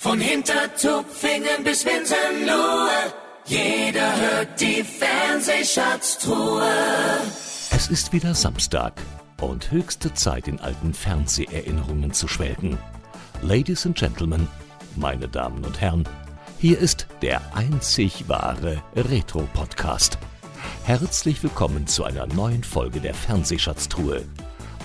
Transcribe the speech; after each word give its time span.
Von 0.00 0.20
Hintertupfingen 0.20 1.64
bis 1.64 1.84
Winsenlohe, 1.84 3.12
jeder 3.46 4.16
hört 4.16 4.60
die 4.60 4.84
Fernsehschatztruhe. 4.84 6.70
Es 7.72 7.88
ist 7.88 8.12
wieder 8.12 8.32
Samstag 8.32 8.92
und 9.40 9.72
höchste 9.72 10.14
Zeit, 10.14 10.46
in 10.46 10.60
alten 10.60 10.94
Fernseherinnerungen 10.94 12.12
zu 12.12 12.28
schwelgen. 12.28 12.78
Ladies 13.42 13.86
and 13.86 13.98
Gentlemen, 13.98 14.46
meine 14.94 15.26
Damen 15.28 15.64
und 15.64 15.80
Herren, 15.80 16.08
hier 16.60 16.78
ist 16.78 17.08
der 17.20 17.56
einzig 17.56 18.28
wahre 18.28 18.80
Retro-Podcast. 18.94 20.16
Herzlich 20.84 21.42
willkommen 21.42 21.88
zu 21.88 22.04
einer 22.04 22.28
neuen 22.28 22.62
Folge 22.62 23.00
der 23.00 23.14
Fernsehschatztruhe. 23.14 24.24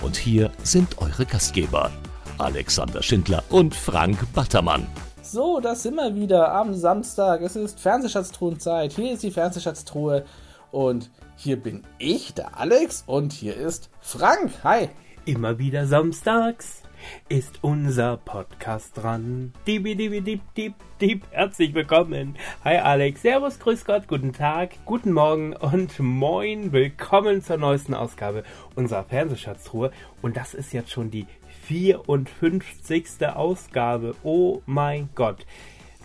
Und 0.02 0.16
hier 0.16 0.50
sind 0.64 0.98
eure 0.98 1.24
Gastgeber, 1.24 1.92
Alexander 2.38 3.02
Schindler 3.02 3.42
und 3.50 3.74
Frank 3.74 4.18
Battermann. 4.32 4.86
So, 5.22 5.60
das 5.60 5.82
sind 5.82 5.94
wir 5.96 6.14
wieder 6.14 6.52
am 6.52 6.74
Samstag. 6.74 7.40
Es 7.40 7.56
ist 7.56 7.80
Fernsehschatztruhenzeit. 7.80 8.92
Hier 8.92 9.12
ist 9.12 9.22
die 9.22 9.30
Fernsehschatztruhe. 9.30 10.24
Und 10.70 11.10
hier 11.36 11.56
bin 11.56 11.84
ich, 11.98 12.34
der 12.34 12.58
Alex. 12.58 13.04
Und 13.06 13.32
hier 13.32 13.56
ist 13.56 13.90
Frank. 14.00 14.50
Hi. 14.64 14.88
Immer 15.24 15.58
wieder 15.58 15.86
samstags 15.86 16.84
ist 17.28 17.58
unser 17.62 18.16
Podcast 18.16 18.96
dran. 18.96 19.52
Dibi, 19.66 19.94
dibi, 19.94 20.20
dip, 20.20 20.40
dip, 20.56 20.74
dip. 21.00 21.22
Herzlich 21.30 21.74
willkommen. 21.74 22.36
Hi 22.64 22.76
Alex, 22.78 23.22
Servus, 23.22 23.58
Grüß 23.58 23.84
Gott, 23.84 24.08
guten 24.08 24.32
Tag, 24.32 24.70
guten 24.84 25.12
Morgen 25.12 25.54
und 25.54 25.98
moin. 25.98 26.72
Willkommen 26.72 27.42
zur 27.42 27.58
neuesten 27.58 27.94
Ausgabe 27.94 28.44
unserer 28.74 29.04
Fernsehschatztruhe. 29.04 29.90
Und 30.22 30.36
das 30.36 30.54
ist 30.54 30.72
jetzt 30.72 30.90
schon 30.90 31.10
die 31.10 31.26
54. 31.66 33.26
Ausgabe. 33.34 34.14
Oh 34.22 34.62
mein 34.66 35.08
Gott. 35.14 35.46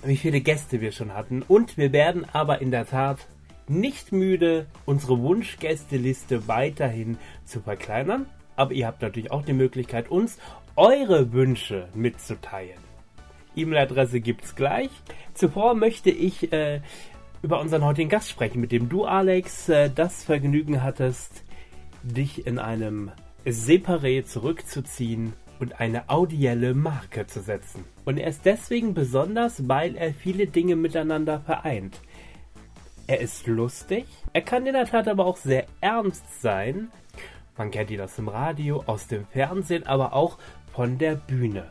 Wie 0.04 0.18
viele 0.18 0.42
Gäste 0.42 0.82
wir 0.82 0.92
schon 0.92 1.14
hatten. 1.14 1.42
Und 1.42 1.78
wir 1.78 1.92
werden 1.92 2.26
aber 2.32 2.62
in 2.62 2.72
der 2.72 2.88
Tat 2.88 3.28
nicht 3.68 4.12
müde, 4.12 4.66
unsere 4.86 5.22
Wunschgästeliste 5.22 6.48
weiterhin 6.48 7.18
zu 7.46 7.62
verkleinern. 7.62 8.26
Aber 8.56 8.74
ihr 8.74 8.88
habt 8.88 9.02
natürlich 9.02 9.32
auch 9.32 9.44
die 9.44 9.54
Möglichkeit, 9.54 10.10
uns 10.10 10.38
eure 10.76 11.34
Wünsche 11.34 11.88
mitzuteilen. 11.94 12.80
E-Mail-Adresse 13.56 14.22
gibt's 14.22 14.56
gleich. 14.56 14.90
Zuvor 15.34 15.76
möchte 15.76 16.10
ich 16.10 16.52
äh, 16.54 16.82
über 17.42 17.60
unseren 17.60 17.84
heutigen 17.84 18.10
Gast 18.10 18.30
sprechen, 18.30 18.62
mit 18.62 18.72
dem 18.72 18.90
du, 18.90 19.06
Alex, 19.06 19.70
äh, 19.70 19.90
das 19.94 20.24
Vergnügen 20.24 20.84
hattest, 20.84 21.44
dich 22.04 22.48
in 22.48 22.60
einem 22.60 23.12
Separé 23.46 24.26
zurückzuziehen 24.26 25.34
und 25.60 25.80
eine 25.80 26.10
audielle 26.10 26.74
Marke 26.74 27.28
zu 27.28 27.42
setzen. 27.42 27.84
Und 28.06 28.18
er 28.18 28.30
ist 28.30 28.46
deswegen 28.46 28.94
besonders, 28.94 29.68
weil 29.68 29.96
er 29.96 30.14
viele 30.14 30.48
Dinge 30.48 30.76
miteinander 30.76 31.42
vereint. 31.42 32.00
Er 33.08 33.20
ist 33.22 33.48
lustig, 33.48 34.06
er 34.34 34.42
kann 34.42 34.66
in 34.66 34.74
der 34.74 34.86
Tat 34.86 35.08
aber 35.08 35.26
auch 35.26 35.38
sehr 35.38 35.66
ernst 35.82 36.42
sein. 36.42 36.92
Man 37.58 37.72
kennt 37.72 37.92
ihn 37.92 38.02
aus 38.02 38.16
dem 38.16 38.28
Radio, 38.28 38.84
aus 38.86 39.08
dem 39.08 39.26
Fernsehen, 39.26 39.86
aber 39.86 40.14
auch 40.14 40.38
von 40.74 40.98
der 40.98 41.16
Bühne. 41.16 41.68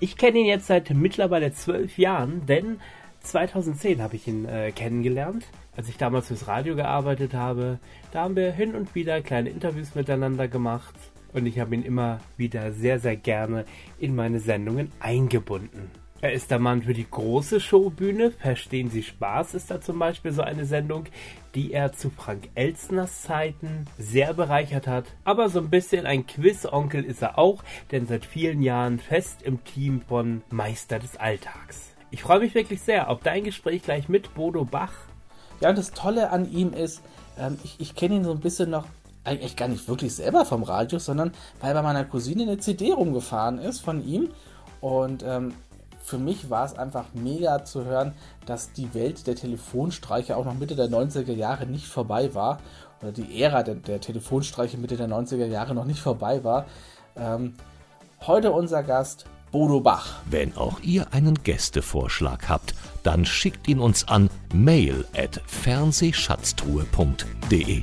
Ich 0.00 0.16
kenne 0.16 0.38
ihn 0.38 0.46
jetzt 0.46 0.68
seit 0.68 0.90
mittlerweile 0.90 1.52
zwölf 1.52 1.98
Jahren, 1.98 2.46
denn 2.46 2.80
2010 3.20 4.00
habe 4.00 4.16
ich 4.16 4.28
ihn 4.28 4.46
äh, 4.46 4.70
kennengelernt, 4.70 5.44
als 5.76 5.88
ich 5.88 5.98
damals 5.98 6.28
fürs 6.28 6.46
Radio 6.46 6.76
gearbeitet 6.76 7.34
habe. 7.34 7.80
Da 8.12 8.22
haben 8.22 8.36
wir 8.36 8.52
hin 8.52 8.74
und 8.74 8.94
wieder 8.94 9.20
kleine 9.20 9.50
Interviews 9.50 9.94
miteinander 9.94 10.48
gemacht 10.48 10.94
und 11.36 11.46
ich 11.46 11.60
habe 11.60 11.74
ihn 11.74 11.82
immer 11.82 12.18
wieder 12.36 12.72
sehr, 12.72 12.98
sehr 12.98 13.16
gerne 13.16 13.64
in 13.98 14.16
meine 14.16 14.40
Sendungen 14.40 14.90
eingebunden. 15.00 15.90
Er 16.22 16.32
ist 16.32 16.50
der 16.50 16.58
Mann 16.58 16.82
für 16.82 16.94
die 16.94 17.08
große 17.08 17.60
Showbühne. 17.60 18.30
Verstehen 18.30 18.88
Sie 18.88 19.02
Spaß 19.02 19.52
ist 19.52 19.70
da 19.70 19.82
zum 19.82 19.98
Beispiel 19.98 20.32
so 20.32 20.40
eine 20.40 20.64
Sendung, 20.64 21.04
die 21.54 21.72
er 21.72 21.92
zu 21.92 22.08
Frank 22.08 22.48
Elstners 22.54 23.22
Zeiten 23.22 23.84
sehr 23.98 24.32
bereichert 24.32 24.86
hat. 24.86 25.04
Aber 25.24 25.50
so 25.50 25.60
ein 25.60 25.68
bisschen 25.68 26.06
ein 26.06 26.26
Quiz-Onkel 26.26 27.04
ist 27.04 27.20
er 27.20 27.38
auch, 27.38 27.62
denn 27.92 28.06
seit 28.06 28.24
vielen 28.24 28.62
Jahren 28.62 28.98
fest 28.98 29.42
im 29.42 29.62
Team 29.62 30.00
von 30.00 30.42
Meister 30.50 30.98
des 30.98 31.16
Alltags. 31.16 31.92
Ich 32.10 32.22
freue 32.22 32.40
mich 32.40 32.54
wirklich 32.54 32.80
sehr 32.80 33.10
auf 33.10 33.20
dein 33.20 33.44
Gespräch 33.44 33.82
gleich 33.82 34.08
mit 34.08 34.32
Bodo 34.32 34.64
Bach. 34.64 34.94
Ja, 35.60 35.68
und 35.68 35.76
das 35.76 35.90
Tolle 35.90 36.30
an 36.30 36.50
ihm 36.50 36.72
ist, 36.72 37.02
ähm, 37.38 37.58
ich, 37.62 37.76
ich 37.78 37.94
kenne 37.94 38.16
ihn 38.16 38.24
so 38.24 38.32
ein 38.32 38.40
bisschen 38.40 38.70
noch 38.70 38.86
eigentlich 39.26 39.56
gar 39.56 39.68
nicht 39.68 39.88
wirklich 39.88 40.14
selber 40.14 40.44
vom 40.44 40.62
Radio, 40.62 40.98
sondern 40.98 41.32
weil 41.60 41.74
bei 41.74 41.82
meiner 41.82 42.04
Cousine 42.04 42.44
eine 42.44 42.58
CD 42.58 42.92
rumgefahren 42.92 43.58
ist 43.58 43.80
von 43.80 44.06
ihm. 44.06 44.28
Und 44.80 45.24
ähm, 45.26 45.54
für 46.02 46.18
mich 46.18 46.50
war 46.50 46.64
es 46.64 46.78
einfach 46.78 47.06
mega 47.14 47.64
zu 47.64 47.84
hören, 47.84 48.12
dass 48.46 48.72
die 48.72 48.94
Welt 48.94 49.26
der 49.26 49.34
Telefonstreiche 49.34 50.36
auch 50.36 50.44
noch 50.44 50.54
Mitte 50.54 50.76
der 50.76 50.88
90er 50.88 51.32
Jahre 51.32 51.66
nicht 51.66 51.86
vorbei 51.86 52.34
war. 52.34 52.58
Oder 53.02 53.12
die 53.12 53.42
Ära 53.42 53.62
der, 53.62 53.74
der 53.74 54.00
Telefonstreiche 54.00 54.78
Mitte 54.78 54.96
der 54.96 55.08
90er 55.08 55.46
Jahre 55.46 55.74
noch 55.74 55.84
nicht 55.84 56.00
vorbei 56.00 56.44
war. 56.44 56.66
Ähm, 57.16 57.54
heute 58.26 58.52
unser 58.52 58.82
Gast 58.82 59.26
Bodo 59.50 59.80
Bach. 59.80 60.20
Wenn 60.30 60.56
auch 60.56 60.80
ihr 60.80 61.12
einen 61.12 61.42
Gästevorschlag 61.42 62.48
habt, 62.48 62.74
dann 63.02 63.24
schickt 63.24 63.66
ihn 63.68 63.80
uns 63.80 64.06
an 64.08 64.30
mail 64.52 65.04
at 65.16 65.40
fernsehschatztruhe.de. 65.46 67.82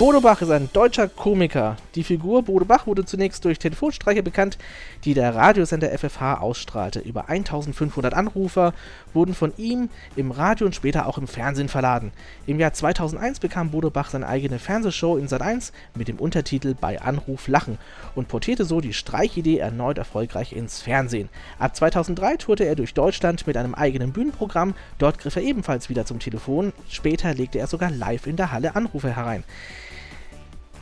Bodo 0.00 0.22
Bach 0.22 0.40
ist 0.40 0.50
ein 0.50 0.70
deutscher 0.72 1.08
Komiker. 1.08 1.76
Die 1.94 2.04
Figur 2.04 2.42
Bodo 2.44 2.64
Bach 2.64 2.86
wurde 2.86 3.04
zunächst 3.04 3.44
durch 3.44 3.58
Telefonstreiche 3.58 4.22
bekannt, 4.22 4.56
die 5.04 5.12
der 5.12 5.34
Radiosender 5.34 5.90
FFH 5.90 6.38
ausstrahlte. 6.40 7.00
Über 7.00 7.28
1500 7.28 8.14
Anrufer 8.14 8.72
wurden 9.12 9.34
von 9.34 9.52
ihm 9.58 9.90
im 10.16 10.30
Radio 10.30 10.66
und 10.66 10.74
später 10.74 11.06
auch 11.06 11.18
im 11.18 11.28
Fernsehen 11.28 11.68
verladen. 11.68 12.12
Im 12.46 12.58
Jahr 12.58 12.72
2001 12.72 13.40
bekam 13.40 13.72
Bodo 13.72 13.90
Bach 13.90 14.08
seine 14.08 14.26
eigene 14.26 14.58
Fernsehshow 14.58 15.18
in 15.18 15.28
Sat1 15.28 15.72
mit 15.94 16.08
dem 16.08 16.16
Untertitel 16.16 16.74
Bei 16.80 17.02
Anruf 17.02 17.46
Lachen 17.46 17.76
und 18.14 18.28
portierte 18.28 18.64
so 18.64 18.80
die 18.80 18.94
Streichidee 18.94 19.58
erneut 19.58 19.98
erfolgreich 19.98 20.54
ins 20.54 20.80
Fernsehen. 20.80 21.28
Ab 21.58 21.76
2003 21.76 22.38
tourte 22.38 22.64
er 22.64 22.74
durch 22.74 22.94
Deutschland 22.94 23.46
mit 23.46 23.58
einem 23.58 23.74
eigenen 23.74 24.12
Bühnenprogramm. 24.12 24.72
Dort 24.96 25.18
griff 25.18 25.36
er 25.36 25.42
ebenfalls 25.42 25.90
wieder 25.90 26.06
zum 26.06 26.20
Telefon. 26.20 26.72
Später 26.88 27.34
legte 27.34 27.58
er 27.58 27.66
sogar 27.66 27.90
live 27.90 28.26
in 28.26 28.36
der 28.36 28.50
Halle 28.50 28.74
Anrufe 28.76 29.14
herein. 29.14 29.44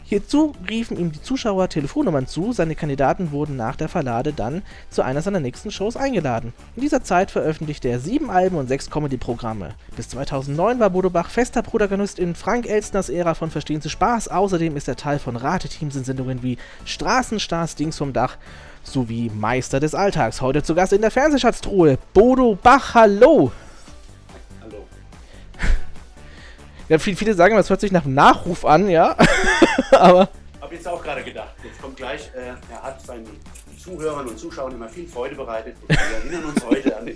Hierzu 0.09 0.55
riefen 0.71 0.99
ihm 0.99 1.13
die 1.13 1.21
Zuschauer 1.21 1.69
Telefonnummern 1.69 2.27
zu, 2.27 2.55
seine 2.55 2.75
Kandidaten 2.75 3.31
wurden 3.31 3.57
nach 3.57 3.77
der 3.77 3.91
Verlade 3.91 4.33
dann 4.33 4.63
zu 4.89 5.03
einer 5.03 5.21
seiner 5.21 5.39
nächsten 5.39 5.71
Shows 5.71 5.99
eingeladen. 5.99 6.55
In 6.77 6.81
dieser 6.81 7.05
Zeit 7.05 7.31
veröffentlichte 7.31 7.89
er 7.89 8.01
sieben 8.01 8.31
Alben 8.31 8.57
und 8.57 8.69
sechs 8.69 8.89
Comedy-Programme. 8.89 9.75
Bis 9.97 10.09
2009 10.09 10.81
war 10.81 10.89
Bodo 10.89 11.11
Bach 11.11 11.29
fester 11.29 11.61
Protagonist 11.61 12.19
in 12.19 12.35
Frank 12.35 12.67
Elstners 12.67 13.11
Ära 13.11 13.35
von 13.35 13.51
Verstehen 13.51 13.83
Sie 13.83 13.91
Spaß, 13.91 14.29
außerdem 14.29 14.79
ist 14.79 14.89
er 14.89 14.97
Teil 14.97 15.19
von 15.19 15.37
Rateteams 15.37 15.97
in 15.97 16.05
Sendungen 16.05 16.43
wie 16.43 16.57
Straßenstars 16.87 17.75
Dings 17.75 17.99
vom 17.99 18.15
Dach 18.15 18.39
sowie 18.83 19.31
Meister 19.35 19.79
des 19.79 19.95
Alltags. 19.95 20.41
Heute 20.41 20.63
zu 20.63 20.75
Gast 20.75 20.95
in 20.95 21.03
der 21.03 21.11
Fernsehschatztruhe, 21.11 21.99
Bodo 22.15 22.57
Bach, 22.63 22.95
hallo! 22.95 23.53
Ja, 26.89 26.99
viele, 26.99 27.17
viele 27.17 27.35
sagen, 27.35 27.57
das 27.57 27.69
hört 27.69 27.81
sich 27.81 27.93
nach 27.93 28.05
einem 28.05 28.15
Nachruf 28.15 28.65
an, 28.65 28.89
ja. 28.89 29.15
Aber. 29.93 30.29
Hab 30.61 30.73
jetzt 30.73 30.89
auch 30.89 31.03
gerade 31.03 31.23
gedacht. 31.23 31.55
Jetzt 31.63 31.81
kommt 31.81 31.97
gleich, 31.97 32.31
äh, 32.35 32.55
er 32.73 32.83
hat 32.83 33.05
seinen 33.05 33.27
Zuhörern 33.79 34.27
und 34.27 34.39
Zuschauern 34.39 34.73
immer 34.73 34.89
viel 34.89 35.07
Freude 35.07 35.35
bereitet. 35.35 35.77
Und 35.83 35.91
wir 35.91 35.99
erinnern 35.99 36.45
uns 36.51 36.65
heute 36.65 36.97
an 36.97 37.07
ja, 37.07 37.15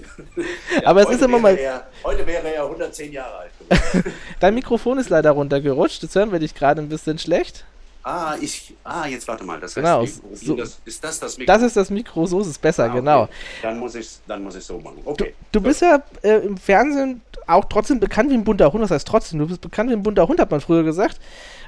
Aber 0.84 1.02
es 1.02 1.10
ist 1.10 1.22
immer 1.22 1.38
mal. 1.38 1.56
Er, 1.56 1.86
heute 2.04 2.26
wäre 2.26 2.54
er 2.54 2.64
110 2.64 3.12
Jahre 3.12 3.38
alt 3.38 3.50
geworden. 3.58 4.12
Dein 4.40 4.54
Mikrofon 4.54 4.98
ist 4.98 5.08
leider 5.08 5.32
runtergerutscht. 5.32 6.02
Jetzt 6.02 6.14
hören 6.14 6.32
wir 6.32 6.38
dich 6.38 6.54
gerade 6.54 6.80
ein 6.80 6.88
bisschen 6.88 7.18
schlecht. 7.18 7.64
Ah, 8.04 8.36
ich. 8.40 8.74
Ah, 8.82 9.06
jetzt 9.06 9.28
warte 9.28 9.44
mal. 9.44 9.60
Das 9.60 9.76
heißt, 9.76 9.84
genau. 9.84 10.04
So, 10.34 10.56
das, 10.56 10.80
ist 10.84 11.04
das 11.04 11.20
das 11.20 11.38
Mikro? 11.38 11.52
Das 11.52 11.62
ist 11.62 11.76
das 11.76 11.90
Mikro, 11.90 12.26
so 12.26 12.40
ist 12.40 12.48
es 12.48 12.58
besser, 12.58 12.84
ah, 12.84 12.86
okay. 12.86 12.96
genau. 12.96 13.28
Dann 13.62 13.78
muss 13.78 13.94
ich 13.94 14.06
es 14.06 14.38
muss 14.40 14.66
so 14.66 14.78
machen. 14.78 15.00
Okay. 15.04 15.34
Du, 15.52 15.60
du 15.60 15.66
bist 15.66 15.82
ja 15.82 16.02
äh, 16.22 16.38
im 16.38 16.56
Fernsehen 16.56 17.22
auch 17.46 17.64
trotzdem 17.66 18.00
bekannt 18.00 18.30
wie 18.30 18.34
ein 18.34 18.44
bunter 18.44 18.72
Hund. 18.72 18.82
Was 18.82 18.90
heißt 18.90 19.06
trotzdem? 19.06 19.38
Du 19.38 19.46
bist 19.46 19.60
bekannt 19.60 19.90
wie 19.90 19.94
ein 19.94 20.02
bunter 20.02 20.26
Hund, 20.26 20.40
hat 20.40 20.50
man 20.50 20.60
früher 20.60 20.82
gesagt. 20.82 21.20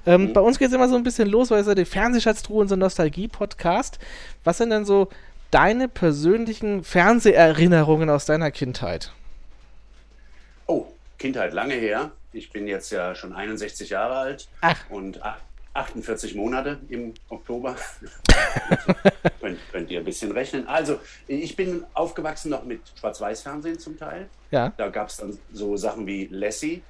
Ähm, 0.07 0.25
mhm. 0.25 0.33
Bei 0.33 0.41
uns 0.41 0.59
geht 0.59 0.69
es 0.69 0.75
immer 0.75 0.89
so 0.89 0.97
ein 0.97 1.05
bisschen 1.05 1.29
los, 1.29 1.51
weil 1.51 1.61
es 1.61 1.67
ja 1.67 1.75
die 1.75 1.85
Fernsehschatztruhe 1.85 2.61
und 2.61 2.69
so 2.69 2.77
Nostalgie-Podcast. 2.77 3.99
Was 4.43 4.59
sind 4.59 4.71
denn 4.71 4.85
so 4.85 5.09
deine 5.51 5.89
persönlichen 5.89 6.83
Fernseherinnerungen 6.83 8.11
aus 8.11 8.25
deiner 8.25 8.51
Kindheit? 8.51 9.13
Oh, 10.67 10.87
Kindheit 11.19 11.53
lange 11.53 11.75
her. 11.75 12.11
Ich 12.33 12.51
bin 12.51 12.67
jetzt 12.67 12.91
ja 12.91 13.15
schon 13.15 13.33
61 13.33 13.91
Jahre 13.91 14.17
alt 14.17 14.49
Ach. 14.61 14.79
und 14.91 15.21
48 15.75 16.37
Monate 16.37 16.79
im 16.89 17.13
Oktober. 17.29 17.77
könnt, 19.41 19.59
könnt, 19.73 19.91
ihr 19.91 19.99
ein 19.99 20.05
bisschen 20.05 20.31
rechnen. 20.31 20.67
Also, 20.69 21.01
ich 21.27 21.57
bin 21.57 21.85
aufgewachsen 21.95 22.51
noch 22.51 22.65
mit 22.65 22.81
Schwarz-Weiß-Fernsehen 22.99 23.79
zum 23.79 23.99
Teil. 23.99 24.29
Ja. 24.53 24.73
Da 24.77 24.89
gab 24.89 25.09
es 25.09 25.17
dann 25.17 25.37
so 25.53 25.77
Sachen 25.77 26.07
wie 26.07 26.27
Lassie 26.31 26.83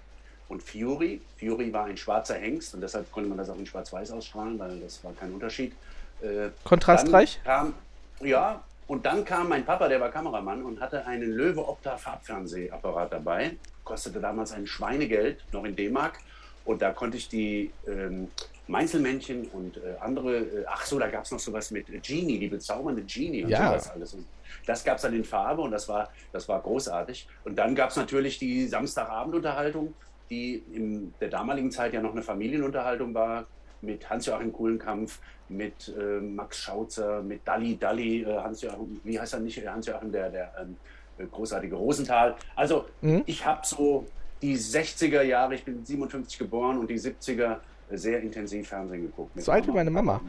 und 0.48 0.62
Fury. 0.62 1.22
Fury 1.38 1.72
war 1.72 1.86
ein 1.86 1.96
schwarzer 1.96 2.34
Hengst 2.34 2.74
und 2.74 2.82
deshalb 2.82 3.10
konnte 3.10 3.28
man 3.28 3.38
das 3.38 3.48
auch 3.48 3.58
in 3.58 3.66
Schwarz-Weiß 3.66 4.10
ausstrahlen, 4.10 4.58
weil 4.58 4.78
das 4.80 5.02
war 5.02 5.12
kein 5.14 5.32
Unterschied. 5.32 5.72
Äh, 6.20 6.50
Kontrastreich? 6.62 7.40
Kam, 7.42 7.74
ja, 8.20 8.62
Und 8.86 9.06
dann 9.06 9.24
kam 9.24 9.48
mein 9.48 9.64
Papa, 9.64 9.88
der 9.88 9.98
war 9.98 10.10
Kameramann 10.10 10.62
und 10.62 10.80
hatte 10.80 11.06
einen 11.06 11.30
Löwe 11.30 11.66
Opta 11.66 11.96
Farbfernsehapparat 11.96 13.12
dabei. 13.14 13.56
Kostete 13.82 14.20
damals 14.20 14.52
ein 14.52 14.66
Schweinegeld, 14.66 15.42
noch 15.52 15.64
in 15.64 15.74
D-Mark. 15.74 16.18
Und 16.66 16.82
da 16.82 16.92
konnte 16.92 17.16
ich 17.16 17.28
die 17.28 17.70
ähm, 17.86 18.28
Meinzelmännchen 18.66 19.48
und 19.48 19.76
äh, 19.76 19.96
andere, 20.00 20.38
äh, 20.38 20.64
ach 20.68 20.84
so, 20.86 20.98
da 20.98 21.08
gab 21.08 21.24
es 21.24 21.30
noch 21.30 21.38
sowas 21.38 21.70
mit 21.70 21.86
Genie, 22.02 22.38
die 22.38 22.48
bezaubernde 22.48 23.04
Genie 23.04 23.44
und 23.44 23.50
Ja. 23.50 23.66
sowas 23.68 23.90
alles. 23.90 24.14
Und 24.14 24.28
das 24.66 24.84
gab 24.84 24.96
es 24.96 25.02
dann 25.02 25.14
in 25.14 25.24
Farbe 25.24 25.62
und 25.62 25.70
das 25.70 25.88
war, 25.88 26.10
das 26.32 26.48
war 26.48 26.62
großartig. 26.62 27.28
Und 27.44 27.56
dann 27.56 27.74
gab 27.74 27.90
es 27.90 27.96
natürlich 27.96 28.38
die 28.38 28.66
Samstagabendunterhaltung, 28.66 29.96
die 30.30 30.54
in 30.56 31.16
der 31.20 31.28
damaligen 31.28 31.70
Zeit 31.70 31.92
ja 31.92 32.00
noch 32.00 32.12
eine 32.12 32.22
Familienunterhaltung 32.22 33.14
war, 33.14 33.46
mit 33.80 34.08
Hans-Joachim 34.08 34.50
Kuhlenkampf, 34.52 35.20
mit 35.48 35.88
äh, 35.88 36.20
Max 36.20 36.58
Schauzer, 36.58 37.22
mit 37.22 37.46
Dalli 37.46 37.78
Dalli, 37.78 38.22
äh, 38.22 38.38
Hans-Joachim, 38.38 39.00
wie 39.04 39.20
heißt 39.20 39.34
er 39.34 39.40
nicht, 39.40 39.58
äh, 39.58 39.68
Hans-Joachim, 39.68 40.10
der, 40.10 40.30
der 40.30 40.54
ähm, 40.58 40.80
äh, 41.18 41.26
großartige 41.26 41.76
Rosenthal. 41.76 42.36
Also 42.56 42.88
Mhm. 43.02 43.24
ich 43.26 43.44
habe 43.44 43.60
so 43.66 44.14
die 44.42 44.56
60er 44.56 45.22
Jahre, 45.22 45.54
ich 45.54 45.64
bin 45.66 45.84
57 45.84 46.38
geboren 46.38 46.78
und 46.78 46.88
die 46.90 46.98
70er 46.98 47.60
sehr 47.90 48.20
intensiv 48.20 48.68
Fernsehen 48.68 49.02
geguckt. 49.02 49.40
So 49.40 49.52
alt 49.52 49.66
wie 49.66 49.72
meine 49.72 49.90
Mama. 49.90 50.20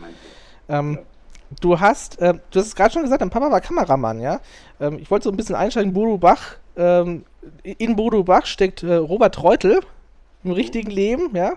Ähm, 0.68 1.00
du 1.62 1.80
hast, 1.80 2.19
äh, 2.19 2.34
du 2.52 2.60
hast 2.60 2.68
es 2.68 2.75
gerade 2.75 2.94
schon 2.94 3.04
gesagt, 3.04 3.22
dein 3.22 3.30
Papa 3.30 3.52
war 3.52 3.62
Kameramann, 3.62 4.19
ja? 4.19 4.40
Ähm, 4.80 5.00
ich 5.00 5.10
wollte 5.10 5.25
so 5.25 5.31
ein 5.31 5.38
bisschen 5.38 5.56
einsteigen, 5.56 5.94
Bodo 5.94 6.18
Bach. 6.18 6.57
Ähm, 6.75 7.25
in 7.63 7.96
Bodo 7.96 8.24
Bach 8.24 8.46
steckt 8.46 8.84
äh, 8.84 8.96
Robert 8.96 9.42
Reutel 9.42 9.80
im 10.44 10.52
richtigen 10.52 10.92
Leben, 10.92 11.36
ja? 11.36 11.54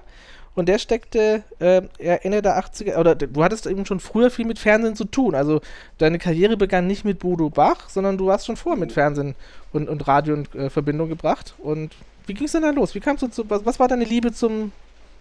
Und 0.54 0.68
der 0.68 0.80
steckte 0.80 1.44
äh, 1.60 1.82
Ende 1.98 2.42
der 2.42 2.58
80er, 2.58 2.98
oder 2.98 3.14
du 3.14 3.44
hattest 3.44 3.66
eben 3.68 3.86
schon 3.86 4.00
früher 4.00 4.28
viel 4.28 4.44
mit 4.44 4.58
Fernsehen 4.58 4.96
zu 4.96 5.04
tun. 5.04 5.36
Also 5.36 5.60
deine 5.98 6.18
Karriere 6.18 6.56
begann 6.56 6.88
nicht 6.88 7.04
mit 7.04 7.20
Bodo 7.20 7.48
Bach, 7.48 7.88
sondern 7.88 8.18
du 8.18 8.26
warst 8.26 8.46
schon 8.46 8.56
vorher 8.56 8.78
mit 8.78 8.90
Fernsehen 8.90 9.36
und, 9.72 9.88
und 9.88 10.08
Radio 10.08 10.34
in 10.34 10.46
äh, 10.54 10.68
Verbindung 10.68 11.10
gebracht. 11.10 11.54
Und 11.58 11.94
wie 12.26 12.34
ging 12.34 12.46
es 12.46 12.52
denn 12.52 12.62
da 12.62 12.70
los? 12.70 12.96
Wie 12.96 13.00
kamst 13.00 13.22
du 13.22 13.28
zu, 13.28 13.48
was, 13.48 13.64
was 13.66 13.78
war 13.78 13.86
deine 13.86 14.04
Liebe 14.04 14.32
zum, 14.32 14.72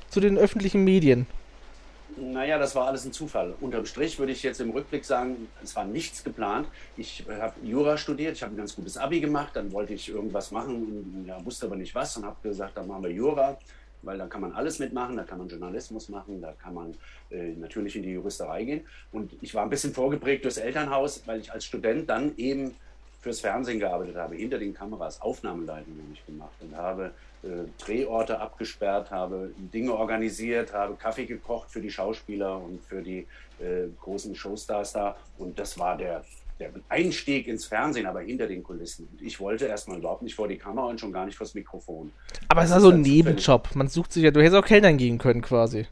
zu 0.10 0.20
den 0.20 0.38
öffentlichen 0.38 0.84
Medien? 0.84 1.28
Naja, 2.20 2.58
das 2.58 2.76
war 2.76 2.88
alles 2.88 3.06
ein 3.06 3.12
Zufall. 3.12 3.54
Unterm 3.62 3.86
Strich 3.86 4.18
würde 4.18 4.32
ich 4.32 4.42
jetzt 4.42 4.60
im 4.60 4.72
Rückblick 4.72 5.06
sagen, 5.06 5.48
es 5.64 5.76
war 5.76 5.86
nichts 5.86 6.24
geplant. 6.24 6.68
Ich 6.96 7.24
habe 7.30 7.54
Jura 7.64 7.96
studiert, 7.98 8.36
ich 8.36 8.42
habe 8.42 8.56
ein 8.56 8.58
ganz 8.58 8.76
gutes 8.76 8.98
Abi 8.98 9.20
gemacht, 9.20 9.52
dann 9.54 9.72
wollte 9.72 9.94
ich 9.94 10.10
irgendwas 10.10 10.52
machen, 10.52 11.26
ja, 11.28 11.44
wusste 11.46 11.68
aber 11.68 11.76
nicht 11.76 11.94
was 11.94 12.18
und 12.18 12.26
habe 12.26 12.38
gesagt, 12.42 12.76
dann 12.76 12.88
machen 12.88 13.04
wir 13.04 13.12
Jura, 13.12 13.60
weil 14.02 14.18
da 14.18 14.26
kann 14.26 14.42
man 14.42 14.54
alles 14.54 14.80
mitmachen, 14.80 15.16
da 15.16 15.24
kann 15.24 15.38
man 15.38 15.48
Journalismus 15.48 16.10
machen, 16.10 16.42
da 16.42 16.54
kann 16.54 16.74
man 16.74 16.96
äh, 17.30 17.52
natürlich 17.52 17.96
in 17.96 18.04
die 18.04 18.14
Juristerei 18.14 18.64
gehen. 18.64 18.82
Und 19.12 19.34
ich 19.42 19.54
war 19.54 19.64
ein 19.64 19.70
bisschen 19.70 19.94
vorgeprägt 19.94 20.44
durchs 20.44 20.58
Elternhaus, 20.58 21.22
weil 21.28 21.42
ich 21.42 21.52
als 21.52 21.66
Student 21.66 22.10
dann 22.10 22.36
eben 22.38 22.74
fürs 23.28 23.42
Fernsehen 23.42 23.80
gearbeitet 23.80 24.16
habe, 24.16 24.36
hinter 24.36 24.58
den 24.58 24.74
Kameras, 24.74 25.22
Aufnahmeleitung 25.22 25.98
nämlich 25.98 26.26
gemacht 26.26 26.54
und 26.62 26.78
habe 26.78 27.12
äh, 27.44 27.48
Drehorte 27.78 28.40
abgesperrt, 28.40 29.12
habe 29.12 29.52
Dinge 29.74 29.94
organisiert, 29.94 30.74
habe 30.74 30.96
Kaffee 30.96 31.26
gekocht 31.26 31.70
für 31.70 31.82
die 31.82 31.92
Schauspieler 31.92 32.58
und 32.58 32.80
für 32.86 33.02
die 33.02 33.28
äh, 33.60 33.90
großen 34.02 34.34
Showstars 34.34 34.94
da. 34.94 35.18
Und 35.38 35.60
das 35.60 35.78
war 35.78 35.98
der, 35.98 36.24
der 36.58 36.70
Einstieg 36.88 37.48
ins 37.48 37.66
Fernsehen, 37.66 38.06
aber 38.06 38.22
hinter 38.22 38.48
den 38.48 38.64
Kulissen. 38.64 39.10
Und 39.12 39.22
ich 39.22 39.42
wollte 39.42 39.66
erstmal 39.66 39.98
überhaupt 39.98 40.22
nicht 40.22 40.36
vor 40.36 40.48
die 40.48 40.58
Kamera 40.58 40.86
und 40.86 40.98
schon 40.98 41.12
gar 41.12 41.26
nicht 41.26 41.38
vors 41.38 41.54
Mikrofon. 41.54 42.14
Aber 42.48 42.64
es 42.64 42.70
war 42.70 42.78
ist 42.78 42.84
so 42.84 42.90
ein 42.92 42.96
halt. 42.96 43.08
Nebenjob. 43.08 43.76
Man 43.76 43.90
sucht 43.90 44.14
sich 44.14 44.24
ja, 44.24 44.32
du 44.32 44.40
hättest 44.40 44.56
auch 44.56 44.66
Kellnern 44.66 44.96
gehen 44.96 45.18
können 45.18 45.42
quasi. 45.42 45.86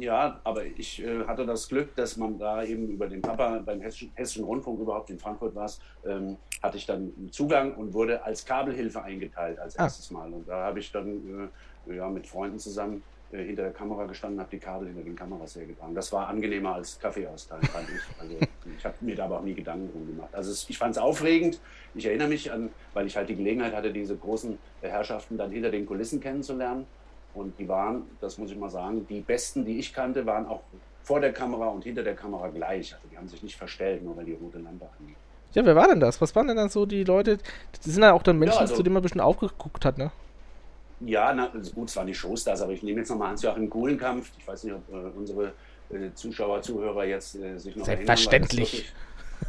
Ja, 0.00 0.40
aber 0.44 0.64
ich 0.64 1.02
äh, 1.04 1.24
hatte 1.26 1.44
das 1.44 1.68
Glück, 1.68 1.94
dass 1.94 2.16
man 2.16 2.38
da 2.38 2.62
eben 2.64 2.88
über 2.88 3.06
den 3.06 3.20
Papa 3.20 3.58
beim 3.64 3.80
Hessischen, 3.82 4.10
Hessischen 4.14 4.44
Rundfunk 4.44 4.80
überhaupt 4.80 5.10
in 5.10 5.18
Frankfurt 5.18 5.54
war, 5.54 5.70
ähm, 6.06 6.38
hatte 6.62 6.78
ich 6.78 6.86
dann 6.86 7.12
Zugang 7.30 7.74
und 7.74 7.92
wurde 7.92 8.22
als 8.24 8.44
Kabelhilfe 8.46 9.02
eingeteilt 9.02 9.58
als 9.58 9.78
Ah. 9.78 9.84
erstes 9.84 10.10
Mal. 10.10 10.32
Und 10.32 10.48
da 10.48 10.64
habe 10.64 10.78
ich 10.78 10.90
dann 10.90 11.50
äh, 11.86 11.94
ja, 11.96 12.08
mit 12.08 12.26
Freunden 12.26 12.58
zusammen 12.58 13.02
äh, 13.30 13.44
hinter 13.44 13.64
der 13.64 13.72
Kamera 13.72 14.06
gestanden, 14.06 14.40
habe 14.40 14.50
die 14.50 14.58
Kabel 14.58 14.88
hinter 14.88 15.02
den 15.02 15.14
Kameras 15.16 15.54
hergetragen. 15.56 15.94
Das 15.94 16.10
war 16.12 16.28
angenehmer 16.28 16.76
als 16.76 16.98
Kaffee 16.98 17.26
austeilen, 17.26 17.62
fand 17.64 17.86
ich. 17.90 18.20
Also 18.20 18.36
ich 18.78 18.84
habe 18.84 18.94
mir 19.02 19.14
da 19.16 19.26
aber 19.26 19.38
auch 19.40 19.44
nie 19.44 19.54
Gedanken 19.54 19.90
drum 19.92 20.06
gemacht. 20.06 20.30
Also 20.34 20.50
es, 20.50 20.68
ich 20.70 20.78
fand 20.78 20.92
es 20.96 20.98
aufregend. 20.98 21.60
Ich 21.94 22.06
erinnere 22.06 22.28
mich 22.28 22.50
an, 22.50 22.70
weil 22.94 23.06
ich 23.06 23.16
halt 23.18 23.28
die 23.28 23.36
Gelegenheit 23.36 23.74
hatte, 23.74 23.92
diese 23.92 24.16
großen 24.16 24.58
Herrschaften 24.80 25.36
dann 25.36 25.50
hinter 25.50 25.70
den 25.70 25.84
Kulissen 25.84 26.20
kennenzulernen. 26.20 26.86
Und 27.34 27.58
die 27.58 27.68
waren, 27.68 28.02
das 28.20 28.38
muss 28.38 28.50
ich 28.50 28.56
mal 28.58 28.70
sagen, 28.70 29.06
die 29.08 29.20
besten, 29.20 29.64
die 29.64 29.78
ich 29.78 29.92
kannte, 29.92 30.26
waren 30.26 30.46
auch 30.46 30.62
vor 31.02 31.20
der 31.20 31.32
Kamera 31.32 31.66
und 31.68 31.84
hinter 31.84 32.02
der 32.02 32.14
Kamera 32.14 32.48
gleich. 32.48 32.94
Also 32.94 33.06
die 33.10 33.16
haben 33.16 33.28
sich 33.28 33.42
nicht 33.42 33.56
verstellt, 33.56 34.02
nur 34.02 34.16
weil 34.16 34.24
die 34.24 34.32
rote 34.34 34.58
Lampe 34.58 34.88
anging. 34.98 35.14
Ja, 35.52 35.64
wer 35.64 35.74
war 35.74 35.88
denn 35.88 36.00
das? 36.00 36.20
Was 36.20 36.34
waren 36.36 36.46
denn 36.48 36.56
dann 36.56 36.68
so 36.68 36.86
die 36.86 37.02
Leute? 37.04 37.38
Das 37.72 37.84
sind 37.84 38.02
ja 38.02 38.12
auch 38.12 38.22
dann 38.22 38.38
Menschen, 38.38 38.54
Ja, 38.56 38.60
also- 38.60 38.74
zu 38.76 38.82
denen 38.82 38.94
man 38.94 39.02
bestimmt 39.02 39.22
aufgeguckt 39.22 39.84
hat, 39.84 39.98
ne? 39.98 40.10
Ja, 41.00 41.32
na, 41.32 41.46
gut, 41.74 41.88
es 41.88 41.96
waren 41.96 42.06
die 42.06 42.14
Showstars, 42.14 42.60
aber 42.60 42.72
ich 42.72 42.82
nehme 42.82 42.98
jetzt 43.00 43.08
nochmal 43.08 43.28
Hans-Joachim 43.30 43.70
Kuhlenkampf. 43.70 44.30
Ich 44.38 44.46
weiß 44.46 44.64
nicht, 44.64 44.74
ob 44.74 44.82
äh, 44.92 45.08
unsere 45.16 45.52
äh, 45.90 46.12
Zuschauer, 46.14 46.60
Zuhörer 46.60 47.04
jetzt 47.06 47.36
äh, 47.36 47.56
sich 47.58 47.74
noch 47.74 47.86
Selbstverständlich. 47.86 48.74
erinnern. 48.74 48.94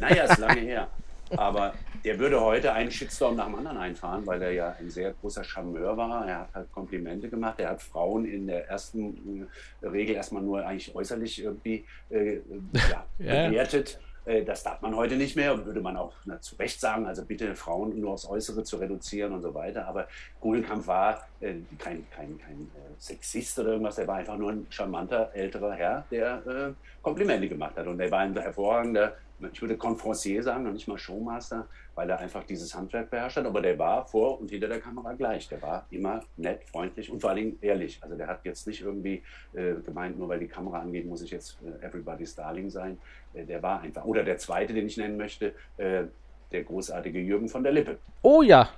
Naja, 0.00 0.24
ist 0.32 0.38
lange 0.38 0.60
her. 0.60 0.88
Aber 1.36 1.74
der 2.04 2.18
würde 2.18 2.40
heute 2.40 2.72
einen 2.72 2.90
Shitstorm 2.90 3.36
nach 3.36 3.46
dem 3.46 3.54
anderen 3.56 3.78
einfahren, 3.78 4.26
weil 4.26 4.42
er 4.42 4.52
ja 4.52 4.76
ein 4.78 4.90
sehr 4.90 5.12
großer 5.12 5.44
Charmeur 5.44 5.96
war. 5.96 6.26
Er 6.26 6.38
hat 6.40 6.54
halt 6.54 6.72
Komplimente 6.72 7.28
gemacht. 7.28 7.58
Er 7.60 7.70
hat 7.70 7.82
Frauen 7.82 8.24
in 8.24 8.46
der 8.46 8.68
ersten 8.68 9.48
äh, 9.82 9.86
Regel 9.86 10.14
erstmal 10.16 10.42
nur 10.42 10.64
eigentlich 10.66 10.94
äußerlich 10.94 11.42
irgendwie 11.42 11.84
äh, 12.10 12.34
äh, 12.36 12.42
ja, 12.90 13.04
Ja. 13.18 13.48
bewertet. 13.48 13.98
Äh, 14.24 14.44
Das 14.44 14.62
darf 14.62 14.80
man 14.82 14.94
heute 14.94 15.16
nicht 15.16 15.34
mehr 15.36 15.52
und 15.54 15.66
würde 15.66 15.80
man 15.80 15.96
auch 15.96 16.12
na, 16.26 16.40
zu 16.40 16.54
Recht 16.56 16.80
sagen, 16.80 17.06
also 17.06 17.24
bitte 17.24 17.56
Frauen 17.56 17.98
nur 17.98 18.12
aufs 18.12 18.28
Äußere 18.28 18.62
zu 18.62 18.76
reduzieren 18.76 19.32
und 19.32 19.42
so 19.42 19.52
weiter. 19.54 19.86
Aber 19.88 20.06
Kugelkampf 20.40 20.86
war 20.86 21.26
äh, 21.40 21.54
kein, 21.78 22.06
kein, 22.10 22.38
kein 22.38 22.60
äh, 22.76 22.94
Sexist 22.98 23.58
oder 23.58 23.70
irgendwas, 23.70 23.98
er 23.98 24.06
war 24.06 24.16
einfach 24.16 24.36
nur 24.36 24.52
ein 24.52 24.66
charmanter 24.70 25.30
älterer 25.34 25.72
Herr, 25.72 26.04
der 26.10 26.46
äh, 26.46 26.72
Komplimente 27.02 27.48
gemacht 27.48 27.76
hat. 27.76 27.86
Und 27.88 27.98
er 28.00 28.10
war 28.12 28.20
ein 28.20 28.36
hervorragender, 28.36 29.14
ich 29.52 29.60
würde 29.60 29.76
Conferencier 29.76 30.42
sagen, 30.42 30.64
noch 30.64 30.72
nicht 30.72 30.88
mal 30.88 30.98
Showmaster, 30.98 31.66
weil 31.94 32.08
er 32.10 32.18
einfach 32.18 32.44
dieses 32.44 32.74
Handwerk 32.74 33.10
beherrscht 33.10 33.36
hat. 33.36 33.46
Aber 33.46 33.60
der 33.60 33.78
war 33.78 34.06
vor 34.06 34.40
und 34.40 34.50
hinter 34.50 34.68
der 34.68 34.80
Kamera 34.80 35.12
gleich. 35.14 35.48
Der 35.48 35.60
war 35.62 35.86
immer 35.90 36.22
nett, 36.36 36.64
freundlich 36.64 37.10
und 37.10 37.20
vor 37.20 37.30
allen 37.30 37.38
Dingen 37.38 37.58
ehrlich. 37.60 37.98
Also 38.02 38.16
der 38.16 38.26
hat 38.26 38.44
jetzt 38.44 38.66
nicht 38.66 38.82
irgendwie 38.82 39.22
äh, 39.54 39.74
gemeint, 39.84 40.18
nur 40.18 40.28
weil 40.28 40.40
die 40.40 40.48
Kamera 40.48 40.80
angeht, 40.80 41.06
muss 41.06 41.22
ich 41.22 41.30
jetzt 41.30 41.58
äh, 41.62 41.86
Everybody's 41.86 42.34
Darling 42.34 42.70
sein. 42.70 42.98
Äh, 43.34 43.44
der 43.44 43.62
war 43.62 43.80
einfach. 43.80 44.04
Oder 44.04 44.24
der 44.24 44.38
zweite, 44.38 44.72
den 44.72 44.86
ich 44.86 44.96
nennen 44.96 45.16
möchte, 45.16 45.54
äh, 45.76 46.04
der 46.52 46.64
großartige 46.64 47.18
Jürgen 47.18 47.48
von 47.48 47.62
der 47.62 47.72
Lippe. 47.72 47.98
Oh 48.22 48.42
ja. 48.42 48.68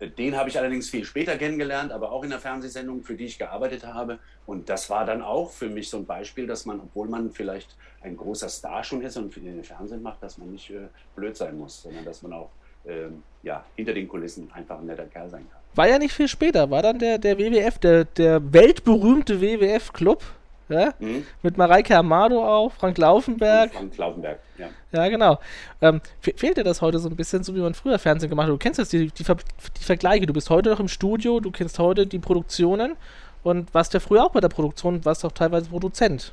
Den 0.00 0.36
habe 0.36 0.48
ich 0.48 0.58
allerdings 0.58 0.88
viel 0.88 1.04
später 1.04 1.36
kennengelernt, 1.36 1.90
aber 1.90 2.12
auch 2.12 2.22
in 2.22 2.30
der 2.30 2.38
Fernsehsendung, 2.38 3.02
für 3.02 3.14
die 3.14 3.24
ich 3.24 3.38
gearbeitet 3.38 3.84
habe. 3.84 4.20
Und 4.46 4.68
das 4.68 4.88
war 4.90 5.04
dann 5.04 5.22
auch 5.22 5.50
für 5.50 5.68
mich 5.68 5.90
so 5.90 5.96
ein 5.96 6.06
Beispiel, 6.06 6.46
dass 6.46 6.66
man, 6.66 6.78
obwohl 6.80 7.08
man 7.08 7.32
vielleicht 7.32 7.76
ein 8.00 8.16
großer 8.16 8.48
Star 8.48 8.84
schon 8.84 9.02
ist 9.02 9.16
und 9.16 9.34
den 9.34 9.64
Fernsehen 9.64 10.02
macht, 10.02 10.22
dass 10.22 10.38
man 10.38 10.52
nicht 10.52 10.70
äh, 10.70 10.86
blöd 11.16 11.36
sein 11.36 11.58
muss, 11.58 11.82
sondern 11.82 12.04
dass 12.04 12.22
man 12.22 12.32
auch 12.32 12.50
ähm, 12.86 13.22
ja, 13.42 13.64
hinter 13.74 13.92
den 13.92 14.08
Kulissen 14.08 14.50
einfach 14.52 14.78
ein 14.78 14.86
netter 14.86 15.06
Kerl 15.06 15.30
sein 15.30 15.46
kann. 15.50 15.60
War 15.74 15.88
ja 15.88 15.98
nicht 15.98 16.12
viel 16.12 16.28
später, 16.28 16.70
war 16.70 16.82
dann 16.82 16.98
der, 16.98 17.18
der 17.18 17.38
WWF, 17.38 17.78
der, 17.78 18.04
der 18.04 18.52
weltberühmte 18.52 19.40
WWF-Club, 19.40 20.22
ja? 20.68 20.92
Mhm. 20.98 21.26
Mit 21.42 21.56
Mareike 21.56 21.96
Amado 21.96 22.44
auch, 22.44 22.72
Frank 22.72 22.98
Laufenberg. 22.98 23.72
Frank 23.72 23.96
Laufenberg, 23.96 24.38
ja. 24.58 24.68
Ja, 24.92 25.08
genau. 25.08 25.38
Ähm, 25.80 26.00
fe- 26.20 26.34
fehlt 26.36 26.56
dir 26.56 26.64
das 26.64 26.80
heute 26.82 26.98
so 26.98 27.08
ein 27.08 27.16
bisschen, 27.16 27.42
so 27.42 27.54
wie 27.54 27.60
man 27.60 27.74
früher 27.74 27.98
Fernsehen 27.98 28.30
gemacht 28.30 28.46
hat? 28.46 28.52
Du 28.52 28.58
kennst 28.58 28.78
das, 28.78 28.88
die, 28.88 29.08
die, 29.10 29.24
Ver 29.24 29.36
die 29.78 29.84
Vergleiche. 29.84 30.26
Du 30.26 30.32
bist 30.32 30.50
heute 30.50 30.70
noch 30.70 30.80
im 30.80 30.88
Studio, 30.88 31.40
du 31.40 31.50
kennst 31.50 31.78
heute 31.78 32.06
die 32.06 32.18
Produktionen 32.18 32.96
und 33.42 33.72
warst 33.74 33.94
ja 33.94 34.00
früher 34.00 34.24
auch 34.24 34.30
bei 34.32 34.40
der 34.40 34.48
Produktion, 34.48 35.04
warst 35.04 35.24
auch 35.24 35.32
teilweise 35.32 35.68
Produzent. 35.70 36.32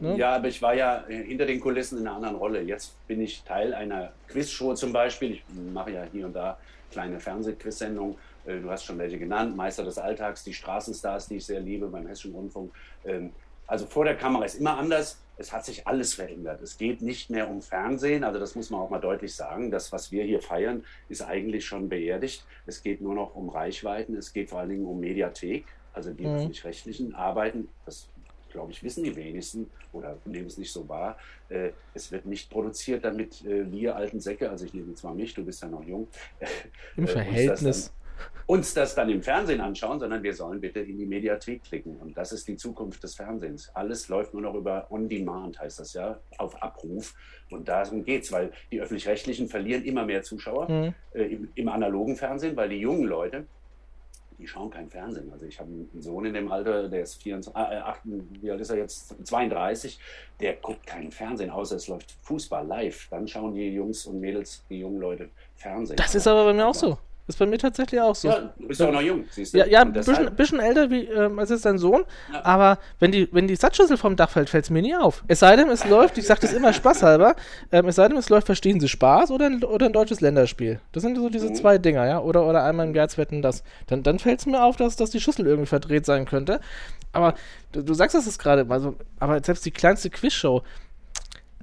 Ne? 0.00 0.16
Ja, 0.16 0.36
aber 0.36 0.46
ich 0.48 0.62
war 0.62 0.74
ja 0.74 1.04
äh, 1.08 1.24
hinter 1.24 1.44
den 1.44 1.58
Kulissen 1.60 1.98
in 1.98 2.06
einer 2.06 2.16
anderen 2.16 2.36
Rolle. 2.36 2.62
Jetzt 2.62 2.94
bin 3.08 3.20
ich 3.20 3.42
Teil 3.42 3.74
einer 3.74 4.12
Quizshow 4.28 4.74
zum 4.74 4.92
Beispiel. 4.92 5.32
Ich 5.32 5.42
mache 5.74 5.90
ja 5.90 6.04
hier 6.12 6.26
und 6.26 6.34
da 6.34 6.56
kleine 6.92 7.18
Fernsehquiz-Sendungen. 7.18 8.14
Äh, 8.46 8.60
Du 8.60 8.70
hast 8.70 8.84
schon 8.84 8.96
welche 8.98 9.18
genannt. 9.18 9.56
Meister 9.56 9.84
des 9.84 9.98
Alltags, 9.98 10.44
die 10.44 10.54
Straßenstars, 10.54 11.26
die 11.28 11.36
ich 11.38 11.46
sehr 11.46 11.58
liebe 11.60 11.88
beim 11.88 12.06
Hessischen 12.06 12.32
Rundfunk. 12.32 12.72
Ähm, 13.08 13.32
Also 13.70 13.84
vor 13.86 14.04
der 14.06 14.16
Kamera 14.16 14.44
ist 14.46 14.54
immer 14.54 14.78
anders. 14.78 15.18
Es 15.36 15.52
hat 15.52 15.64
sich 15.66 15.86
alles 15.86 16.14
verändert. 16.14 16.62
Es 16.62 16.78
geht 16.78 17.02
nicht 17.02 17.28
mehr 17.30 17.48
um 17.50 17.60
Fernsehen. 17.60 18.24
Also 18.24 18.38
das 18.40 18.54
muss 18.54 18.70
man 18.70 18.80
auch 18.80 18.88
mal 18.90 18.98
deutlich 18.98 19.34
sagen. 19.34 19.70
Das, 19.70 19.92
was 19.92 20.10
wir 20.10 20.24
hier 20.24 20.40
feiern, 20.40 20.84
ist 21.10 21.20
eigentlich 21.22 21.66
schon 21.66 21.88
beerdigt. 21.90 22.46
Es 22.66 22.82
geht 22.82 23.00
nur 23.02 23.14
noch 23.14 23.34
um 23.36 23.50
Reichweiten. 23.50 24.16
Es 24.16 24.32
geht 24.32 24.48
vor 24.50 24.60
allen 24.60 24.70
Dingen 24.70 24.86
um 24.86 24.98
Mediathek. 25.00 25.66
Also 25.92 26.12
die 26.14 26.24
Mhm. 26.26 26.34
öffentlich-rechtlichen 26.36 27.14
arbeiten. 27.14 27.68
Das 27.84 28.08
glaube 28.50 28.72
ich, 28.72 28.82
wissen 28.82 29.04
die 29.04 29.14
wenigsten 29.14 29.68
oder 29.92 30.16
nehmen 30.24 30.46
es 30.46 30.56
nicht 30.56 30.72
so 30.72 30.88
wahr. 30.88 31.18
Äh, 31.50 31.72
es 31.92 32.10
wird 32.10 32.24
nicht 32.24 32.48
produziert, 32.50 33.04
damit 33.04 33.44
äh, 33.44 33.70
wir 33.70 33.94
alten 33.96 34.20
Säcke, 34.20 34.48
also 34.48 34.64
ich 34.64 34.72
nehme 34.72 34.94
zwar 34.94 35.12
mich, 35.14 35.34
du 35.34 35.44
bist 35.44 35.60
ja 35.62 35.68
noch 35.68 35.84
jung, 35.84 36.08
Im 36.96 37.04
äh, 37.04 37.06
Verhältnis. 37.06 37.92
Uns 38.46 38.72
das 38.72 38.94
dann 38.94 39.10
im 39.10 39.22
Fernsehen 39.22 39.60
anschauen, 39.60 40.00
sondern 40.00 40.22
wir 40.22 40.34
sollen 40.34 40.60
bitte 40.60 40.80
in 40.80 40.96
die 40.96 41.06
Mediathek 41.06 41.62
klicken. 41.64 41.96
Und 41.98 42.16
das 42.16 42.32
ist 42.32 42.48
die 42.48 42.56
Zukunft 42.56 43.02
des 43.02 43.14
Fernsehens. 43.14 43.70
Alles 43.74 44.08
läuft 44.08 44.32
nur 44.32 44.42
noch 44.42 44.54
über 44.54 44.86
On-Demand, 44.90 45.60
heißt 45.60 45.80
das 45.80 45.92
ja, 45.92 46.18
auf 46.38 46.62
Abruf. 46.62 47.14
Und 47.50 47.68
darum 47.68 48.04
geht's, 48.04 48.32
weil 48.32 48.52
die 48.72 48.80
Öffentlich-Rechtlichen 48.80 49.48
verlieren 49.48 49.84
immer 49.84 50.04
mehr 50.04 50.22
Zuschauer 50.22 50.70
mhm. 50.70 50.94
äh, 51.12 51.24
im, 51.24 51.48
im 51.54 51.68
analogen 51.68 52.16
Fernsehen, 52.16 52.56
weil 52.56 52.70
die 52.70 52.78
jungen 52.78 53.04
Leute, 53.04 53.46
die 54.38 54.46
schauen 54.46 54.70
kein 54.70 54.88
Fernsehen. 54.88 55.30
Also 55.32 55.46
ich 55.46 55.58
habe 55.58 55.68
einen 55.68 55.90
Sohn 56.00 56.24
in 56.24 56.34
dem 56.34 56.50
Alter, 56.50 56.88
der 56.88 57.02
ist 57.02 57.22
24, 57.22 57.54
äh, 57.54 57.76
8, 57.76 58.00
wie 58.40 58.50
alt 58.50 58.60
ist 58.60 58.70
er 58.70 58.76
jetzt? 58.76 59.14
32, 59.26 59.98
der 60.40 60.54
guckt 60.54 60.86
kein 60.86 61.10
Fernsehen, 61.10 61.50
außer 61.50 61.76
es 61.76 61.88
läuft 61.88 62.16
Fußball 62.22 62.66
live. 62.66 63.08
Dann 63.10 63.26
schauen 63.26 63.54
die 63.54 63.68
Jungs 63.74 64.06
und 64.06 64.20
Mädels, 64.20 64.64
die 64.70 64.78
jungen 64.78 65.00
Leute 65.00 65.28
Fernsehen. 65.56 65.96
Das 65.96 66.14
ist 66.14 66.26
aber 66.26 66.44
bei 66.44 66.52
mir 66.52 66.66
auch 66.66 66.74
so. 66.74 66.98
Ist 67.28 67.38
bei 67.38 67.44
mir 67.44 67.58
tatsächlich 67.58 68.00
auch 68.00 68.14
so. 68.14 68.28
Ja, 68.28 68.52
du 68.58 68.68
bist 68.68 68.80
ja 68.80 68.88
auch 68.88 68.92
noch 68.92 69.02
jung, 69.02 69.24
siehst 69.30 69.52
du. 69.52 69.58
Ja, 69.58 69.66
ja 69.66 69.82
ein 69.82 69.92
bisschen, 69.92 70.34
bisschen, 70.34 70.60
älter 70.60 70.90
wie, 70.90 71.04
ähm, 71.04 71.38
als 71.38 71.50
ist 71.50 71.66
dein 71.66 71.76
Sohn, 71.76 72.04
ja. 72.32 72.42
aber 72.42 72.78
wenn 73.00 73.12
die, 73.12 73.28
wenn 73.32 73.46
die 73.46 73.54
Satzschüssel 73.54 73.98
vom 73.98 74.16
Dach 74.16 74.30
fällt, 74.30 74.48
fällt 74.48 74.64
es 74.64 74.70
mir 74.70 74.80
nie 74.80 74.96
auf. 74.96 75.24
Es 75.28 75.40
sei 75.40 75.54
denn, 75.54 75.68
es 75.68 75.86
läuft, 75.86 76.16
ich 76.16 76.26
sage 76.26 76.40
das 76.40 76.54
immer 76.54 76.72
spaßhalber, 76.72 77.36
ähm, 77.70 77.86
es 77.86 77.96
sei 77.96 78.08
denn, 78.08 78.16
es 78.16 78.30
läuft, 78.30 78.46
verstehen 78.46 78.80
Sie 78.80 78.88
Spaß 78.88 79.30
oder 79.30 79.44
ein, 79.44 79.62
oder 79.62 79.86
ein 79.86 79.92
deutsches 79.92 80.22
Länderspiel. 80.22 80.80
Das 80.92 81.02
sind 81.02 81.16
so 81.16 81.28
diese 81.28 81.50
mhm. 81.50 81.54
zwei 81.54 81.76
Dinger, 81.76 82.06
ja. 82.06 82.20
Oder, 82.20 82.46
oder 82.46 82.64
einmal 82.64 82.86
im 82.86 82.94
Jahr 82.94 83.08
wetten 83.16 83.42
das. 83.42 83.62
Dann, 83.88 84.02
dann 84.02 84.18
fällt 84.18 84.40
es 84.40 84.46
mir 84.46 84.64
auf, 84.64 84.76
dass, 84.76 84.96
dass 84.96 85.10
die 85.10 85.20
Schüssel 85.20 85.46
irgendwie 85.46 85.66
verdreht 85.66 86.06
sein 86.06 86.24
könnte. 86.24 86.60
Aber 87.12 87.34
du, 87.72 87.82
du 87.82 87.94
sagst 87.94 88.14
das 88.14 88.38
gerade, 88.38 88.66
also, 88.70 88.96
aber 89.18 89.42
selbst 89.42 89.66
die 89.66 89.70
kleinste 89.70 90.08
Quizshow, 90.08 90.62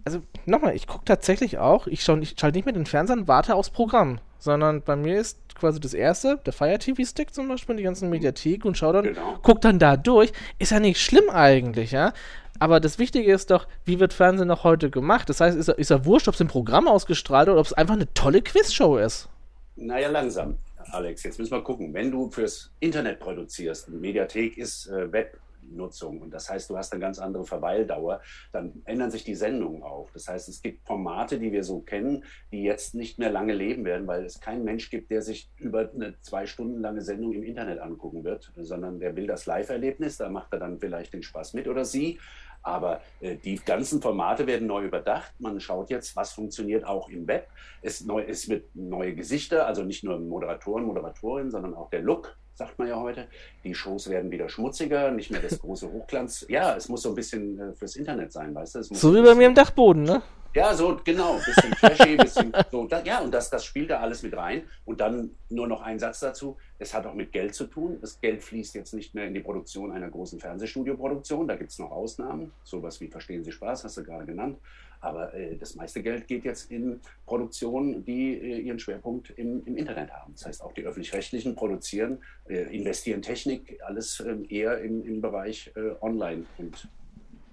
also 0.05 0.21
nochmal, 0.45 0.75
ich 0.75 0.87
gucke 0.87 1.03
tatsächlich 1.05 1.57
auch, 1.57 1.87
ich, 1.87 2.07
ich 2.07 2.35
schalte 2.37 2.57
nicht 2.57 2.65
mehr 2.65 2.73
den 2.73 2.85
Fernseher 2.85 3.17
und 3.17 3.27
warte 3.27 3.55
aufs 3.55 3.71
Programm, 3.71 4.19
sondern 4.37 4.83
bei 4.83 4.95
mir 4.95 5.19
ist 5.19 5.39
quasi 5.55 5.79
das 5.79 5.93
erste, 5.93 6.39
der 6.45 6.53
Fire 6.53 6.77
TV 6.77 7.03
Stick 7.03 7.33
zum 7.33 7.47
Beispiel, 7.47 7.75
die 7.75 7.83
ganzen 7.83 8.09
Mediathek 8.09 8.65
und 8.65 8.77
schau 8.77 8.93
dann, 8.93 9.05
genau. 9.05 9.39
guck 9.41 9.61
dann 9.61 9.79
da 9.79 9.97
durch. 9.97 10.31
Ist 10.59 10.71
ja 10.71 10.79
nicht 10.79 11.01
schlimm 11.01 11.29
eigentlich, 11.29 11.91
ja. 11.91 12.13
Aber 12.59 12.79
das 12.79 12.99
Wichtige 12.99 13.33
ist 13.33 13.51
doch, 13.51 13.67
wie 13.83 13.99
wird 13.99 14.13
Fernsehen 14.13 14.47
noch 14.47 14.63
heute 14.63 14.89
gemacht? 14.89 15.27
Das 15.27 15.41
heißt, 15.41 15.57
ist 15.57 15.67
er, 15.67 15.77
ist 15.77 15.89
er 15.89 16.05
wurscht, 16.05 16.27
ob 16.27 16.35
es 16.35 16.41
im 16.41 16.47
Programm 16.47 16.87
ausgestrahlt 16.87 17.49
oder 17.49 17.59
ob 17.59 17.65
es 17.65 17.73
einfach 17.73 17.95
eine 17.95 18.13
tolle 18.13 18.41
Quizshow 18.41 18.97
ist? 18.97 19.27
Naja, 19.75 20.09
langsam, 20.09 20.57
Alex. 20.91 21.23
Jetzt 21.23 21.39
müssen 21.39 21.51
wir 21.51 21.63
gucken. 21.63 21.93
Wenn 21.93 22.11
du 22.11 22.29
fürs 22.29 22.71
Internet 22.79 23.19
produzierst, 23.19 23.89
Mediathek 23.89 24.57
ist 24.57 24.87
äh, 24.87 25.11
Web, 25.11 25.37
Nutzung. 25.71 26.21
Und 26.21 26.31
das 26.31 26.49
heißt, 26.49 26.69
du 26.69 26.77
hast 26.77 26.91
eine 26.93 27.01
ganz 27.01 27.19
andere 27.19 27.45
Verweildauer. 27.45 28.21
Dann 28.51 28.81
ändern 28.85 29.11
sich 29.11 29.23
die 29.23 29.35
Sendungen 29.35 29.83
auch. 29.83 30.09
Das 30.11 30.27
heißt, 30.27 30.49
es 30.49 30.61
gibt 30.61 30.85
Formate, 30.85 31.39
die 31.39 31.51
wir 31.51 31.63
so 31.63 31.79
kennen, 31.81 32.23
die 32.51 32.63
jetzt 32.63 32.95
nicht 32.95 33.19
mehr 33.19 33.31
lange 33.31 33.53
leben 33.53 33.85
werden, 33.85 34.07
weil 34.07 34.25
es 34.25 34.39
keinen 34.39 34.63
Mensch 34.63 34.89
gibt, 34.89 35.11
der 35.11 35.21
sich 35.21 35.51
über 35.57 35.89
eine 35.93 36.19
zwei 36.21 36.45
Stunden 36.45 36.81
lange 36.81 37.01
Sendung 37.01 37.33
im 37.33 37.43
Internet 37.43 37.79
angucken 37.79 38.23
wird, 38.23 38.51
sondern 38.55 38.99
der 38.99 39.15
will 39.15 39.27
das 39.27 39.45
Live-Erlebnis. 39.45 40.17
Da 40.17 40.29
macht 40.29 40.53
er 40.53 40.59
dann 40.59 40.79
vielleicht 40.79 41.13
den 41.13 41.23
Spaß 41.23 41.53
mit 41.53 41.67
oder 41.67 41.85
sie. 41.85 42.19
Aber 42.65 43.01
äh, 43.21 43.35
die 43.35 43.57
ganzen 43.57 44.01
Formate 44.01 44.47
werden 44.47 44.67
neu 44.67 44.85
überdacht. 44.85 45.31
Man 45.39 45.59
schaut 45.59 45.91
jetzt, 45.91 46.15
was 46.15 46.33
funktioniert 46.33 46.83
auch 46.83 47.09
im 47.09 47.27
Web. 47.27 47.47
Es, 47.83 48.03
neu, 48.03 48.23
es 48.23 48.49
wird 48.49 48.75
neue 48.75 49.13
Gesichter, 49.13 49.67
also 49.67 49.83
nicht 49.83 50.03
nur 50.03 50.19
Moderatoren, 50.19 50.85
Moderatorinnen, 50.85 51.51
sondern 51.51 51.75
auch 51.75 51.91
der 51.91 52.01
Look 52.01 52.35
sagt 52.55 52.79
man 52.79 52.87
ja 52.87 52.99
heute. 52.99 53.27
Die 53.63 53.75
Shows 53.75 54.09
werden 54.09 54.31
wieder 54.31 54.49
schmutziger, 54.49 55.11
nicht 55.11 55.29
mehr 55.29 55.41
das 55.41 55.59
große 55.59 55.91
Hochglanz. 55.91 56.45
Ja, 56.49 56.75
es 56.75 56.89
muss 56.89 57.03
so 57.03 57.09
ein 57.09 57.15
bisschen 57.15 57.59
äh, 57.59 57.73
fürs 57.73 57.95
Internet 57.95 58.31
sein, 58.31 58.55
weißt 58.55 58.75
du? 58.75 58.83
so 58.83 59.13
wie 59.13 59.21
bei 59.21 59.35
mir 59.35 59.47
im 59.47 59.55
Dachboden, 59.55 60.03
ne? 60.03 60.21
Ja, 60.55 60.73
so 60.73 60.97
genau, 61.03 61.35
bisschen 61.45 61.73
flashy, 61.75 62.15
bisschen 62.15 62.53
so. 62.71 62.87
Da, 62.87 63.03
ja, 63.03 63.19
und 63.19 63.33
das, 63.33 63.49
das 63.49 63.65
spielt 63.65 63.89
da 63.89 63.99
alles 63.99 64.23
mit 64.23 64.37
rein. 64.37 64.63
Und 64.85 65.01
dann 65.01 65.31
nur 65.49 65.67
noch 65.67 65.81
ein 65.81 65.99
Satz 65.99 66.21
dazu. 66.21 66.55
Es 66.79 66.93
hat 66.93 67.05
auch 67.05 67.13
mit 67.13 67.33
Geld 67.33 67.53
zu 67.53 67.65
tun. 67.65 67.97
Das 67.99 68.21
Geld 68.21 68.41
fließt 68.41 68.73
jetzt 68.73 68.93
nicht 68.93 69.13
mehr 69.13 69.27
in 69.27 69.33
die 69.33 69.41
Produktion 69.41 69.91
einer 69.91 70.09
großen 70.09 70.39
Fernsehstudioproduktion. 70.39 71.45
Da 71.49 71.57
gibt 71.57 71.71
es 71.71 71.79
noch 71.79 71.91
Ausnahmen. 71.91 72.53
Sowas 72.63 73.01
wie 73.01 73.09
Verstehen 73.09 73.43
Sie 73.43 73.51
Spaß, 73.51 73.83
hast 73.83 73.97
du 73.97 74.03
gerade 74.05 74.25
genannt. 74.25 74.57
Aber 75.05 75.33
äh, 75.35 75.55
das 75.55 75.75
meiste 75.75 76.01
Geld 76.01 76.27
geht 76.27 76.43
jetzt 76.45 76.71
in 76.71 76.99
Produktionen, 77.27 78.03
die 78.03 78.33
äh, 78.33 78.59
ihren 78.59 78.79
Schwerpunkt 78.79 79.29
im, 79.37 79.63
im, 79.65 79.77
Internet 79.77 80.11
haben. 80.11 80.33
Das 80.33 80.47
heißt, 80.47 80.63
auch 80.63 80.73
die 80.73 80.83
öffentlich-rechtlichen 80.83 81.55
produzieren, 81.55 82.17
äh, 82.49 82.75
investieren 82.75 83.21
Technik, 83.21 83.77
alles 83.85 84.19
ähm, 84.19 84.45
eher 84.49 84.79
im, 84.79 85.05
im 85.05 85.21
Bereich 85.21 85.71
äh, 85.75 85.91
Online 86.01 86.45
und 86.57 86.89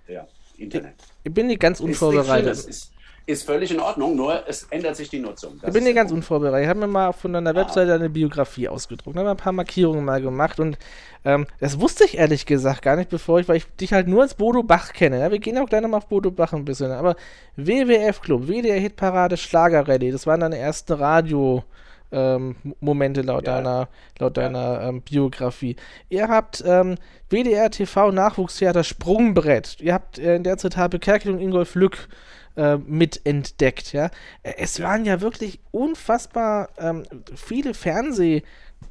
ja, 0.08 0.26
Internet. 0.56 0.94
Ich 1.24 1.34
bin 1.34 1.48
nicht 1.48 1.60
ganz 1.60 1.80
unvorbereitet. 1.80 2.52
Ist, 2.52 2.68
ist, 2.68 2.91
ist 3.26 3.44
völlig 3.44 3.70
in 3.70 3.80
Ordnung, 3.80 4.16
nur 4.16 4.46
es 4.48 4.64
ändert 4.70 4.96
sich 4.96 5.08
die 5.08 5.20
Nutzung. 5.20 5.58
Das 5.60 5.68
ich 5.68 5.74
bin 5.74 5.84
hier 5.84 5.94
ganz 5.94 6.10
unvorbereitet. 6.10 6.64
Ich 6.64 6.68
habe 6.68 6.80
mir 6.80 6.86
mal 6.86 7.12
von 7.12 7.32
deiner 7.32 7.50
ah. 7.50 7.54
Webseite 7.54 7.94
eine 7.94 8.10
Biografie 8.10 8.68
ausgedruckt, 8.68 9.16
habe 9.16 9.30
ein 9.30 9.36
paar 9.36 9.52
Markierungen 9.52 10.04
mal 10.04 10.20
gemacht 10.20 10.58
und 10.60 10.78
ähm, 11.24 11.46
das 11.60 11.80
wusste 11.80 12.04
ich 12.04 12.18
ehrlich 12.18 12.46
gesagt 12.46 12.82
gar 12.82 12.96
nicht, 12.96 13.10
bevor 13.10 13.38
ich, 13.38 13.48
weil 13.48 13.56
ich 13.56 13.66
dich 13.76 13.92
halt 13.92 14.08
nur 14.08 14.22
als 14.22 14.34
Bodo 14.34 14.62
Bach 14.62 14.92
kenne. 14.92 15.20
Ja? 15.20 15.30
Wir 15.30 15.38
gehen 15.38 15.56
auch 15.58 15.68
gleich 15.68 15.82
nochmal 15.82 15.98
auf 15.98 16.08
Bodo 16.08 16.30
Bach 16.30 16.52
ein 16.52 16.64
bisschen. 16.64 16.90
Aber 16.90 17.14
WWF 17.56 18.20
Club, 18.20 18.48
WDR 18.48 18.80
Hitparade, 18.80 19.36
Schlagerrallye, 19.36 20.10
das 20.10 20.26
waren 20.26 20.40
deine 20.40 20.58
ersten 20.58 20.94
Radio- 20.94 21.64
ähm, 22.12 22.56
Momente 22.80 23.22
laut 23.22 23.46
ja. 23.46 23.56
deiner, 23.56 23.88
laut 24.18 24.36
ja. 24.36 24.42
deiner 24.44 24.82
ähm, 24.82 25.00
Biografie. 25.00 25.76
Ihr 26.10 26.28
habt 26.28 26.62
ähm, 26.66 26.96
WDR 27.30 27.70
TV 27.70 28.12
Nachwuchstheater 28.12 28.84
Sprungbrett. 28.84 29.80
Ihr 29.80 29.94
habt 29.94 30.18
äh, 30.18 30.36
in 30.36 30.44
der 30.44 30.58
Zeit 30.58 30.76
Habe 30.76 30.98
Kerkel 30.98 31.32
und 31.32 31.40
Ingolf 31.40 31.74
Lück 31.74 32.08
äh, 32.56 32.76
mitentdeckt. 32.76 33.92
Ja? 33.92 34.10
Es 34.42 34.80
waren 34.80 35.04
ja 35.04 35.20
wirklich 35.20 35.60
unfassbar 35.70 36.70
ähm, 36.78 37.04
viele 37.34 37.74
Fernseh-, 37.74 38.42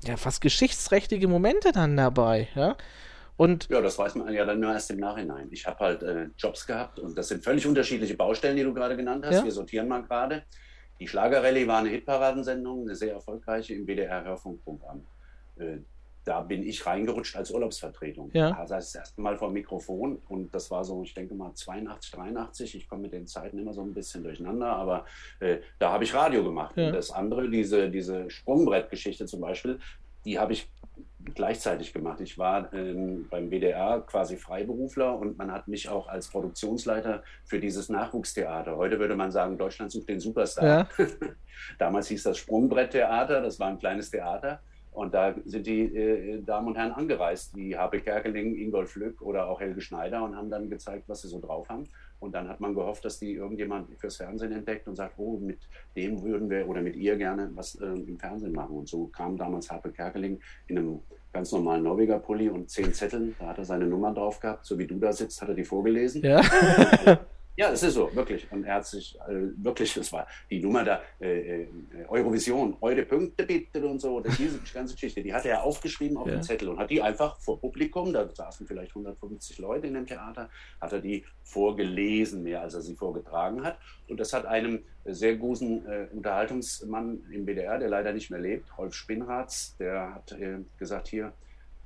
ja, 0.04 0.18
fast 0.18 0.42
geschichtsträchtige 0.42 1.28
Momente 1.28 1.72
dann 1.72 1.98
dabei. 1.98 2.48
Ja? 2.56 2.76
Und 3.38 3.68
ja, 3.70 3.82
das 3.82 3.98
weiß 3.98 4.16
man 4.16 4.34
ja 4.34 4.46
dann 4.46 4.60
nur 4.60 4.72
erst 4.72 4.92
im 4.92 5.00
Nachhinein. 5.00 5.48
Ich 5.52 5.66
habe 5.66 5.80
halt 5.80 6.04
äh, 6.04 6.28
Jobs 6.38 6.68
gehabt 6.68 7.00
und 7.00 7.18
das 7.18 7.28
sind 7.30 7.44
völlig 7.44 7.66
unterschiedliche 7.66 8.16
Baustellen, 8.16 8.56
die 8.56 8.64
du 8.64 8.74
gerade 8.74 8.96
genannt 8.96 9.26
hast. 9.26 9.38
Ja. 9.38 9.44
Wir 9.44 9.52
sortieren 9.52 9.88
mal 9.88 10.04
gerade. 10.04 10.44
Die 11.00 11.08
Schlagerrallye 11.08 11.66
war 11.66 11.80
eine 11.80 11.90
Hitparadensendung, 11.90 12.82
eine 12.82 12.96
sehr 12.96 13.14
erfolgreiche 13.14 13.74
im 13.74 13.88
WDR-Hörfunkprogramm. 13.88 15.08
Äh, 15.58 15.80
da 16.24 16.42
bin 16.42 16.64
ich 16.64 16.86
reingerutscht 16.86 17.36
als 17.36 17.52
Urlaubsvertretung. 17.52 18.30
Ja. 18.34 18.52
Also 18.52 18.76
das 18.76 18.94
erste 18.94 19.22
Mal 19.22 19.38
vor 19.38 19.50
dem 19.50 19.54
Mikrofon 19.54 20.22
und 20.28 20.54
das 20.54 20.70
war 20.70 20.84
so, 20.84 21.04
ich 21.04 21.14
denke 21.14 21.34
mal 21.34 21.54
82, 21.54 22.12
83. 22.12 22.76
Ich 22.76 22.88
komme 22.88 23.04
mit 23.04 23.14
den 23.14 23.28
Zeiten 23.28 23.58
immer 23.58 23.74
so 23.74 23.82
ein 23.82 23.94
bisschen 23.94 24.24
durcheinander, 24.24 24.68
aber 24.68 25.06
äh, 25.40 25.58
da 25.80 25.92
habe 25.92 26.04
ich 26.04 26.14
Radio 26.14 26.44
gemacht. 26.44 26.78
Ja. 26.78 26.88
Und 26.88 26.94
das 26.94 27.12
andere, 27.12 27.50
diese, 27.50 27.90
diese 27.90 28.30
Sprungbrettgeschichte 28.30 29.26
zum 29.26 29.42
Beispiel, 29.42 29.80
die 30.26 30.38
habe 30.38 30.54
ich 30.54 30.70
gleichzeitig 31.36 31.94
gemacht. 31.94 32.20
Ich 32.22 32.38
war 32.38 32.74
ähm, 32.74 33.28
beim 33.30 33.50
WDR 33.50 34.02
quasi 34.02 34.38
Freiberufler 34.38 35.18
und 35.18 35.38
man 35.38 35.52
hat 35.52 35.68
mich 35.68 35.90
auch 35.90 36.08
als 36.08 36.28
Produktionsleiter 36.28 37.24
für 37.46 37.60
dieses 37.60 37.90
Nachwuchstheater. 37.90 38.76
Heute 38.78 39.00
würde 39.00 39.16
man 39.16 39.32
sagen, 39.32 39.58
Deutschland 39.58 39.92
sucht 39.92 40.10
den 40.10 40.20
Superstar. 40.20 40.90
Ja. 40.98 41.06
Damals 41.80 42.08
hieß 42.08 42.24
das 42.24 42.38
Sprungbretttheater, 42.38 43.42
das 43.42 43.60
war 43.60 43.68
ein 43.68 43.80
kleines 43.80 44.10
Theater. 44.10 44.62
Und 44.92 45.14
da 45.14 45.34
sind 45.46 45.68
die 45.68 45.84
äh, 45.84 46.42
Damen 46.42 46.68
und 46.68 46.78
Herren 46.78 46.92
angereist, 46.92 47.56
wie 47.56 47.78
Habe 47.78 48.02
Kerkeling, 48.02 48.56
Ingolf 48.58 48.96
Lück 48.96 49.22
oder 49.22 49.48
auch 49.48 49.62
Helge 49.62 49.80
Schneider 49.80 50.24
und 50.24 50.36
haben 50.36 50.50
dann 50.50 50.70
gezeigt, 50.70 51.06
was 51.08 51.22
sie 51.22 51.30
so 51.30 51.40
drauf 51.40 51.70
haben. 51.70 51.88
Und 52.20 52.34
dann 52.36 52.50
hat 52.50 52.60
man 52.60 52.76
gehofft, 52.76 53.06
dass 53.06 53.18
die 53.18 53.34
irgendjemand 53.34 53.98
fürs 53.98 54.18
Fernsehen 54.18 54.52
entdeckt 54.52 54.88
und 54.88 54.96
sagt, 54.96 55.18
oh, 55.18 55.38
mit 55.38 55.60
dem 55.96 56.22
würden 56.22 56.50
wir 56.50 56.68
oder 56.68 56.82
mit 56.82 56.96
ihr 56.96 57.16
gerne 57.16 57.50
was 57.56 57.76
äh, 57.76 57.86
im 57.86 58.20
Fernsehen 58.20 58.54
machen. 58.54 58.76
Und 58.76 58.90
so 58.90 59.08
kam 59.08 59.38
damals 59.38 59.72
Habe 59.72 59.92
Kerkeling 59.92 60.40
in 60.68 60.78
einem 60.78 61.00
ganz 61.32 61.52
normalen 61.54 61.84
Norweger 61.84 62.20
Pulli 62.20 62.50
und 62.50 62.70
zehn 62.70 62.94
Zetteln. 62.94 63.36
Da 63.40 63.48
hat 63.48 63.58
er 63.58 63.66
seine 63.66 63.88
Nummer 63.88 64.14
drauf 64.14 64.40
gehabt. 64.40 64.66
So 64.66 64.78
wie 64.78 64.88
du 64.88 65.00
da 65.00 65.14
sitzt, 65.14 65.42
hat 65.42 65.50
er 65.50 65.56
die 65.56 65.64
vorgelesen. 65.64 66.22
Ja. 66.22 66.42
Ja, 67.58 67.70
es 67.72 67.84
ist 67.84 67.96
so, 67.96 68.14
wirklich. 68.16 68.50
Und 68.52 68.64
er 68.64 68.76
hat 68.76 68.88
sich 68.88 69.16
äh, 69.28 69.64
wirklich, 69.64 69.94
das 69.94 70.12
war 70.14 70.26
die 70.50 70.60
Nummer 70.60 70.86
da, 70.86 71.02
äh, 71.20 71.64
äh, 71.64 71.68
Eurovision, 72.08 72.78
eure 72.80 73.04
Punkte 73.04 73.46
bitte 73.46 73.86
und 73.86 74.00
so, 74.00 74.22
das, 74.22 74.38
diese 74.38 74.60
ganze 74.74 74.94
Geschichte, 74.94 75.22
die 75.22 75.34
hat 75.34 75.46
er 75.46 75.64
aufgeschrieben 75.64 76.18
auf 76.18 76.28
ja. 76.28 76.36
den 76.36 76.44
Zettel 76.44 76.70
und 76.70 76.80
hat 76.80 76.90
die 76.90 77.02
einfach 77.02 77.38
vor 77.40 77.60
Publikum, 77.60 78.14
da 78.14 78.28
saßen 78.28 78.66
vielleicht 78.66 78.92
150 78.92 79.58
Leute 79.60 79.88
in 79.88 79.96
dem 79.96 80.08
Theater, 80.08 80.50
hat 80.80 80.94
er 80.94 81.00
die 81.00 81.26
vorgelesen, 81.44 82.44
mehr 82.44 82.62
als 82.62 82.74
er 82.74 82.82
sie 82.82 82.96
vorgetragen 82.96 83.64
hat. 83.64 83.78
Und 84.08 84.20
das 84.20 84.32
hat 84.32 84.46
einem 84.46 84.84
sehr 85.04 85.36
guten 85.36 85.86
äh, 85.86 86.08
Unterhaltungsmann 86.14 87.26
im 87.32 87.46
WDR, 87.46 87.80
der 87.80 87.90
leider 87.90 88.14
nicht 88.14 88.32
mehr 88.32 88.40
lebt, 88.40 88.78
Rolf 88.78 88.94
Spinnratz, 88.94 89.76
der 89.78 90.16
hat 90.16 90.32
äh, 90.32 90.60
gesagt, 90.78 91.10
hier, 91.10 91.34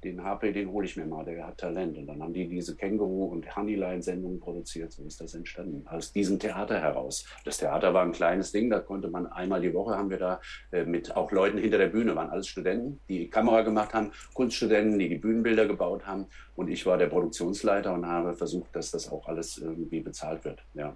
den 0.05 0.23
HP, 0.23 0.51
den 0.51 0.71
hole 0.71 0.85
ich 0.85 0.95
mir 0.95 1.05
mal, 1.05 1.25
der 1.25 1.47
hat 1.47 1.57
Talent. 1.57 1.97
Und 1.97 2.07
dann 2.07 2.21
haben 2.21 2.33
die 2.33 2.47
diese 2.47 2.75
Känguru- 2.75 3.31
und 3.31 3.55
Honeyline-Sendungen 3.55 4.39
produziert. 4.39 4.91
So 4.91 5.03
ist 5.03 5.19
das 5.19 5.33
entstanden. 5.33 5.85
Aus 5.87 6.13
diesem 6.13 6.39
Theater 6.39 6.79
heraus. 6.79 7.25
Das 7.43 7.57
Theater 7.57 7.93
war 7.93 8.03
ein 8.03 8.11
kleines 8.11 8.51
Ding, 8.51 8.69
da 8.69 8.79
konnte 8.79 9.09
man 9.09 9.27
einmal 9.27 9.61
die 9.61 9.73
Woche 9.73 9.97
haben 9.97 10.09
wir 10.09 10.19
da 10.19 10.39
äh, 10.71 10.85
mit 10.85 11.15
auch 11.15 11.31
Leuten 11.31 11.57
hinter 11.57 11.77
der 11.77 11.87
Bühne, 11.87 12.15
waren 12.15 12.29
alles 12.29 12.47
Studenten, 12.47 12.99
die 13.09 13.29
Kamera 13.29 13.61
gemacht 13.61 13.93
haben, 13.93 14.11
Kunststudenten, 14.33 14.99
die 14.99 15.09
die 15.09 15.17
Bühnenbilder 15.17 15.65
gebaut 15.65 16.05
haben. 16.05 16.27
Und 16.55 16.69
ich 16.69 16.85
war 16.85 16.97
der 16.97 17.07
Produktionsleiter 17.07 17.93
und 17.93 18.05
habe 18.05 18.33
versucht, 18.33 18.75
dass 18.75 18.91
das 18.91 19.11
auch 19.11 19.27
alles 19.27 19.57
irgendwie 19.57 19.99
bezahlt 19.99 20.45
wird. 20.45 20.63
Ja. 20.73 20.95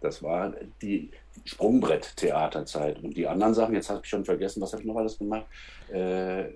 Das 0.00 0.22
war 0.22 0.52
die 0.82 1.10
Sprungbrett-Theaterzeit. 1.46 3.02
Und 3.02 3.16
die 3.16 3.26
anderen 3.26 3.54
Sachen, 3.54 3.74
jetzt 3.74 3.88
habe 3.88 4.00
ich 4.02 4.10
schon 4.10 4.24
vergessen, 4.24 4.60
was 4.60 4.72
habe 4.72 4.82
ich 4.82 4.86
noch 4.86 4.96
alles 4.96 5.18
gemacht? 5.18 5.46
Äh, 5.90 6.48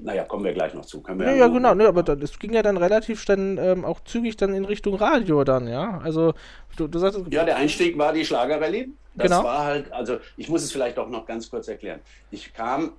naja, 0.00 0.24
kommen 0.24 0.44
wir 0.44 0.52
gleich 0.52 0.74
noch 0.74 0.84
zu. 0.84 1.00
Können 1.00 1.20
wir 1.20 1.26
ja, 1.26 1.32
ja, 1.32 1.38
ja 1.40 1.48
genau, 1.48 1.74
ne, 1.74 1.88
aber 1.88 2.02
das 2.02 2.38
ging 2.38 2.52
ja 2.52 2.62
dann 2.62 2.76
relativ 2.76 3.24
dann 3.24 3.58
ähm, 3.58 3.84
auch 3.84 4.00
zügig 4.04 4.36
dann 4.36 4.54
in 4.54 4.64
Richtung 4.64 4.94
Radio 4.94 5.44
dann, 5.44 5.68
ja. 5.68 6.00
Also 6.02 6.34
du, 6.76 6.86
du 6.86 6.98
sagst. 6.98 7.20
Ja, 7.30 7.44
der 7.44 7.56
Einstieg 7.56 7.98
war 7.98 8.12
die 8.12 8.24
Schlagerrallye. 8.24 8.88
Das 9.14 9.30
genau. 9.30 9.44
war 9.44 9.64
halt, 9.64 9.92
also 9.92 10.18
ich 10.36 10.48
muss 10.48 10.62
es 10.62 10.70
vielleicht 10.70 10.98
auch 10.98 11.08
noch 11.08 11.26
ganz 11.26 11.50
kurz 11.50 11.66
erklären. 11.66 12.00
Ich 12.30 12.52
kam 12.54 12.92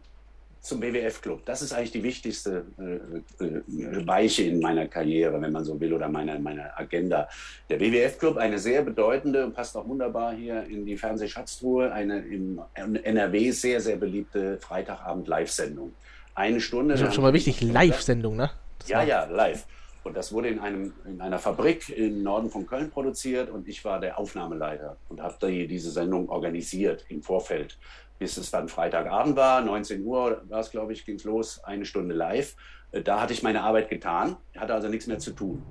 zum 0.62 0.82
WWF-Club. 0.82 1.46
Das 1.46 1.62
ist 1.62 1.74
eigentlich 1.74 1.91
die 1.91 2.03
wichtigste 2.03 2.65
äh, 2.77 3.44
äh, 3.44 4.08
Weiche 4.08 4.44
in 4.44 4.60
meiner 4.60 4.88
Karriere, 4.88 5.41
wenn 5.41 5.51
man 5.51 5.63
so 5.63 5.79
will, 5.79 5.94
oder 5.94 6.10
meiner, 6.10 6.38
meiner 6.39 6.77
Agenda. 6.77 7.29
Der 7.70 7.79
WWF-Club, 7.79 8.38
eine 8.38 8.60
sehr 8.60 8.82
bedeutende 8.82 9.46
und 9.46 9.53
passt 9.53 9.75
auch 9.77 9.88
wunderbar 9.88 10.34
hier 10.34 10.63
in 10.65 10.86
die 10.86 10.98
Fernsehschatztruhe, 10.98 11.91
eine 11.91 12.20
im 12.20 12.62
NRW 12.74 13.51
sehr, 13.51 13.79
sehr 13.79 13.96
beliebte 13.96 14.58
Freitagabend-Live-Sendung. 14.60 15.94
Eine 16.39 16.62
Stunde. 16.62 16.93
Das 16.93 17.01
ist 17.01 17.15
schon 17.15 17.24
mal 17.24 17.34
wichtig, 17.34 17.62
Live-Sendung, 17.62 18.38
ne? 18.38 18.50
Das 18.79 18.88
ja, 18.88 19.03
ja, 19.03 19.25
live. 19.25 19.65
Und 20.05 20.15
das 20.15 20.31
wurde 20.31 20.48
in, 20.48 20.60
einem, 20.60 20.93
in 21.05 21.19
einer 21.19 21.38
Fabrik 21.38 21.89
im 21.89 22.24
Norden 22.24 22.50
von 22.50 22.65
Köln 22.65 22.89
produziert 22.89 23.50
und 23.50 23.67
ich 23.67 23.84
war 23.84 24.00
der 24.00 24.17
Aufnahmeleiter 24.17 24.96
und 25.10 25.22
habe 25.22 25.36
die, 25.46 25.67
diese 25.67 25.91
Sendung 25.91 26.29
organisiert 26.29 27.05
im 27.10 27.22
Vorfeld 27.22 27.77
bis 28.19 28.36
es 28.36 28.51
dann 28.51 28.67
Freitagabend 28.67 29.38
war, 29.38 29.62
19 29.62 30.03
Uhr 30.03 30.41
war 30.50 30.60
es, 30.60 30.69
glaube 30.69 30.93
ich, 30.93 31.05
ging 31.05 31.15
es 31.15 31.24
los, 31.24 31.63
eine 31.63 31.86
Stunde 31.86 32.13
live. 32.13 32.55
Äh, 32.91 33.01
da 33.01 33.22
hatte 33.22 33.34
ich 33.34 33.41
meine 33.41 33.63
Arbeit 33.63 33.89
getan, 33.89 34.36
hatte 34.55 34.74
also 34.74 34.89
nichts 34.89 35.08
mehr 35.08 35.19
zu 35.19 35.31
tun. 35.31 35.63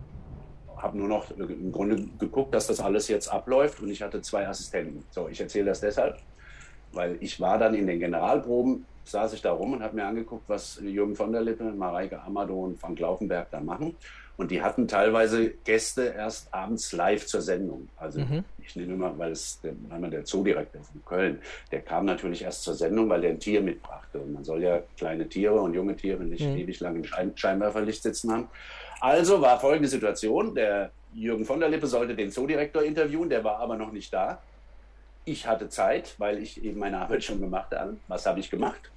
Habe 0.77 0.97
nur 0.97 1.09
noch 1.09 1.31
im 1.37 1.71
Grunde 1.73 2.09
geguckt, 2.19 2.55
dass 2.55 2.67
das 2.67 2.81
alles 2.81 3.09
jetzt 3.09 3.29
abläuft 3.29 3.81
und 3.81 3.91
ich 3.91 4.01
hatte 4.01 4.23
zwei 4.23 4.49
Assistenten. 4.49 5.05
So, 5.11 5.29
ich 5.29 5.41
erzähle 5.41 5.67
das 5.67 5.81
deshalb, 5.81 6.19
weil 6.93 7.19
ich 7.21 7.41
war 7.41 7.59
dann 7.59 7.75
in 7.75 7.87
den 7.87 8.01
Generalproben, 8.01 8.87
saß 9.11 9.33
ich 9.33 9.43
da 9.43 9.53
rum 9.53 9.73
und 9.73 9.83
habe 9.83 9.97
mir 9.97 10.07
angeguckt, 10.07 10.45
was 10.49 10.81
Jürgen 10.83 11.17
von 11.17 11.33
der 11.33 11.43
Lippe, 11.43 11.65
Mareike 11.65 12.21
Amado 12.23 12.55
und 12.65 12.79
Frank 12.79 12.99
Laufenberg 12.99 13.51
da 13.51 13.61
machen. 13.61 13.97
Und 14.39 14.53
die 14.53 14.63
hatten 14.63 14.87
teilweise 14.87 15.51
Gäste 15.65 16.15
erst 16.17 16.55
abends 16.55 16.93
live 16.93 17.27
zur 17.27 17.43
Sendung. 17.43 17.89
Also 17.97 18.21
mhm. 18.21 18.45
ich 18.65 18.77
nehme 18.77 18.95
mal, 18.95 19.19
weil 19.19 19.33
es 19.33 19.61
der, 19.63 19.73
einmal 19.91 20.11
der 20.11 20.25
Zoodirektor 20.25 20.81
von 20.81 21.05
Köln, 21.05 21.41
der 21.73 21.81
kam 21.81 22.05
natürlich 22.05 22.43
erst 22.43 22.63
zur 22.63 22.75
Sendung, 22.75 23.09
weil 23.09 23.21
der 23.21 23.31
ein 23.31 23.41
Tier 23.41 23.61
mitbrachte. 23.61 24.21
Und 24.21 24.35
man 24.35 24.45
soll 24.45 24.63
ja 24.63 24.81
kleine 24.97 25.29
Tiere 25.29 25.61
und 25.61 25.75
junge 25.75 25.97
Tiere 25.97 26.23
nicht 26.23 26.47
mhm. 26.47 26.57
ewig 26.57 26.79
lang 26.79 26.95
im 26.95 27.05
Schein 27.05 27.33
Scheinwerferlicht 27.35 28.01
sitzen 28.01 28.31
haben. 28.31 28.49
Also 29.01 29.41
war 29.41 29.59
folgende 29.59 29.89
Situation. 29.89 30.55
Der 30.55 30.93
Jürgen 31.15 31.45
von 31.45 31.59
der 31.59 31.69
Lippe 31.69 31.89
sollte 31.89 32.15
den 32.15 32.31
Zoodirektor 32.31 32.85
interviewen, 32.85 33.29
der 33.29 33.43
war 33.43 33.59
aber 33.59 33.77
noch 33.77 33.91
nicht 33.91 34.13
da. 34.13 34.41
Ich 35.25 35.49
hatte 35.49 35.69
Zeit, 35.69 36.15
weil 36.19 36.39
ich 36.39 36.63
eben 36.63 36.79
meine 36.79 37.01
Arbeit 37.01 37.25
schon 37.25 37.41
gemacht 37.41 37.73
habe. 37.73 37.97
Was 38.07 38.25
habe 38.25 38.39
ich 38.39 38.51
gemacht? 38.51 38.91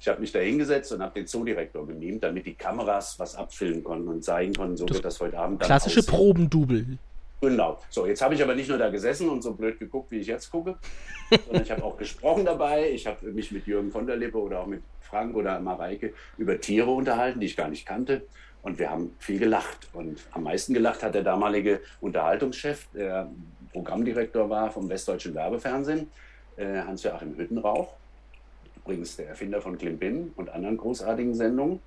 Ich 0.00 0.08
habe 0.08 0.20
mich 0.20 0.32
da 0.32 0.38
hingesetzt 0.38 0.92
und 0.92 1.02
habe 1.02 1.14
den 1.14 1.26
Zoodirektor 1.26 1.86
gemimt, 1.86 2.22
damit 2.22 2.46
die 2.46 2.54
Kameras 2.54 3.18
was 3.18 3.34
abfilmen 3.34 3.82
konnten 3.82 4.08
und 4.08 4.24
zeigen 4.24 4.54
konnten, 4.54 4.76
so 4.76 4.86
das 4.86 4.96
wird 4.96 5.04
das 5.04 5.20
heute 5.20 5.38
Abend 5.38 5.60
dann 5.60 5.66
Klassische. 5.66 6.02
Probendubel. 6.02 6.98
Genau. 7.40 7.78
So, 7.88 8.06
jetzt 8.06 8.20
habe 8.20 8.34
ich 8.34 8.42
aber 8.42 8.54
nicht 8.54 8.68
nur 8.68 8.78
da 8.78 8.88
gesessen 8.90 9.28
und 9.28 9.42
so 9.42 9.54
blöd 9.54 9.78
geguckt, 9.78 10.10
wie 10.10 10.18
ich 10.18 10.26
jetzt 10.26 10.50
gucke, 10.50 10.76
sondern 11.46 11.62
ich 11.62 11.70
habe 11.70 11.84
auch 11.84 11.96
gesprochen 11.96 12.44
dabei. 12.44 12.90
Ich 12.90 13.06
habe 13.06 13.30
mich 13.30 13.52
mit 13.52 13.66
Jürgen 13.66 13.92
von 13.92 14.06
der 14.06 14.16
Lippe 14.16 14.38
oder 14.38 14.60
auch 14.60 14.66
mit 14.66 14.82
Frank 15.00 15.36
oder 15.36 15.60
Mareike 15.60 16.12
über 16.36 16.60
Tiere 16.60 16.90
unterhalten, 16.90 17.40
die 17.40 17.46
ich 17.46 17.56
gar 17.56 17.68
nicht 17.68 17.86
kannte. 17.86 18.22
Und 18.62 18.78
wir 18.78 18.90
haben 18.90 19.14
viel 19.20 19.38
gelacht. 19.38 19.88
Und 19.92 20.18
am 20.32 20.42
meisten 20.42 20.74
gelacht 20.74 21.02
hat 21.02 21.14
der 21.14 21.22
damalige 21.22 21.80
Unterhaltungschef, 22.00 22.88
der 22.92 23.30
Programmdirektor 23.72 24.50
war 24.50 24.70
vom 24.70 24.88
Westdeutschen 24.88 25.34
Werbefernsehen, 25.34 26.08
äh, 26.56 26.80
Hans-Joachim 26.80 27.36
Hüttenrauch 27.36 27.94
übrigens 28.88 29.16
der 29.16 29.28
Erfinder 29.28 29.60
von 29.60 29.76
Klimbim 29.76 30.32
und 30.36 30.48
anderen 30.48 30.78
großartigen 30.78 31.34
Sendungen, 31.34 31.80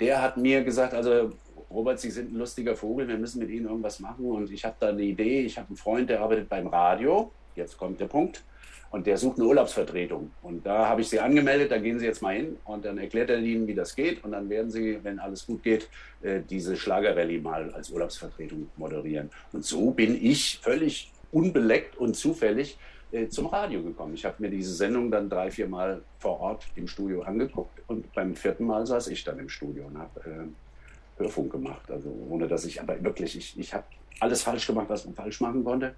der 0.00 0.22
hat 0.22 0.38
mir 0.38 0.64
gesagt, 0.64 0.94
also 0.94 1.32
Robert, 1.70 2.00
Sie 2.00 2.10
sind 2.10 2.32
ein 2.32 2.38
lustiger 2.38 2.74
Vogel, 2.74 3.08
wir 3.08 3.18
müssen 3.18 3.40
mit 3.40 3.50
Ihnen 3.50 3.66
irgendwas 3.66 4.00
machen. 4.00 4.24
Und 4.24 4.50
ich 4.50 4.64
habe 4.64 4.76
da 4.80 4.88
eine 4.88 5.02
Idee, 5.02 5.42
ich 5.42 5.58
habe 5.58 5.68
einen 5.68 5.76
Freund, 5.76 6.08
der 6.08 6.20
arbeitet 6.20 6.48
beim 6.48 6.66
Radio, 6.66 7.30
jetzt 7.56 7.76
kommt 7.76 8.00
der 8.00 8.06
Punkt, 8.06 8.42
und 8.90 9.06
der 9.06 9.18
sucht 9.18 9.36
eine 9.38 9.46
Urlaubsvertretung. 9.48 10.30
Und 10.42 10.64
da 10.64 10.88
habe 10.88 11.02
ich 11.02 11.10
Sie 11.10 11.20
angemeldet, 11.20 11.70
da 11.70 11.78
gehen 11.78 11.98
Sie 11.98 12.06
jetzt 12.06 12.22
mal 12.22 12.34
hin 12.34 12.56
und 12.64 12.86
dann 12.86 12.96
erklärt 12.96 13.28
er 13.28 13.38
Ihnen, 13.38 13.66
wie 13.66 13.74
das 13.74 13.94
geht. 13.94 14.24
Und 14.24 14.32
dann 14.32 14.48
werden 14.48 14.70
Sie, 14.70 14.98
wenn 15.02 15.18
alles 15.18 15.44
gut 15.46 15.62
geht, 15.62 15.90
äh, 16.22 16.40
diese 16.48 16.76
Schlagerrallye 16.76 17.38
mal 17.38 17.70
als 17.72 17.90
Urlaubsvertretung 17.90 18.70
moderieren. 18.76 19.30
Und 19.52 19.64
so 19.64 19.90
bin 19.90 20.16
ich 20.24 20.60
völlig 20.62 21.12
unbeleckt 21.32 21.98
und 21.98 22.16
zufällig 22.16 22.78
äh, 23.12 23.28
zum 23.28 23.46
Radio 23.46 23.82
gekommen. 23.82 24.14
Ich 24.14 24.24
habe 24.24 24.36
mir 24.38 24.50
diese 24.50 24.74
Sendung 24.74 25.10
dann 25.10 25.28
drei, 25.28 25.50
vier 25.50 25.68
Mal 25.68 26.02
vor 26.18 26.40
Ort 26.40 26.66
im 26.74 26.88
Studio 26.88 27.22
angeguckt 27.22 27.80
und 27.86 28.12
beim 28.14 28.34
vierten 28.34 28.66
Mal 28.66 28.86
saß 28.86 29.08
ich 29.08 29.22
dann 29.24 29.38
im 29.38 29.48
Studio 29.48 29.86
und 29.86 29.98
habe 29.98 30.20
äh, 30.20 31.20
Hörfunk 31.22 31.52
gemacht. 31.52 31.90
Also 31.90 32.10
ohne 32.28 32.48
dass 32.48 32.64
ich, 32.64 32.80
aber 32.80 33.02
wirklich, 33.02 33.36
ich, 33.36 33.58
ich 33.58 33.74
habe 33.74 33.84
alles 34.20 34.42
falsch 34.42 34.66
gemacht, 34.66 34.86
was 34.88 35.04
man 35.04 35.14
falsch 35.14 35.40
machen 35.40 35.64
konnte. 35.64 35.94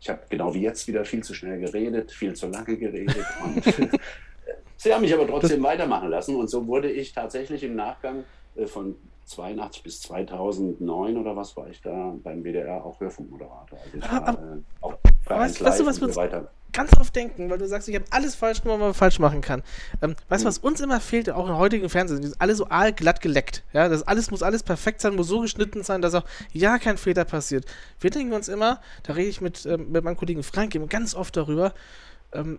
Ich 0.00 0.08
habe 0.08 0.20
genau 0.28 0.54
wie 0.54 0.62
jetzt 0.62 0.86
wieder 0.88 1.04
viel 1.04 1.22
zu 1.22 1.34
schnell 1.34 1.60
geredet, 1.60 2.12
viel 2.12 2.34
zu 2.34 2.48
lange 2.48 2.76
geredet. 2.76 3.24
Und 3.44 3.64
sie 4.76 4.94
haben 4.94 5.00
mich 5.02 5.12
aber 5.12 5.26
trotzdem 5.26 5.62
weitermachen 5.62 6.08
lassen. 6.08 6.36
Und 6.36 6.48
so 6.48 6.66
wurde 6.66 6.90
ich 6.90 7.12
tatsächlich 7.12 7.62
im 7.64 7.74
Nachgang 7.74 8.24
äh, 8.56 8.66
von 8.66 8.96
82 9.26 9.82
bis 9.82 10.00
2009 10.02 11.16
oder 11.18 11.36
was 11.36 11.56
war 11.56 11.68
ich 11.68 11.82
da 11.82 12.14
beim 12.22 12.42
WDR 12.42 12.84
auch 12.84 12.98
Hörfunkmoderator. 12.98 13.78
Also 13.84 13.98
ich 13.98 14.10
war, 14.10 14.28
äh, 14.30 14.60
auch 14.80 14.96
weißt, 15.36 15.64
weißt 15.64 15.80
du, 15.80 15.86
was 15.86 16.00
wir 16.00 16.14
weiter. 16.16 16.50
ganz 16.72 16.96
oft 16.98 17.14
denken, 17.14 17.50
weil 17.50 17.58
du 17.58 17.66
sagst, 17.66 17.88
ich 17.88 17.94
habe 17.94 18.04
alles 18.10 18.34
falsch 18.34 18.62
gemacht, 18.62 18.78
was 18.78 18.86
man 18.86 18.94
falsch 18.94 19.18
machen 19.18 19.40
kann. 19.40 19.62
Ähm, 20.02 20.14
weißt 20.28 20.42
du, 20.42 20.46
hm. 20.46 20.48
was 20.48 20.58
uns 20.58 20.80
immer 20.80 21.00
fehlt, 21.00 21.30
auch 21.30 21.48
im 21.48 21.56
heutigen 21.56 21.88
Fernsehen, 21.88 22.20
die 22.20 22.28
sind 22.28 22.40
alle 22.40 22.54
so 22.54 22.68
aalglatt 22.68 23.20
geleckt. 23.20 23.64
Ja, 23.72 23.88
das 23.88 24.02
alles 24.02 24.30
muss 24.30 24.42
alles 24.42 24.62
perfekt 24.62 25.00
sein, 25.00 25.14
muss 25.14 25.28
so 25.28 25.40
geschnitten 25.40 25.82
sein, 25.82 26.02
dass 26.02 26.14
auch 26.14 26.24
ja 26.52 26.78
kein 26.78 26.98
Fehler 26.98 27.24
passiert. 27.24 27.64
Wir 28.00 28.10
denken 28.10 28.32
uns 28.32 28.48
immer, 28.48 28.80
da 29.02 29.14
rede 29.14 29.28
ich 29.28 29.40
mit, 29.40 29.66
ähm, 29.66 29.90
mit 29.92 30.04
meinem 30.04 30.16
Kollegen 30.16 30.42
Frank 30.42 30.74
immer 30.74 30.86
ganz 30.86 31.14
oft 31.14 31.36
darüber, 31.36 31.74
ähm, 32.32 32.58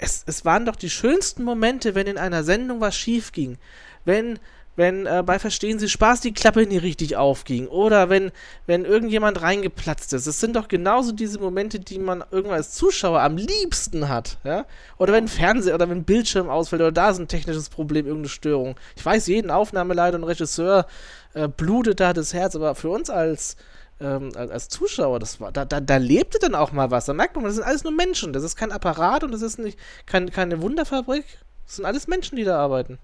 es, 0.00 0.24
es 0.26 0.44
waren 0.44 0.64
doch 0.64 0.76
die 0.76 0.90
schönsten 0.90 1.44
Momente, 1.44 1.94
wenn 1.94 2.06
in 2.06 2.16
einer 2.16 2.42
Sendung 2.42 2.80
was 2.80 2.96
schief 2.96 3.32
ging. 3.32 3.58
Wenn 4.04 4.38
wenn 4.80 5.04
äh, 5.04 5.22
bei 5.24 5.38
Verstehen 5.38 5.78
Sie 5.78 5.90
Spaß 5.90 6.22
die 6.22 6.32
Klappe 6.32 6.66
nie 6.66 6.78
richtig 6.78 7.14
aufging 7.14 7.68
oder 7.68 8.08
wenn, 8.08 8.32
wenn 8.66 8.86
irgendjemand 8.86 9.42
reingeplatzt 9.42 10.14
ist. 10.14 10.26
Es 10.26 10.40
sind 10.40 10.56
doch 10.56 10.68
genauso 10.68 11.12
diese 11.12 11.38
Momente, 11.38 11.80
die 11.80 11.98
man 11.98 12.24
irgendwann 12.30 12.56
als 12.56 12.72
Zuschauer 12.72 13.20
am 13.20 13.36
liebsten 13.36 14.08
hat. 14.08 14.38
Ja? 14.42 14.64
Oder 14.96 15.12
wenn 15.12 15.28
Fernseher 15.28 15.74
oder 15.74 15.90
wenn 15.90 16.04
Bildschirm 16.04 16.48
ausfällt 16.48 16.80
oder 16.80 16.92
da 16.92 17.10
ist 17.10 17.18
ein 17.18 17.28
technisches 17.28 17.68
Problem, 17.68 18.06
irgendeine 18.06 18.30
Störung. 18.30 18.74
Ich 18.96 19.04
weiß, 19.04 19.26
jeden 19.26 19.50
Aufnahmeleiter 19.50 20.16
und 20.16 20.24
Regisseur 20.24 20.86
äh, 21.34 21.46
blutet 21.46 22.00
da 22.00 22.14
das 22.14 22.32
Herz, 22.32 22.56
aber 22.56 22.74
für 22.74 22.88
uns 22.88 23.10
als, 23.10 23.56
ähm, 24.00 24.32
als 24.34 24.70
Zuschauer, 24.70 25.18
das 25.18 25.42
war, 25.42 25.52
da, 25.52 25.66
da, 25.66 25.80
da 25.80 25.98
lebte 25.98 26.38
dann 26.38 26.54
auch 26.54 26.72
mal 26.72 26.90
was. 26.90 27.04
Da 27.04 27.12
merkt 27.12 27.36
man, 27.36 27.44
das 27.44 27.56
sind 27.56 27.64
alles 27.64 27.84
nur 27.84 27.92
Menschen. 27.92 28.32
Das 28.32 28.44
ist 28.44 28.56
kein 28.56 28.72
Apparat 28.72 29.24
und 29.24 29.32
das 29.32 29.42
ist 29.42 29.58
nicht 29.58 29.78
kein, 30.06 30.30
keine 30.30 30.62
Wunderfabrik. 30.62 31.26
Das 31.66 31.76
sind 31.76 31.84
alles 31.84 32.08
Menschen, 32.08 32.36
die 32.36 32.44
da 32.44 32.58
arbeiten. 32.58 32.98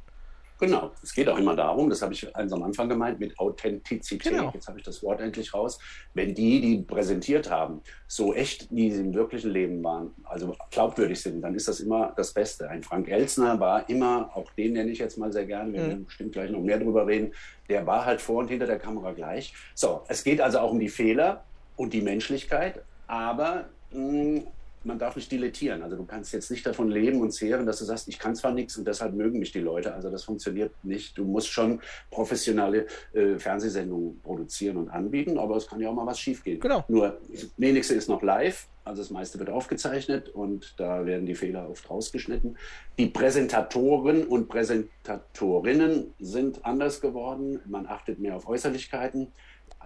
Genau, 0.58 0.92
es 1.02 1.12
geht 1.12 1.28
auch 1.28 1.38
immer 1.38 1.54
darum, 1.54 1.90
das 1.90 2.00
habe 2.00 2.14
ich 2.14 2.32
ganz 2.32 2.52
am 2.52 2.62
Anfang 2.62 2.88
gemeint, 2.88 3.20
mit 3.20 3.38
Authentizität, 3.38 4.32
genau. 4.32 4.50
jetzt 4.54 4.68
habe 4.68 4.78
ich 4.78 4.84
das 4.84 5.02
Wort 5.02 5.20
endlich 5.20 5.52
raus, 5.52 5.78
wenn 6.14 6.34
die, 6.34 6.60
die 6.60 6.78
präsentiert 6.82 7.50
haben, 7.50 7.82
so 8.06 8.32
echt, 8.32 8.68
wie 8.70 8.90
sie 8.90 9.00
im 9.00 9.14
wirklichen 9.14 9.50
Leben 9.50 9.84
waren, 9.84 10.14
also 10.24 10.56
glaubwürdig 10.70 11.20
sind, 11.20 11.42
dann 11.42 11.54
ist 11.54 11.68
das 11.68 11.80
immer 11.80 12.14
das 12.16 12.32
Beste. 12.32 12.70
Ein 12.70 12.82
Frank 12.82 13.08
Elsner 13.08 13.60
war 13.60 13.88
immer, 13.90 14.30
auch 14.34 14.50
den 14.52 14.72
nenne 14.72 14.90
ich 14.90 14.98
jetzt 14.98 15.18
mal 15.18 15.32
sehr 15.32 15.44
gerne, 15.44 15.72
wir 15.74 15.82
mhm. 15.82 15.88
werden 15.88 16.04
bestimmt 16.06 16.32
gleich 16.32 16.50
noch 16.50 16.60
mehr 16.60 16.78
drüber 16.78 17.06
reden, 17.06 17.32
der 17.68 17.86
war 17.86 18.06
halt 18.06 18.22
vor 18.22 18.38
und 18.38 18.48
hinter 18.48 18.66
der 18.66 18.78
Kamera 18.78 19.12
gleich. 19.12 19.52
So, 19.74 20.02
es 20.08 20.24
geht 20.24 20.40
also 20.40 20.60
auch 20.60 20.70
um 20.70 20.80
die 20.80 20.88
Fehler 20.88 21.44
und 21.76 21.92
die 21.92 22.00
Menschlichkeit, 22.00 22.80
aber 23.06 23.66
mh, 23.92 24.00
mm, 24.00 24.46
man 24.86 24.98
darf 24.98 25.16
nicht 25.16 25.30
dilettieren. 25.30 25.82
Also 25.82 25.96
du 25.96 26.04
kannst 26.04 26.32
jetzt 26.32 26.50
nicht 26.50 26.64
davon 26.64 26.88
leben 26.88 27.20
und 27.20 27.32
zehren, 27.32 27.66
dass 27.66 27.78
du 27.80 27.84
sagst, 27.84 28.08
ich 28.08 28.18
kann 28.18 28.34
zwar 28.34 28.52
nichts 28.52 28.76
und 28.76 28.86
deshalb 28.86 29.14
mögen 29.14 29.38
mich 29.38 29.52
die 29.52 29.60
Leute. 29.60 29.92
Also 29.94 30.10
das 30.10 30.24
funktioniert 30.24 30.72
nicht. 30.84 31.18
Du 31.18 31.24
musst 31.24 31.48
schon 31.48 31.80
professionelle 32.10 32.86
äh, 33.12 33.38
Fernsehsendungen 33.38 34.20
produzieren 34.20 34.76
und 34.76 34.88
anbieten, 34.88 35.38
aber 35.38 35.56
es 35.56 35.66
kann 35.66 35.80
ja 35.80 35.90
auch 35.90 35.94
mal 35.94 36.06
was 36.06 36.20
schiefgehen. 36.20 36.60
Genau. 36.60 36.84
Nur 36.88 37.18
das 37.30 37.48
wenigste 37.56 37.94
ist 37.94 38.08
noch 38.08 38.22
live. 38.22 38.66
Also 38.84 39.02
das 39.02 39.10
meiste 39.10 39.40
wird 39.40 39.50
aufgezeichnet 39.50 40.28
und 40.28 40.74
da 40.78 41.04
werden 41.04 41.26
die 41.26 41.34
Fehler 41.34 41.68
oft 41.68 41.90
rausgeschnitten. 41.90 42.56
Die 42.98 43.06
Präsentatoren 43.06 44.24
und 44.24 44.48
Präsentatorinnen 44.48 46.14
sind 46.20 46.64
anders 46.64 47.00
geworden. 47.00 47.60
Man 47.66 47.86
achtet 47.88 48.20
mehr 48.20 48.36
auf 48.36 48.48
Äußerlichkeiten, 48.48 49.32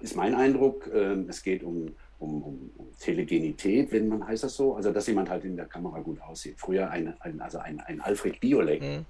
ist 0.02 0.16
mein 0.16 0.34
Eindruck. 0.34 0.90
Ähm, 0.92 1.26
es 1.30 1.42
geht 1.42 1.62
um 1.62 1.94
um, 2.20 2.42
um, 2.42 2.70
um, 2.76 2.86
Telegenität, 2.98 3.90
wenn 3.92 4.08
man 4.08 4.26
heißt 4.26 4.44
das 4.44 4.54
so, 4.54 4.76
also 4.76 4.92
dass 4.92 5.06
jemand 5.06 5.30
halt 5.30 5.44
in 5.44 5.56
der 5.56 5.66
Kamera 5.66 6.00
gut 6.00 6.20
aussieht. 6.20 6.54
Früher 6.58 6.90
ein, 6.90 7.14
ein 7.20 7.40
also 7.40 7.58
ein, 7.58 7.80
ein 7.80 8.00
Alfred 8.00 8.38
Biolek, 8.40 8.82
mhm. 8.82 9.06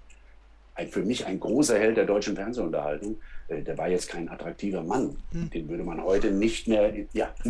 ein, 0.74 0.88
für 0.88 1.02
mich 1.02 1.26
ein 1.26 1.38
großer 1.38 1.78
Held 1.78 1.96
der 1.96 2.06
deutschen 2.06 2.36
Fernsehunterhaltung, 2.36 3.18
äh, 3.48 3.62
der 3.62 3.76
war 3.76 3.88
jetzt 3.88 4.08
kein 4.08 4.28
attraktiver 4.28 4.82
Mann. 4.82 5.16
Mhm. 5.32 5.50
Den 5.50 5.68
würde 5.68 5.84
man 5.84 6.02
heute 6.02 6.30
nicht 6.30 6.68
mehr, 6.68 6.92
ja, 7.12 7.34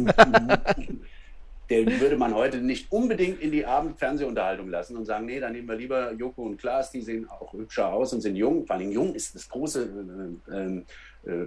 den 1.71 2.01
würde 2.01 2.17
man 2.17 2.35
heute 2.35 2.59
nicht 2.59 2.91
unbedingt 2.91 3.41
in 3.41 3.53
die 3.53 3.65
Abendfernsehunterhaltung 3.67 4.69
lassen 4.69 4.97
und 4.97 5.05
sagen, 5.05 5.27
nee, 5.27 5.39
dann 5.41 5.53
nehmen 5.53 5.69
wir 5.69 5.77
lieber 5.77 6.13
Joko 6.13 6.43
und 6.43 6.57
Klaas, 6.57 6.91
die 6.91 7.03
sehen 7.03 7.29
auch 7.29 7.53
hübscher 7.53 7.93
aus 7.93 8.13
und 8.13 8.23
sind 8.23 8.35
jung. 8.35 8.67
Vor 8.67 8.77
allem 8.77 8.91
jung 8.91 9.15
ist 9.15 9.35
das 9.35 9.49
große 9.49 10.39
äh, 10.51 10.57
äh, 10.57 10.83
äh, 11.27 11.47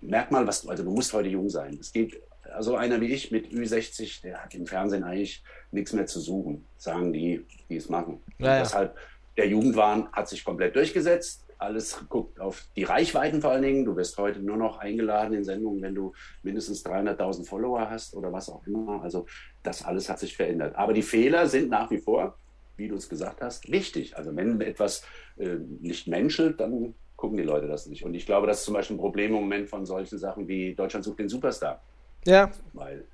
Merkmal, 0.00 0.46
was 0.46 0.62
du, 0.62 0.70
also 0.70 0.84
du 0.84 0.90
musst 0.90 1.12
heute 1.12 1.28
jung 1.28 1.48
sein. 1.48 1.78
Es 1.80 1.92
geht, 1.92 2.20
also 2.54 2.76
einer 2.76 3.00
wie 3.00 3.12
ich 3.12 3.30
mit 3.30 3.48
Ü60, 3.48 4.22
der 4.22 4.44
hat 4.44 4.54
im 4.54 4.66
Fernsehen 4.66 5.04
eigentlich 5.04 5.42
nichts 5.70 5.92
mehr 5.92 6.06
zu 6.06 6.20
suchen, 6.20 6.64
sagen 6.76 7.12
die, 7.12 7.44
die 7.68 7.76
es 7.76 7.88
machen. 7.88 8.20
Ja, 8.38 8.56
ja. 8.56 8.58
Deshalb, 8.60 8.96
der 9.36 9.48
Jugendwahn 9.48 10.08
hat 10.12 10.28
sich 10.28 10.44
komplett 10.44 10.76
durchgesetzt 10.76 11.42
alles 11.62 12.04
guckt 12.08 12.40
auf 12.40 12.64
die 12.76 12.82
Reichweiten 12.82 13.40
vor 13.40 13.52
allen 13.52 13.62
Dingen. 13.62 13.84
Du 13.84 13.96
wirst 13.96 14.18
heute 14.18 14.40
nur 14.40 14.56
noch 14.56 14.78
eingeladen 14.78 15.34
in 15.34 15.44
Sendungen, 15.44 15.80
wenn 15.80 15.94
du 15.94 16.12
mindestens 16.42 16.84
300.000 16.84 17.46
Follower 17.46 17.88
hast 17.88 18.14
oder 18.14 18.32
was 18.32 18.48
auch 18.48 18.66
immer. 18.66 19.02
Also 19.02 19.26
das 19.62 19.84
alles 19.84 20.08
hat 20.08 20.18
sich 20.18 20.36
verändert. 20.36 20.74
Aber 20.76 20.92
die 20.92 21.02
Fehler 21.02 21.46
sind 21.46 21.70
nach 21.70 21.90
wie 21.90 21.98
vor, 21.98 22.36
wie 22.76 22.88
du 22.88 22.96
es 22.96 23.08
gesagt 23.08 23.40
hast, 23.40 23.70
wichtig. 23.70 24.16
Also 24.16 24.34
wenn 24.34 24.60
etwas 24.60 25.04
äh, 25.38 25.56
nicht 25.80 26.08
menschelt, 26.08 26.60
dann 26.60 26.94
gucken 27.22 27.36
die 27.36 27.44
Leute 27.44 27.68
das 27.68 27.86
nicht. 27.86 28.04
Und 28.04 28.14
ich 28.14 28.26
glaube, 28.26 28.48
das 28.48 28.58
ist 28.58 28.64
zum 28.64 28.74
Beispiel 28.74 28.96
ein 28.96 28.98
Problem 28.98 29.28
im 29.32 29.42
Moment 29.42 29.68
von 29.70 29.86
solchen 29.86 30.18
Sachen 30.18 30.48
wie 30.48 30.74
Deutschland 30.74 31.04
sucht 31.04 31.20
den 31.20 31.28
Superstar. 31.28 31.80
Ja. 32.26 32.50
Weil 32.72 33.04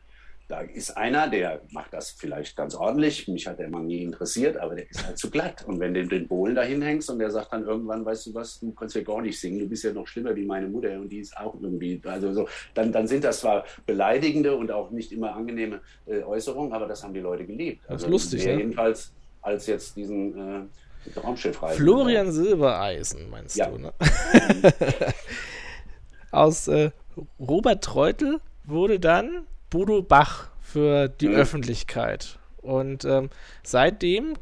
da 0.48 0.60
ist 0.60 0.96
einer, 0.96 1.28
der 1.28 1.60
macht 1.72 1.92
das 1.92 2.12
vielleicht 2.12 2.56
ganz 2.56 2.74
ordentlich. 2.74 3.28
Mich 3.28 3.46
hat 3.46 3.58
der 3.58 3.66
immer 3.66 3.80
nie 3.80 4.02
interessiert, 4.02 4.56
aber 4.56 4.76
der 4.76 4.90
ist 4.90 5.06
halt 5.06 5.18
zu 5.18 5.28
glatt. 5.28 5.62
Und 5.66 5.78
wenn 5.78 5.92
du 5.92 6.06
den 6.06 6.26
Bohlen 6.26 6.54
da 6.54 6.62
hinhängst 6.62 7.10
und 7.10 7.18
der 7.18 7.30
sagt 7.30 7.52
dann 7.52 7.66
irgendwann, 7.66 8.02
weißt 8.02 8.28
du 8.28 8.34
was, 8.34 8.58
du 8.60 8.72
kannst 8.72 8.96
ja 8.96 9.02
gar 9.02 9.20
nicht 9.20 9.38
singen, 9.38 9.58
du 9.58 9.68
bist 9.68 9.84
ja 9.84 9.92
noch 9.92 10.06
schlimmer 10.06 10.34
wie 10.34 10.46
meine 10.46 10.68
Mutter 10.68 10.98
und 10.98 11.10
die 11.10 11.18
ist 11.18 11.36
auch 11.36 11.54
irgendwie, 11.60 12.00
also 12.06 12.32
so, 12.32 12.48
dann, 12.72 12.90
dann 12.90 13.06
sind 13.06 13.24
das 13.24 13.40
zwar 13.40 13.66
beleidigende 13.84 14.56
und 14.56 14.70
auch 14.70 14.90
nicht 14.90 15.12
immer 15.12 15.36
angenehme 15.36 15.82
äh, 16.06 16.22
Äußerungen, 16.22 16.72
aber 16.72 16.86
das 16.86 17.04
haben 17.04 17.12
die 17.12 17.20
Leute 17.20 17.44
geliebt. 17.44 17.82
Das 17.82 17.96
ist 17.96 18.04
Also 18.04 18.10
lustig, 18.10 18.46
mehr 18.46 18.54
ne? 18.54 18.60
Jedenfalls 18.62 19.12
als 19.42 19.66
jetzt 19.66 19.96
diesen 19.96 20.38
äh, 20.38 20.60
Florian 21.76 22.32
Silbereisen, 22.32 23.30
meinst 23.30 23.56
Ja. 23.56 23.66
du, 23.70 23.78
ne? 23.78 23.92
Aus 26.30 26.68
äh, 26.68 26.90
Robert 27.40 27.82
Treutel 27.82 28.40
wurde 28.64 29.00
dann 29.00 29.46
Bodo 29.70 30.02
Bach 30.02 30.48
für 30.60 31.08
die 31.08 31.28
Mhm. 31.28 31.34
Öffentlichkeit. 31.36 32.38
Und 32.58 33.04
ähm, 33.04 33.30
seitdem 33.62 34.34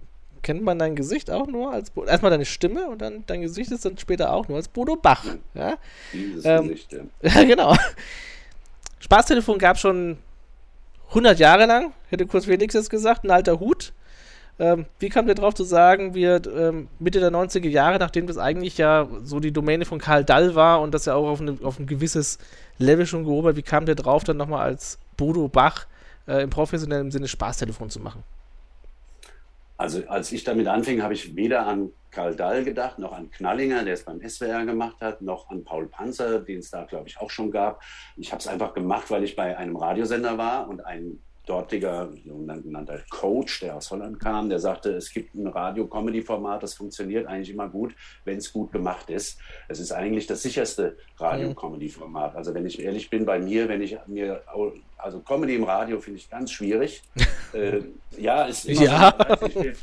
kennt 0.42 0.62
man 0.62 0.78
dein 0.78 0.96
Gesicht 0.96 1.30
auch 1.30 1.46
nur 1.46 1.72
als 1.72 1.90
Bo 1.90 2.04
erstmal 2.04 2.30
deine 2.30 2.44
Stimme 2.44 2.88
und 2.88 3.00
dann 3.02 3.24
dein 3.26 3.40
Gesicht 3.42 3.70
ist 3.70 3.84
dann 3.84 3.98
später 3.98 4.32
auch 4.32 4.48
nur 4.48 4.56
als 4.56 4.68
Bodo 4.68 4.96
Bach. 4.96 5.24
Ja, 5.54 5.76
Dieses 6.12 6.44
Ähm, 6.44 6.68
Gesicht, 6.68 6.92
ja. 6.92 7.00
ja 7.22 7.44
genau. 7.44 7.76
Spaßtelefon 9.00 9.58
gab 9.58 9.78
schon 9.78 10.18
100 11.08 11.38
Jahre 11.38 11.66
lang, 11.66 11.92
hätte 12.10 12.26
kurz 12.26 12.46
Felix 12.46 12.74
jetzt 12.74 12.90
gesagt, 12.90 13.24
ein 13.24 13.30
alter 13.30 13.60
Hut. 13.60 13.92
Ähm, 14.58 14.86
wie 14.98 15.10
kam 15.10 15.26
der 15.26 15.34
drauf 15.34 15.54
zu 15.54 15.64
sagen, 15.64 16.14
wir 16.14 16.40
ähm, 16.46 16.88
Mitte 16.98 17.20
der 17.20 17.30
90er 17.30 17.68
Jahre, 17.68 17.98
nachdem 17.98 18.26
das 18.26 18.38
eigentlich 18.38 18.78
ja 18.78 19.06
so 19.22 19.38
die 19.38 19.52
Domäne 19.52 19.84
von 19.84 19.98
Karl 19.98 20.24
Dall 20.24 20.54
war 20.54 20.80
und 20.80 20.94
das 20.94 21.04
ja 21.04 21.14
auch 21.14 21.28
auf, 21.28 21.40
eine, 21.40 21.58
auf 21.62 21.78
ein 21.78 21.86
gewisses 21.86 22.38
Level 22.78 23.06
schon 23.06 23.24
gehoben 23.24 23.56
wie 23.56 23.62
kam 23.62 23.84
der 23.84 23.94
drauf, 23.94 24.24
dann 24.24 24.38
nochmal 24.38 24.62
als 24.62 24.98
Bodo 25.16 25.48
Bach 25.48 25.86
äh, 26.26 26.42
im 26.42 26.50
professionellen 26.50 27.10
Sinne 27.10 27.28
Spaßtelefon 27.28 27.90
zu 27.90 28.00
machen? 28.00 28.22
Also 29.78 30.02
als 30.08 30.32
ich 30.32 30.42
damit 30.42 30.66
anfing, 30.68 31.02
habe 31.02 31.12
ich 31.12 31.36
weder 31.36 31.66
an 31.66 31.90
Karl 32.10 32.34
Dall 32.34 32.64
gedacht, 32.64 32.98
noch 32.98 33.12
an 33.12 33.30
Knallinger, 33.30 33.84
der 33.84 33.92
es 33.92 34.04
beim 34.04 34.26
SWR 34.26 34.64
gemacht 34.64 34.96
hat, 35.00 35.20
noch 35.20 35.50
an 35.50 35.64
Paul 35.64 35.86
Panzer, 35.86 36.38
den 36.38 36.60
es 36.60 36.70
da, 36.70 36.84
glaube 36.84 37.08
ich, 37.08 37.18
auch 37.18 37.28
schon 37.28 37.50
gab. 37.50 37.82
Ich 38.16 38.32
habe 38.32 38.40
es 38.40 38.48
einfach 38.48 38.72
gemacht, 38.72 39.10
weil 39.10 39.22
ich 39.22 39.36
bei 39.36 39.54
einem 39.54 39.76
Radiosender 39.76 40.38
war 40.38 40.66
und 40.66 40.80
ein 40.86 41.18
dortiger 41.46 42.08
sogenannter 42.26 43.00
Coach, 43.08 43.60
der 43.60 43.76
aus 43.76 43.90
Holland 43.90 44.18
kam, 44.20 44.48
der 44.48 44.58
sagte, 44.58 44.90
es 44.90 45.12
gibt 45.12 45.34
ein 45.34 45.46
Radio-Comedy-Format, 45.46 46.62
das 46.62 46.74
funktioniert 46.74 47.26
eigentlich 47.26 47.50
immer 47.50 47.68
gut, 47.68 47.94
wenn 48.24 48.38
es 48.38 48.52
gut 48.52 48.72
gemacht 48.72 49.08
ist. 49.10 49.38
Es 49.68 49.78
ist 49.78 49.92
eigentlich 49.92 50.26
das 50.26 50.42
sicherste 50.42 50.96
Radio-Comedy-Format. 51.18 52.34
Also 52.36 52.52
wenn 52.52 52.66
ich 52.66 52.80
ehrlich 52.82 53.10
bin, 53.10 53.24
bei 53.24 53.38
mir, 53.38 53.68
wenn 53.68 53.80
ich 53.80 53.96
mir, 54.06 54.42
also 54.98 55.20
Comedy 55.20 55.54
im 55.54 55.64
Radio 55.64 56.00
finde 56.00 56.18
ich 56.18 56.28
ganz 56.28 56.50
schwierig. 56.50 57.02
äh, 57.52 57.80
ja, 58.18 58.44
ist 58.44 58.66
immer 58.66 58.82
Ja. 58.82 59.14
so, 59.40 59.48
fehlt, 59.48 59.78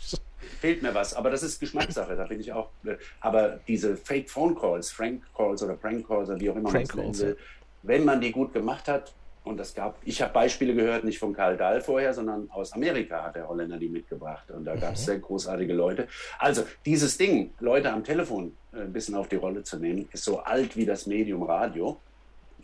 fehlt 0.59 0.83
mir 0.83 0.93
was, 0.93 1.13
aber 1.13 1.29
das 1.29 1.43
ist 1.43 1.59
Geschmackssache, 1.59 2.15
da 2.15 2.25
bin 2.25 2.39
ich 2.41 2.51
auch. 2.51 2.69
äh, 2.85 2.95
Aber 3.21 3.59
diese 3.67 3.95
Fake 3.95 4.29
Phone 4.29 4.53
Calls, 4.55 4.91
Frank 4.91 5.23
Calls 5.35 5.63
oder 5.63 5.75
Prank 5.75 6.05
Calls 6.07 6.29
oder 6.29 6.39
wie 6.39 6.49
auch 6.49 6.55
immer 6.57 6.71
man 6.71 6.81
es 6.81 6.93
nennen 6.93 7.17
will, 7.17 7.37
wenn 7.83 8.03
man 8.05 8.19
die 8.21 8.31
gut 8.31 8.53
gemacht 8.53 8.87
hat, 8.87 9.13
und 9.43 9.57
das 9.57 9.75
gab, 9.75 9.97
ich 10.03 10.21
habe 10.21 10.33
Beispiele 10.33 10.73
gehört, 10.73 11.03
nicht 11.03 11.19
von 11.19 11.33
Karl 11.33 11.57
Dahl 11.57 11.81
vorher, 11.81 12.13
sondern 12.13 12.49
aus 12.51 12.71
Amerika 12.73 13.23
hat 13.23 13.35
der 13.35 13.47
Holländer 13.47 13.77
die 13.77 13.89
mitgebracht. 13.89 14.49
Und 14.51 14.65
da 14.65 14.75
gab 14.75 14.93
es 14.93 15.05
sehr 15.05 15.19
großartige 15.19 15.73
Leute. 15.73 16.07
Also 16.39 16.63
dieses 16.85 17.17
Ding, 17.17 17.53
Leute 17.59 17.91
am 17.91 18.03
Telefon 18.03 18.55
äh, 18.71 18.81
ein 18.81 18.93
bisschen 18.93 19.15
auf 19.15 19.27
die 19.27 19.35
Rolle 19.35 19.63
zu 19.63 19.77
nehmen, 19.77 20.07
ist 20.13 20.23
so 20.23 20.39
alt 20.39 20.77
wie 20.77 20.85
das 20.85 21.07
Medium 21.07 21.43
Radio. 21.43 21.99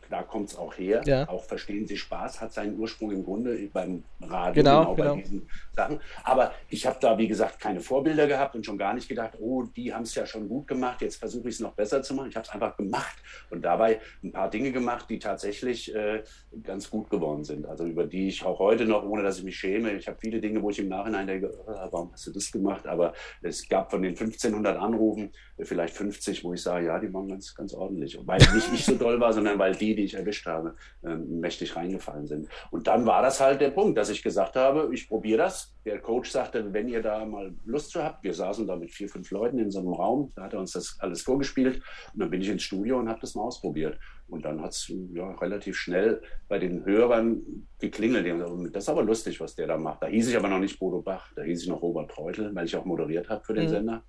Da 0.09 0.23
kommt 0.23 0.49
es 0.49 0.57
auch 0.57 0.77
her. 0.77 1.01
Ja. 1.05 1.27
Auch 1.29 1.43
Verstehen 1.43 1.87
Sie 1.87 1.97
Spaß 1.97 2.41
hat 2.41 2.53
seinen 2.53 2.77
Ursprung 2.79 3.11
im 3.11 3.23
Grunde 3.23 3.55
beim 3.73 4.03
Radio, 4.21 4.63
Genau, 4.63 4.95
bei 4.95 5.03
genau. 5.03 5.15
diesen 5.15 5.49
Sachen. 5.73 5.99
Aber 6.23 6.51
ich 6.69 6.85
habe 6.85 6.97
da, 6.99 7.17
wie 7.17 7.27
gesagt, 7.27 7.59
keine 7.59 7.79
Vorbilder 7.79 8.27
gehabt 8.27 8.55
und 8.55 8.65
schon 8.65 8.77
gar 8.77 8.93
nicht 8.93 9.07
gedacht, 9.07 9.33
oh, 9.39 9.63
die 9.63 9.93
haben 9.93 10.03
es 10.03 10.15
ja 10.15 10.25
schon 10.25 10.47
gut 10.47 10.67
gemacht, 10.67 11.01
jetzt 11.01 11.17
versuche 11.17 11.49
ich 11.49 11.55
es 11.55 11.59
noch 11.61 11.73
besser 11.73 12.01
zu 12.01 12.13
machen. 12.13 12.29
Ich 12.29 12.35
habe 12.35 12.45
es 12.45 12.51
einfach 12.53 12.75
gemacht 12.77 13.15
und 13.49 13.63
dabei 13.63 13.99
ein 14.23 14.31
paar 14.31 14.49
Dinge 14.49 14.71
gemacht, 14.71 15.05
die 15.09 15.19
tatsächlich 15.19 15.93
äh, 15.95 16.23
ganz 16.63 16.89
gut 16.89 17.09
geworden 17.09 17.43
sind. 17.43 17.65
Also 17.65 17.85
über 17.85 18.05
die 18.05 18.27
ich 18.27 18.43
auch 18.43 18.59
heute 18.59 18.85
noch, 18.85 19.03
ohne 19.03 19.23
dass 19.23 19.37
ich 19.39 19.43
mich 19.43 19.57
schäme, 19.57 19.91
ich 19.93 20.07
habe 20.07 20.17
viele 20.19 20.39
Dinge, 20.39 20.61
wo 20.61 20.69
ich 20.69 20.79
im 20.79 20.89
Nachhinein 20.89 21.27
denke, 21.27 21.51
"Ah, 21.67 21.87
warum 21.91 22.11
hast 22.11 22.25
du 22.27 22.31
das 22.31 22.51
gemacht? 22.51 22.87
Aber 22.87 23.13
es 23.41 23.67
gab 23.67 23.91
von 23.91 24.01
den 24.01 24.15
1500 24.15 24.77
Anrufen 24.77 25.31
äh, 25.57 25.65
vielleicht 25.65 25.93
50, 25.95 26.43
wo 26.43 26.53
ich 26.53 26.61
sage, 26.61 26.87
ja, 26.87 26.99
die 26.99 27.13
waren 27.13 27.27
ganz, 27.27 27.53
ganz 27.55 27.73
ordentlich. 27.73 28.17
Und 28.17 28.27
weil 28.27 28.39
nicht 28.39 28.73
ich 28.73 28.85
so 28.85 28.95
doll 28.95 29.19
war, 29.19 29.33
sondern 29.33 29.57
weil 29.59 29.75
die, 29.75 29.95
die 29.99 30.05
ich 30.05 30.13
erwischt 30.15 30.45
habe, 30.45 30.75
ähm, 31.03 31.39
mächtig 31.39 31.75
reingefallen 31.75 32.25
sind. 32.25 32.47
Und 32.71 32.87
dann 32.87 33.05
war 33.05 33.21
das 33.21 33.39
halt 33.41 33.59
der 33.61 33.71
Punkt, 33.71 33.97
dass 33.97 34.09
ich 34.09 34.23
gesagt 34.23 34.55
habe, 34.55 34.89
ich 34.93 35.07
probiere 35.09 35.39
das. 35.39 35.75
Der 35.85 35.99
Coach 35.99 36.31
sagte, 36.31 36.73
wenn 36.73 36.87
ihr 36.87 37.01
da 37.01 37.25
mal 37.25 37.53
Lust 37.65 37.91
zu 37.91 38.03
habt, 38.03 38.23
wir 38.23 38.33
saßen 38.33 38.65
da 38.67 38.75
mit 38.75 38.91
vier, 38.91 39.09
fünf 39.09 39.29
Leuten 39.31 39.59
in 39.59 39.71
so 39.71 39.79
einem 39.79 39.93
Raum, 39.93 40.31
da 40.35 40.43
hat 40.43 40.53
er 40.53 40.59
uns 40.59 40.71
das 40.71 40.97
alles 40.99 41.21
vorgespielt 41.21 41.81
und 42.13 42.19
dann 42.21 42.29
bin 42.29 42.41
ich 42.41 42.49
ins 42.49 42.63
Studio 42.63 42.97
und 42.99 43.09
habe 43.09 43.19
das 43.19 43.35
mal 43.35 43.43
ausprobiert. 43.43 43.99
Und 44.27 44.45
dann 44.45 44.61
hat 44.61 44.71
es 44.71 44.91
ja, 45.13 45.31
relativ 45.31 45.75
schnell 45.75 46.21
bei 46.47 46.59
den 46.59 46.85
Hörern 46.85 47.41
geklingelt. 47.79 48.25
Die 48.25 48.31
haben 48.31 48.39
gesagt, 48.39 48.75
das 48.75 48.83
ist 48.83 48.89
aber 48.89 49.03
lustig, 49.03 49.39
was 49.41 49.55
der 49.55 49.67
da 49.67 49.77
macht. 49.77 50.03
Da 50.03 50.07
hieß 50.07 50.29
ich 50.29 50.37
aber 50.37 50.47
noch 50.49 50.59
nicht 50.59 50.79
Bodo 50.79 51.01
Bach, 51.01 51.31
da 51.35 51.41
hieß 51.41 51.63
ich 51.63 51.67
noch 51.69 51.81
Robert 51.81 52.11
Treutel, 52.11 52.53
weil 52.53 52.65
ich 52.65 52.75
auch 52.75 52.85
moderiert 52.85 53.27
habe 53.29 53.43
für 53.43 53.53
den 53.53 53.65
Mhm. 53.65 53.69
Sender. 53.69 54.03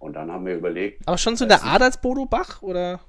Und 0.00 0.14
dann 0.16 0.30
haben 0.30 0.44
wir 0.44 0.54
überlegt, 0.56 1.06
Aber 1.08 1.16
schon 1.16 1.34
so 1.36 1.44
in 1.44 1.48
der 1.48 1.62
Art 1.62 1.80
als 1.80 1.98
Bodo 1.98 2.26
Bach 2.26 2.60
oder? 2.62 3.00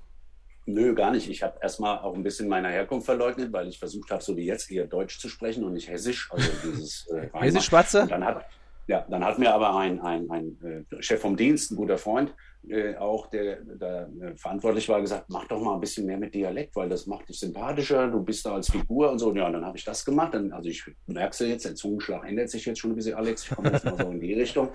Nö, 0.68 0.96
gar 0.96 1.12
nicht. 1.12 1.30
Ich 1.30 1.44
habe 1.44 1.58
erstmal 1.62 2.00
auch 2.00 2.16
ein 2.16 2.24
bisschen 2.24 2.48
meine 2.48 2.70
Herkunft 2.70 3.06
verleugnet, 3.06 3.54
weil 3.54 3.68
ich 3.68 3.78
versucht 3.78 4.10
habe, 4.10 4.24
so 4.24 4.36
wie 4.36 4.46
jetzt 4.46 4.72
eher 4.72 4.88
Deutsch 4.88 5.20
zu 5.20 5.30
sprechen 5.30 5.64
und 5.64 5.74
nicht 5.74 5.90
Hessisch. 5.90 6.30
Also 6.32 6.50
dieses 6.64 7.08
äh. 7.10 7.30
Hessisch-Schwarze? 7.34 8.08
Dann 8.10 8.26
hat, 8.26 8.46
ja, 8.88 9.06
dann 9.10 9.24
hat 9.24 9.38
mir 9.38 9.54
aber 9.54 9.76
ein, 9.76 10.02
ein, 10.02 10.30
ein 10.32 10.86
äh, 10.90 11.02
Chef 11.02 11.22
vom 11.22 11.38
Dienst, 11.38 11.72
ein 11.72 11.76
guter 11.76 12.00
Freund, 12.00 12.34
äh, 12.70 12.96
auch 12.96 13.28
der, 13.28 13.58
der 13.62 14.10
äh, 14.22 14.36
verantwortlich 14.36 14.90
war, 14.90 15.00
gesagt, 15.02 15.26
mach 15.28 15.48
doch 15.48 15.62
mal 15.62 15.76
ein 15.76 15.80
bisschen 15.80 16.06
mehr 16.06 16.18
mit 16.18 16.34
Dialekt, 16.34 16.76
weil 16.76 16.90
das 16.90 17.06
macht 17.06 17.30
dich 17.30 17.40
sympathischer, 17.40 18.08
du 18.08 18.24
bist 18.24 18.46
da 18.46 18.56
als 18.56 18.72
Figur 18.72 19.12
und 19.12 19.20
so. 19.20 19.34
Ja, 19.36 19.48
und 19.48 19.54
dann 19.54 19.66
habe 19.66 19.78
ich 19.78 19.84
das 19.84 20.04
gemacht. 20.04 20.34
Dann, 20.34 20.52
also 20.52 20.70
ich 20.70 20.84
merk's 21.06 21.40
ja 21.40 21.48
jetzt, 21.48 21.66
der 21.66 21.76
Zungenschlag 21.76 22.28
ändert 22.28 22.50
sich 22.50 22.66
jetzt 22.66 22.80
schon 22.80 22.92
ein 22.92 22.96
bisschen, 22.96 23.16
Alex. 23.16 23.44
Ich 23.44 23.56
komme 23.56 23.72
jetzt 23.72 23.86
mal 23.86 23.98
so 23.98 24.10
in 24.10 24.20
die 24.20 24.34
Richtung. 24.34 24.70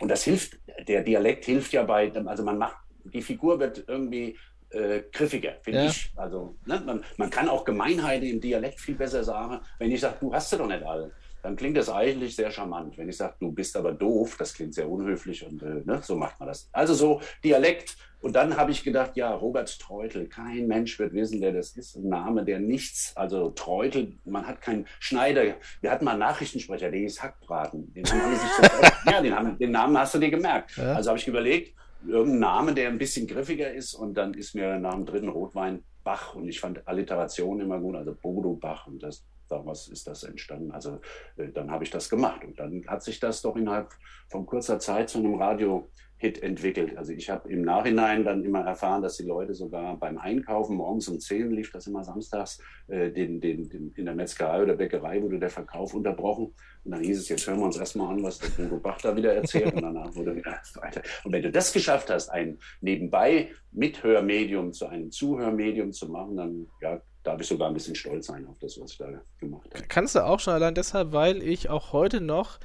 Und 0.00 0.08
das 0.08 0.24
hilft, 0.24 0.58
der 0.88 1.02
Dialekt 1.02 1.44
hilft 1.44 1.72
ja 1.72 1.82
bei, 1.82 2.10
also 2.26 2.44
man 2.44 2.56
macht, 2.56 2.76
die 3.04 3.22
Figur 3.22 3.60
wird 3.60 3.84
irgendwie 3.86 4.38
äh, 4.74 5.02
griffiger, 5.12 5.54
finde 5.62 5.80
Ja. 5.80 5.86
ich. 5.86 6.10
Also 6.16 6.56
ne, 6.66 6.82
man, 6.84 7.04
man 7.16 7.30
kann 7.30 7.48
auch 7.48 7.64
Gemeinheiten 7.64 8.26
im 8.28 8.40
Dialekt 8.40 8.80
viel 8.80 8.94
besser 8.96 9.24
sagen. 9.24 9.60
Wenn 9.78 9.90
ich 9.90 10.00
sage, 10.00 10.16
du 10.20 10.32
hast 10.34 10.50
sie 10.50 10.58
doch 10.58 10.66
nicht 10.68 10.82
alle, 10.82 11.12
dann 11.42 11.56
klingt 11.56 11.76
das 11.76 11.90
eigentlich 11.90 12.36
sehr 12.36 12.50
charmant. 12.50 12.96
Wenn 12.96 13.08
ich 13.08 13.16
sage, 13.16 13.34
du 13.38 13.52
bist 13.52 13.76
aber 13.76 13.92
doof, 13.92 14.36
das 14.38 14.54
klingt 14.54 14.74
sehr 14.74 14.88
unhöflich 14.88 15.44
und 15.46 15.62
äh, 15.62 15.82
ne, 15.84 16.00
so 16.02 16.16
macht 16.16 16.38
man 16.40 16.48
das. 16.48 16.68
Also 16.72 16.94
so 16.94 17.20
Dialekt. 17.42 17.96
Und 18.22 18.34
dann 18.34 18.56
habe 18.56 18.70
ich 18.70 18.82
gedacht, 18.82 19.16
ja, 19.16 19.34
Robert 19.34 19.78
Treutel, 19.78 20.26
kein 20.30 20.66
Mensch 20.66 20.98
wird 20.98 21.12
wissen, 21.12 21.42
wer 21.42 21.52
das 21.52 21.76
ist. 21.76 21.96
Ein 21.96 22.08
Name, 22.08 22.42
der 22.42 22.58
nichts, 22.58 23.12
also 23.16 23.50
Treutel, 23.50 24.14
man 24.24 24.46
hat 24.46 24.62
keinen 24.62 24.86
Schneider. 24.98 25.56
Wir 25.82 25.90
hatten 25.90 26.06
mal 26.06 26.12
einen 26.12 26.20
Nachrichtensprecher, 26.20 26.90
der 26.90 27.00
hieß 27.00 27.22
Hackbraten. 27.22 27.92
Den 27.92 28.06
haben 28.06 28.34
sich 28.34 28.48
sofort, 28.56 28.92
ja, 29.04 29.20
den, 29.20 29.36
haben, 29.36 29.58
den 29.58 29.72
Namen 29.72 29.98
hast 29.98 30.14
du 30.14 30.18
dir 30.18 30.30
gemerkt. 30.30 30.74
Ja. 30.78 30.94
Also 30.94 31.10
habe 31.10 31.18
ich 31.18 31.28
überlegt, 31.28 31.76
irgendein 32.06 32.40
Name, 32.40 32.74
der 32.74 32.88
ein 32.88 32.98
bisschen 32.98 33.26
griffiger 33.26 33.72
ist. 33.72 33.94
Und 33.94 34.14
dann 34.14 34.34
ist 34.34 34.54
mir 34.54 34.78
nach 34.78 34.94
dem 34.94 35.06
dritten 35.06 35.28
Rotwein 35.28 35.84
Bach 36.02 36.34
und 36.34 36.48
ich 36.48 36.60
fand 36.60 36.86
Alliteration 36.86 37.60
immer 37.60 37.80
gut, 37.80 37.96
also 37.96 38.14
Bodo 38.14 38.54
Bach 38.54 38.86
und 38.86 39.02
das 39.02 39.24
daraus 39.48 39.88
ist 39.88 40.06
das 40.06 40.22
entstanden. 40.22 40.70
Also 40.70 41.00
äh, 41.36 41.48
dann 41.48 41.70
habe 41.70 41.84
ich 41.84 41.90
das 41.90 42.08
gemacht 42.08 42.44
und 42.44 42.58
dann 42.58 42.84
hat 42.86 43.02
sich 43.02 43.20
das 43.20 43.42
doch 43.42 43.56
innerhalb 43.56 43.90
von 44.28 44.46
kurzer 44.46 44.78
Zeit 44.78 45.08
zu 45.08 45.18
einem 45.18 45.34
Radio 45.34 45.90
Hit 46.24 46.42
entwickelt. 46.42 46.96
Also 46.96 47.12
ich 47.12 47.28
habe 47.28 47.50
im 47.50 47.60
Nachhinein 47.60 48.24
dann 48.24 48.44
immer 48.44 48.60
erfahren, 48.60 49.02
dass 49.02 49.18
die 49.18 49.24
Leute 49.24 49.52
sogar 49.52 49.98
beim 49.98 50.16
Einkaufen, 50.16 50.76
morgens 50.76 51.06
um 51.08 51.20
10 51.20 51.50
lief 51.50 51.70
das 51.70 51.86
immer 51.86 52.02
samstags, 52.02 52.58
äh, 52.88 53.10
den, 53.10 53.42
den, 53.42 53.68
den, 53.68 53.92
in 53.94 54.06
der 54.06 54.14
Metzgerei 54.14 54.62
oder 54.62 54.74
Bäckerei 54.74 55.20
wurde 55.20 55.38
der 55.38 55.50
Verkauf 55.50 55.92
unterbrochen. 55.92 56.54
Und 56.84 56.90
dann 56.92 57.02
hieß 57.02 57.18
es, 57.18 57.28
jetzt 57.28 57.46
hören 57.46 57.58
wir 57.58 57.66
uns 57.66 57.76
erstmal 57.76 58.14
an, 58.14 58.22
was 58.22 58.38
der 58.38 58.48
Bodo 58.48 58.78
Bach 58.78 58.98
da 59.02 59.14
wieder 59.14 59.34
erzählt. 59.34 59.74
Und 59.74 59.82
danach 59.82 60.14
wurde 60.14 60.34
wieder 60.34 60.58
weiter. 60.76 61.02
Und 61.24 61.32
wenn 61.32 61.42
du 61.42 61.50
das 61.50 61.74
geschafft 61.74 62.08
hast, 62.08 62.30
ein 62.30 62.56
nebenbei 62.80 63.50
Mithörmedium 63.72 64.72
zu 64.72 64.86
einem 64.86 65.10
Zuhörmedium 65.10 65.92
zu 65.92 66.08
machen, 66.08 66.36
dann 66.38 66.66
ja, 66.80 67.02
darf 67.22 67.38
ich 67.38 67.46
sogar 67.46 67.68
ein 67.68 67.74
bisschen 67.74 67.96
stolz 67.96 68.28
sein 68.28 68.46
auf 68.46 68.58
das, 68.60 68.80
was 68.80 68.92
ich 68.92 68.96
da 68.98 69.08
gemacht 69.38 69.68
habe. 69.74 69.84
Kannst 69.88 70.14
du 70.14 70.24
auch 70.24 70.40
schon 70.40 70.54
allein 70.54 70.74
deshalb, 70.74 71.12
weil 71.12 71.42
ich 71.42 71.68
auch 71.68 71.92
heute 71.92 72.22
noch 72.22 72.60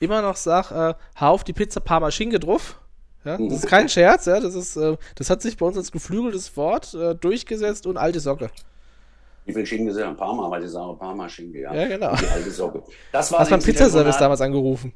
immer 0.00 0.20
noch 0.20 0.34
sage, 0.34 0.74
äh, 0.74 1.20
hau 1.20 1.34
auf 1.34 1.44
die 1.44 1.52
Pizza 1.52 1.78
Parma 1.78 2.10
Schinke 2.10 2.40
drauf. 2.40 2.80
Ja, 3.24 3.38
das 3.38 3.64
ist 3.64 3.66
kein 3.66 3.88
Scherz, 3.88 4.26
ja, 4.26 4.38
das 4.38 4.54
ist, 4.54 4.76
äh, 4.76 4.96
das 5.14 5.30
hat 5.30 5.40
sich 5.40 5.56
bei 5.56 5.66
uns 5.66 5.76
als 5.76 5.90
geflügeltes 5.90 6.56
Wort 6.56 6.92
äh, 6.94 7.14
durchgesetzt 7.14 7.86
und 7.86 7.96
alte 7.96 8.20
Socke. 8.20 8.50
Wie 9.46 9.52
viel 9.52 9.66
Schinken 9.66 9.92
sind 9.92 10.04
ein 10.04 10.16
Parma, 10.16 10.50
weil 10.50 10.62
sie 10.62 10.68
sagen 10.68 10.98
Parma 10.98 11.28
Schinke, 11.28 11.60
ja. 11.60 11.74
Ja, 11.74 11.88
genau. 11.88 12.14
Die 12.16 12.26
alte 12.26 12.50
Socke. 12.50 12.82
Das 13.12 13.30
war 13.32 13.40
Hast 13.40 13.50
beim 13.50 13.62
Pizzaservice 13.62 14.18
damals 14.18 14.40
angerufen? 14.40 14.92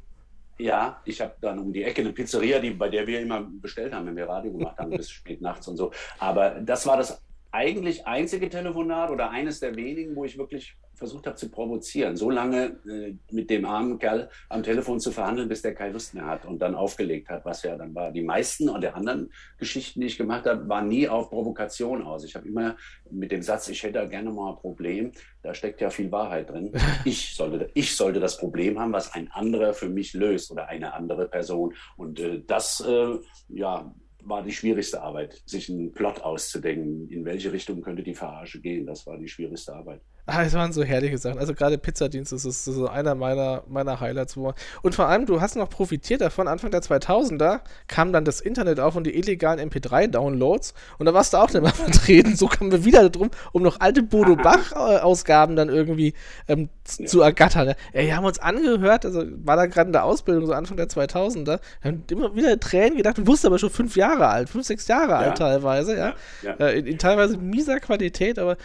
Ja, 0.57 1.01
ich 1.05 1.21
habe 1.21 1.33
dann 1.39 1.59
um 1.59 1.71
die 1.71 1.83
Ecke 1.83 2.01
eine 2.01 2.11
Pizzeria, 2.11 2.59
die, 2.59 2.71
bei 2.71 2.89
der 2.89 3.07
wir 3.07 3.21
immer 3.21 3.47
bestellt 3.61 3.93
haben, 3.93 4.07
wenn 4.07 4.15
wir 4.15 4.27
Radio 4.27 4.51
gemacht 4.51 4.77
haben, 4.77 4.89
bis 4.97 5.09
spät 5.09 5.41
nachts 5.41 5.67
und 5.67 5.77
so. 5.77 5.91
Aber 6.17 6.49
das 6.49 6.85
war 6.85 6.97
das 6.97 7.21
eigentlich 7.51 8.05
einzige 8.05 8.49
Telefonat 8.49 9.09
oder 9.09 9.31
eines 9.31 9.59
der 9.59 9.75
wenigen, 9.75 10.15
wo 10.15 10.25
ich 10.25 10.37
wirklich 10.37 10.75
versucht 10.99 11.25
habe 11.25 11.35
zu 11.35 11.49
provozieren, 11.49 12.15
so 12.15 12.29
lange 12.29 12.77
äh, 12.87 13.15
mit 13.31 13.49
dem 13.49 13.65
armen 13.65 13.97
Kerl 13.97 14.29
am 14.49 14.61
Telefon 14.61 14.99
zu 14.99 15.11
verhandeln, 15.11 15.49
bis 15.49 15.61
der 15.63 15.73
keine 15.73 15.93
Lust 15.93 16.13
mehr 16.13 16.25
hat 16.25 16.45
und 16.45 16.59
dann 16.61 16.75
aufgelegt 16.75 17.29
hat, 17.29 17.45
was 17.45 17.63
ja 17.63 17.75
dann 17.75 17.95
war. 17.95 18.11
Die 18.11 18.21
meisten 18.21 18.69
und 18.69 18.81
der 18.81 18.95
anderen 18.95 19.31
Geschichten, 19.57 20.01
die 20.01 20.07
ich 20.07 20.17
gemacht 20.17 20.45
habe, 20.45 20.69
waren 20.69 20.87
nie 20.87 21.07
auf 21.07 21.29
Provokation 21.29 22.03
aus. 22.03 22.23
Ich 22.23 22.35
habe 22.35 22.47
immer 22.47 22.75
mit 23.09 23.31
dem 23.31 23.41
Satz, 23.41 23.69
ich 23.69 23.81
hätte 23.81 24.07
gerne 24.07 24.31
mal 24.31 24.51
ein 24.51 24.57
Problem, 24.57 25.11
da 25.41 25.53
steckt 25.53 25.81
ja 25.81 25.89
viel 25.89 26.11
Wahrheit 26.11 26.49
drin. 26.49 26.71
Ich 27.05 27.33
sollte, 27.33 27.69
ich 27.73 27.95
sollte 27.95 28.19
das 28.19 28.37
Problem 28.37 28.77
haben, 28.77 28.91
was 28.91 29.13
ein 29.13 29.31
anderer 29.31 29.73
für 29.73 29.89
mich 29.89 30.13
löst 30.13 30.51
oder 30.51 30.67
eine 30.67 30.93
andere 30.93 31.27
Person. 31.27 31.73
Und 31.95 32.19
äh, 32.19 32.41
das, 32.45 32.81
äh, 32.81 33.17
ja, 33.47 33.91
war 34.23 34.43
die 34.43 34.51
schwierigste 34.51 35.01
Arbeit, 35.01 35.41
sich 35.45 35.69
einen 35.69 35.91
Plot 35.91 36.21
auszudenken. 36.21 37.09
In 37.09 37.25
welche 37.25 37.51
Richtung 37.51 37.81
könnte 37.81 38.03
die 38.03 38.13
Verarsche 38.13 38.61
gehen? 38.61 38.85
Das 38.85 39.05
war 39.07 39.17
die 39.17 39.27
schwierigste 39.27 39.73
Arbeit. 39.73 40.01
Ah, 40.29 40.43
es 40.43 40.53
waren 40.53 40.71
so 40.73 40.83
herrliche 40.83 41.17
Sachen. 41.17 41.39
Also 41.39 41.53
gerade 41.53 41.77
Pizzadienst 41.77 42.31
ist, 42.33 42.45
ist 42.45 42.65
so 42.65 42.87
einer 42.87 43.15
meiner, 43.15 43.63
meiner 43.67 43.99
Highlights. 43.99 44.37
Und 44.37 44.95
vor 44.95 45.07
allem, 45.07 45.25
du 45.25 45.41
hast 45.41 45.55
noch 45.55 45.69
profitiert 45.69 46.21
davon. 46.21 46.47
Anfang 46.47 46.71
der 46.71 46.81
2000er 46.81 47.61
kam 47.87 48.13
dann 48.13 48.25
das 48.25 48.41
Internet 48.41 48.79
auf 48.79 48.95
und 48.95 49.05
die 49.05 49.15
illegalen 49.15 49.59
MP3-Downloads. 49.69 50.73
Und 50.97 51.05
da 51.05 51.13
warst 51.13 51.33
du 51.33 51.37
auch 51.37 51.51
nicht 51.51 51.61
mehr 51.61 51.73
vertreten. 51.73 52.35
So 52.35 52.47
kamen 52.47 52.71
wir 52.71 52.85
wieder 52.85 53.09
drum, 53.09 53.29
um 53.51 53.63
noch 53.63 53.79
alte 53.79 54.03
Bodo 54.03 54.35
Bach-Ausgaben 54.41 55.55
dann 55.55 55.69
irgendwie 55.69 56.13
ähm, 56.47 56.69
ja. 56.97 57.05
zu 57.05 57.21
ergattern. 57.21 57.73
Ja, 57.93 58.01
wir 58.01 58.15
haben 58.15 58.25
uns 58.25 58.39
angehört, 58.39 59.05
also 59.05 59.23
war 59.43 59.55
da 59.55 59.65
gerade 59.65 59.87
in 59.87 59.93
der 59.93 60.03
Ausbildung, 60.03 60.45
so 60.45 60.53
Anfang 60.53 60.77
der 60.77 60.87
2000er. 60.87 61.59
Wir 61.81 61.91
haben 61.91 62.03
immer 62.09 62.35
wieder 62.35 62.59
Tränen 62.59 62.97
gedacht 62.97 63.17
und 63.17 63.27
wusste 63.27 63.47
aber 63.47 63.59
schon 63.59 63.69
fünf 63.69 63.95
Jahre 63.95 64.27
alt, 64.27 64.49
fünf, 64.49 64.65
sechs 64.65 64.87
Jahre 64.87 65.11
ja. 65.11 65.17
alt 65.17 65.37
teilweise, 65.37 65.97
ja. 65.97 66.13
ja. 66.43 66.53
Äh, 66.53 66.79
in, 66.79 66.85
in, 66.85 66.97
teilweise 66.97 67.37
mieser 67.37 67.79
Qualität, 67.79 68.39
aber. 68.39 68.57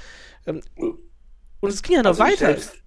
Ähm, 0.47 0.61
und 1.65 1.71
es 1.71 1.83
ging 1.83 1.97
ja 1.97 2.03
noch 2.03 2.11
also 2.11 2.23
weiter. 2.23 2.33
Ich 2.33 2.39
selbst, 2.39 2.85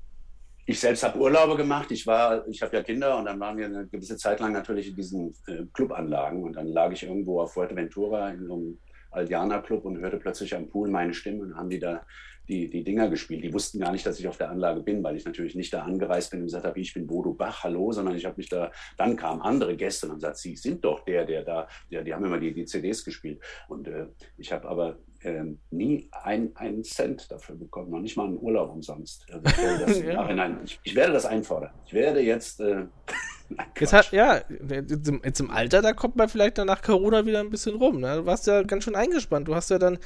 ich 0.66 0.80
selbst 0.80 1.04
habe 1.04 1.20
Urlaube 1.20 1.58
gemacht. 1.58 1.92
Ich 1.92 2.06
war, 2.06 2.48
ich 2.48 2.62
habe 2.62 2.76
ja 2.78 2.84
Kinder 2.84 3.18
und 3.18 3.26
dann 3.26 3.40
waren 3.40 3.58
wir 3.58 3.66
eine 3.66 3.88
gewisse 3.88 4.18
Zeit 4.18 4.40
lang 4.40 4.54
natürlich 4.54 4.90
in 4.90 4.96
diesen 4.96 5.34
äh, 5.48 5.64
Clubanlagen 5.74 6.44
und 6.44 6.54
dann 6.54 6.68
lag 6.68 6.92
ich 6.92 7.04
irgendwo 7.04 7.42
auf 7.42 7.54
Fuerteventura 7.54 8.30
in 8.30 8.46
so 8.46 8.54
einem 8.54 8.80
Aldiana 9.12 9.62
Club 9.62 9.86
und 9.86 9.98
hörte 10.00 10.18
plötzlich 10.18 10.54
am 10.56 10.68
Pool 10.70 10.90
meine 10.90 11.14
Stimme 11.14 11.42
und 11.42 11.56
haben 11.56 11.70
die 11.70 11.80
da 11.80 12.06
die, 12.48 12.70
die 12.70 12.84
Dinger 12.84 13.10
gespielt. 13.10 13.44
Die 13.44 13.54
wussten 13.54 13.80
gar 13.80 13.92
nicht, 13.92 14.06
dass 14.06 14.20
ich 14.20 14.28
auf 14.28 14.38
der 14.38 14.50
Anlage 14.50 14.82
bin, 14.82 15.04
weil 15.04 15.16
ich 15.16 15.26
natürlich 15.26 15.56
nicht 15.56 15.74
da 15.74 15.84
angereist 15.84 16.32
bin 16.32 16.42
und 16.42 16.48
gesagt 16.48 16.66
habe, 16.66 16.80
ich 16.80 16.94
bin 16.94 17.08
Bodo 17.08 17.34
Bach, 17.34 17.64
hallo, 17.64 17.92
sondern 17.92 18.16
ich 18.16 18.26
habe 18.26 18.38
mich 18.38 18.50
da, 18.50 18.72
dann 18.98 19.16
kamen 19.16 19.42
andere 19.42 19.76
Gäste 19.76 20.06
und 20.06 20.12
haben 20.12 20.20
gesagt, 20.20 20.38
sie 20.38 20.56
sind 20.56 20.84
doch 20.84 21.04
der, 21.06 21.26
der 21.26 21.44
da, 21.44 21.68
ja, 21.90 22.02
die 22.04 22.14
haben 22.14 22.26
immer 22.26 22.40
die, 22.40 22.54
die 22.54 22.66
CDs 22.66 23.04
gespielt. 23.04 23.42
Und 23.68 23.88
äh, 23.88 24.08
ich 24.38 24.52
habe 24.52 24.68
aber 24.68 24.98
äh, 25.22 25.44
nie 25.72 26.10
ein, 26.12 26.56
einen 26.56 26.84
Cent 26.84 27.32
dafür 27.32 27.56
bekommen, 27.56 27.92
noch 27.92 28.00
nicht 28.00 28.18
mal 28.18 28.26
einen 28.26 28.40
Urlaub 28.40 28.72
umsonst. 28.72 29.26
Also 29.32 29.46
ich, 29.46 29.58
werde 29.58 29.86
das 29.86 30.00
ja. 30.04 30.60
ich, 30.64 30.80
ich, 30.84 30.96
werde 30.96 31.14
das 31.14 31.26
einfordern. 31.26 31.72
Ich 31.86 31.94
werde 31.94 32.22
jetzt. 32.22 32.60
Äh, 32.60 32.86
jetzt 33.80 33.94
hat, 33.94 34.12
ja, 34.12 34.42
jetzt 34.70 35.40
im, 35.40 35.52
Alter, 35.52 35.82
da 35.82 35.94
kommt 35.94 36.16
man 36.16 36.30
vielleicht 36.30 36.58
dann 36.58 36.68
nach 36.68 36.82
Corona 36.82 37.26
wieder 37.26 37.40
ein 37.40 37.50
bisschen 37.50 37.76
rum. 37.76 38.00
Ne? 38.00 38.18
Du 38.18 38.26
warst 38.26 38.48
ja 38.48 38.64
ganz 38.64 38.84
schön 38.84 38.96
eingespannt. 38.96 39.48
Du 39.48 39.56
hast 39.56 39.70
ja 39.70 39.80
dann, 39.80 39.98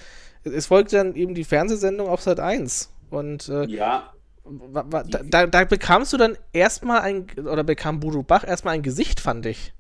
es 0.44 0.68
folgte 0.68 0.98
dann 0.98 1.16
eben 1.16 1.36
die 1.36 1.44
Fernsehsendung 1.44 2.08
auf 2.08 2.22
Sat 2.22 2.40
1. 2.40 2.90
Und 3.10 3.50
äh, 3.50 3.66
ja. 3.66 4.14
Da, 4.44 5.04
da, 5.04 5.48
da, 5.48 5.64
bekamst 5.66 6.14
du 6.14 6.18
dann 6.18 6.36
erstmal 6.52 7.02
ein, 7.02 7.28
oder 7.38 7.64
bekam 7.64 8.00
Bodo 8.00 8.24
Bach 8.24 8.46
erstmal 8.46 8.74
ein 8.74 8.82
Gesicht, 8.82 9.20
fand 9.20 9.46
ich. 9.46 9.72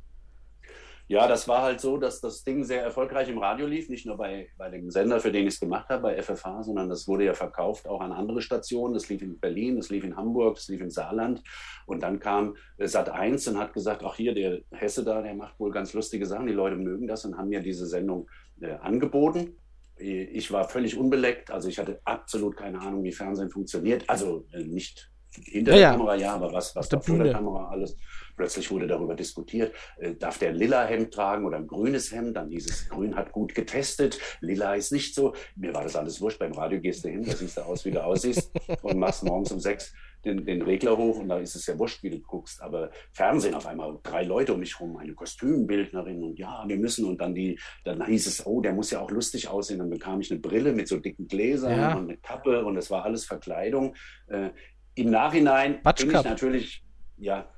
Ja, 1.12 1.28
das 1.28 1.45
war 1.50 1.62
halt 1.62 1.82
so, 1.82 1.97
dass 1.97 2.21
das 2.21 2.45
Ding 2.45 2.63
sehr 2.63 2.84
erfolgreich 2.84 3.28
im 3.28 3.38
Radio 3.38 3.67
lief, 3.67 3.89
nicht 3.89 4.06
nur 4.06 4.15
bei, 4.15 4.47
bei 4.58 4.69
dem 4.69 4.89
Sender, 4.91 5.19
für 5.19 5.30
den 5.30 5.45
ich 5.45 5.56
es 5.56 5.60
gemacht 5.60 5.89
habe, 5.89 6.04
bei 6.04 6.21
FFH, 6.21 6.63
sondern 6.63 6.88
das 6.88 7.06
wurde 7.06 7.26
ja 7.26 7.34
verkauft 7.34 7.86
auch 7.86 8.00
an 8.00 8.13
andere 8.13 8.41
Stationen. 8.41 8.93
Das 8.93 9.10
lief 9.10 9.21
in 9.21 9.38
Berlin, 9.38 9.76
das 9.76 9.89
lief 9.89 10.06
in 10.06 10.15
Hamburg, 10.15 10.56
das 10.56 10.69
lief 10.69 10.80
im 10.80 10.89
Saarland. 10.89 11.43
Und 11.86 12.02
dann 12.02 12.21
kam 12.21 12.56
äh, 12.78 12.88
Sat 12.88 13.10
1 13.10 13.45
und 13.50 13.58
hat 13.58 13.74
gesagt, 13.74 14.04
ach 14.06 14.15
hier, 14.15 14.34
der 14.34 14.62
Hesse 14.71 15.04
da, 15.04 15.21
der 15.21 15.34
macht 15.34 15.60
wohl 15.60 15.71
ganz 15.71 15.91
lustige 15.91 16.26
Sachen, 16.26 16.47
die 16.47 16.54
Leute 16.54 16.78
mögen 16.78 17.08
das 17.08 17.26
und 17.26 17.38
haben 17.38 17.50
mir 17.50 17.60
diese 17.60 17.88
Sendung 17.88 18.30
äh, 18.62 18.76
angeboten. 18.76 19.58
Ich 20.02 20.52
war 20.52 20.68
völlig 20.68 20.98
unbeleckt, 20.98 21.52
also 21.52 21.70
ich 21.70 21.78
hatte 21.80 22.02
absolut 22.06 22.58
keine 22.58 22.80
Ahnung, 22.80 23.04
wie 23.04 23.12
Fernsehen 23.12 23.50
funktioniert. 23.50 24.10
Also 24.10 24.48
äh, 24.52 24.64
nicht 24.64 25.12
hinter 25.34 25.72
ja, 25.74 25.78
der 25.78 25.92
Kamera, 25.92 26.16
ja, 26.16 26.34
aber 26.34 26.52
was, 26.52 26.76
was 26.76 26.90
da 26.90 27.00
vor 27.00 27.18
der 27.18 27.34
Kamera 27.34 27.70
alles. 27.70 27.96
Plötzlich 28.36 28.70
wurde 28.72 28.88
darüber 28.88 29.16
diskutiert, 29.16 29.74
äh, 29.98 30.16
darf 30.16 30.38
der 30.40 30.52
lila 30.52 30.86
Hemd 30.86 31.14
tragen 31.14 31.46
oder 31.46 31.58
ein 31.58 31.68
grünes 31.68 32.12
Hemd? 32.12 32.36
Dann 32.36 32.50
dieses 32.50 32.90
Grün 32.90 33.16
hat 33.16 33.32
gut 33.32 33.56
getestet, 33.56 34.20
lila 34.42 34.76
ist 34.76 34.92
nicht 34.92 35.16
so. 35.16 35.34
Mir 35.56 35.74
war 35.74 35.84
das 35.84 35.96
alles 35.96 36.20
wurscht. 36.20 36.40
Beim 36.40 36.54
Radio 36.54 36.82
gehst 36.82 37.06
du 37.06 37.10
hin, 37.10 37.24
da 37.24 37.36
siehst 37.36 37.58
du 37.58 37.62
aus, 37.62 37.86
wie 37.86 37.92
du 37.92 38.04
aussiehst 38.04 38.52
und 38.82 38.98
machst 38.98 39.24
morgens 39.24 39.52
um 39.52 39.60
sechs 39.60 39.94
den, 40.26 40.46
den 40.46 40.62
Regler 40.62 40.98
hoch 40.98 41.20
und 41.20 41.30
da 41.30 41.40
ist 41.40 41.56
es 41.56 41.66
ja 41.66 41.78
wurscht, 41.78 42.04
wie 42.04 42.10
du 42.10 42.20
guckst. 42.20 42.62
Aber 42.62 42.92
Fernsehen 43.12 43.56
auf 43.56 43.66
einmal, 43.66 44.00
drei 44.04 44.24
Leute 44.24 44.54
um 44.54 44.60
mich 44.60 44.80
rum, 44.80 44.98
eine 44.98 45.14
Kostümbildnerin 45.14 46.24
und 46.24 46.40
ja, 46.40 46.64
wir 46.68 46.78
müssen. 46.78 47.06
Und 47.06 47.20
dann 47.22 47.34
die, 47.34 47.60
dann 47.84 48.06
hieß 48.06 48.28
es, 48.28 48.46
oh, 48.46 48.62
der 48.62 48.74
muss 48.74 48.92
ja 48.92 49.00
auch 49.00 49.12
lustig 49.12 49.48
aussehen. 49.48 49.80
Dann 49.80 49.90
bekam 49.90 50.22
ich 50.22 50.32
eine 50.32 50.40
Brille 50.40 50.74
mit 50.74 50.88
so 50.88 50.98
dicken 50.98 51.28
Gläsern 51.28 51.78
ja. 51.78 51.96
und 51.96 52.10
eine 52.10 52.18
Kappe 52.18 52.64
und 52.66 52.78
es 52.78 52.92
war 52.92 53.04
alles 53.04 53.26
Verkleidung. 53.26 53.96
Äh, 54.28 54.50
Im 54.96 55.10
Nachhinein 55.10 55.82
Batschkap. 55.82 56.12
bin 56.12 56.20
ich 56.20 56.26
natürlich, 56.26 56.84
ja, 57.18 57.50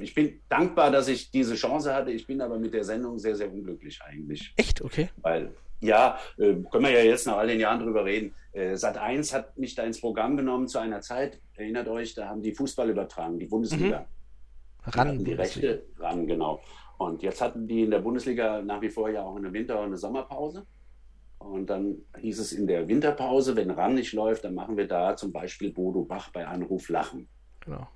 ich 0.00 0.14
bin 0.14 0.40
dankbar, 0.48 0.90
dass 0.90 1.08
ich 1.08 1.30
diese 1.30 1.54
Chance 1.54 1.94
hatte. 1.94 2.10
Ich 2.10 2.26
bin 2.26 2.40
aber 2.40 2.58
mit 2.58 2.74
der 2.74 2.84
Sendung 2.84 3.18
sehr, 3.18 3.34
sehr 3.34 3.52
unglücklich 3.52 4.00
eigentlich. 4.02 4.52
Echt? 4.56 4.82
Okay. 4.82 5.08
Weil, 5.16 5.54
ja, 5.84 6.18
äh, 6.38 6.54
können 6.70 6.84
wir 6.84 6.90
ja 6.90 7.02
jetzt 7.02 7.26
nach 7.26 7.36
all 7.36 7.46
den 7.46 7.60
Jahren 7.60 7.80
drüber 7.80 8.04
reden. 8.04 8.34
Äh, 8.52 8.76
Sat 8.76 8.98
1 8.98 9.32
hat 9.34 9.56
mich 9.58 9.74
da 9.74 9.84
ins 9.84 10.00
Programm 10.00 10.36
genommen 10.36 10.68
zu 10.68 10.78
einer 10.78 11.00
Zeit, 11.00 11.40
erinnert 11.54 11.88
euch, 11.88 12.14
da 12.14 12.28
haben 12.28 12.42
die 12.42 12.54
Fußball 12.54 12.88
übertragen, 12.90 13.38
die 13.38 13.46
Bundesliga. 13.46 14.00
Mhm. 14.00 14.04
Ran. 14.86 15.24
Die 15.24 15.32
Rechte 15.32 15.84
ran, 15.98 16.26
genau. 16.26 16.60
Und 16.98 17.22
jetzt 17.22 17.40
hatten 17.40 17.66
die 17.66 17.82
in 17.82 17.90
der 17.90 18.00
Bundesliga 18.00 18.62
nach 18.62 18.80
wie 18.80 18.90
vor 18.90 19.08
ja 19.10 19.22
auch 19.22 19.36
eine 19.36 19.52
Winter- 19.52 19.78
und 19.80 19.86
eine 19.86 19.96
Sommerpause. 19.96 20.66
Und 21.38 21.68
dann 21.68 21.96
hieß 22.18 22.38
es 22.38 22.52
in 22.52 22.66
der 22.66 22.86
Winterpause, 22.88 23.56
wenn 23.56 23.70
RAN 23.70 23.94
nicht 23.94 24.12
läuft, 24.12 24.44
dann 24.44 24.54
machen 24.54 24.76
wir 24.76 24.86
da 24.86 25.16
zum 25.16 25.32
Beispiel 25.32 25.72
Bodo 25.72 26.02
Bach 26.04 26.30
bei 26.30 26.46
Anruf 26.46 26.88
Lachen. 26.88 27.28
Genau. 27.60 27.86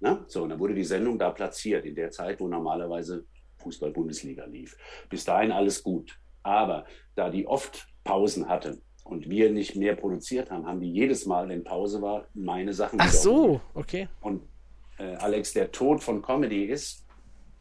Na? 0.00 0.24
So, 0.28 0.42
und 0.42 0.50
dann 0.50 0.58
wurde 0.58 0.74
die 0.74 0.84
Sendung 0.84 1.18
da 1.18 1.30
platziert, 1.30 1.84
in 1.84 1.94
der 1.94 2.10
Zeit, 2.10 2.40
wo 2.40 2.48
normalerweise 2.48 3.24
Fußball-Bundesliga 3.58 4.44
lief. 4.44 4.76
Bis 5.08 5.24
dahin 5.24 5.52
alles 5.52 5.82
gut. 5.82 6.18
Aber 6.48 6.86
da 7.14 7.28
die 7.28 7.46
oft 7.46 7.88
Pausen 8.04 8.48
hatte 8.48 8.80
und 9.04 9.28
wir 9.28 9.50
nicht 9.50 9.76
mehr 9.76 9.94
produziert 9.94 10.50
haben, 10.50 10.66
haben 10.66 10.80
die 10.80 10.90
jedes 10.90 11.26
Mal, 11.26 11.48
wenn 11.48 11.62
Pause 11.62 12.00
war, 12.00 12.26
meine 12.32 12.72
Sachen. 12.72 12.98
Ach 13.00 13.12
so, 13.12 13.60
okay. 13.74 14.08
Und 14.22 14.42
äh, 14.98 15.14
Alex, 15.16 15.52
der 15.52 15.70
Tod 15.70 16.02
von 16.02 16.22
Comedy 16.22 16.64
ist, 16.64 17.06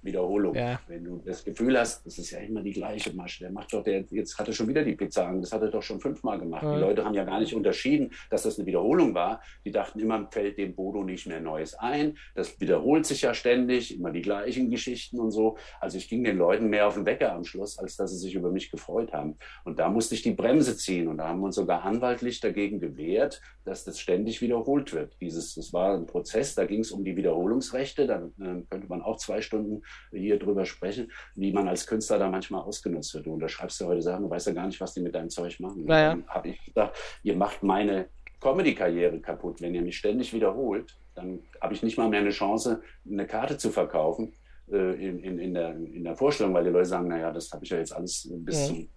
Wiederholung. 0.07 0.55
Ja. 0.55 0.79
Wenn 0.87 1.03
du 1.03 1.21
das 1.23 1.43
Gefühl 1.43 1.77
hast, 1.77 2.05
das 2.05 2.17
ist 2.17 2.31
ja 2.31 2.39
immer 2.39 2.61
die 2.61 2.71
gleiche 2.71 3.13
Masche, 3.13 3.43
der 3.43 3.51
macht 3.51 3.71
doch, 3.73 3.83
der, 3.83 4.03
jetzt 4.09 4.39
hat 4.39 4.47
er 4.47 4.53
schon 4.53 4.67
wieder 4.67 4.83
die 4.83 4.95
Pizza 4.95 5.27
an, 5.27 5.41
das 5.41 5.51
hat 5.51 5.61
er 5.61 5.69
doch 5.69 5.83
schon 5.83 5.99
fünfmal 5.99 6.39
gemacht. 6.39 6.63
Ja. 6.63 6.73
Die 6.73 6.81
Leute 6.81 7.05
haben 7.05 7.13
ja 7.13 7.23
gar 7.23 7.39
nicht 7.39 7.53
unterschieden, 7.53 8.11
dass 8.31 8.43
das 8.43 8.57
eine 8.57 8.65
Wiederholung 8.65 9.13
war. 9.13 9.41
Die 9.65 9.71
dachten 9.71 9.99
immer, 9.99 10.27
fällt 10.31 10.57
dem 10.57 10.73
Bodo 10.73 11.03
nicht 11.03 11.27
mehr 11.27 11.41
Neues 11.41 11.75
ein. 11.75 12.17
Das 12.33 12.59
wiederholt 12.59 13.05
sich 13.05 13.21
ja 13.21 13.33
ständig, 13.33 13.95
immer 13.95 14.11
die 14.11 14.21
gleichen 14.21 14.69
Geschichten 14.71 15.19
und 15.19 15.31
so. 15.31 15.57
Also 15.79 15.97
ich 15.97 16.09
ging 16.09 16.23
den 16.23 16.37
Leuten 16.37 16.69
mehr 16.69 16.87
auf 16.87 16.95
den 16.95 17.05
Wecker 17.05 17.33
am 17.33 17.43
Schluss, 17.43 17.77
als 17.77 17.97
dass 17.97 18.11
sie 18.11 18.17
sich 18.17 18.33
über 18.33 18.51
mich 18.51 18.71
gefreut 18.71 19.13
haben. 19.13 19.37
Und 19.63 19.79
da 19.79 19.89
musste 19.89 20.15
ich 20.15 20.23
die 20.23 20.31
Bremse 20.31 20.77
ziehen 20.77 21.07
und 21.07 21.17
da 21.17 21.27
haben 21.27 21.39
wir 21.39 21.47
uns 21.47 21.55
sogar 21.55 21.83
anwaltlich 21.83 22.39
dagegen 22.39 22.79
gewehrt, 22.79 23.41
dass 23.65 23.83
das 23.83 23.99
ständig 23.99 24.41
wiederholt 24.41 24.93
wird. 24.93 25.17
Dieses, 25.19 25.55
das 25.55 25.73
war 25.73 25.93
ein 25.93 26.05
Prozess, 26.05 26.55
da 26.55 26.65
ging 26.65 26.79
es 26.79 26.91
um 26.91 27.03
die 27.03 27.17
Wiederholungsrechte, 27.17 28.07
da 28.07 28.29
äh, 28.39 28.63
könnte 28.69 28.87
man 28.87 29.01
auch 29.01 29.17
zwei 29.17 29.41
Stunden 29.41 29.83
hier 30.11 30.39
drüber 30.39 30.65
sprechen, 30.65 31.11
wie 31.35 31.51
man 31.51 31.67
als 31.67 31.85
Künstler 31.87 32.19
da 32.19 32.29
manchmal 32.29 32.61
ausgenutzt 32.61 33.13
wird. 33.13 33.25
Du 33.25 33.33
unterschreibst 33.33 33.79
ja 33.81 33.87
heute 33.87 34.01
Sachen, 34.01 34.23
du 34.23 34.29
weißt 34.29 34.47
ja 34.47 34.53
gar 34.53 34.67
nicht, 34.67 34.79
was 34.81 34.93
die 34.93 35.01
mit 35.01 35.15
deinem 35.15 35.29
Zeug 35.29 35.59
machen. 35.59 35.85
Naja. 35.85 36.09
Dann 36.09 36.27
habe 36.27 36.49
ich 36.49 36.63
gedacht, 36.65 36.93
ihr 37.23 37.35
macht 37.35 37.63
meine 37.63 38.07
Comedy-Karriere 38.39 39.19
kaputt. 39.19 39.61
Wenn 39.61 39.73
ihr 39.75 39.81
mich 39.81 39.97
ständig 39.97 40.33
wiederholt, 40.33 40.95
dann 41.15 41.39
habe 41.61 41.73
ich 41.73 41.83
nicht 41.83 41.97
mal 41.97 42.09
mehr 42.09 42.19
eine 42.21 42.29
Chance, 42.29 42.81
eine 43.09 43.25
Karte 43.25 43.57
zu 43.57 43.71
verkaufen 43.71 44.33
äh, 44.71 44.93
in, 45.07 45.19
in, 45.19 45.39
in, 45.39 45.53
der, 45.53 45.75
in 45.75 46.03
der 46.03 46.15
Vorstellung, 46.15 46.53
weil 46.53 46.63
die 46.63 46.69
Leute 46.69 46.85
sagen, 46.85 47.07
naja, 47.07 47.31
das 47.31 47.51
habe 47.51 47.63
ich 47.63 47.71
ja 47.71 47.77
jetzt 47.77 47.93
alles 47.95 48.27
bis 48.31 48.59
Ja. 48.69 48.75
zum 48.75 48.89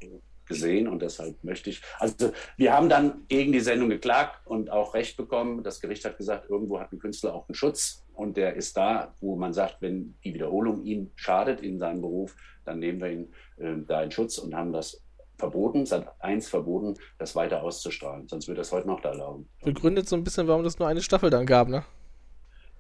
gesehen 0.51 0.89
und 0.89 1.01
deshalb 1.01 1.43
möchte 1.43 1.71
ich. 1.71 1.81
Also 1.99 2.33
wir 2.57 2.75
haben 2.75 2.91
dann 2.91 3.25
gegen 3.29 3.53
die 3.53 3.61
Sendung 3.61 3.89
geklagt 3.89 4.47
und 4.47 4.71
auch 4.71 4.93
Recht 4.95 5.17
bekommen. 5.17 5.63
Das 5.63 5.81
Gericht 5.81 6.05
hat 6.05 6.19
gesagt, 6.19 6.51
irgendwo 6.51 6.81
hat 6.81 6.93
ein 6.93 6.99
Künstler 6.99 7.35
auch 7.35 7.49
einen 7.49 7.55
Schutz 7.55 8.05
und 8.13 8.37
der 8.37 8.57
ist 8.57 8.77
da, 8.77 9.15
wo 9.21 9.37
man 9.37 9.55
sagt, 9.55 9.77
wenn 9.81 10.17
die 10.25 10.35
Wiederholung 10.35 10.85
ihm 10.85 11.13
schadet 11.15 11.63
in 11.63 11.79
seinem 11.79 12.03
Beruf, 12.03 12.35
dann 12.65 12.81
nehmen 12.81 13.01
wir 13.01 13.11
ihn 13.11 13.33
äh, 13.59 13.87
da 13.87 14.03
in 14.03 14.11
Schutz 14.11 14.39
und 14.39 14.55
haben 14.55 14.73
das 14.73 15.03
verboten, 15.39 15.87
seit 15.87 16.07
eins 16.21 16.49
verboten, 16.49 16.95
das 17.19 17.35
weiter 17.35 17.63
auszustrahlen. 17.63 18.29
Sonst 18.29 18.49
wird 18.49 18.59
das 18.59 18.73
heute 18.73 18.89
noch 18.89 19.01
da 19.01 19.11
erlauben. 19.11 19.49
Begründet 19.63 20.09
so 20.09 20.17
ein 20.17 20.25
bisschen, 20.25 20.49
warum 20.49 20.65
das 20.65 20.79
nur 20.79 20.89
eine 20.89 21.01
Staffel 21.01 21.31
dann 21.31 21.47
gab, 21.47 21.69
ne? 21.69 21.85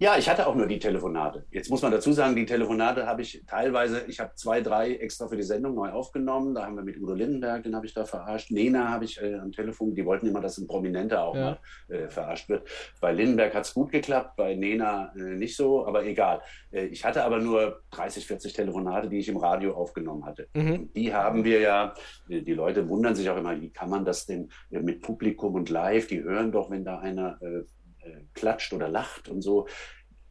Ja, 0.02 0.16
ich 0.16 0.30
hatte 0.30 0.46
auch 0.46 0.54
nur 0.54 0.66
die 0.66 0.78
Telefonate. 0.78 1.44
Jetzt 1.50 1.68
muss 1.68 1.82
man 1.82 1.92
dazu 1.92 2.12
sagen, 2.12 2.34
die 2.34 2.46
Telefonate 2.46 3.06
habe 3.06 3.20
ich 3.20 3.44
teilweise, 3.46 4.02
ich 4.08 4.18
habe 4.18 4.30
zwei, 4.34 4.62
drei 4.62 4.94
extra 4.94 5.28
für 5.28 5.36
die 5.36 5.42
Sendung 5.42 5.74
neu 5.74 5.90
aufgenommen. 5.90 6.54
Da 6.54 6.64
haben 6.64 6.74
wir 6.74 6.82
mit 6.82 6.98
Udo 6.98 7.12
Lindenberg, 7.12 7.64
den 7.64 7.76
habe 7.76 7.84
ich 7.84 7.92
da 7.92 8.06
verarscht. 8.06 8.50
Nena 8.50 8.88
habe 8.88 9.04
ich 9.04 9.20
äh, 9.20 9.34
am 9.34 9.52
Telefon, 9.52 9.94
die 9.94 10.06
wollten 10.06 10.26
immer, 10.26 10.40
dass 10.40 10.56
ein 10.56 10.66
Prominenter 10.66 11.22
auch 11.22 11.36
Ja. 11.36 11.58
mal 11.90 11.94
äh, 11.94 12.08
verarscht 12.08 12.48
wird. 12.48 12.66
Bei 13.02 13.12
Lindenberg 13.12 13.54
hat 13.54 13.66
es 13.66 13.74
gut 13.74 13.92
geklappt, 13.92 14.36
bei 14.36 14.54
Nena 14.54 15.12
äh, 15.14 15.36
nicht 15.36 15.54
so, 15.54 15.86
aber 15.86 16.06
egal. 16.06 16.40
Äh, 16.70 16.86
ich 16.86 17.04
hatte 17.04 17.22
aber 17.22 17.38
nur 17.38 17.82
30, 17.90 18.26
40 18.26 18.54
Telefonate, 18.54 19.10
die 19.10 19.18
ich 19.18 19.28
im 19.28 19.36
Radio 19.36 19.74
aufgenommen 19.74 20.24
hatte. 20.24 20.48
Mhm. 20.54 20.90
Die 20.94 21.12
haben 21.12 21.44
wir 21.44 21.60
ja, 21.60 21.92
äh, 22.30 22.40
die 22.40 22.54
Leute 22.54 22.88
wundern 22.88 23.14
sich 23.14 23.28
auch 23.28 23.36
immer, 23.36 23.60
wie 23.60 23.68
kann 23.68 23.90
man 23.90 24.06
das 24.06 24.24
denn 24.24 24.48
äh, 24.70 24.80
mit 24.80 25.02
Publikum 25.02 25.56
und 25.56 25.68
live, 25.68 26.06
die 26.06 26.22
hören 26.22 26.52
doch, 26.52 26.70
wenn 26.70 26.86
da 26.86 27.00
einer 27.00 27.38
klatscht 28.34 28.72
oder 28.72 28.88
lacht 28.88 29.28
und 29.28 29.42
so. 29.42 29.66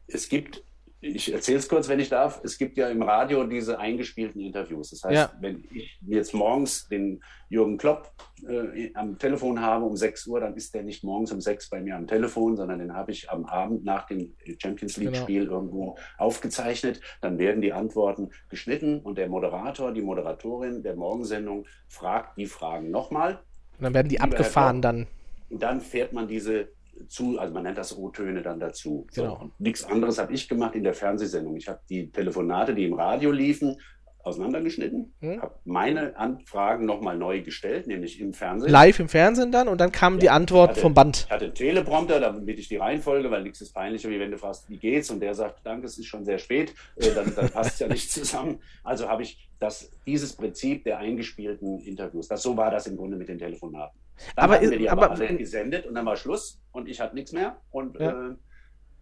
Es 0.06 0.28
gibt, 0.28 0.64
ich 1.02 1.32
erzähle 1.32 1.58
es 1.58 1.68
kurz, 1.68 1.88
wenn 1.88 2.00
ich 2.00 2.08
darf, 2.10 2.40
es 2.44 2.58
gibt 2.58 2.76
ja 2.76 2.88
im 2.88 3.02
Radio 3.02 3.44
diese 3.44 3.78
eingespielten 3.78 4.40
Interviews. 4.40 4.90
Das 4.90 5.04
heißt, 5.04 5.14
Ja. 5.14 5.32
wenn 5.40 5.64
ich 5.72 5.98
jetzt 6.06 6.34
morgens 6.34 6.88
den 6.88 7.22
Jürgen 7.48 7.78
Klopp 7.78 8.12
äh, 8.46 8.92
am 8.94 9.18
Telefon 9.18 9.60
habe 9.60 9.84
um 9.86 9.96
6 9.96 10.26
Uhr, 10.26 10.40
dann 10.40 10.54
ist 10.56 10.74
der 10.74 10.82
nicht 10.82 11.02
morgens 11.02 11.32
um 11.32 11.40
6 11.40 11.70
bei 11.70 11.80
mir 11.80 11.96
am 11.96 12.06
Telefon, 12.06 12.56
sondern 12.56 12.80
den 12.80 12.94
habe 12.94 13.12
ich 13.12 13.30
am 13.30 13.46
Abend 13.46 13.84
nach 13.84 14.06
dem 14.06 14.34
Champions 14.60 14.96
League-Spiel 14.98 15.46
irgendwo 15.46 15.96
aufgezeichnet. 16.18 17.00
Dann 17.22 17.38
werden 17.38 17.62
die 17.62 17.72
Antworten 17.72 18.30
geschnitten 18.50 19.00
und 19.00 19.16
der 19.16 19.28
Moderator, 19.28 19.92
die 19.92 20.02
Moderatorin 20.02 20.82
der 20.82 20.96
Morgensendung 20.96 21.66
fragt 21.88 22.36
die 22.36 22.46
Fragen 22.46 22.90
nochmal. 22.90 23.40
Und 23.78 23.84
dann 23.84 23.94
werden 23.94 24.08
die 24.08 24.18
Herr 24.18 24.24
abgefahren 24.24 24.82
dann. 24.82 25.06
Und 25.48 25.62
dann 25.62 25.80
fährt 25.80 26.12
man 26.12 26.28
diese 26.28 26.68
zu, 27.08 27.38
also 27.38 27.52
man 27.54 27.62
nennt 27.64 27.78
das 27.78 27.96
O-Töne 27.96 28.42
dann 28.42 28.60
dazu. 28.60 29.06
So, 29.10 29.22
Genau. 29.22 29.38
und 29.40 29.60
nichts 29.60 29.84
anderes 29.84 30.18
habe 30.18 30.32
ich 30.32 30.48
gemacht 30.48 30.74
in 30.74 30.84
der 30.84 30.94
Fernsehsendung. 30.94 31.56
Ich 31.56 31.68
habe 31.68 31.80
die 31.88 32.10
Telefonate, 32.10 32.74
die 32.74 32.84
im 32.86 32.94
Radio 32.94 33.30
liefen, 33.30 33.76
auseinandergeschnitten, 34.22 35.14
Hm. 35.20 35.40
habe 35.42 35.54
meine 35.64 36.16
Anfragen 36.16 36.84
nochmal 36.84 37.16
neu 37.16 37.40
gestellt, 37.42 37.86
nämlich 37.86 38.20
im 38.20 38.32
Fernsehen. 38.34 38.70
Live 38.70 39.00
im 39.00 39.08
Fernsehen 39.08 39.50
dann 39.50 39.66
und 39.66 39.80
dann 39.80 39.92
kam 39.92 40.18
die 40.18 40.26
Ja, 40.26 40.32
Antwort 40.34 40.70
hatte- 40.72 40.80
vom 40.80 40.92
Band. 40.94 41.24
Ich 41.26 41.30
hatte 41.30 41.46
einen 41.46 41.54
Teleprompter, 41.54 42.20
damit 42.20 42.58
ich 42.58 42.68
die 42.68 42.76
Reihenfolge, 42.76 43.30
weil 43.30 43.42
nichts 43.42 43.60
ist 43.62 43.72
peinlicher, 43.72 44.10
wie 44.10 44.20
wenn 44.20 44.30
du 44.30 44.38
fragst, 44.38 44.68
wie 44.68 44.76
geht's? 44.76 45.10
Und 45.10 45.20
der 45.20 45.34
sagt, 45.34 45.60
danke, 45.64 45.86
es 45.86 45.98
ist 45.98 46.06
schon 46.06 46.24
sehr 46.24 46.38
spät, 46.38 46.74
äh, 46.96 47.10
dann, 47.14 47.34
dann 47.34 47.48
passt 47.50 47.74
es 47.74 47.78
ja 47.78 47.88
nicht 47.88 48.10
zusammen. 48.12 48.58
Also 48.84 49.08
habe 49.08 49.22
ich 49.22 49.48
das, 49.58 49.90
dieses 50.06 50.34
Prinzip 50.34 50.84
der 50.84 50.98
eingespielten 50.98 51.80
Interviews, 51.80 52.28
das, 52.28 52.42
so 52.42 52.56
war 52.56 52.70
das 52.70 52.86
im 52.86 52.96
Grunde 52.96 53.16
mit 53.16 53.28
den 53.28 53.38
Telefonaten. 53.38 53.98
Dann 54.36 54.44
Aber 54.44 54.60
ist- 54.60 54.70
wir 54.70 54.78
die 54.78 54.90
aber, 54.90 55.04
aber- 55.10 55.14
alle 55.14 55.36
gesendet 55.36 55.86
und 55.86 55.94
dann 55.94 56.06
war 56.06 56.16
Schluss 56.16 56.60
und 56.72 56.88
ich 56.88 57.00
hatte 57.00 57.14
nichts 57.14 57.32
mehr. 57.32 57.60
Und 57.70 57.98
Ja. 57.98 58.30
äh, 58.30 58.34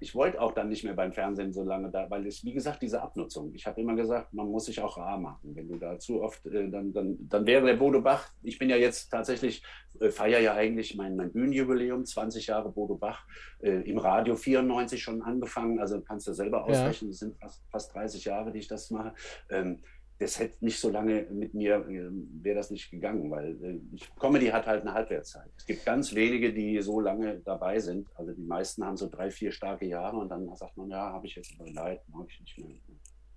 ich 0.01 0.15
wollte 0.15 0.41
auch 0.41 0.53
dann 0.53 0.69
nicht 0.69 0.85
mehr 0.85 0.95
beim 0.95 1.13
Fernsehen 1.13 1.53
so 1.53 1.65
lange 1.65 1.91
da, 1.91 2.09
weil 2.09 2.25
es, 2.25 2.45
wie 2.45 2.53
gesagt, 2.53 2.83
diese 2.83 3.03
Abnutzung. 3.03 3.53
Ich 3.53 3.67
habe 3.67 3.81
immer 3.81 3.97
gesagt, 3.97 4.33
man 4.33 4.47
muss 4.49 4.67
sich 4.67 4.81
auch 4.81 4.97
rar 4.97 5.19
machen. 5.19 5.57
Wenn 5.57 5.67
du 5.69 5.77
da 5.77 5.99
zu 5.99 6.23
oft, 6.23 6.47
äh, 6.47 6.71
dann, 6.71 6.93
dann, 6.93 7.17
dann 7.29 7.47
wäre 7.47 7.67
der 7.67 7.75
Bodo 7.75 8.01
Bach, 8.01 8.29
ich 8.45 8.61
bin 8.61 8.71
ja 8.71 8.77
jetzt 8.77 9.09
tatsächlich, 9.11 9.61
äh, 10.01 10.11
feiere 10.11 10.39
ja 10.39 10.55
eigentlich 10.55 10.95
mein, 10.95 11.17
mein 11.17 11.33
Bühnenjubiläum, 11.33 12.05
20 12.05 12.47
Jahre 12.47 12.71
Bodo 12.71 12.95
Bach, 12.95 13.27
äh, 13.61 13.81
im 13.91 13.99
Radio 13.99 14.37
94 14.37 15.03
schon 15.03 15.21
angefangen, 15.23 15.81
also 15.81 16.01
kannst 16.01 16.29
du 16.29 16.33
selber 16.33 16.59
Ja. 16.59 16.65
ausrechnen, 16.67 17.11
das 17.11 17.19
sind 17.19 17.37
fast, 17.41 17.65
fast 17.69 17.93
30 17.93 18.25
Jahre, 18.25 18.53
die 18.53 18.61
ich 18.61 18.69
das 18.69 18.93
mache. 18.93 19.15
Ähm, 19.51 19.81
das 20.19 20.39
hätte 20.41 20.65
nicht 20.65 20.81
so 20.81 20.91
lange 20.91 21.27
mit 21.31 21.55
mir, 21.55 21.77
äh, 21.89 22.09
wäre 22.43 22.57
das 22.57 22.71
nicht 22.71 22.91
gegangen, 22.91 23.31
weil 23.31 23.57
äh, 23.63 23.81
ich, 23.95 24.09
Comedy 24.19 24.47
hat 24.49 24.67
halt 24.67 24.83
eine 24.83 24.93
Halbwertszeit. 24.95 25.49
Es 25.57 25.65
gibt 25.67 25.85
ganz 25.85 26.15
wenige, 26.15 26.53
die 26.53 26.81
so 26.83 27.01
lange 27.01 27.41
dabei 27.45 27.79
sind. 27.79 28.09
Also 28.17 28.33
die 28.33 28.43
meisten 28.43 28.85
haben 28.85 28.97
so 28.97 29.09
drei, 29.09 29.31
vier 29.31 29.53
starke 29.53 29.87
Jahre 29.87 30.17
und 30.17 30.29
dann 30.29 30.55
sagt 30.57 30.77
man, 30.77 30.91
ja, 30.91 31.13
habe 31.13 31.27
ich 31.27 31.37
jetzt 31.37 31.53
leid, 31.73 32.01
mag 32.09 32.27
ich 32.29 32.41
nicht 32.41 32.59
mehr. 32.59 32.77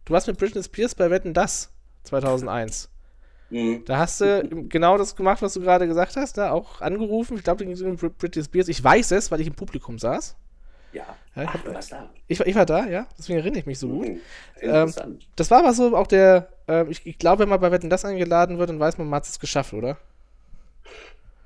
Du 0.06 0.13
warst 0.13 0.28
mit 0.28 0.38
Britney 0.39 0.63
Spears 0.63 0.96
bei 0.96 1.10
Wetten 1.10 1.34
Das 1.34 1.72
2001. 2.04 2.89
Mhm. 3.54 3.84
Da 3.84 3.98
hast 3.98 4.22
du 4.22 4.44
genau 4.70 4.98
das 4.98 5.13
gemacht, 5.13 5.41
was 5.41 5.56
du 5.56 5.60
gerade 5.60 5.86
gesagt 5.86 6.15
hast, 6.15 6.38
da 6.38 6.52
auch 6.52 6.80
angerufen. 6.80 7.36
Ich 7.36 7.44
glaube, 7.44 7.58
da 7.60 7.65
ging 7.65 7.74
es 7.74 7.82
um 7.82 7.98
Br- 7.98 8.08
Britney 8.10 8.41
Spears. 8.41 8.70
Ich 8.70 8.82
weiß 8.82 9.12
es, 9.12 9.30
weil 9.30 9.41
ich 9.41 9.48
im 9.48 9.56
Publikum 9.56 10.00
saß. 10.00 10.38
Ja, 10.94 11.04
Ja, 11.36 11.44
ich 11.44 11.50
Ach, 11.50 11.54
hab- 11.56 11.65
du 11.65 11.74
warst 11.74 11.91
da. 11.91 12.10
Ich, 12.28 12.39
war- 12.39 12.48
ich 12.48 12.56
war 12.56 12.65
da, 12.65 12.88
ja. 12.88 13.08
Deswegen 13.17 13.39
erinnere 13.39 13.60
ich 13.60 13.65
mich 13.65 13.78
so 13.78 13.89
gut. 13.89 14.08
Mhm. 14.08 14.22
Interessant. 14.62 15.28
Das 15.36 15.52
war 15.52 15.60
aber 15.60 15.74
so 15.74 15.98
auch 15.98 16.08
der, 16.08 16.48
ähm, 16.72 16.90
ich, 16.90 17.06
ich 17.06 17.18
glaube, 17.18 17.44
wenn 17.44 17.50
man 17.50 17.60
bei 17.60 17.72
Wetten 17.72 17.90
Das 17.90 18.06
eingeladen 18.06 18.58
wird, 18.58 18.70
dann 18.70 18.80
weiß 18.80 18.98
man, 18.98 19.08
man 19.10 19.18
hat 19.18 19.26
es 19.26 19.40
geschafft, 19.40 19.74
oder? 19.74 19.98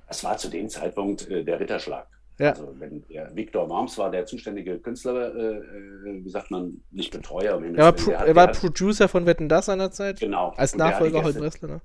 Es 0.08 0.24
war 0.24 0.38
zu 0.38 0.50
dem 0.50 0.70
Zeitpunkt 0.70 1.30
äh, 1.30 1.44
der 1.44 1.60
Ritterschlag. 1.60 2.08
Ja. 2.38 2.50
Also 2.52 2.74
wenn 2.80 3.04
der 3.10 3.34
Viktor 3.36 3.70
Worms 3.70 3.98
war 3.98 4.12
der 4.12 4.26
zuständige 4.26 4.78
Künstler, 4.78 5.34
äh, 5.36 5.58
äh, 5.58 6.24
wie 6.24 6.30
sagt 6.30 6.52
man, 6.52 6.82
nicht 6.92 7.12
Betreuer. 7.12 7.56
um 7.58 7.64
Er 7.64 7.78
war, 7.86 7.94
Pro 7.94 8.12
er 8.12 8.36
war 8.36 8.48
Producer 8.50 9.08
von 9.08 9.26
Wetten 9.26 9.48
Das 9.48 9.68
seinerzeit. 9.68 10.20
Genau. 10.20 10.54
Als 10.58 10.76
Nachfolger 10.76 11.24
Holt 11.24 11.36
Gäste- 11.36 11.40
Bressler, 11.40 11.68
ne? 11.70 11.82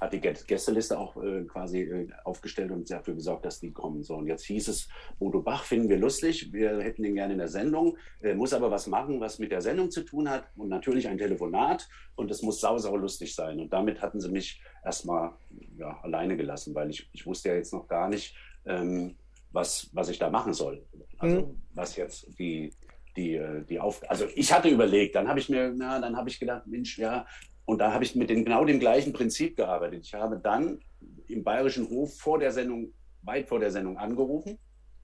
Hat 0.00 0.12
die 0.12 0.20
Gä- 0.20 0.46
Gästeliste 0.46 0.98
auch 0.98 1.16
äh, 1.22 1.44
quasi 1.44 1.82
äh, 1.82 2.08
aufgestellt 2.24 2.70
und 2.70 2.90
dafür 2.90 3.14
gesorgt, 3.14 3.44
dass 3.44 3.60
die 3.60 3.72
kommen. 3.72 4.02
So, 4.02 4.16
und 4.16 4.26
jetzt 4.26 4.44
hieß 4.44 4.68
es, 4.68 4.88
Bodo 5.18 5.40
Bach 5.40 5.64
finden 5.64 5.88
wir 5.88 5.98
lustig, 5.98 6.52
wir 6.52 6.80
hätten 6.80 7.04
ihn 7.04 7.14
gerne 7.14 7.32
in 7.34 7.38
der 7.38 7.48
Sendung, 7.48 7.96
äh, 8.20 8.34
muss 8.34 8.52
aber 8.52 8.70
was 8.70 8.86
machen, 8.86 9.20
was 9.20 9.38
mit 9.38 9.52
der 9.52 9.62
Sendung 9.62 9.90
zu 9.90 10.02
tun 10.02 10.28
hat 10.28 10.44
und 10.56 10.68
natürlich 10.68 11.08
ein 11.08 11.18
Telefonat 11.18 11.88
und 12.16 12.30
es 12.30 12.42
muss 12.42 12.60
sau, 12.60 12.76
sau 12.78 12.96
lustig 12.96 13.34
sein. 13.34 13.60
Und 13.60 13.72
damit 13.72 14.02
hatten 14.02 14.20
sie 14.20 14.30
mich 14.30 14.60
erstmal 14.84 15.32
ja, 15.78 15.98
alleine 16.02 16.36
gelassen, 16.36 16.74
weil 16.74 16.90
ich, 16.90 17.08
ich 17.12 17.24
wusste 17.26 17.50
ja 17.50 17.54
jetzt 17.54 17.72
noch 17.72 17.86
gar 17.88 18.08
nicht, 18.08 18.36
ähm, 18.66 19.16
was, 19.52 19.88
was 19.92 20.08
ich 20.08 20.18
da 20.18 20.28
machen 20.30 20.52
soll. 20.52 20.84
Also 21.18 21.40
Mhm. 21.42 21.62
was 21.74 21.94
jetzt 21.96 22.38
die, 22.38 22.72
die, 23.16 23.36
äh, 23.36 23.62
die 23.64 23.78
Auf... 23.78 24.02
Also 24.10 24.26
ich 24.34 24.52
hatte 24.52 24.68
überlegt, 24.68 25.14
dann 25.14 25.28
habe 25.28 25.38
ich 25.38 25.48
mir, 25.48 25.72
na, 25.74 26.00
dann 26.00 26.16
habe 26.16 26.28
ich 26.28 26.40
gedacht, 26.40 26.66
Mensch, 26.66 26.98
ja, 26.98 27.24
und 27.64 27.78
da 27.78 27.92
habe 27.92 28.04
ich 28.04 28.14
mit 28.14 28.30
dem, 28.30 28.44
genau 28.44 28.64
dem 28.64 28.80
gleichen 28.80 29.12
Prinzip 29.12 29.56
gearbeitet. 29.56 30.04
Ich 30.04 30.14
habe 30.14 30.38
dann 30.38 30.80
im 31.28 31.42
Bayerischen 31.42 31.88
Hof 31.88 32.18
vor 32.18 32.38
der 32.38 32.52
Sendung, 32.52 32.92
weit 33.22 33.48
vor 33.48 33.58
der 33.58 33.70
Sendung 33.70 33.96
angerufen, 33.98 34.58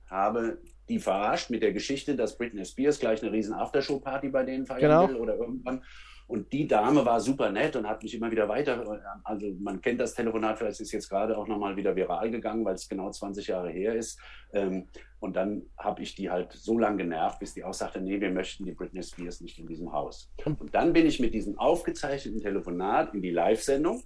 habe 0.06 0.60
die 0.88 0.98
verarscht 0.98 1.50
mit 1.50 1.62
der 1.62 1.72
Geschichte, 1.72 2.16
dass 2.16 2.36
Britney 2.36 2.64
Spears 2.64 2.98
gleich 2.98 3.22
eine 3.22 3.32
riesen 3.32 3.54
Aftershow-Party 3.54 4.28
bei 4.28 4.42
denen 4.44 4.66
feiern 4.66 4.80
Genau. 4.80 5.08
will 5.08 5.16
oder 5.16 5.36
irgendwann. 5.36 5.82
Und 6.30 6.52
die 6.52 6.66
Dame 6.68 7.04
war 7.04 7.18
super 7.20 7.50
nett 7.50 7.74
und 7.74 7.88
hat 7.88 8.02
mich 8.04 8.14
immer 8.14 8.30
wieder 8.30 8.48
weiter, 8.48 9.02
also 9.24 9.46
man 9.60 9.80
kennt 9.80 9.98
das 10.00 10.14
Telefonat, 10.14 10.58
vielleicht 10.58 10.80
ist 10.80 10.92
jetzt 10.92 11.08
gerade 11.08 11.36
auch 11.36 11.48
nochmal 11.48 11.74
wieder 11.76 11.96
viral 11.96 12.30
gegangen, 12.30 12.64
weil 12.64 12.74
es 12.76 12.88
genau 12.88 13.10
20 13.10 13.48
Jahre 13.48 13.68
her 13.70 13.94
ist. 13.96 14.18
Ähm, 14.52 14.86
Und 15.18 15.34
dann 15.36 15.62
habe 15.76 16.02
ich 16.02 16.14
die 16.14 16.30
halt 16.30 16.52
so 16.52 16.78
lange 16.78 16.98
genervt, 16.98 17.40
bis 17.40 17.52
die 17.54 17.62
auch 17.64 17.74
sagte, 17.74 18.00
nee, 18.00 18.20
wir 18.20 18.30
möchten 18.30 18.64
die 18.64 18.72
Britney 18.72 19.02
Spears 19.02 19.40
nicht 19.40 19.58
in 19.58 19.66
diesem 19.66 19.92
Haus. 19.92 20.30
Und 20.46 20.72
dann 20.74 20.92
bin 20.92 21.04
ich 21.06 21.18
mit 21.20 21.34
diesem 21.34 21.58
aufgezeichneten 21.58 22.40
Telefonat 22.40 23.12
in 23.12 23.20
die 23.22 23.30
Live-Sendung 23.30 24.02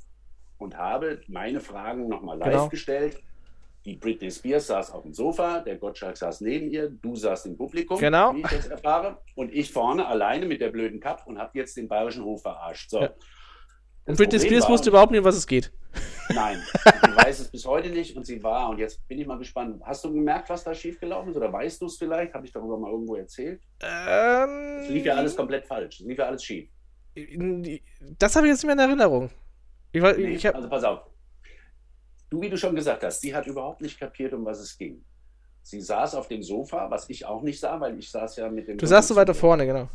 und 0.59 0.77
habe 0.79 1.21
meine 1.29 1.61
Fragen 1.61 2.09
nochmal 2.09 2.39
live 2.39 2.49
Genau. 2.51 2.69
gestellt. 2.69 3.23
Die 3.85 3.97
Britney 3.97 4.31
Spears 4.31 4.67
saß 4.69 4.93
auf 4.93 5.03
dem 5.03 5.13
Sofa, 5.13 5.61
der 5.61 5.77
Gottschalk 5.77 6.17
saß 6.17 6.41
neben 6.41 6.71
ihr, 6.71 6.89
du 6.89 7.15
saßt 7.17 7.47
im 7.47 7.57
Publikum, 7.57 7.99
Genau. 7.99 8.35
wie 8.35 8.41
ich 8.41 8.51
jetzt 8.51 8.71
erfahre, 8.71 9.19
und 9.35 9.53
ich 9.53 9.71
vorne 9.71 10.07
alleine 10.07 10.47
mit 10.47 10.61
der 10.63 10.71
blöden 10.71 11.01
Cup 11.01 11.25
und 11.27 11.39
habe 11.39 11.59
jetzt 11.59 11.77
den 11.77 11.87
bayerischen 11.89 12.25
Hof 12.25 12.41
verarscht. 12.43 12.91
So. 12.91 13.01
Ja. 13.03 13.11
Und 14.07 14.17
Britney 14.17 14.39
Problem 14.39 14.41
Spears 14.41 14.63
war- 14.65 14.71
wusste 14.71 14.89
überhaupt 14.91 15.11
nicht, 15.13 15.19
um 15.21 15.25
was 15.27 15.37
es 15.37 15.47
geht. 15.47 15.71
Nein, 16.35 16.63
sie 16.85 17.17
weiß 17.17 17.41
es 17.41 17.49
bis 17.51 17.67
heute 17.67 17.91
nicht 17.91 18.17
und 18.17 18.25
sie 18.25 18.43
war. 18.43 18.71
Und 18.71 18.79
jetzt 18.79 19.07
bin 19.07 19.19
ich 19.19 19.27
mal 19.27 19.37
gespannt. 19.39 19.83
Hast 19.85 20.03
du 20.05 20.13
gemerkt, 20.13 20.49
was 20.49 20.65
da 20.65 20.75
schiefgelaufen 20.75 21.31
ist? 21.31 21.37
Oder 21.37 21.53
weißt 21.53 21.81
du 21.83 21.87
es 21.87 21.97
vielleicht? 21.99 22.33
Habe 22.35 22.47
ich 22.47 22.53
darüber 22.53 22.79
mal 22.79 22.91
irgendwo 22.91 23.17
erzählt? 23.17 23.61
Ähm, 23.83 24.79
Es 24.81 24.89
lief 24.89 25.05
ja 25.05 25.15
alles 25.15 25.37
komplett 25.37 25.67
falsch. 25.67 26.01
Es 26.01 26.07
lief 26.07 26.19
ja 26.19 26.25
alles 26.27 26.43
schief. 26.43 26.69
Das 28.19 28.35
habe 28.35 28.47
ich 28.47 28.53
jetzt 28.53 28.65
nicht 28.65 28.75
mehr 28.75 28.85
in 28.85 28.91
Erinnerung. 28.91 29.31
Ich, 29.93 30.03
Nee, 30.03 30.35
ich 30.35 30.45
hab, 30.47 30.55
also 30.57 30.69
pass 30.69 30.83
auf. 30.85 31.01
Du, 32.35 32.41
wie 32.41 32.51
du 32.51 32.57
schon 32.59 32.75
gesagt 32.75 33.05
hast, 33.05 33.21
sie 33.21 33.33
hat 33.35 33.47
überhaupt 33.47 33.81
nicht 33.81 33.99
kapiert, 33.99 34.33
um 34.33 34.45
was 34.45 34.59
es 34.59 34.77
ging. 34.77 35.05
Sie 35.63 35.81
saß 35.81 36.17
auf 36.17 36.27
dem 36.27 36.43
Sofa, 36.43 36.91
was 36.91 37.09
ich 37.09 37.25
auch 37.25 37.43
nicht 37.43 37.61
sah, 37.61 37.81
weil 37.81 37.97
ich 37.97 38.11
saß 38.11 38.37
ja 38.37 38.51
mit 38.51 38.67
dem. 38.67 38.77
du 38.77 38.87
saßt 38.87 39.09
so 39.09 39.15
weiter 39.17 39.35
vorne, 39.35 39.65
genau. 39.65 39.89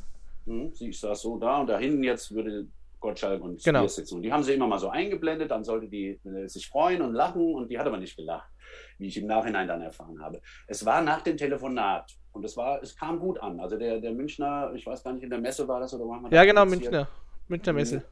Hm, 0.46 0.74
sie 0.74 0.92
saß 0.92 1.22
so 1.22 1.38
da 1.38 1.58
und 1.60 1.68
da 1.68 1.78
hinten 1.78 2.02
jetzt 2.04 2.34
würde 2.34 2.66
Gottschalk 3.02 3.42
und 3.44 3.62
Genau. 3.64 3.80
Spears 3.80 3.96
sitzen. 3.96 4.16
Und 4.16 4.22
die 4.24 4.32
haben 4.32 4.44
sie 4.44 4.54
immer 4.54 4.68
mal 4.68 4.80
so 4.80 4.90
eingeblendet, 4.90 5.52
dann 5.52 5.64
sollte 5.66 5.88
die 5.90 6.20
äh, 6.26 6.48
sich 6.48 6.68
freuen 6.70 7.02
und 7.02 7.14
lachen 7.14 7.54
und 7.56 7.70
die 7.70 7.78
hat 7.78 7.86
aber 7.88 7.98
nicht 7.98 8.16
gelacht, 8.16 8.50
wie 8.98 9.08
ich 9.08 9.18
im 9.18 9.28
Nachhinein 9.28 9.68
dann 9.68 9.82
erfahren 9.82 10.22
habe. 10.22 10.42
Es 10.68 10.86
war 10.86 11.02
nach 11.02 11.22
dem 11.22 11.36
Telefonat 11.36 12.10
und 12.32 12.46
es 12.46 12.56
war, 12.56 12.82
es 12.82 12.96
kam 12.96 13.20
gut 13.20 13.38
an. 13.42 13.60
Also 13.60 13.78
der, 13.78 14.00
der 14.00 14.14
Münchner, 14.14 14.72
ich 14.76 14.86
weiß 14.88 15.04
gar 15.04 15.12
nicht, 15.14 15.24
in 15.24 15.30
der 15.30 15.40
Messe 15.40 15.68
war 15.68 15.82
das 15.82 15.94
oder 15.94 16.06
wo 16.06 16.16
haben 16.16 16.24
wir 16.24 16.32
Ja, 16.38 16.46
genau? 16.46 16.66
Münchner. 16.66 17.08
Münchner 17.50 17.74
Messe. 17.74 18.04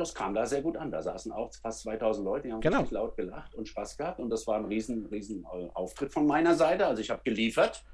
Das 0.00 0.14
kam 0.14 0.32
da 0.32 0.46
sehr 0.46 0.62
gut 0.62 0.78
an. 0.78 0.90
Da 0.90 1.02
saßen 1.02 1.30
auch 1.30 1.52
fast 1.52 1.82
2000 1.82 2.24
Leute, 2.24 2.48
die 2.48 2.52
haben 2.54 2.62
Genau. 2.62 2.78
richtig 2.78 2.92
laut 2.92 3.16
gelacht 3.18 3.54
und 3.54 3.68
Spaß 3.68 3.98
gehabt. 3.98 4.18
Und 4.18 4.30
das 4.30 4.46
war 4.46 4.56
ein 4.56 4.64
riesen, 4.64 5.04
riesen 5.06 5.44
äh, 5.44 5.68
Auftritt 5.74 6.10
von 6.10 6.26
meiner 6.26 6.54
Seite. 6.54 6.86
Also 6.86 7.02
ich 7.02 7.10
habe 7.10 7.20
geliefert. 7.22 7.84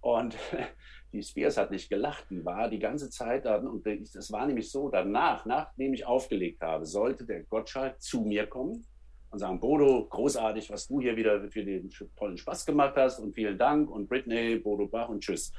Und 0.00 0.36
die 1.12 1.24
Spears 1.24 1.56
hat 1.56 1.72
nicht 1.72 1.88
gelacht. 1.88 2.26
Die 2.30 2.44
war 2.44 2.70
die 2.70 2.78
ganze 2.78 3.10
Zeit 3.10 3.44
da. 3.44 3.56
Und 3.56 3.84
das 3.84 4.30
war 4.30 4.46
nämlich 4.46 4.70
so, 4.70 4.88
danach, 4.88 5.44
nachdem 5.46 5.94
ich 5.94 6.06
aufgelegt 6.06 6.62
habe, 6.62 6.86
sollte 6.86 7.26
der 7.26 7.42
Gottschalk 7.42 8.00
zu 8.00 8.20
mir 8.20 8.46
kommen 8.46 8.86
und 9.30 9.40
sagen, 9.40 9.58
Bodo, 9.58 10.06
großartig, 10.08 10.70
was 10.70 10.86
du 10.86 11.00
hier 11.00 11.16
wieder 11.16 11.50
für 11.50 11.64
den 11.64 11.90
tollen 12.16 12.38
Spaß 12.38 12.64
gemacht 12.66 12.94
hast 12.96 13.18
und 13.18 13.34
vielen 13.34 13.58
Dank 13.58 13.90
und 13.90 14.08
Britney, 14.08 14.60
Bodo 14.60 14.86
Bach 14.86 15.08
und 15.08 15.24
tschüss. 15.24 15.52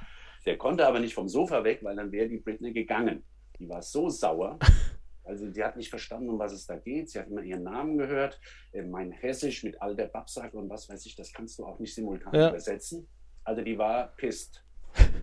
Der 0.45 0.57
konnte 0.57 0.88
aber 0.88 1.01
nicht 1.01 1.13
vom 1.13 1.28
Sofa 1.28 1.61
weg, 1.65 1.80
weil 1.82 1.97
dann 1.97 2.09
wäre 2.13 2.30
die 2.30 2.38
Britney 2.38 2.72
gegangen. 2.72 3.26
Die 3.59 3.68
war 3.68 3.82
so 3.82 4.07
sauer. 4.07 4.57
Also 5.28 5.47
die 5.49 5.63
hat 5.63 5.75
nicht 5.78 5.89
verstanden, 5.89 6.30
um 6.30 6.39
was 6.39 6.53
es 6.53 6.65
da 6.65 6.78
geht. 6.78 7.09
Sie 7.09 7.19
hat 7.19 7.28
immer 7.28 7.41
ihren 7.41 7.63
Namen 7.63 7.97
gehört. 7.97 8.39
Äh, 8.71 8.84
Mein 8.84 9.11
Hessisch 9.11 9.63
mit 9.63 9.82
all 9.82 9.95
der 9.95 10.07
Babsack 10.07 10.53
und 10.53 10.69
was 10.69 10.89
weiß 10.89 11.05
ich, 11.05 11.15
das 11.15 11.32
kannst 11.34 11.59
du 11.59 11.65
auch 11.65 11.80
nicht 11.80 11.93
simultan 11.93 12.34
Ja. 12.34 12.49
übersetzen. 12.49 13.07
Also 13.43 13.61
die 13.61 13.78
war 13.78 14.15
pisst. 14.15 14.63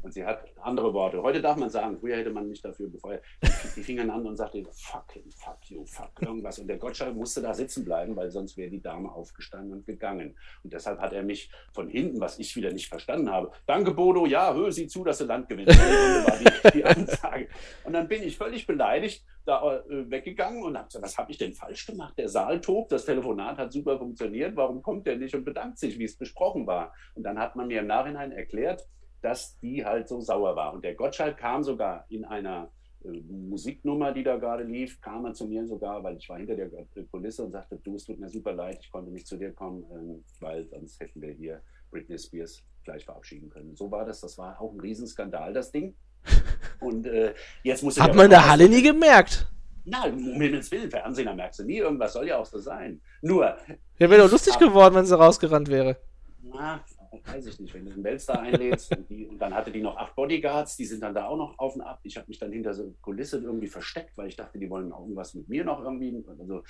Und 0.03 0.13
sie 0.13 0.25
hat 0.25 0.45
andere 0.61 0.93
Worte. 0.93 1.23
Heute 1.23 1.41
darf 1.41 1.57
man 1.57 1.71
sagen, 1.71 1.99
früher 1.99 2.17
hätte 2.17 2.31
man 2.31 2.49
mich 2.49 2.61
dafür 2.61 2.89
befeuert. 2.89 3.23
Die, 3.43 3.49
die 3.77 3.83
fing 3.83 3.99
an 3.99 4.27
und 4.27 4.37
sagte, 4.37 4.63
fuck 4.73 5.13
him, 5.13 5.31
fuck 5.31 5.59
you, 5.69 5.85
fuck 5.87 6.11
irgendwas. 6.21 6.59
Und 6.59 6.69
der 6.69 6.77
Gottschalk 6.77 7.15
musste 7.15 7.41
da 7.41 7.55
sitzen 7.55 7.85
bleiben, 7.85 8.15
weil 8.15 8.31
sonst 8.31 8.57
wäre 8.57 8.71
die 8.71 8.83
Dame 8.83 9.11
aufgestanden 9.11 9.73
und 9.73 9.87
gegangen. 9.87 10.37
Und 10.63 10.73
deshalb 10.73 11.01
hat 11.01 11.13
er 11.13 11.23
mich 11.23 11.51
von 11.73 11.89
hinten, 11.89 12.21
was 12.21 12.39
ich 12.39 12.55
wieder 12.57 12.73
nicht 12.73 12.89
verstanden 12.89 13.31
habe, 13.31 13.51
danke 13.67 13.93
Bodo, 13.93 14.27
ja, 14.27 14.53
hör 14.53 14.71
sie 14.73 14.87
zu, 14.87 15.05
dass 15.05 15.19
du 15.19 15.25
Land 15.25 15.49
gewinnst. 15.49 15.79
Die, 15.79 16.71
die 16.73 16.85
Ansage. 16.85 17.49
Und 17.85 17.95
dann 17.95 18.09
bin 18.09 18.23
ich 18.23 18.37
völlig 18.37 18.67
beleidigt 18.67 19.25
da 19.45 19.77
äh, 19.77 20.11
weggegangen 20.11 20.63
und 20.63 20.77
habe 20.77 20.87
gesagt, 20.87 21.05
was 21.05 21.19
habe 21.19 21.31
ich 21.31 21.39
denn 21.39 21.53
falsch 21.53 21.87
gemacht? 21.87 22.15
Der 22.17 22.29
Saal 22.29 22.61
tobt, 22.61 22.93
das 22.93 23.05
Telefonat 23.05 23.59
hat 23.59 23.73
super 23.73 23.99
funktioniert, 23.99 24.57
warum 24.57 24.83
kommt 24.83 25.07
der 25.07 25.17
nicht 25.17 25.35
und 25.35 25.45
bedankt 25.45 25.79
sich, 25.79 25.99
wie 25.99 26.05
es 26.05 26.17
besprochen 26.17 26.67
war? 26.67 26.95
Und 27.15 27.25
dann 27.25 27.39
hat 27.39 27.57
man 27.57 27.69
mir 27.69 27.81
im 27.81 27.87
Nachhinein 27.87 28.33
erklärt, 28.33 28.87
dass 29.25 29.59
die 29.61 29.85
halt 29.85 30.07
so 30.07 30.21
sauer 30.21 30.55
war. 30.55 30.75
Und 30.75 30.85
der 30.85 30.95
Gottschalk 30.95 31.39
kam 31.39 31.63
sogar 31.63 32.05
in 32.11 32.27
einer 32.27 32.71
äh, 33.03 33.09
Musiknummer, 33.09 34.13
die 34.13 34.23
da 34.23 34.37
gerade 34.37 34.65
lief, 34.65 35.01
kam 35.01 35.25
er 35.25 35.33
zu 35.33 35.47
mir 35.47 35.67
sogar, 35.67 36.05
weil 36.05 36.19
ich 36.19 36.29
war 36.29 36.37
hinter 36.37 36.57
der 36.57 36.67
äh, 36.67 37.05
Kulisse 37.11 37.43
und 37.45 37.53
sagte, 37.53 37.79
du, 37.83 37.97
es 37.97 38.05
tut 38.05 38.21
mir 38.21 38.29
super 38.29 38.53
leid, 38.53 38.79
ich 38.83 38.91
konnte 38.91 39.11
nicht 39.11 39.27
zu 39.27 39.39
dir 39.39 39.53
kommen, 39.53 39.83
ähm, 39.93 40.25
weil 40.41 40.69
sonst 40.69 41.01
hätten 41.01 41.23
wir 41.23 41.33
hier 41.33 41.63
Britney 41.91 42.19
Spears 42.19 42.63
gleich 42.85 43.07
verabschieden 43.07 43.49
können. 43.49 43.75
So 43.75 43.91
war 43.91 44.05
das, 44.05 44.21
das 44.21 44.37
war 44.37 44.61
auch 44.61 44.75
ein 44.75 44.81
Riesenskandal, 44.81 45.55
das 45.55 45.73
Ding. 45.73 45.95
Und 46.81 47.07
äh, 47.07 47.33
jetzt 47.63 47.83
muss 47.83 47.99
Hat 47.99 48.15
man 48.15 48.27
in 48.27 48.31
der 48.31 48.47
Halle 48.47 48.69
nie 48.69 48.83
gemerkt. 48.83 49.51
Na, 49.87 50.05
um 50.05 50.19
Himmels 50.19 50.71
Willen, 50.71 50.91
Fernsehen, 50.91 51.27
da 51.27 51.35
merkst 51.35 51.61
du 51.61 51.65
nie, 51.65 51.79
irgendwas 51.79 52.13
soll 52.13 52.29
ja 52.29 52.39
auch 52.39 52.47
so 52.47 52.59
sein. 52.59 53.01
Nur, 53.23 53.57
Ja, 53.99 54.11
wäre 54.11 54.23
doch 54.23 54.31
lustig 54.31 54.59
geworden, 54.59 54.95
wenn 54.95 55.07
sie 55.07 55.17
rausgerannt 55.17 55.69
wäre. 55.69 55.97
na, 56.43 56.85
weiß 57.25 57.47
ich 57.47 57.61
nicht, 57.61 57.75
wenn 57.75 57.85
du 57.87 57.93
einen 57.93 58.05
Weltstar 58.05 58.41
einlädst 58.41 58.97
und, 58.97 59.09
die, 59.09 59.27
und 59.27 59.39
dann 59.39 59.55
hatte 59.55 59.71
die 59.71 59.81
noch 59.83 59.97
acht 59.97 60.15
Bodyguards, 60.17 60.77
die 60.77 60.85
sind 60.85 61.03
dann 61.03 61.15
da 61.15 61.27
auch 61.27 61.37
noch 61.37 61.59
auf 61.59 61.75
und 61.75 61.83
ab. 61.83 62.01
Ich 62.03 62.17
habe 62.17 62.27
mich 62.29 62.39
dann 62.39 62.53
hinter 62.53 62.73
so 62.75 62.95
Kulisse 63.03 63.39
irgendwie 63.39 63.69
versteckt, 63.69 64.17
weil 64.17 64.29
ich 64.29 64.37
dachte, 64.37 64.59
die 64.59 64.69
wollen 64.71 64.93
auch 64.93 65.01
irgendwas 65.01 65.35
mit 65.35 65.49
mir 65.49 65.65
noch 65.65 65.83
irgendwie. 65.83 66.25
Also 66.39 66.63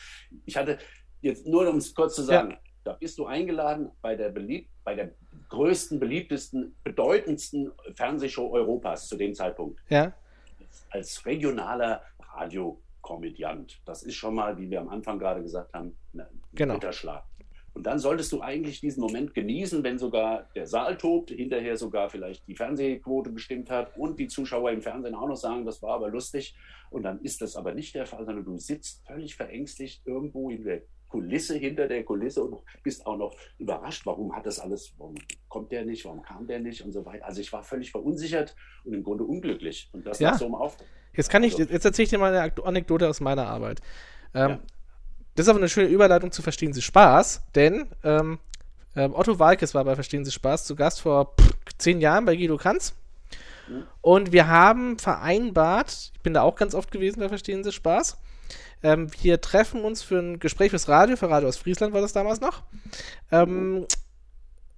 ich 0.45 0.57
hatte 0.57 0.79
jetzt 1.21 1.47
nur, 1.47 1.69
um 1.69 1.77
es 1.79 1.95
kurz 1.95 2.15
zu 2.15 2.23
sagen, 2.23 2.57
da 2.85 2.93
bist 2.93 3.17
du 3.19 3.27
eingeladen 3.27 3.91
bei 4.03 4.15
der 4.15 4.29
beliebt, 4.29 4.71
bei 4.85 4.95
der 4.95 5.13
größten, 5.49 5.99
beliebtesten, 5.99 6.75
bedeutendsten 6.85 7.73
Fernsehshow 7.95 8.51
Europas 8.53 9.09
zu 9.09 9.17
dem 9.17 9.35
Zeitpunkt 9.35 9.81
Ja. 9.89 10.13
als 10.91 11.25
regionaler 11.25 12.03
Radiokomödiant. 12.35 13.81
Das 13.85 14.03
ist 14.03 14.15
schon 14.17 14.35
mal, 14.35 14.57
wie 14.59 14.71
wir 14.71 14.81
am 14.81 14.89
Anfang 14.89 15.19
gerade 15.19 15.43
gesagt 15.43 15.73
haben, 15.73 15.97
ein 16.15 16.27
Genau. 16.53 16.75
Ritterschlag. 16.75 17.25
Und 17.75 17.85
dann 17.87 17.99
solltest 17.99 18.31
du 18.33 18.41
eigentlich 18.41 18.81
diesen 18.81 19.01
Moment 19.01 19.35
genießen, 19.35 19.83
wenn 19.83 19.99
sogar 19.99 20.49
der 20.55 20.67
Saal 20.67 20.97
tobt, 20.97 21.31
hinterher 21.31 21.77
sogar 21.77 22.09
vielleicht 22.09 22.47
die 22.47 22.55
Fernsehquote 22.55 23.31
bestimmt 23.31 23.69
hat 23.69 23.97
und 23.97 24.19
die 24.19 24.29
Zuschauer 24.29 24.71
im 24.71 24.81
Fernsehen 24.81 25.15
auch 25.17 25.27
noch 25.27 25.37
sagen, 25.37 25.65
das 25.67 25.83
war 25.83 25.95
aber 25.95 26.09
lustig. 26.09 26.55
Und 26.91 27.03
dann 27.03 27.21
ist 27.23 27.43
das 27.43 27.57
aber 27.57 27.75
nicht 27.75 27.95
der 27.97 28.07
Fall, 28.07 28.25
sondern 28.25 28.45
du 28.45 28.57
sitzt 28.59 29.05
völlig 29.07 29.35
verängstigt 29.35 30.03
irgendwo 30.07 30.51
in 30.51 30.63
der 30.63 30.83
Kulisse, 31.09 31.57
hinter 31.57 31.89
der 31.89 32.05
Kulisse 32.05 32.45
und 32.45 32.59
bist 32.85 33.05
auch 33.07 33.17
noch 33.17 33.37
überrascht, 33.59 34.07
warum 34.07 34.35
hat 34.35 34.47
das 34.47 34.59
alles, 34.61 34.95
warum 34.99 35.15
kommt 35.49 35.71
der 35.73 35.85
nicht, 35.85 36.05
warum 36.05 36.23
kam 36.23 36.47
der 36.47 36.61
nicht 36.61 36.85
und 36.85 36.93
so 36.93 37.05
weiter. 37.05 37.25
Also 37.25 37.41
ich 37.41 37.53
war 37.53 37.63
völlig 37.65 37.91
verunsichert 37.91 38.55
und 38.85 38.95
im 38.95 39.03
Grunde 39.03 39.25
unglücklich. 39.25 39.91
Und 39.93 40.07
das 40.07 40.19
Ja. 40.21 40.31
nach 40.31 40.39
so 40.39 40.45
einem 40.47 40.55
Auftritt. 40.55 40.87
Jetzt 41.17 41.29
kann 41.31 41.43
ich, 41.43 41.55
Also- 41.59 41.73
jetzt 41.73 41.85
erzähle 41.85 42.05
ich 42.05 42.11
dir 42.11 42.19
mal 42.19 42.35
eine 42.37 42.53
Anekdote 42.65 43.09
aus 43.09 43.21
meiner 43.21 43.47
Arbeit. 43.47 43.81
Ähm, 44.35 44.51
Ja. 44.51 44.61
Das 45.35 45.47
ist 45.47 45.51
aber 45.51 45.59
eine 45.59 45.69
schöne 45.69 45.89
Überleitung 45.89 46.33
zu 46.33 46.43
Verstehen 46.43 46.73
Sie 46.73 46.83
Spaß, 46.83 47.43
denn 47.55 47.89
ähm, 48.05 48.39
ähm, 48.97 49.15
Otto 49.15 49.39
Walkes 49.39 49.75
war 49.75 49.85
bei 49.85 49.95
Verstehen 49.95 50.25
Sie 50.25 50.31
Spaß 50.31 50.65
zu 50.65 50.77
Gast 50.77 51.01
vor 51.01 51.35
pff, 51.41 51.55
zehn 51.79 52.01
Jahren 52.01 52.25
bei 52.25 52.37
Guido 52.37 52.57
Kanz. 52.57 52.95
Und 54.03 54.33
wir 54.33 54.49
haben 54.49 54.99
vereinbart, 54.99 56.13
ich 56.15 56.21
bin 56.21 56.35
da 56.35 56.43
auch 56.43 56.55
ganz 56.55 56.75
oft 56.75 56.91
gewesen 56.91 57.21
bei 57.21 57.29
Verstehen 57.29 57.65
Sie 57.65 57.73
Spaß, 57.73 58.19
ähm, 58.83 59.09
wir 59.23 59.41
treffen 59.41 59.83
uns 59.83 60.03
für 60.03 60.19
ein 60.19 60.39
Gespräch 60.39 60.71
fürs 60.71 60.89
Radio, 60.89 61.17
für 61.17 61.31
Radio 61.31 61.49
aus 61.49 61.57
Friesland 61.57 61.95
war 61.95 62.03
das 62.03 62.13
damals 62.13 62.41
noch. 62.41 62.63
Ähm, 63.33 63.87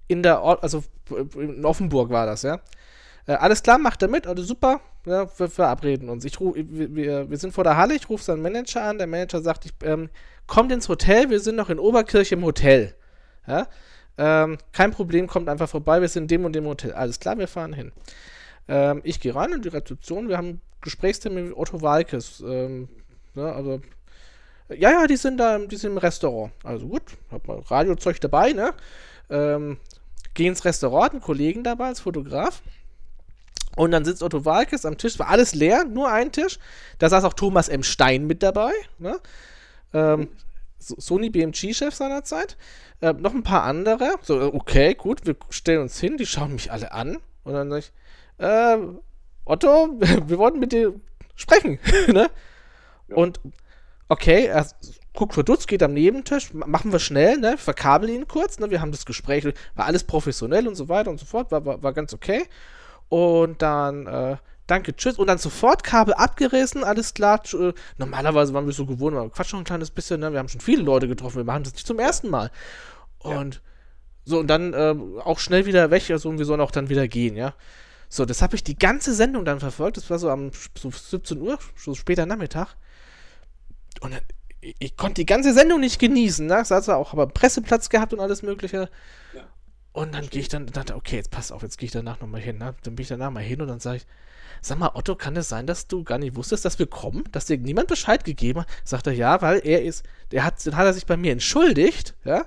in 0.07 0.23
der 0.23 0.41
Ort, 0.41 0.63
also 0.63 0.83
in 1.35 1.65
Offenburg 1.65 2.09
war 2.09 2.25
das, 2.25 2.43
ja. 2.43 2.61
Äh, 3.27 3.33
alles 3.33 3.61
klar, 3.61 3.77
macht 3.77 4.01
er 4.01 4.07
mit, 4.07 4.25
also 4.25 4.41
super, 4.41 4.79
ja, 5.05 5.27
wir 5.37 5.49
verabreden 5.49 6.09
uns. 6.09 6.25
Ich 6.25 6.39
ruf, 6.39 6.55
wir, 6.55 7.29
wir, 7.29 7.37
sind 7.37 7.53
vor 7.53 7.63
der 7.63 7.77
Halle, 7.77 7.95
ich 7.95 8.09
rufe 8.09 8.23
seinen 8.23 8.41
Manager 8.41 8.83
an, 8.83 8.97
der 8.97 9.07
Manager 9.07 9.41
sagt, 9.41 9.65
ich, 9.65 9.73
ähm, 9.83 10.09
kommt 10.47 10.71
ins 10.71 10.89
Hotel, 10.89 11.29
wir 11.29 11.39
sind 11.39 11.57
noch 11.57 11.69
in 11.69 11.77
Oberkirch 11.77 12.31
im 12.31 12.43
Hotel. 12.43 12.95
Ja? 13.45 13.67
Ähm, 14.17 14.57
kein 14.71 14.91
Problem, 14.91 15.27
kommt 15.27 15.49
einfach 15.49 15.69
vorbei, 15.69 16.01
wir 16.01 16.07
sind 16.07 16.23
in 16.23 16.27
dem 16.39 16.45
und 16.45 16.55
dem 16.55 16.65
Hotel. 16.65 16.93
Alles 16.93 17.19
klar, 17.19 17.37
wir 17.37 17.47
fahren 17.47 17.73
hin. 17.73 17.91
Ähm, 18.69 19.01
ich 19.03 19.19
gehe 19.19 19.35
rein 19.35 19.51
in 19.51 19.61
die 19.61 19.69
Rezeption, 19.69 20.29
wir 20.29 20.37
haben 20.37 20.61
Gesprächstermin 20.81 21.49
mit 21.49 21.57
Otto 21.57 21.81
Walkes. 21.81 22.41
Ähm, 22.45 22.87
ne, 23.35 23.51
also, 23.51 23.81
ja, 24.69 24.91
ja, 24.91 25.07
die 25.07 25.17
sind 25.17 25.37
da, 25.37 25.59
die 25.59 25.75
sind 25.75 25.91
im 25.91 25.97
Restaurant. 25.97 26.53
Also 26.63 26.87
gut, 26.87 27.03
hab 27.31 27.47
mal 27.47 27.59
Radiozeug 27.59 28.19
dabei, 28.21 28.53
ne? 28.53 28.73
Ähm, 29.29 29.77
geh 30.33 30.47
ins 30.47 30.63
Restaurant, 30.65 31.11
einen 31.11 31.21
Kollegen 31.21 31.63
dabei 31.63 31.87
als 31.87 31.99
Fotograf. 31.99 32.61
Und 33.77 33.91
dann 33.91 34.03
sitzt 34.03 34.23
Otto 34.23 34.43
Walkes 34.43 34.85
am 34.85 34.97
Tisch, 34.97 35.17
war 35.19 35.29
alles 35.29 35.53
leer, 35.55 35.85
nur 35.85 36.11
ein 36.11 36.31
Tisch. 36.31 36.59
Da 36.99 37.09
saß 37.09 37.23
auch 37.23 37.33
Thomas 37.33 37.69
M. 37.69 37.83
Stein 37.83 38.25
mit 38.27 38.43
dabei, 38.43 38.71
ne? 38.97 39.19
ähm, 39.93 40.27
So- 40.79 40.95
Sony 40.99 41.29
BMG-Chef 41.29 41.93
seinerzeit. 41.95 42.57
Äh, 43.01 43.13
noch 43.13 43.33
ein 43.33 43.43
paar 43.43 43.63
andere. 43.63 44.15
So, 44.23 44.39
äh, 44.39 44.43
okay, 44.45 44.95
gut, 44.95 45.25
wir 45.25 45.35
stellen 45.49 45.81
uns 45.81 45.99
hin, 45.99 46.17
die 46.17 46.25
schauen 46.25 46.53
mich 46.53 46.71
alle 46.71 46.91
an. 46.91 47.17
Und 47.43 47.53
dann 47.53 47.69
sag 47.69 47.77
ich, 47.79 47.91
äh, 48.39 48.77
Otto, 49.45 49.89
wir 49.99 50.37
wollten 50.37 50.59
mit 50.59 50.71
dir 50.71 50.93
sprechen. 51.35 51.79
ne? 52.07 52.29
Und 53.09 53.39
okay, 54.09 54.45
er 54.47 54.67
guckt 55.13 55.33
verdutzt, 55.33 55.67
geht 55.67 55.83
am 55.83 55.93
Nebentisch, 55.93 56.53
ma- 56.53 56.67
machen 56.67 56.91
wir 56.91 56.99
schnell, 56.99 57.37
ne? 57.37 57.57
Verkabel 57.57 58.09
ihn 58.09 58.27
kurz, 58.27 58.59
ne? 58.59 58.69
Wir 58.71 58.81
haben 58.81 58.91
das 58.91 59.05
Gespräch, 59.05 59.45
war 59.75 59.85
alles 59.85 60.03
professionell 60.03 60.67
und 60.67 60.75
so 60.75 60.89
weiter 60.89 61.09
und 61.11 61.19
so 61.19 61.25
fort, 61.25 61.51
war, 61.51 61.65
war, 61.65 61.81
war 61.83 61.93
ganz 61.93 62.13
okay. 62.13 62.43
Und 63.09 63.61
dann, 63.61 64.07
äh, 64.07 64.37
danke, 64.67 64.95
tschüss. 64.95 65.17
Und 65.17 65.27
dann 65.27 65.37
sofort 65.37 65.83
Kabel 65.83 66.13
abgerissen, 66.13 66.83
alles 66.83 67.13
klar. 67.13 67.41
äh, 67.53 67.73
Normalerweise 67.97 68.53
waren 68.53 68.65
wir 68.65 68.73
so 68.73 68.85
gewohnt, 68.85 69.15
aber 69.15 69.29
quatsch 69.29 69.53
noch 69.53 69.59
ein 69.59 69.65
kleines 69.65 69.91
bisschen, 69.91 70.19
ne? 70.19 70.31
Wir 70.31 70.39
haben 70.39 70.49
schon 70.49 70.61
viele 70.61 70.83
Leute 70.83 71.07
getroffen, 71.07 71.37
wir 71.37 71.43
machen 71.43 71.63
das 71.63 71.73
nicht 71.73 71.87
zum 71.87 71.99
ersten 71.99 72.29
Mal. 72.29 72.51
Und 73.19 73.61
so, 74.25 74.39
und 74.39 74.47
dann 74.47 74.73
äh, 74.73 74.95
auch 75.23 75.39
schnell 75.39 75.65
wieder 75.65 75.89
weg, 75.89 76.09
also 76.11 76.29
und 76.29 76.37
wir 76.37 76.45
sollen 76.45 76.59
auch 76.61 76.71
dann 76.71 76.89
wieder 76.89 77.07
gehen, 77.07 77.35
ja. 77.37 77.53
So, 78.09 78.25
das 78.25 78.41
habe 78.41 78.55
ich 78.55 78.63
die 78.63 78.77
ganze 78.77 79.13
Sendung 79.13 79.43
dann 79.45 79.59
verfolgt. 79.59 79.97
Das 79.97 80.09
war 80.09 80.19
so 80.19 80.29
am 80.29 80.51
so 80.77 80.91
17 80.91 81.41
Uhr, 81.41 81.59
so 81.75 81.93
später 81.93 82.25
Nachmittag. 82.25 82.75
Und 84.01 84.13
dann, 84.13 84.21
ich, 84.61 84.75
ich 84.79 84.97
konnte 84.97 85.15
die 85.21 85.25
ganze 85.25 85.53
Sendung 85.53 85.79
nicht 85.79 85.99
genießen, 85.99 86.45
ne? 86.45 86.63
Saß 86.63 86.89
er 86.89 86.97
auch, 86.97 87.13
aber 87.13 87.27
Presseplatz 87.27 87.89
gehabt 87.89 88.13
und 88.13 88.19
alles 88.19 88.43
Mögliche. 88.43 88.89
Ja. 89.33 89.47
Und 89.97 90.13
dann 90.13 90.29
gehe 90.29 90.41
ich 90.41 90.47
dann, 90.47 90.67
dachte, 90.67 90.95
okay, 90.95 91.15
jetzt 91.15 91.31
pass 91.31 91.51
auf, 91.51 91.63
jetzt 91.63 91.79
gehe 91.79 91.87
ich 91.87 91.91
danach 91.91 92.19
nochmal 92.19 92.39
hin. 92.39 92.59
Ne? 92.59 92.75
Dann 92.83 92.95
bin 92.95 93.01
ich 93.01 93.07
danach 93.07 93.31
mal 93.31 93.41
hin 93.41 93.61
und 93.61 93.67
dann 93.67 93.79
sage 93.79 93.97
ich, 93.97 94.05
sag 94.61 94.77
mal, 94.77 94.91
Otto, 94.93 95.15
kann 95.15 95.35
es 95.35 95.49
sein, 95.49 95.65
dass 95.65 95.87
du 95.87 96.03
gar 96.03 96.19
nicht 96.19 96.35
wusstest, 96.35 96.65
dass 96.65 96.77
wir 96.77 96.85
kommen? 96.85 97.23
Dass 97.31 97.45
dir 97.45 97.57
niemand 97.57 97.87
Bescheid 97.87 98.23
gegeben 98.23 98.59
hat? 98.59 98.67
Sagt 98.83 99.07
er, 99.07 99.13
ja, 99.13 99.41
weil 99.41 99.57
er 99.65 99.83
ist, 99.83 100.05
der 100.31 100.43
hat, 100.43 100.63
dann 100.67 100.77
hat 100.77 100.85
er 100.85 100.93
sich 100.93 101.07
bei 101.07 101.17
mir 101.17 101.31
entschuldigt, 101.31 102.13
ja, 102.25 102.45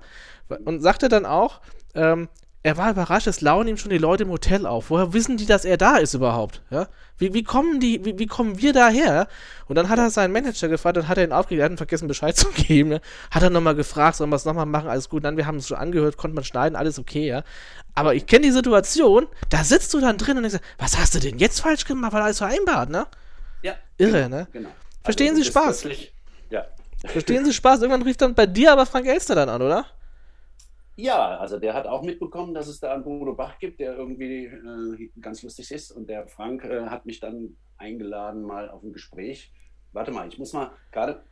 und 0.65 0.81
sagte 0.81 1.09
dann 1.09 1.27
auch, 1.27 1.61
ähm, 1.97 2.29
er 2.63 2.77
war 2.77 2.91
überrascht, 2.91 3.27
es 3.27 3.41
lauern 3.41 3.69
ihm 3.69 3.79
schon 3.79 3.91
die 3.91 3.99
Leute 3.99 4.25
im 4.25 4.31
Hotel 4.31 4.67
auf. 4.67 4.91
Woher 4.91 5.15
wissen 5.15 5.39
die, 5.39 5.47
dass 5.47 5.65
er 5.65 5.79
da 5.79 5.97
ist 5.97 6.13
überhaupt? 6.13 6.61
Ja? 6.71 6.89
Wie, 7.17 7.33
wie 7.33 7.43
kommen 7.43 7.81
die, 7.81 8.05
wie, 8.05 8.19
wie 8.19 8.27
kommen 8.27 8.61
wir 8.61 8.75
daher? 8.75 9.29
Und 9.67 9.77
dann 9.77 9.89
hat 9.89 9.99
er 9.99 10.11
seinen 10.11 10.33
Manager 10.33 10.69
gefragt, 10.69 10.99
dann 10.99 11.09
hat 11.09 11.17
er 11.17 11.25
ihn 11.25 11.33
aufgeklärt 11.33 11.71
und 11.71 11.79
vergessen 11.79 12.07
Bescheid 12.07 12.37
zu 12.37 12.49
geben. 12.51 12.91
Ne? 12.91 13.01
Hat 13.31 13.43
er 13.43 13.49
nochmal 13.51 13.75
gefragt, 13.75 14.17
sollen 14.17 14.29
wir 14.29 14.37
es 14.37 14.45
nochmal 14.45 14.67
machen, 14.67 14.91
alles 14.91 15.09
gut. 15.09 15.25
Dann, 15.25 15.39
wir 15.39 15.47
haben 15.47 15.57
es 15.57 15.69
schon 15.69 15.79
angehört, 15.79 16.19
konnte 16.19 16.35
man 16.35 16.45
schneiden, 16.45 16.77
alles 16.77 16.99
okay, 16.99 17.27
ja. 17.27 17.45
Aber 17.95 18.15
ich 18.15 18.27
kenne 18.27 18.45
die 18.47 18.53
Situation, 18.53 19.27
da 19.49 19.65
sitzt 19.65 19.95
du 19.95 20.01
dann 20.01 20.19
drin 20.19 20.37
und 20.37 20.43
denkst, 20.43 20.59
was 20.79 20.99
hast 20.99 21.15
du 21.15 21.19
denn 21.19 21.39
jetzt 21.39 21.61
falsch 21.61 21.87
gemacht, 21.87 22.13
weil 22.13 22.23
alles 22.23 22.39
vereinbart, 22.39 22.91
ne? 22.91 23.07
Ja. 23.63 23.75
Irre, 23.97 24.25
genau, 24.25 24.29
ne? 24.37 24.47
Genau. 24.53 24.69
Verstehen 25.03 25.31
Also, 25.31 25.43
Sie 25.43 25.49
Spaß? 25.49 25.85
Ja. 26.51 26.65
Verstehen 27.07 27.45
Sie 27.47 27.55
Spaß? 27.55 27.81
Irgendwann 27.81 28.03
rief 28.03 28.19
dann 28.19 28.35
bei 28.35 28.47
dir 28.47 28.73
aber 28.73 28.85
Frank 28.85 29.07
Elster 29.07 29.35
dann 29.35 29.49
an, 29.49 29.63
oder? 29.63 29.87
Ja, 30.97 31.38
also 31.38 31.59
der 31.59 31.74
hat 31.74 31.86
auch 31.86 32.03
mitbekommen, 32.03 32.55
dass 32.55 32.68
es 32.68 32.80
da 32.80 32.93
einen 32.93 33.05
Bodo 33.05 33.34
Bach 33.34 33.59
gibt, 33.59 33.80
der 33.80 33.97
irgendwie 33.97 34.47
äh, 34.47 35.11
ganz 35.20 35.43
lustig 35.43 35.70
ist. 35.70 35.93
Und 35.93 36.09
der 36.09 36.26
Frank 36.26 36.64
äh, 36.64 36.86
hat 36.86 37.07
mich 37.07 37.20
dann 37.20 37.57
eingeladen 37.78 38.43
mal 38.43 38.68
auf 38.68 38.82
ein 38.82 38.93
Gespräch. 38.93 39.53
Warte 39.93 40.11
mal, 40.11 40.28
ich 40.28 40.38
muss 40.38 40.53
mal 40.53 40.72
gerade 40.93 41.24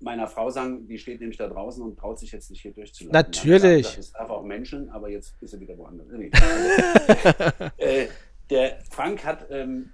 meiner 0.00 0.28
Frau 0.28 0.50
sagen, 0.50 0.86
die 0.86 0.98
steht 0.98 1.20
nämlich 1.20 1.38
da 1.38 1.48
draußen 1.48 1.82
und 1.82 1.98
traut 1.98 2.18
sich 2.18 2.32
jetzt 2.32 2.50
nicht 2.50 2.62
hier 2.62 2.72
durchzulassen. 2.72 3.12
Natürlich. 3.12 3.96
Das 3.96 4.12
darf 4.12 4.30
auch 4.30 4.44
Menschen, 4.44 4.90
aber 4.90 5.08
jetzt 5.10 5.34
ist 5.42 5.50
sie 5.50 5.60
wieder 5.60 5.76
woanders. 5.76 6.06
Nee. 6.12 6.30
Also, 6.32 7.64
äh, 7.78 8.08
der 8.50 8.78
Frank 8.90 9.24
hat 9.24 9.46
ähm, 9.50 9.90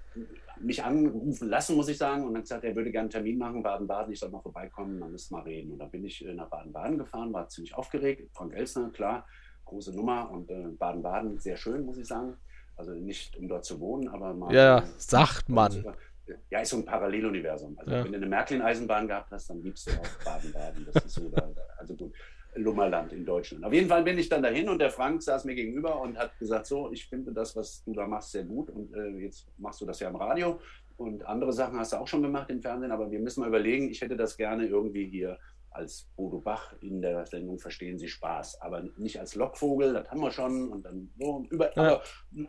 mich 0.59 0.83
anrufen 0.83 1.49
lassen, 1.49 1.75
muss 1.75 1.89
ich 1.89 1.97
sagen, 1.97 2.23
und 2.25 2.35
hat 2.35 2.43
gesagt, 2.43 2.63
er 2.63 2.75
würde 2.75 2.91
gerne 2.91 3.03
einen 3.05 3.09
Termin 3.11 3.37
machen, 3.37 3.63
Baden-Baden, 3.63 4.13
ich 4.13 4.19
soll 4.19 4.29
mal 4.29 4.41
vorbeikommen, 4.41 4.99
man 4.99 5.11
müsste 5.11 5.33
mal 5.33 5.43
reden. 5.43 5.71
Und 5.71 5.79
dann 5.79 5.91
bin 5.91 6.03
ich 6.03 6.25
äh, 6.25 6.33
nach 6.33 6.49
Baden-Baden 6.49 6.97
gefahren, 6.97 7.33
war 7.33 7.47
ziemlich 7.49 7.75
aufgeregt. 7.75 8.29
Frank 8.33 8.53
Elsner, 8.53 8.89
klar, 8.91 9.27
große 9.65 9.95
Nummer 9.95 10.29
und 10.31 10.49
äh, 10.49 10.67
Baden-Baden 10.77 11.39
sehr 11.39 11.57
schön, 11.57 11.85
muss 11.85 11.97
ich 11.97 12.07
sagen. 12.07 12.37
Also 12.77 12.91
nicht, 12.91 13.37
um 13.37 13.47
dort 13.47 13.65
zu 13.65 13.79
wohnen, 13.79 14.07
aber 14.09 14.33
mal. 14.33 14.53
Ja, 14.53 14.79
äh, 14.79 14.83
sagt 14.97 15.49
man. 15.49 15.85
Ja, 16.49 16.59
ist 16.59 16.69
so 16.69 16.77
ein 16.77 16.85
Paralleluniversum. 16.85 17.77
Also 17.77 17.91
Ja. 17.91 18.03
wenn 18.03 18.11
du 18.11 18.17
eine 18.17 18.27
Märklin-Eisenbahn 18.27 19.07
gehabt 19.07 19.31
hast, 19.31 19.49
dann 19.49 19.61
liebst 19.61 19.87
du 19.87 19.91
auch 19.91 20.23
Baden-Baden. 20.25 20.85
Das 20.91 21.05
ist 21.05 21.13
so 21.13 21.31
also 21.77 21.95
gut. 21.95 22.13
Lummerland 22.55 23.13
in 23.13 23.25
Deutschland. 23.25 23.63
Auf 23.65 23.73
jeden 23.73 23.87
Fall 23.87 24.03
bin 24.03 24.17
ich 24.17 24.29
dann 24.29 24.43
dahin 24.43 24.69
und 24.69 24.79
der 24.79 24.89
Frank 24.89 25.21
saß 25.21 25.45
mir 25.45 25.55
gegenüber 25.55 26.01
und 26.01 26.17
hat 26.17 26.37
gesagt, 26.39 26.65
so, 26.65 26.91
ich 26.91 27.07
finde 27.07 27.31
das, 27.31 27.55
was 27.55 27.83
du 27.83 27.93
da 27.93 28.07
machst, 28.07 28.31
sehr 28.31 28.43
gut 28.43 28.69
und 28.69 28.93
äh, 28.93 29.09
jetzt 29.17 29.47
machst 29.57 29.81
du 29.81 29.85
das 29.85 29.99
ja 29.99 30.09
im 30.09 30.15
Radio 30.15 30.59
und 30.97 31.25
andere 31.25 31.51
Sachen 31.51 31.77
hast 31.77 31.93
du 31.93 31.97
auch 31.97 32.07
schon 32.07 32.21
gemacht 32.21 32.49
im 32.49 32.61
Fernsehen, 32.61 32.91
aber 32.91 33.11
wir 33.11 33.19
müssen 33.19 33.41
mal 33.41 33.49
überlegen, 33.49 33.89
ich 33.89 34.01
hätte 34.01 34.15
das 34.15 34.37
gerne 34.37 34.65
irgendwie 34.65 35.05
hier 35.05 35.37
als 35.75 36.09
Bodo 36.15 36.39
Bach 36.39 36.73
in 36.81 37.01
der 37.01 37.25
Sendung 37.25 37.59
Verstehen 37.59 37.99
Sie 37.99 38.07
Spaß, 38.07 38.61
aber 38.61 38.81
nicht 38.97 39.19
als 39.19 39.35
Lockvogel, 39.35 39.93
das 39.93 40.09
haben 40.09 40.21
wir 40.21 40.31
schon 40.31 40.69
und 40.69 40.83
dann 40.83 41.11
so 41.19 41.45
über, 41.49 41.75
Ja. 41.77 42.01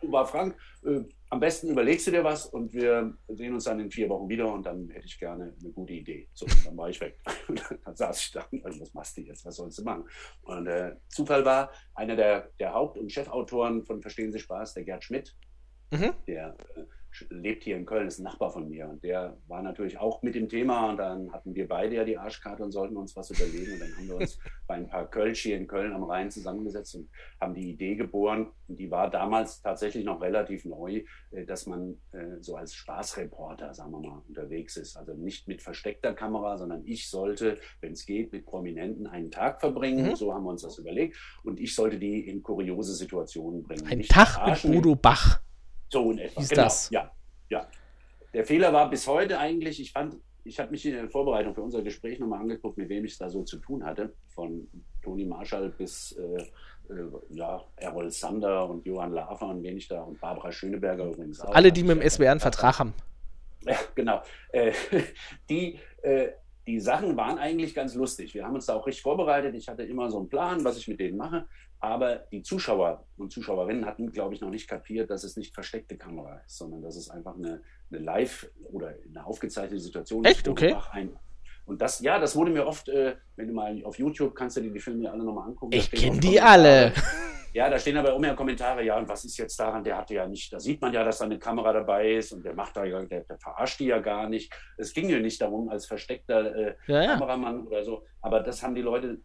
war 0.03 0.25
Frank, 0.25 0.57
äh, 0.85 1.01
am 1.29 1.39
besten 1.41 1.69
überlegst 1.69 2.07
du 2.07 2.11
dir 2.11 2.23
was 2.23 2.45
und 2.45 2.71
wir 2.73 3.13
sehen 3.27 3.53
uns 3.53 3.65
dann 3.65 3.79
in 3.81 3.91
vier 3.91 4.07
Wochen 4.09 4.29
wieder 4.29 4.51
und 4.51 4.65
dann 4.65 4.89
hätte 4.89 5.05
ich 5.05 5.19
gerne 5.19 5.53
eine 5.59 5.71
gute 5.71 5.93
Idee. 5.93 6.29
So, 6.33 6.45
dann 6.65 6.77
war 6.77 6.89
ich 6.89 7.01
weg. 7.01 7.19
dann 7.85 7.95
saß 7.95 8.19
ich 8.21 8.31
da 8.31 8.45
und 8.51 8.63
dachte, 8.63 8.79
was 8.79 8.93
machst 8.93 9.17
du 9.17 9.21
jetzt, 9.21 9.45
was 9.45 9.55
sollst 9.57 9.77
du 9.79 9.83
machen? 9.83 10.05
Und 10.43 10.65
der 10.65 10.99
Zufall 11.09 11.43
war, 11.43 11.71
einer 11.95 12.15
der, 12.15 12.49
der 12.59 12.73
Haupt- 12.73 12.97
und 12.97 13.11
Chefautoren 13.11 13.83
von 13.85 14.01
Verstehen 14.01 14.31
Sie 14.31 14.39
Spaß, 14.39 14.73
der 14.73 14.83
Gerd 14.85 15.03
Schmidt, 15.03 15.35
Mhm. 15.91 16.13
der 16.27 16.55
äh, 16.75 16.83
lebt 17.29 17.63
hier 17.63 17.77
in 17.77 17.85
Köln, 17.85 18.07
ist 18.07 18.19
ein 18.19 18.23
Nachbar 18.23 18.51
von 18.51 18.67
mir. 18.69 18.87
Und 18.89 19.03
der 19.03 19.37
war 19.47 19.61
natürlich 19.61 19.97
auch 19.97 20.21
mit 20.21 20.35
dem 20.35 20.49
Thema. 20.49 20.89
Und 20.89 20.97
dann 20.97 21.31
hatten 21.31 21.55
wir 21.55 21.67
beide 21.67 21.95
ja 21.95 22.03
die 22.03 22.17
Arschkarte 22.17 22.63
und 22.63 22.71
sollten 22.71 22.97
uns 22.97 23.15
was 23.15 23.31
überlegen. 23.31 23.73
Und 23.73 23.81
dann 23.81 23.97
haben 23.97 24.07
wir 24.07 24.15
uns 24.17 24.39
bei 24.67 24.75
ein 24.75 24.87
paar 24.87 25.09
Kölsch 25.09 25.41
hier 25.41 25.57
in 25.57 25.67
Köln 25.67 25.93
am 25.93 26.03
Rhein 26.03 26.31
zusammengesetzt 26.31 26.95
und 26.95 27.09
haben 27.39 27.53
die 27.53 27.69
Idee 27.69 27.95
geboren. 27.95 28.47
Und 28.67 28.79
die 28.79 28.91
war 28.91 29.09
damals 29.09 29.61
tatsächlich 29.61 30.03
noch 30.05 30.21
relativ 30.21 30.65
neu, 30.65 31.03
äh, 31.31 31.45
dass 31.45 31.65
man 31.67 31.97
äh, 32.11 32.41
so 32.41 32.55
als 32.55 32.73
Spaßreporter, 32.75 33.73
sagen 33.73 33.91
wir 33.91 33.99
mal, 33.99 34.21
unterwegs 34.27 34.77
ist. 34.77 34.97
Also 34.97 35.13
nicht 35.13 35.47
mit 35.47 35.61
versteckter 35.61 36.13
Kamera, 36.13 36.57
sondern 36.57 36.85
ich 36.85 37.09
sollte, 37.09 37.57
wenn 37.81 37.93
es 37.93 38.05
geht, 38.05 38.31
mit 38.31 38.45
Prominenten 38.45 39.07
einen 39.07 39.31
Tag 39.31 39.59
verbringen. 39.59 40.09
Mhm. 40.09 40.15
So 40.15 40.33
haben 40.33 40.43
wir 40.43 40.51
uns 40.51 40.61
das 40.61 40.77
überlegt. 40.77 41.17
Und 41.43 41.59
ich 41.59 41.73
sollte 41.73 41.97
die 41.97 42.27
in 42.27 42.43
kuriose 42.43 42.93
Situationen 42.93 43.63
bringen. 43.63 43.85
Ein 43.87 44.01
Tag 44.03 44.63
mit 44.63 44.75
Udo 44.75 44.95
Bach. 44.95 45.41
So 45.89 46.11
in 46.11 46.19
etwa. 46.19 46.41
Hieß 46.41 46.49
genau. 46.49 46.63
das. 46.63 46.89
Ja, 46.89 47.11
ja. 47.49 47.67
Der 48.33 48.45
Fehler 48.45 48.73
war 48.73 48.89
bis 48.89 49.07
heute 49.07 49.39
eigentlich, 49.39 49.79
ich 49.79 49.91
fand, 49.91 50.17
ich 50.43 50.59
habe 50.59 50.71
mich 50.71 50.85
in 50.85 50.93
der 50.93 51.09
Vorbereitung 51.09 51.53
für 51.53 51.61
unser 51.61 51.81
Gespräch 51.81 52.19
nochmal 52.19 52.41
angeguckt, 52.41 52.77
mit 52.77 52.89
wem 52.89 53.05
ich 53.05 53.13
es 53.13 53.17
da 53.17 53.29
so 53.29 53.43
zu 53.43 53.57
tun 53.57 53.85
hatte. 53.85 54.13
Von 54.27 54.67
Toni 55.01 55.25
Marschall 55.25 55.69
bis 55.69 56.13
äh, 56.13 56.43
äh, 56.89 57.09
ja, 57.29 57.63
Errol 57.75 58.11
Sander 58.11 58.69
und 58.69 58.85
Johann 58.85 59.13
Lafer 59.13 59.47
und 59.47 59.63
wen 59.63 59.77
ich 59.77 59.87
da 59.87 60.01
und 60.01 60.19
Barbara 60.19 60.51
Schöneberger 60.51 61.05
übrigens 61.05 61.41
auch. 61.41 61.53
Alle, 61.53 61.71
die 61.71 61.83
mit 61.83 62.01
dem 62.01 62.09
SWR 62.09 62.31
einen 62.31 62.39
Vertrag 62.39 62.79
haben. 62.79 62.93
ja, 63.61 63.77
genau. 63.95 64.21
Äh, 64.49 64.71
die, 65.49 65.79
äh, 66.01 66.29
die 66.67 66.79
Sachen 66.81 67.15
waren 67.15 67.39
eigentlich 67.39 67.73
ganz 67.73 67.95
lustig. 67.95 68.33
Wir 68.33 68.45
haben 68.45 68.55
uns 68.55 68.65
da 68.65 68.75
auch 68.75 68.85
richtig 68.85 69.01
vorbereitet. 69.01 69.55
Ich 69.55 69.69
hatte 69.69 69.83
immer 69.83 70.11
so 70.11 70.19
einen 70.19 70.27
Plan, 70.27 70.63
was 70.65 70.77
ich 70.77 70.87
mit 70.87 70.99
denen 70.99 71.17
mache. 71.17 71.45
Aber 71.79 72.17
die 72.31 72.41
Zuschauer 72.41 73.05
und 73.17 73.31
Zuschauerinnen 73.31 73.85
hatten, 73.85 74.11
glaube 74.11 74.35
ich, 74.35 74.41
noch 74.41 74.49
nicht 74.49 74.67
kapiert, 74.67 75.09
dass 75.09 75.23
es 75.23 75.37
nicht 75.37 75.53
versteckte 75.53 75.95
Kamera 75.95 76.41
ist, 76.45 76.57
sondern 76.57 76.81
dass 76.81 76.97
es 76.97 77.09
einfach 77.09 77.35
eine, 77.35 77.61
eine 77.89 77.99
live 77.99 78.49
oder 78.71 78.95
eine 79.07 79.25
aufgezeichnete 79.25 79.81
Situation 79.81 80.25
Echt? 80.25 80.45
wo 80.47 80.51
Okay. 80.51 80.75
Ein, 80.91 81.15
und 81.65 81.81
das, 81.81 82.01
ja, 82.01 82.19
das 82.19 82.35
wurde 82.35 82.51
mir 82.51 82.65
oft, 82.65 82.89
äh, 82.89 83.15
wenn 83.35 83.47
du 83.47 83.53
mal 83.53 83.81
auf 83.83 83.97
YouTube 83.99 84.35
kannst 84.35 84.57
du 84.57 84.61
dir 84.61 84.71
die 84.71 84.79
Filme 84.79 85.11
alle 85.11 85.23
nochmal 85.23 85.49
angucken. 85.49 85.73
Ich 85.73 85.91
kenne 85.91 86.19
die 86.19 86.41
alle. 86.41 86.93
Ja, 87.57 87.71
da 87.71 87.79
stehen 87.79 87.97
aber 87.97 88.13
immer 88.13 88.35
Kommentare, 88.35 88.83
ja, 88.83 88.99
und 88.99 89.09
was 89.09 89.25
ist 89.25 89.35
jetzt 89.39 89.59
daran? 89.59 89.83
Der 89.83 89.97
hatte 89.97 90.13
ja 90.13 90.27
nicht, 90.27 90.53
da 90.53 90.59
sieht 90.59 90.79
man 90.79 90.93
ja, 90.93 91.03
dass 91.03 91.17
da 91.17 91.25
eine 91.25 91.39
Kamera 91.39 91.73
dabei 91.73 92.11
ist 92.11 92.31
und 92.31 92.45
der 92.45 92.53
macht 92.53 92.77
da 92.77 92.85
ja, 92.85 93.03
der, 93.03 93.21
der 93.21 93.39
verarscht 93.39 93.79
die 93.79 93.87
ja 93.87 93.97
gar 93.97 94.29
nicht. 94.29 94.53
Es 94.77 94.93
ging 94.93 95.09
ja 95.09 95.17
nicht 95.17 95.41
darum, 95.41 95.67
als 95.67 95.87
versteckter 95.87 96.55
äh, 96.55 96.75
Ja, 96.85 97.01
ja. 97.01 97.13
Kameramann 97.15 97.65
oder 97.65 97.83
so. 97.83 98.05
Aber 98.21 98.41
das 98.41 98.61
haben 98.61 98.75
die 98.75 98.83
Leute, 98.83 99.21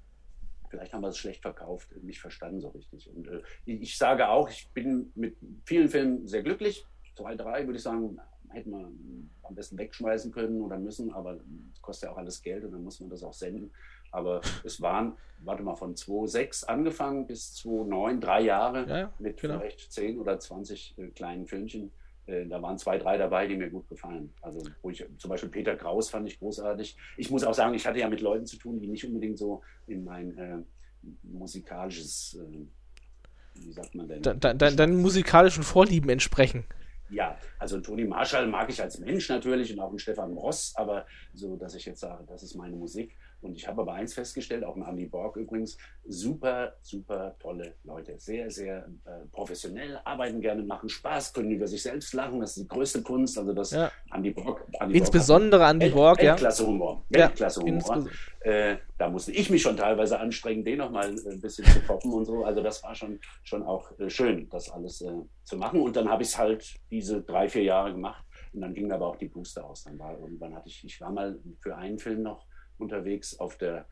vielleicht 0.70 0.94
haben 0.94 1.02
wir 1.02 1.08
es 1.08 1.18
schlecht 1.18 1.42
verkauft, 1.42 1.90
nicht 2.02 2.20
verstanden 2.20 2.62
so 2.62 2.68
richtig. 2.68 3.10
Und 3.14 3.28
äh, 3.28 3.42
ich 3.66 3.82
ich 3.82 3.98
sage 3.98 4.26
auch, 4.26 4.48
ich 4.48 4.66
bin 4.72 5.12
mit 5.14 5.36
vielen 5.66 5.90
Filmen 5.90 6.26
sehr 6.26 6.42
glücklich. 6.42 6.86
Zwei, 7.14 7.34
drei 7.34 7.66
würde 7.66 7.76
ich 7.76 7.82
sagen, 7.82 8.18
hätten 8.48 8.70
wir 8.70 8.90
am 9.42 9.54
besten 9.54 9.76
wegschmeißen 9.76 10.32
können 10.32 10.62
oder 10.62 10.78
müssen, 10.78 11.12
aber 11.12 11.38
es 11.74 11.82
kostet 11.82 12.08
ja 12.08 12.14
auch 12.14 12.18
alles 12.18 12.40
Geld 12.40 12.64
und 12.64 12.72
dann 12.72 12.82
muss 12.82 12.98
man 12.98 13.10
das 13.10 13.22
auch 13.22 13.34
senden. 13.34 13.72
Aber 14.12 14.40
es 14.62 14.80
waren, 14.80 15.14
warte 15.40 15.62
mal, 15.62 15.74
von 15.74 15.96
2006 15.96 16.64
angefangen 16.64 17.26
bis 17.26 17.54
2009, 17.54 18.20
drei 18.20 18.40
Jahre 18.42 18.86
Ja, 18.88 19.12
mit 19.18 19.40
genau. 19.40 19.58
vielleicht 19.58 19.92
10 19.92 20.18
oder 20.20 20.38
20 20.38 20.94
äh, 20.98 21.06
kleinen 21.08 21.46
Filmchen. 21.46 21.90
Äh, 22.26 22.46
da 22.46 22.62
waren 22.62 22.78
zwei, 22.78 22.98
drei 22.98 23.18
dabei, 23.18 23.48
die 23.48 23.56
mir 23.56 23.70
gut 23.70 23.88
gefallen. 23.88 24.32
Also, 24.42 24.60
wo 24.82 24.90
ich 24.90 25.04
zum 25.18 25.28
Beispiel 25.28 25.48
Peter 25.48 25.74
Kraus 25.74 26.10
fand 26.10 26.28
ich 26.28 26.38
großartig. 26.38 26.96
Ich 27.16 27.30
muss 27.30 27.42
auch 27.42 27.54
sagen, 27.54 27.74
ich 27.74 27.86
hatte 27.86 27.98
ja 27.98 28.08
mit 28.08 28.20
Leuten 28.20 28.46
zu 28.46 28.56
tun, 28.58 28.78
die 28.78 28.86
nicht 28.86 29.04
unbedingt 29.04 29.38
so 29.38 29.62
in 29.88 30.04
mein 30.04 30.38
äh, 30.38 30.58
musikalisches, 31.22 32.38
äh, 32.40 33.60
wie 33.64 33.72
sagt 33.72 33.94
man 33.94 34.08
denn? 34.08 34.22
De 34.22 34.34
de 34.36 34.54
de 34.54 34.76
deinen 34.76 35.00
musikalischen 35.02 35.62
Vorlieben 35.64 36.10
entsprechen. 36.10 36.64
Ja, 37.10 37.36
also 37.58 37.78
Toni 37.80 38.04
Marshall 38.04 38.46
mag 38.46 38.70
ich 38.70 38.80
als 38.80 38.98
Mensch 38.98 39.28
natürlich 39.28 39.70
und 39.72 39.80
auch 39.80 39.90
einen 39.90 39.98
Stefan 39.98 40.32
Ross, 40.32 40.72
aber 40.76 41.04
so, 41.34 41.56
dass 41.56 41.74
ich 41.74 41.84
jetzt 41.84 42.00
sage, 42.00 42.24
das 42.26 42.42
ist 42.42 42.54
meine 42.54 42.74
Musik. 42.74 43.16
Und 43.42 43.56
ich 43.56 43.66
habe 43.66 43.82
aber 43.82 43.94
eins 43.94 44.14
festgestellt, 44.14 44.62
auch 44.64 44.76
ein 44.76 44.82
Andy 44.84 45.06
Borg 45.06 45.36
übrigens, 45.36 45.76
super, 46.06 46.74
super 46.80 47.34
tolle 47.40 47.74
Leute. 47.82 48.14
Sehr, 48.18 48.50
sehr 48.50 48.86
äh, 49.04 49.26
professionell, 49.32 49.98
arbeiten 50.04 50.40
gerne, 50.40 50.62
machen 50.62 50.88
Spaß, 50.88 51.32
können 51.32 51.50
über 51.50 51.66
sich 51.66 51.82
selbst 51.82 52.14
lachen. 52.14 52.38
Das 52.40 52.56
ist 52.56 52.62
die 52.64 52.68
größte 52.68 53.02
Kunst. 53.02 53.36
Also 53.36 53.52
das 53.52 53.72
Ja. 53.72 53.90
Andy 54.14 54.30
Borg. 54.30 54.64
Andy 54.80 54.98
Insbesondere 54.98 55.64
an 55.64 55.80
die 55.80 55.86
Welt- 55.86 55.94
Borg, 55.94 56.22
ja. 56.22 56.30
Weltklasse 56.32 56.66
Humor. 56.66 57.04
Ja, 57.10 57.18
Weltklasse 57.28 57.60
Humor. 57.62 57.74
insbes- 57.96 58.08
Äh, 58.44 58.76
da 58.98 59.08
musste 59.08 59.32
ich 59.32 59.50
mich 59.50 59.62
schon 59.62 59.76
teilweise 59.76 60.18
anstrengen, 60.18 60.64
den 60.64 60.78
nochmal 60.78 61.08
ein 61.10 61.40
bisschen 61.40 61.64
zu 61.64 61.80
poppen 61.80 62.12
und 62.12 62.24
so. 62.24 62.44
Also 62.44 62.60
das 62.62 62.82
war 62.82 62.94
schon, 62.94 63.18
schon 63.44 63.62
auch 63.64 63.90
äh, 63.98 64.08
schön, 64.10 64.48
das 64.50 64.70
alles 64.70 65.00
äh, 65.00 65.10
zu 65.44 65.56
machen. 65.56 65.80
Und 65.80 65.94
dann 65.96 66.08
habe 66.08 66.22
ich 66.22 66.28
es 66.30 66.38
halt 66.38 66.74
diese 66.90 67.22
drei, 67.22 67.48
vier 67.48 67.62
Jahre 67.64 67.92
gemacht. 67.92 68.24
Und 68.52 68.60
dann 68.60 68.74
ging 68.74 68.90
aber 68.92 69.06
auch 69.06 69.16
die 69.16 69.28
Booster 69.28 69.64
aus. 69.64 69.84
Dann 69.84 69.98
war 69.98 70.18
irgendwann 70.18 70.54
hatte 70.54 70.68
ich, 70.68 70.84
ich 70.84 71.00
war 71.00 71.10
mal 71.10 71.38
für 71.60 71.76
einen 71.76 71.98
Film 71.98 72.22
noch 72.22 72.44
unterwegs 72.78 73.38
auf 73.38 73.56
der, 73.56 73.86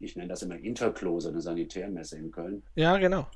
ich 0.00 0.16
nenne 0.16 0.28
das 0.28 0.42
immer 0.42 0.56
Interclose, 0.56 1.28
eine 1.30 1.40
Sanitärmesse 1.40 2.18
in 2.18 2.30
Köln. 2.30 2.62
Ja, 2.74 2.96
genau. 2.98 3.26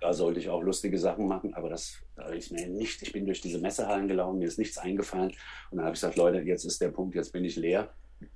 Da 0.00 0.12
sollte 0.12 0.40
ich 0.40 0.48
auch 0.48 0.62
lustige 0.62 0.98
Sachen 0.98 1.26
machen, 1.28 1.54
aber 1.54 1.68
das 1.68 1.98
da 2.16 2.26
ist 2.30 2.50
mir 2.50 2.66
nicht. 2.68 3.00
Ich 3.02 3.12
bin 3.12 3.26
durch 3.26 3.40
diese 3.40 3.60
Messehallen 3.60 4.08
gelaufen, 4.08 4.38
mir 4.38 4.48
ist 4.48 4.58
nichts 4.58 4.76
eingefallen. 4.78 5.30
Und 5.70 5.76
dann 5.78 5.84
habe 5.84 5.94
ich 5.94 6.00
gesagt, 6.00 6.16
Leute, 6.16 6.38
jetzt 6.40 6.64
ist 6.64 6.80
der 6.80 6.88
Punkt, 6.88 7.14
jetzt 7.14 7.32
bin 7.32 7.44
ich 7.44 7.56
leer. 7.56 7.88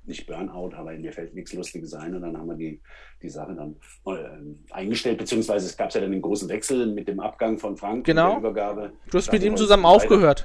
Nicht 0.04 0.28
Burnout, 0.28 0.76
aber 0.76 0.92
mir 0.92 1.12
fällt 1.12 1.34
nichts 1.34 1.52
Lustiges 1.52 1.92
ein. 1.94 2.14
Und 2.14 2.22
dann 2.22 2.38
haben 2.38 2.46
wir 2.46 2.54
die, 2.54 2.80
die 3.20 3.28
Sache 3.28 3.52
dann 3.56 3.74
äh, 4.06 4.72
eingestellt, 4.72 5.18
beziehungsweise 5.18 5.66
es 5.66 5.76
gab 5.76 5.92
ja 5.92 6.00
dann 6.00 6.12
den 6.12 6.22
großen 6.22 6.48
Wechsel 6.48 6.86
mit 6.86 7.08
dem 7.08 7.18
Abgang 7.18 7.58
von 7.58 7.76
Frank 7.76 8.06
Genau. 8.06 8.36
und 8.36 8.42
der 8.42 8.50
Übergabe. 8.50 8.92
Du 9.10 9.18
hast 9.18 9.32
mit 9.32 9.42
ihm 9.42 9.56
zusammen 9.56 9.82
wollten 9.82 10.22
weiter. 10.22 10.44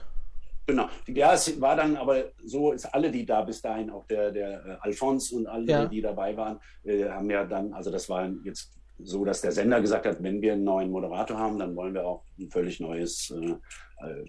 Genau. 0.68 0.89
Ja, 1.07 1.34
es 1.34 1.59
war 1.61 1.78
dann 1.78 1.95
aber 1.95 2.26
so, 2.43 2.74
ist 2.74 2.86
alle, 2.93 3.09
die 3.09 3.26
da 3.26 3.41
bis 3.41 3.61
dahin, 3.61 3.89
auch 3.89 4.05
der, 4.07 4.32
der 4.32 4.49
äh, 4.65 4.78
Alphonse 4.82 5.34
und 5.36 5.47
alle, 5.47 5.65
Ja. 5.65 5.86
die 5.86 6.01
dabei 6.01 6.36
waren, 6.36 6.59
äh, 6.84 7.05
haben 7.09 7.30
ja 7.30 7.45
dann, 7.45 7.72
also 7.74 7.89
das 7.89 8.09
war 8.09 8.30
jetzt 8.43 8.74
so, 8.99 9.24
dass 9.24 9.41
der 9.41 9.51
Sender 9.53 9.80
gesagt 9.80 10.05
hat, 10.05 10.22
wenn 10.22 10.41
wir 10.41 10.53
einen 10.53 10.65
neuen 10.65 10.91
Moderator 10.91 11.38
haben, 11.38 11.57
dann 11.57 11.76
wollen 11.76 11.93
wir 11.93 12.05
auch 12.05 12.24
ein 12.38 12.49
völlig 12.49 12.80
neues, 12.82 13.32
äh, 13.32 13.55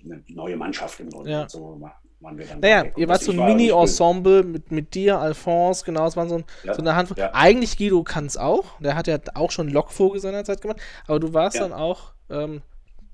eine 0.05 0.23
neue 0.29 0.57
Mannschaft 0.57 1.01
im 1.01 1.11
Grunde. 1.11 1.31
Ja. 1.31 1.49
So 1.49 1.81
waren 2.21 2.39
wir 2.39 2.47
dann 2.47 2.61
Naja, 2.61 2.85
ihr 2.97 3.09
wart 3.09 3.21
so 3.23 3.33
ein 3.33 3.39
war 3.39 3.47
nicht 3.49 3.57
Mini-Ensemble 3.73 4.43
mit, 4.45 4.71
mit 4.71 4.95
dir, 4.95 5.19
Alphonse, 5.19 5.85
genau, 5.85 6.07
es 6.07 6.17
waren 6.17 6.29
so, 6.29 6.37
ein, 6.37 6.45
Ja, 6.63 6.75
so 6.75 6.83
eine 6.83 6.95
Handvoll. 6.95 7.19
ja. 7.19 7.31
Eigentlich 7.35 7.77
Guido 7.79 8.03
kann 8.05 8.27
es 8.27 8.37
auch, 8.37 8.79
der 8.81 8.95
hat 8.95 9.07
ja 9.09 9.19
auch 9.35 9.51
schon 9.51 9.69
Lockvogel 9.69 10.21
seinerzeit 10.21 10.61
gemacht, 10.61 10.81
aber 11.09 11.19
du 11.19 11.35
warst 11.35 11.59
dann 11.59 11.73
auch 11.73 12.13
ähm, 12.31 12.63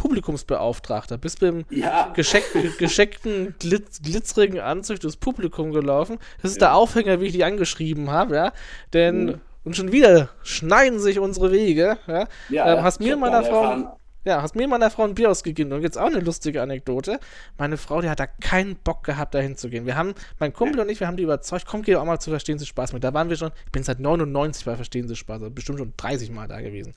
Publikumsbeauftragter, 0.05 1.16
bist 1.18 1.40
mit 1.42 1.50
dem 1.52 1.64
Ja. 1.70 2.11
gescheck, 2.14 2.44
gescheckten, 2.78 3.55
glitz, 3.59 4.02
glitzerigen 4.02 4.61
Anzug 4.61 5.00
durchs 5.00 5.16
Publikum 5.16 5.72
gelaufen. 5.72 6.18
Das 6.42 6.50
ist 6.52 6.61
der 6.61 6.74
Aufhänger, 6.74 7.20
wie 7.20 7.26
ich 7.26 7.32
dich 7.32 7.44
angeschrieben 7.44 8.11
habe, 8.11 8.34
ja, 8.36 8.52
denn 8.92 9.24
Mhm. 9.24 9.40
und 9.64 9.76
schon 9.76 9.92
wieder 9.92 10.28
schneiden 10.42 11.00
sich 11.00 11.18
unsere 11.18 11.50
Wege, 11.52 11.96
ja. 12.07 12.26
Ja, 12.50 12.74
ähm, 12.76 12.82
hast 12.82 13.00
mir 13.00 13.16
meiner 13.16 13.42
Frau 13.42 13.62
erfahren- 13.62 13.88
ja, 14.26 14.40
hast 14.40 14.57
mir 14.57 14.66
meiner 14.68 14.88
Frau 14.90 15.05
ein 15.05 15.14
Bier 15.14 15.30
ausgegeben. 15.30 15.70
Und 15.74 15.82
jetzt 15.82 15.98
auch 15.98 16.07
eine 16.07 16.20
lustige 16.20 16.62
Anekdote. 16.62 17.20
Meine 17.59 17.76
Frau, 17.76 18.00
die 18.00 18.09
hat 18.09 18.20
da 18.20 18.26
keinen 18.26 18.76
Bock 18.76 19.05
gehabt, 19.05 19.34
da 19.34 19.38
hinzugehen. 19.38 19.84
Wir 19.84 19.96
haben, 19.96 20.14
mein 20.38 20.55
Kumpel 20.55 20.80
und 20.80 20.88
ich, 20.88 20.98
wir 20.98 21.07
haben 21.07 21.18
die 21.18 21.24
überzeugt, 21.24 21.66
komm, 21.66 21.82
geh 21.82 21.94
auch 21.96 22.05
mal 22.07 22.18
zu 22.18 22.30
Verstehen 22.30 22.59
Sie 22.59 22.64
Spaß 22.64 22.94
mit. 22.94 23.05
Da 23.05 23.12
waren 23.12 23.28
wir 23.28 23.36
schon, 23.36 23.50
ich 23.66 23.72
bin 23.72 23.82
seit 23.82 24.00
99 24.00 24.64
bei 24.64 24.76
Verstehen 24.76 25.09
Sie 25.09 25.14
Spaß, 25.16 25.42
also 25.42 25.50
bestimmt 25.50 25.78
schon 25.78 25.92
30 25.98 26.30
Mal 26.30 26.48
da 26.48 26.62
gewesen. 26.62 26.94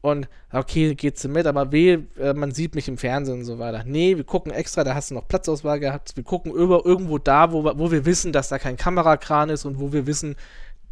Und 0.00 0.28
okay, 0.52 0.94
geht 0.94 1.18
sie 1.18 1.28
mit, 1.28 1.46
aber 1.46 1.72
weh, 1.72 1.98
äh, 2.18 2.32
man 2.34 2.52
sieht 2.52 2.74
mich 2.74 2.88
im 2.88 2.96
Fernsehen 2.98 3.38
und 3.40 3.44
so 3.44 3.58
weiter. 3.58 3.82
Nee, 3.84 4.16
wir 4.16 4.24
gucken 4.24 4.52
extra, 4.52 4.84
da 4.84 4.94
hast 4.94 5.10
du 5.10 5.14
noch 5.14 5.28
Platzauswahl 5.28 5.80
gehabt. 5.80 6.16
Wir 6.16 6.24
gucken 6.24 6.52
über, 6.52 6.84
irgendwo 6.86 7.18
da, 7.18 7.52
wo, 7.52 7.64
wir- 7.64 7.78
wo 7.78 7.90
wir 7.90 8.04
wissen, 8.06 8.32
dass 8.32 8.48
da 8.48 8.58
kein 8.58 8.76
Kamerakran 8.76 9.50
ist 9.50 9.64
und 9.64 9.78
wo 9.80 9.92
wir 9.92 10.06
wissen, 10.06 10.36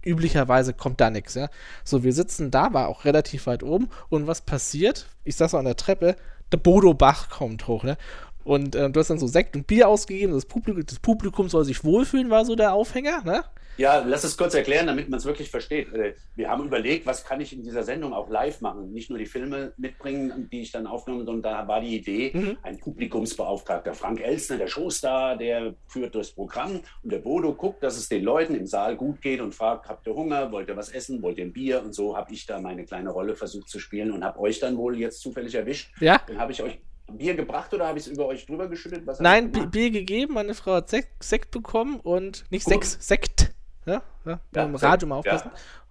üblicherweise 0.05 0.75
kommt 0.75 1.01
da 1.01 1.09
nichts, 1.11 1.35
ja. 1.35 1.49
So, 1.83 2.05
wir 2.05 2.13
sitzen 2.13 2.51
da, 2.51 2.73
war 2.75 2.89
auch 2.89 3.05
relativ 3.05 3.47
weit 3.47 3.63
oben 3.63 3.89
und 4.11 4.27
was 4.27 4.43
passiert? 4.43 5.07
Ich 5.25 5.37
saß 5.37 5.53
so 5.53 5.59
an 5.59 5.65
der 5.65 5.77
Treppe, 5.77 6.17
der 6.53 6.59
Bodo 6.59 6.93
Bach 6.95 7.31
kommt 7.31 7.67
hoch, 7.69 7.85
ne? 7.85 7.97
Und 8.45 8.75
äh, 8.77 8.91
du 8.91 9.01
hast 9.01 9.09
dann 9.11 9.19
so 9.19 9.27
Sekt 9.27 9.57
und 9.57 9.67
Bier 9.67 9.89
ausgegeben, 9.89 10.33
das 10.35 10.45
Publikum, 10.47 10.85
das 10.87 10.99
Publikum 10.99 11.49
soll 11.49 11.65
sich 11.65 11.83
wohlfühlen, 11.85 12.31
war 12.31 12.45
so 12.45 12.55
der 12.55 12.75
Aufhänger, 12.75 13.23
ne? 13.25 13.43
Ja, 13.77 14.05
lass 14.07 14.23
es 14.23 14.37
kurz 14.37 14.55
erklären, 14.55 14.87
damit 14.87 15.09
man 15.09 15.19
es 15.19 15.25
wirklich 15.25 15.51
versteht. 15.51 15.93
Äh, 15.93 16.15
Wir 16.37 16.49
haben 16.49 16.65
überlegt, 16.65 17.07
was 17.07 17.25
kann 17.25 17.41
ich 17.41 17.53
in 17.53 17.65
dieser 17.65 17.83
Sendung 17.83 18.13
auch 18.13 18.29
live 18.31 18.61
machen? 18.61 18.93
Nicht 18.93 19.11
nur 19.11 19.19
die 19.19 19.27
Filme 19.27 19.73
mitbringen, 19.77 20.49
die 20.53 20.61
ich 20.63 20.71
dann 20.71 20.87
aufgenommen 20.87 21.23
habe, 21.23 21.33
sondern 21.33 21.53
da 21.63 21.67
war 21.67 21.81
die 21.81 21.97
Idee, 21.97 22.31
Mhm. 22.35 22.57
ein 22.63 22.79
Publikumsbeauftragter, 22.79 23.95
Frank 23.95 24.21
Elsner, 24.21 24.59
der 24.59 24.69
Showstar, 24.69 25.37
der 25.37 25.75
führt 25.89 26.15
durchs 26.15 26.31
Programm 26.31 26.81
und 27.03 27.13
der 27.13 27.19
Bodo 27.19 27.53
guckt, 27.55 27.83
dass 27.83 27.97
es 27.97 28.09
den 28.09 28.23
Leuten 28.23 28.55
im 28.55 28.67
Saal 28.67 28.95
gut 28.97 29.21
geht 29.21 29.41
und 29.41 29.53
fragt, 29.55 29.89
habt 29.89 30.07
ihr 30.07 30.15
Hunger, 30.15 30.53
wollt 30.53 30.69
ihr 30.69 30.77
was 30.77 30.91
essen, 30.91 31.21
wollt 31.23 31.39
ihr 31.39 31.45
ein 31.47 31.53
Bier? 31.53 31.83
Und 31.83 31.95
so 31.95 32.17
habe 32.17 32.33
ich 32.33 32.47
da 32.47 32.61
meine 32.61 32.85
kleine 32.85 33.11
Rolle 33.11 33.35
versucht 33.35 33.69
zu 33.69 33.81
spielen 33.81 34.13
und 34.13 34.25
habe 34.25 34.39
euch 34.39 34.61
dann 34.61 34.77
wohl 34.77 34.97
jetzt 34.99 35.21
zufällig 35.21 35.55
erwischt. 35.55 35.91
Ja? 36.01 36.21
Dann 36.29 36.39
habe 36.39 36.53
ich 36.53 36.63
euch 36.63 36.79
Bier 37.11 37.35
gebracht 37.35 37.73
oder 37.75 37.87
habe 37.89 37.99
ich 37.99 38.07
es 38.07 38.13
über 38.13 38.27
euch 38.27 38.47
drüber 38.47 38.69
geschüttet? 38.69 39.07
Was 39.07 39.21
Nein? 39.21 39.53
Bier 39.53 39.91
gegeben, 39.91 40.35
meine 40.35 40.55
Frau 40.55 40.75
hat 40.75 40.89
Sekt, 40.89 41.23
Sekt 41.23 41.51
bekommen 41.51 42.01
und 42.01 42.45
nicht 42.51 42.65
Gut. 42.65 42.85
Sekt, 42.85 43.03
Sekt. 43.03 43.55
Ja, 43.87 44.03
ja, 44.25 44.41
beim 44.53 44.77
Sekt, 44.77 44.93
Radio 44.93 45.09
mal 45.09 45.17
aufpassen. 45.17 45.51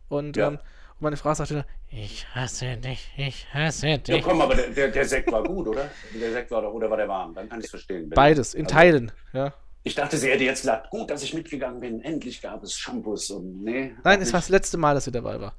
Und, 0.10 0.36
Ja. 0.38 0.48
ähm, 0.48 0.54
und 0.56 1.02
meine 1.02 1.18
Frau 1.18 1.34
sagte 1.34 1.54
dann, 1.54 1.64
ich 1.90 2.28
hasse 2.34 2.78
dich, 2.78 3.12
ich 3.18 3.48
hasse 3.54 3.88
Ja, 3.88 3.98
dich. 3.98 4.24
komm, 4.24 4.42
aber 4.42 4.56
der, 4.56 4.70
der, 4.70 4.88
der 4.90 5.06
Sekt 5.06 5.32
war 5.32 5.44
gut, 5.44 5.68
oder? 5.68 5.90
Der 6.20 6.32
Sekt 6.32 6.50
war 6.50 6.64
doch, 6.64 6.74
oder 6.74 6.90
war 6.90 6.98
der 6.98 7.08
warm? 7.08 7.36
Dann 7.36 7.48
kann 7.48 7.60
ich 7.60 7.66
es 7.66 7.70
verstehen. 7.72 8.10
Beides, 8.10 8.56
in 8.56 8.66
also, 8.66 8.76
Teilen. 8.76 9.12
Ja. 9.34 9.54
Ich 9.86 9.96
dachte, 9.96 10.16
sie 10.18 10.30
hätte 10.30 10.44
jetzt 10.46 10.62
gesagt, 10.62 10.90
gut, 10.92 11.10
dass 11.10 11.24
ich 11.24 11.34
mitgegangen 11.34 11.82
bin. 11.82 12.00
Endlich 12.02 12.42
gab 12.42 12.64
es 12.64 12.74
Shampoos 12.74 13.30
und 13.32 13.64
nee. 13.64 13.94
Nein, 14.04 14.22
es 14.22 14.32
war 14.32 14.40
das 14.40 14.48
letzte 14.50 14.78
Mal, 14.78 14.96
dass 14.96 15.04
sie 15.06 15.12
dabei 15.12 15.40
war. 15.42 15.54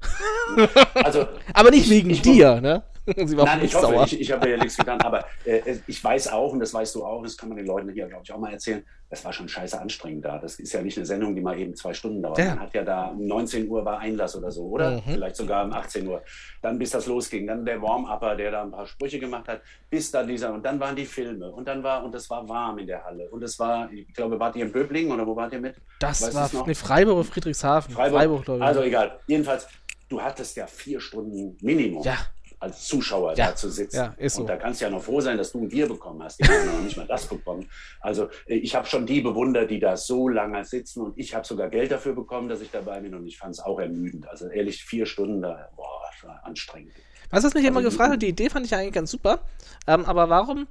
Also, 0.95 1.27
Aber 1.53 1.69
nicht 1.71 1.85
Ich- 1.85 1.89
wegen 1.91 2.09
ich- 2.09 2.21
dir, 2.21 2.59
ne? 2.61 2.83
Sie 3.25 3.37
war 3.37 3.45
nein, 3.45 3.63
ich 3.63 3.75
hoffe, 3.75 3.85
sauer. 3.85 4.05
ich, 4.05 4.19
ich 4.19 4.31
habe 4.31 4.49
ja 4.49 4.57
nichts 4.57 4.77
getan, 4.77 4.99
aber 5.01 5.25
äh, 5.45 5.75
ich 5.85 6.03
weiß 6.03 6.29
auch, 6.29 6.53
und 6.53 6.59
das 6.59 6.73
weißt 6.73 6.95
du 6.95 7.05
auch, 7.05 7.21
das 7.21 7.37
kann 7.37 7.49
man 7.49 7.57
den 7.57 7.67
Leuten 7.67 7.87
hier, 7.89 8.07
glaube 8.07 8.23
ich, 8.23 8.31
auch 8.31 8.39
mal 8.39 8.51
erzählen, 8.51 8.83
das 9.09 9.23
war 9.23 9.31
schon 9.31 9.47
scheiße 9.47 9.79
anstrengend 9.79 10.25
da. 10.25 10.39
Das 10.39 10.59
ist 10.59 10.73
ja 10.73 10.81
nicht 10.81 10.97
eine 10.97 11.05
Sendung, 11.05 11.35
die 11.35 11.41
mal 11.41 11.57
eben 11.59 11.75
zwei 11.75 11.93
Stunden 11.93 12.23
dauert. 12.23 12.39
Ja. 12.39 12.49
Man 12.49 12.59
hat 12.61 12.73
ja 12.73 12.83
da 12.83 13.05
um 13.07 13.25
19 13.25 13.69
Uhr 13.69 13.85
war 13.85 13.99
Einlass 13.99 14.35
oder 14.35 14.51
so, 14.51 14.63
oder? 14.63 14.91
Mhm. 14.97 15.01
Vielleicht 15.05 15.35
sogar 15.35 15.63
um 15.63 15.73
18 15.73 16.07
Uhr. 16.07 16.23
Dann 16.61 16.79
bis 16.79 16.89
das 16.89 17.05
losging. 17.05 17.45
Dann 17.45 17.65
der 17.65 17.81
Warm-Upper, 17.81 18.35
der 18.35 18.51
da 18.51 18.63
ein 18.63 18.71
paar 18.71 18.87
Sprüche 18.87 19.19
gemacht 19.19 19.47
hat, 19.47 19.61
bis 19.89 20.09
dann 20.09 20.27
dieser, 20.27 20.53
und 20.53 20.65
dann 20.65 20.79
waren 20.79 20.95
die 20.95 21.05
Filme. 21.05 21.51
Und 21.51 21.67
dann 21.67 21.83
war, 21.83 22.03
und 22.03 22.15
es 22.15 22.29
war 22.29 22.47
warm 22.49 22.79
in 22.79 22.87
der 22.87 23.03
Halle. 23.03 23.29
Und 23.29 23.43
es 23.43 23.59
war, 23.59 23.91
ich 23.91 24.11
glaube, 24.13 24.39
wart 24.39 24.55
ihr 24.55 24.65
in 24.65 24.71
Böblingen 24.71 25.11
oder 25.11 25.25
wo 25.27 25.35
wart 25.35 25.53
ihr 25.53 25.59
mit? 25.59 25.75
Das 25.99 26.21
Weißt 26.23 26.33
war 26.33 26.49
noch? 26.53 26.67
ne, 26.67 26.73
Freiburg 26.73 27.15
oder 27.15 27.25
Friedrichshafen. 27.25 27.93
Freiburg. 27.93 28.43
glaube 28.45 28.59
ich. 28.59 28.65
also 28.65 28.81
egal. 28.81 29.19
Jedenfalls, 29.27 29.67
du 30.09 30.19
hattest 30.19 30.57
ja 30.57 30.65
vier 30.65 30.99
Stunden 30.99 31.57
Minimum. 31.61 32.03
ja, 32.03 32.17
als 32.65 32.85
Zuschauer 32.85 33.35
Ja. 33.37 33.47
da 33.47 33.55
zu 33.55 33.69
sitzen. 33.69 34.13
Ja, 34.19 34.29
so. 34.29 34.41
Und 34.41 34.47
da 34.47 34.57
kannst 34.57 34.81
du 34.81 34.85
ja 34.85 34.91
noch 34.91 35.01
froh 35.03 35.21
sein, 35.21 35.37
dass 35.37 35.51
du 35.51 35.59
ein 35.59 35.69
Bier 35.69 35.87
bekommen 35.87 36.21
hast. 36.23 36.39
Die 36.39 36.43
haben 36.43 36.65
noch 36.65 36.81
nicht 36.81 36.97
mal 36.97 37.07
das 37.07 37.25
bekommen. 37.27 37.69
Also 38.01 38.25
äh, 38.47 38.55
ich 38.55 38.75
habe 38.75 38.85
schon 38.87 39.05
die 39.05 39.21
bewundert, 39.21 39.71
die 39.71 39.79
da 39.79 39.95
so 39.97 40.27
lange 40.29 40.63
sitzen 40.65 41.01
und 41.01 41.17
ich 41.17 41.33
habe 41.33 41.45
sogar 41.45 41.69
Geld 41.69 41.91
dafür 41.91 42.13
bekommen, 42.13 42.49
dass 42.49 42.61
ich 42.61 42.71
dabei 42.71 42.99
bin 42.99 43.15
und 43.15 43.25
ich 43.25 43.37
fand 43.37 43.53
es 43.53 43.59
auch 43.59 43.79
ermüdend. 43.79 44.27
Also 44.29 44.47
ehrlich, 44.49 44.83
vier 44.83 45.05
Stunden 45.05 45.41
da, 45.41 45.69
boah, 45.75 46.01
das 46.11 46.27
war 46.29 46.43
anstrengend. 46.45 46.91
Was 47.31 47.43
hast 47.43 47.55
mich 47.55 47.65
immer 47.65 47.77
Also, 47.79 47.89
gefragt 47.89 48.11
hat, 48.13 48.21
die 48.21 48.27
Idee 48.29 48.49
fand 48.49 48.65
ich 48.65 48.75
eigentlich 48.75 48.93
ganz 48.93 49.09
super. 49.11 49.39
Ähm, 49.87 50.05
aber 50.05 50.29
warum 50.29 50.67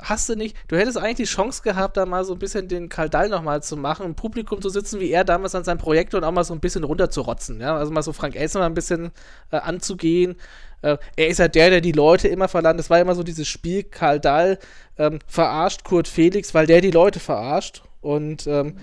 hast 0.00 0.28
du 0.28 0.36
nicht, 0.36 0.56
du 0.68 0.76
hättest 0.76 0.96
eigentlich 0.96 1.16
die 1.16 1.24
Chance 1.24 1.62
gehabt, 1.62 1.96
da 1.96 2.06
mal 2.06 2.24
so 2.24 2.34
ein 2.34 2.38
bisschen 2.38 2.68
den 2.68 2.88
Kaldall 2.88 3.28
nochmal 3.28 3.62
zu 3.62 3.76
machen, 3.76 4.06
im 4.06 4.14
Publikum 4.14 4.62
zu 4.62 4.68
sitzen, 4.68 5.00
wie 5.00 5.10
er 5.10 5.24
damals 5.24 5.54
an 5.54 5.64
seinem 5.64 5.78
Projekt 5.78 6.14
und 6.14 6.24
auch 6.24 6.32
mal 6.32 6.44
so 6.44 6.54
ein 6.54 6.60
bisschen 6.60 6.84
runterzurotzen. 6.84 7.60
Ja? 7.60 7.76
Also 7.76 7.92
mal 7.92 8.02
so 8.02 8.12
Frank 8.12 8.36
Elster 8.36 8.60
mal 8.60 8.66
ein 8.66 8.74
bisschen 8.74 9.10
äh, 9.50 9.56
anzugehen. 9.56 10.36
Äh, 10.82 10.98
er 11.16 11.28
ist 11.28 11.38
ja 11.38 11.48
der, 11.48 11.70
der 11.70 11.80
die 11.80 11.92
Leute 11.92 12.28
immer 12.28 12.48
verlangt. 12.48 12.78
Das 12.78 12.90
war 12.90 13.00
immer 13.00 13.14
so 13.14 13.22
dieses 13.22 13.48
Spiel, 13.48 13.82
Kaldall 13.82 14.58
ähm, 14.98 15.18
verarscht 15.26 15.84
Kurt 15.84 16.06
Felix, 16.06 16.54
weil 16.54 16.66
der 16.66 16.80
die 16.80 16.90
Leute 16.90 17.18
verarscht. 17.18 17.82
Und 18.00 18.46
ähm, 18.46 18.76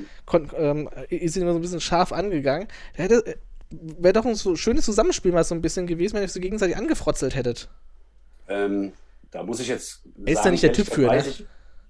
ähm, 0.58 0.90
ist 1.10 1.38
immer 1.38 1.54
so 1.54 1.60
ein 1.60 1.62
bisschen 1.62 1.80
scharf 1.80 2.12
angegangen. 2.12 2.68
Hätte, 2.94 3.38
wäre 3.70 4.14
doch 4.14 4.26
ein 4.26 4.36
so 4.36 4.58
schönes 4.58 4.84
Zusammenspiel 4.84 5.32
mal 5.32 5.46
so 5.46 5.56
ein 5.56 5.62
bisschen 5.62 5.88
gewesen, 5.88 6.16
wenn 6.16 6.22
ihr 6.22 6.26
euch 6.26 6.34
so 6.34 6.42
gegenseitig 6.42 6.76
angefrotzelt 6.76 7.34
hättet. 7.34 7.70
Ähm, 8.50 8.92
da 9.36 9.44
muss 9.44 9.60
ich 9.60 9.68
jetzt. 9.68 10.02
Er 10.26 10.32
ist 10.34 10.46
ja 10.46 10.52
nicht 10.52 10.64
der 10.64 10.72
Typ 10.74 10.88
für, 10.88 11.08
ne? 11.08 11.20
Ich, 11.28 11.46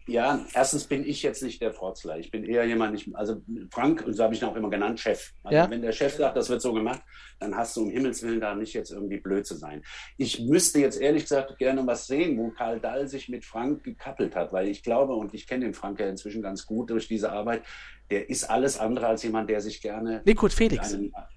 ja, 0.08 0.46
erstens 0.54 0.84
bin 0.86 1.04
ich 1.06 1.22
jetzt 1.24 1.42
nicht 1.44 1.62
der 1.62 1.74
Frotzler. 1.74 2.18
Ich 2.18 2.30
bin 2.32 2.44
eher 2.44 2.66
jemand, 2.66 2.96
ich, 3.00 3.16
also 3.16 3.42
Frank, 3.72 4.04
und 4.06 4.14
so 4.14 4.24
habe 4.24 4.34
ich 4.34 4.42
ihn 4.42 4.48
auch 4.48 4.56
immer 4.56 4.70
genannt, 4.70 5.00
Chef. 5.00 5.32
Also 5.44 5.56
Ja. 5.56 5.70
wenn 5.70 5.82
der 5.82 5.92
Chef 5.92 6.16
sagt, 6.16 6.38
das 6.38 6.50
wird 6.50 6.62
so 6.62 6.74
gemacht, 6.74 7.02
dann 7.40 7.56
hast 7.56 7.76
du 7.76 7.84
um 7.84 7.90
Himmels 7.90 8.22
Willen 8.24 8.40
da 8.40 8.56
nicht 8.56 8.74
jetzt 8.74 8.92
irgendwie 8.92 9.20
blöd 9.20 9.46
zu 9.46 9.56
sein. 9.56 9.84
Ich 10.18 10.40
müsste 10.40 10.80
jetzt 10.80 11.00
ehrlich 11.00 11.24
gesagt 11.24 11.58
gerne 11.60 11.86
was 11.86 12.08
sehen, 12.08 12.38
wo 12.38 12.50
Karl 12.50 12.80
Dall 12.80 13.08
sich 13.08 13.30
mit 13.30 13.46
Frank 13.46 13.84
gekappelt 13.84 14.36
hat, 14.36 14.52
weil 14.54 14.68
ich 14.68 14.82
glaube, 14.84 15.14
und 15.14 15.34
ich 15.36 15.46
kenne 15.48 15.66
den 15.66 15.74
Frank 15.76 16.00
ja 16.00 16.08
inzwischen 16.08 16.42
ganz 16.42 16.66
gut 16.66 16.90
durch 16.90 17.08
diese 17.08 17.32
Arbeit, 17.32 17.64
der 18.12 18.30
ist 18.30 18.44
alles 18.44 18.80
andere 18.80 19.08
als 19.08 19.24
jemand, 19.24 19.50
der 19.50 19.62
sich 19.62 19.82
gerne 19.82 20.22
Nee, 20.26 20.36
mit 20.40 20.54
Felix. 20.54 20.94
einem, 20.94 21.12
Ach, 21.16 21.28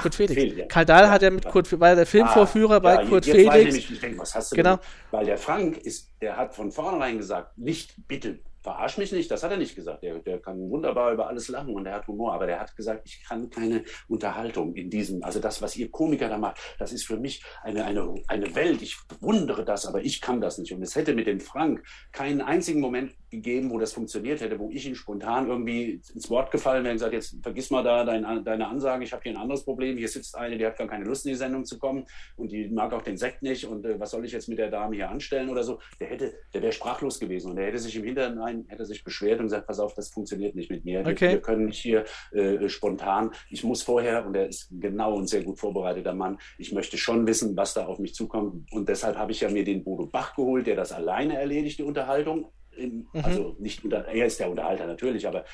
Kurt 0.00 0.14
Felix. 0.14 0.34
Phil, 0.34 0.58
ja. 0.58 0.66
Karl 0.66 0.84
Dahl 0.84 1.04
Ja, 1.04 1.10
hat 1.10 1.22
ja 1.22 1.30
mit 1.30 1.44
ja. 1.44 1.50
Kurt, 1.50 1.80
war 1.80 1.94
der 1.94 2.06
Filmvorführer 2.06 2.76
Ah, 2.76 2.78
bei 2.80 3.06
Kurt 3.06 3.26
jetzt 3.26 3.46
weiß 3.46 3.64
ich 3.64 3.68
Felix. 3.86 3.90
ich 3.90 4.00
denke, 4.00 4.18
was 4.18 4.34
hast 4.34 4.52
du 4.52 4.56
Genau. 4.56 4.76
denn? 4.76 4.84
Weil 5.10 5.26
der 5.26 5.38
Frank 5.38 5.78
ist, 5.78 6.12
der 6.20 6.36
hat 6.36 6.54
von 6.54 6.70
vornherein 6.72 7.18
gesagt, 7.18 7.56
nicht 7.58 7.94
bitte 8.08 8.38
verarsch 8.68 8.98
mich 8.98 9.12
nicht, 9.12 9.30
das 9.30 9.42
hat 9.42 9.50
er 9.50 9.56
nicht 9.56 9.74
gesagt. 9.74 10.02
Der, 10.02 10.18
der 10.18 10.40
kann 10.40 10.58
wunderbar 10.68 11.12
über 11.14 11.26
alles 11.26 11.48
lachen 11.48 11.74
und 11.74 11.84
der 11.84 11.94
hat 11.94 12.06
Humor, 12.06 12.34
aber 12.34 12.46
der 12.46 12.60
hat 12.60 12.76
gesagt, 12.76 13.00
ich 13.06 13.24
kann 13.26 13.48
keine 13.48 13.82
Unterhaltung 14.08 14.74
in 14.74 14.90
diesem, 14.90 15.22
also 15.22 15.40
das, 15.40 15.62
was 15.62 15.74
ihr 15.76 15.90
Komiker 15.90 16.28
da 16.28 16.36
macht, 16.36 16.58
das 16.78 16.92
ist 16.92 17.06
für 17.06 17.16
mich 17.16 17.42
eine, 17.62 17.86
eine, 17.86 18.14
eine 18.26 18.54
Welt. 18.54 18.82
Ich 18.82 18.98
bewundere 19.08 19.64
das, 19.64 19.86
aber 19.86 20.02
ich 20.02 20.20
kann 20.20 20.42
das 20.42 20.58
nicht. 20.58 20.70
Und 20.74 20.82
es 20.82 20.94
hätte 20.96 21.14
mit 21.14 21.26
dem 21.26 21.40
Frank 21.40 21.82
keinen 22.12 22.42
einzigen 22.42 22.80
Moment 22.80 23.14
gegeben, 23.30 23.70
wo 23.70 23.78
das 23.78 23.92
funktioniert 23.92 24.40
hätte, 24.40 24.58
wo 24.58 24.70
ich 24.70 24.86
ihn 24.86 24.94
spontan 24.94 25.48
irgendwie 25.48 26.00
ins 26.14 26.30
Wort 26.30 26.50
gefallen 26.50 26.84
wäre 26.84 26.92
und 26.92 26.96
gesagt, 26.96 27.12
jetzt 27.12 27.36
vergiss 27.42 27.70
mal 27.70 27.82
da 27.82 28.04
dein, 28.04 28.44
deine 28.44 28.68
Ansage, 28.68 29.04
ich 29.04 29.12
habe 29.12 29.22
hier 29.22 29.32
ein 29.32 29.38
anderes 29.38 29.64
Problem, 29.64 29.96
hier 29.96 30.08
sitzt 30.08 30.36
eine, 30.36 30.56
die 30.56 30.66
hat 30.66 30.78
gar 30.78 30.86
keine 30.86 31.04
Lust 31.04 31.26
in 31.26 31.32
die 31.32 31.38
Sendung 31.38 31.64
zu 31.64 31.78
kommen 31.78 32.06
und 32.36 32.52
die 32.52 32.68
mag 32.68 32.92
auch 32.92 33.02
den 33.02 33.16
Sekt 33.16 33.42
nicht 33.42 33.66
und 33.66 33.84
äh, 33.84 34.00
was 34.00 34.10
soll 34.10 34.24
ich 34.24 34.32
jetzt 34.32 34.48
mit 34.48 34.58
der 34.58 34.70
Dame 34.70 34.96
hier 34.96 35.10
anstellen 35.10 35.50
oder 35.50 35.62
so. 35.62 35.78
Der 36.00 36.08
hätte, 36.08 36.34
der 36.54 36.62
wäre 36.62 36.72
sprachlos 36.72 37.18
gewesen 37.20 37.50
und 37.50 37.56
der 37.56 37.66
hätte 37.66 37.78
sich 37.78 37.96
im 37.96 38.04
Hinterhinein, 38.04 38.57
hätte 38.68 38.84
sich 38.84 39.04
beschwert 39.04 39.38
und 39.40 39.46
gesagt, 39.46 39.66
pass 39.66 39.78
auf, 39.78 39.94
das 39.94 40.10
funktioniert 40.10 40.54
nicht 40.54 40.70
mit 40.70 40.84
mir. 40.84 41.04
Wir, 41.04 41.12
Okay. 41.12 41.30
wir 41.32 41.40
können 41.40 41.66
nicht 41.66 41.80
hier 41.80 42.04
äh, 42.32 42.68
spontan, 42.68 43.30
ich 43.50 43.62
muss 43.64 43.82
vorher, 43.82 44.26
und 44.26 44.34
er 44.34 44.48
ist 44.48 44.68
genau 44.80 45.18
ein 45.18 45.26
sehr 45.26 45.42
gut 45.42 45.58
vorbereiteter 45.58 46.14
Mann, 46.14 46.38
ich 46.58 46.72
möchte 46.72 46.98
schon 46.98 47.26
wissen, 47.26 47.56
was 47.56 47.74
da 47.74 47.86
auf 47.86 47.98
mich 47.98 48.14
zukommt 48.14 48.70
und 48.72 48.88
deshalb 48.88 49.16
habe 49.16 49.32
ich 49.32 49.40
ja 49.40 49.50
mir 49.50 49.64
den 49.64 49.84
Bodo 49.84 50.06
Bach 50.06 50.34
geholt, 50.34 50.66
der 50.66 50.76
das 50.76 50.92
alleine 50.92 51.38
erledigt, 51.38 51.78
die 51.78 51.84
Unterhaltung. 51.84 52.52
Im, 52.76 53.08
Mhm. 53.12 53.24
Also 53.24 53.56
nicht 53.58 53.84
unter, 53.84 54.06
er 54.06 54.26
ist 54.26 54.38
der 54.40 54.50
Unterhalter 54.50 54.86
natürlich, 54.86 55.26
aber 55.26 55.44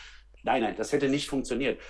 nein, 0.42 0.62
nein, 0.62 0.74
das 0.76 0.92
hätte 0.92 1.08
nicht 1.08 1.28
funktioniert. 1.28 1.80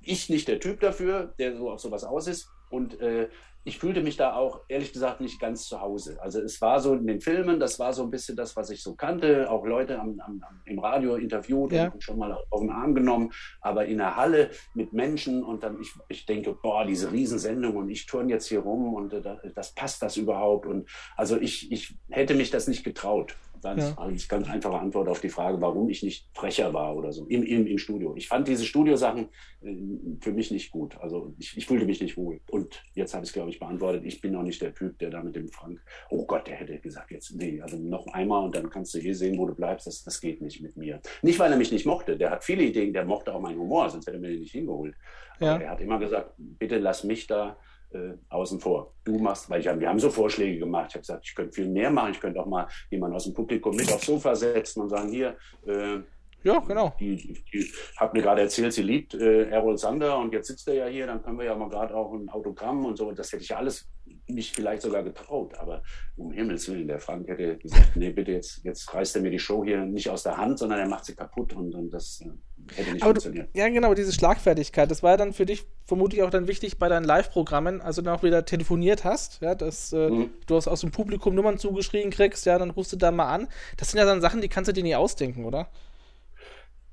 Ich 0.00 0.28
nicht 0.28 0.48
der 0.48 0.60
Typ 0.60 0.80
dafür, 0.80 1.34
der 1.38 1.56
so 1.56 1.70
auf 1.70 1.80
sowas 1.80 2.04
aus 2.04 2.26
ist. 2.26 2.48
Und 2.70 3.00
äh, 3.00 3.28
ich 3.64 3.78
fühlte 3.78 4.02
mich 4.02 4.16
da 4.16 4.34
auch 4.34 4.60
ehrlich 4.68 4.92
gesagt 4.92 5.20
nicht 5.20 5.40
ganz 5.40 5.66
zu 5.66 5.80
Hause. 5.80 6.18
Also 6.20 6.40
es 6.40 6.60
war 6.60 6.80
so 6.80 6.94
in 6.94 7.06
den 7.06 7.20
Filmen, 7.20 7.60
das 7.60 7.78
war 7.78 7.92
so 7.92 8.02
ein 8.02 8.10
bisschen 8.10 8.36
das, 8.36 8.56
was 8.56 8.70
ich 8.70 8.82
so 8.82 8.94
kannte, 8.94 9.50
auch 9.50 9.64
Leute 9.64 10.00
am, 10.00 10.20
am, 10.20 10.42
im 10.64 10.78
Radio 10.80 11.14
interviewt 11.14 11.72
ja. 11.72 11.88
und 11.88 12.02
schon 12.02 12.18
mal 12.18 12.32
auf 12.50 12.60
den 12.60 12.70
Arm 12.70 12.94
genommen, 12.94 13.32
aber 13.60 13.86
in 13.86 13.98
der 13.98 14.16
Halle 14.16 14.50
mit 14.74 14.92
Menschen 14.92 15.44
und 15.44 15.62
dann 15.62 15.80
ich, 15.80 15.92
ich 16.08 16.26
denke, 16.26 16.56
boah, 16.60 16.84
diese 16.84 17.12
Riesensendung 17.12 17.76
und 17.76 17.88
ich 17.88 18.06
turn 18.06 18.28
jetzt 18.28 18.48
hier 18.48 18.60
rum 18.60 18.94
und 18.94 19.12
äh, 19.12 19.22
das 19.54 19.74
passt 19.74 20.02
das 20.02 20.16
überhaupt 20.16 20.66
und 20.66 20.88
also 21.16 21.36
ich, 21.36 21.70
ich 21.70 21.96
hätte 22.10 22.34
mich 22.34 22.50
das 22.50 22.66
nicht 22.66 22.82
getraut. 22.82 23.36
Das 23.62 23.94
ja. 23.96 24.08
ist 24.08 24.28
ganz 24.28 24.48
einfache 24.48 24.78
Antwort 24.78 25.08
auf 25.08 25.20
die 25.20 25.28
Frage, 25.28 25.60
warum 25.60 25.88
ich 25.88 26.02
nicht 26.02 26.28
frecher 26.34 26.74
war 26.74 26.96
oder 26.96 27.12
so 27.12 27.26
im, 27.26 27.44
im, 27.44 27.66
im 27.66 27.78
Studio. 27.78 28.14
Ich 28.16 28.26
fand 28.26 28.48
diese 28.48 28.64
Studiosachen 28.64 29.28
äh, 29.62 29.76
für 30.20 30.32
mich 30.32 30.50
nicht 30.50 30.72
gut. 30.72 30.98
Also 30.98 31.32
ich, 31.38 31.56
ich 31.56 31.66
fühlte 31.66 31.86
mich 31.86 32.00
nicht 32.00 32.16
wohl. 32.16 32.40
Und 32.50 32.82
jetzt 32.94 33.14
habe 33.14 33.24
ich 33.24 33.30
es, 33.30 33.32
glaube 33.32 33.50
ich, 33.50 33.60
beantwortet. 33.60 34.04
Ich 34.04 34.20
bin 34.20 34.34
auch 34.34 34.42
nicht 34.42 34.60
der 34.60 34.74
Typ, 34.74 34.98
der 34.98 35.10
da 35.10 35.22
mit 35.22 35.36
dem 35.36 35.48
Frank, 35.48 35.80
oh 36.10 36.26
Gott, 36.26 36.48
der 36.48 36.56
hätte 36.56 36.76
gesagt, 36.80 37.12
jetzt, 37.12 37.36
nee, 37.36 37.60
also 37.62 37.76
noch 37.76 38.08
einmal 38.08 38.44
und 38.44 38.54
dann 38.56 38.68
kannst 38.68 38.94
du 38.94 38.98
hier 38.98 39.14
sehen, 39.14 39.38
wo 39.38 39.46
du 39.46 39.54
bleibst. 39.54 39.86
Das, 39.86 40.02
das 40.02 40.20
geht 40.20 40.42
nicht 40.42 40.60
mit 40.60 40.76
mir. 40.76 41.00
Nicht, 41.22 41.38
weil 41.38 41.52
er 41.52 41.58
mich 41.58 41.70
nicht 41.70 41.86
mochte. 41.86 42.16
Der 42.16 42.30
hat 42.30 42.42
viele 42.42 42.64
Ideen, 42.64 42.92
der 42.92 43.04
mochte 43.04 43.32
auch 43.32 43.40
meinen 43.40 43.60
Humor, 43.60 43.88
sonst 43.88 44.06
hätte 44.06 44.16
er 44.16 44.20
mir 44.20 44.30
den 44.30 44.40
nicht 44.40 44.52
hingeholt. 44.52 44.96
Ja. 45.38 45.54
Aber 45.54 45.64
er 45.64 45.70
hat 45.70 45.80
immer 45.80 46.00
gesagt, 46.00 46.34
bitte 46.36 46.78
lass 46.78 47.04
mich 47.04 47.28
da 47.28 47.56
äh, 47.94 48.14
außen 48.28 48.60
vor. 48.60 48.94
Du 49.04 49.18
machst, 49.18 49.48
weil 49.50 49.60
ich, 49.60 49.66
wir 49.66 49.88
haben 49.88 49.98
so 49.98 50.10
Vorschläge 50.10 50.58
gemacht. 50.58 50.86
Ich 50.88 50.94
habe 50.94 51.02
gesagt, 51.02 51.24
ich 51.26 51.34
könnte 51.34 51.52
viel 51.52 51.68
mehr 51.68 51.90
machen. 51.90 52.12
Ich 52.12 52.20
könnte 52.20 52.40
auch 52.40 52.46
mal 52.46 52.68
jemanden 52.90 53.16
aus 53.16 53.24
dem 53.24 53.34
Publikum 53.34 53.74
mit 53.76 53.92
aufs 53.92 54.06
Sofa 54.06 54.34
setzen 54.34 54.82
und 54.82 54.88
sagen, 54.90 55.10
hier, 55.10 55.36
äh, 55.66 56.00
ja, 56.44 56.58
genau. 56.60 56.94
Die, 56.98 57.16
die, 57.52 57.72
hat 57.96 58.14
mir 58.14 58.22
gerade 58.22 58.42
erzählt, 58.42 58.72
sie 58.72 58.82
liebt 58.82 59.14
äh, 59.14 59.48
Errol 59.48 59.78
Sander 59.78 60.18
und 60.18 60.32
jetzt 60.32 60.48
sitzt 60.48 60.68
er 60.68 60.74
ja 60.74 60.86
hier, 60.86 61.06
dann 61.06 61.22
können 61.22 61.38
wir 61.38 61.46
ja 61.46 61.54
mal 61.54 61.68
gerade 61.68 61.94
auch 61.94 62.12
ein 62.12 62.28
Autogramm 62.28 62.84
und 62.84 62.96
so. 62.96 63.12
Das 63.12 63.32
hätte 63.32 63.42
ich 63.42 63.50
ja 63.50 63.58
alles 63.58 63.88
mich 64.28 64.52
vielleicht 64.52 64.82
sogar 64.82 65.02
getraut, 65.02 65.54
aber 65.58 65.82
um 66.16 66.32
Himmels 66.32 66.68
Willen, 66.68 66.88
der 66.88 67.00
Frank 67.00 67.28
hätte 67.28 67.56
gesagt, 67.58 67.96
nee, 67.96 68.10
bitte, 68.10 68.32
jetzt, 68.32 68.64
jetzt 68.64 68.92
reißt 68.92 69.16
er 69.16 69.22
mir 69.22 69.30
die 69.30 69.38
Show 69.38 69.64
hier 69.64 69.84
nicht 69.84 70.08
aus 70.10 70.22
der 70.22 70.36
Hand, 70.36 70.58
sondern 70.58 70.78
er 70.78 70.88
macht 70.88 71.04
sie 71.04 71.14
kaputt 71.14 71.52
und, 71.54 71.74
und 71.74 71.90
das 71.90 72.20
äh, 72.20 72.74
hätte 72.74 72.92
nicht 72.92 73.02
aber 73.02 73.12
funktioniert. 73.12 73.48
Du, 73.52 73.58
ja, 73.58 73.68
genau, 73.68 73.94
diese 73.94 74.12
Schlagfertigkeit, 74.12 74.90
das 74.90 75.02
war 75.02 75.12
ja 75.12 75.16
dann 75.16 75.32
für 75.32 75.46
dich 75.46 75.66
vermutlich 75.84 76.22
auch 76.22 76.30
dann 76.30 76.46
wichtig 76.46 76.78
bei 76.78 76.88
deinen 76.88 77.04
Live-Programmen, 77.04 77.80
also 77.80 78.02
dann 78.02 78.14
auch 78.14 78.22
wieder 78.22 78.44
telefoniert 78.44 79.04
hast, 79.04 79.40
ja, 79.42 79.54
dass 79.54 79.92
äh, 79.92 80.08
mhm. 80.08 80.30
du 80.46 80.56
aus, 80.56 80.68
aus 80.68 80.80
dem 80.80 80.90
Publikum 80.90 81.34
Nummern 81.34 81.58
zugeschrieben 81.58 82.10
kriegst, 82.10 82.46
ja, 82.46 82.58
dann 82.58 82.70
rufst 82.70 82.92
du 82.92 82.96
da 82.96 83.10
mal 83.10 83.28
an. 83.28 83.48
Das 83.76 83.90
sind 83.90 83.98
ja 83.98 84.04
dann 84.04 84.20
Sachen, 84.20 84.40
die 84.40 84.48
kannst 84.48 84.68
du 84.68 84.72
dir 84.72 84.84
nie 84.84 84.94
ausdenken, 84.94 85.44
oder? 85.44 85.68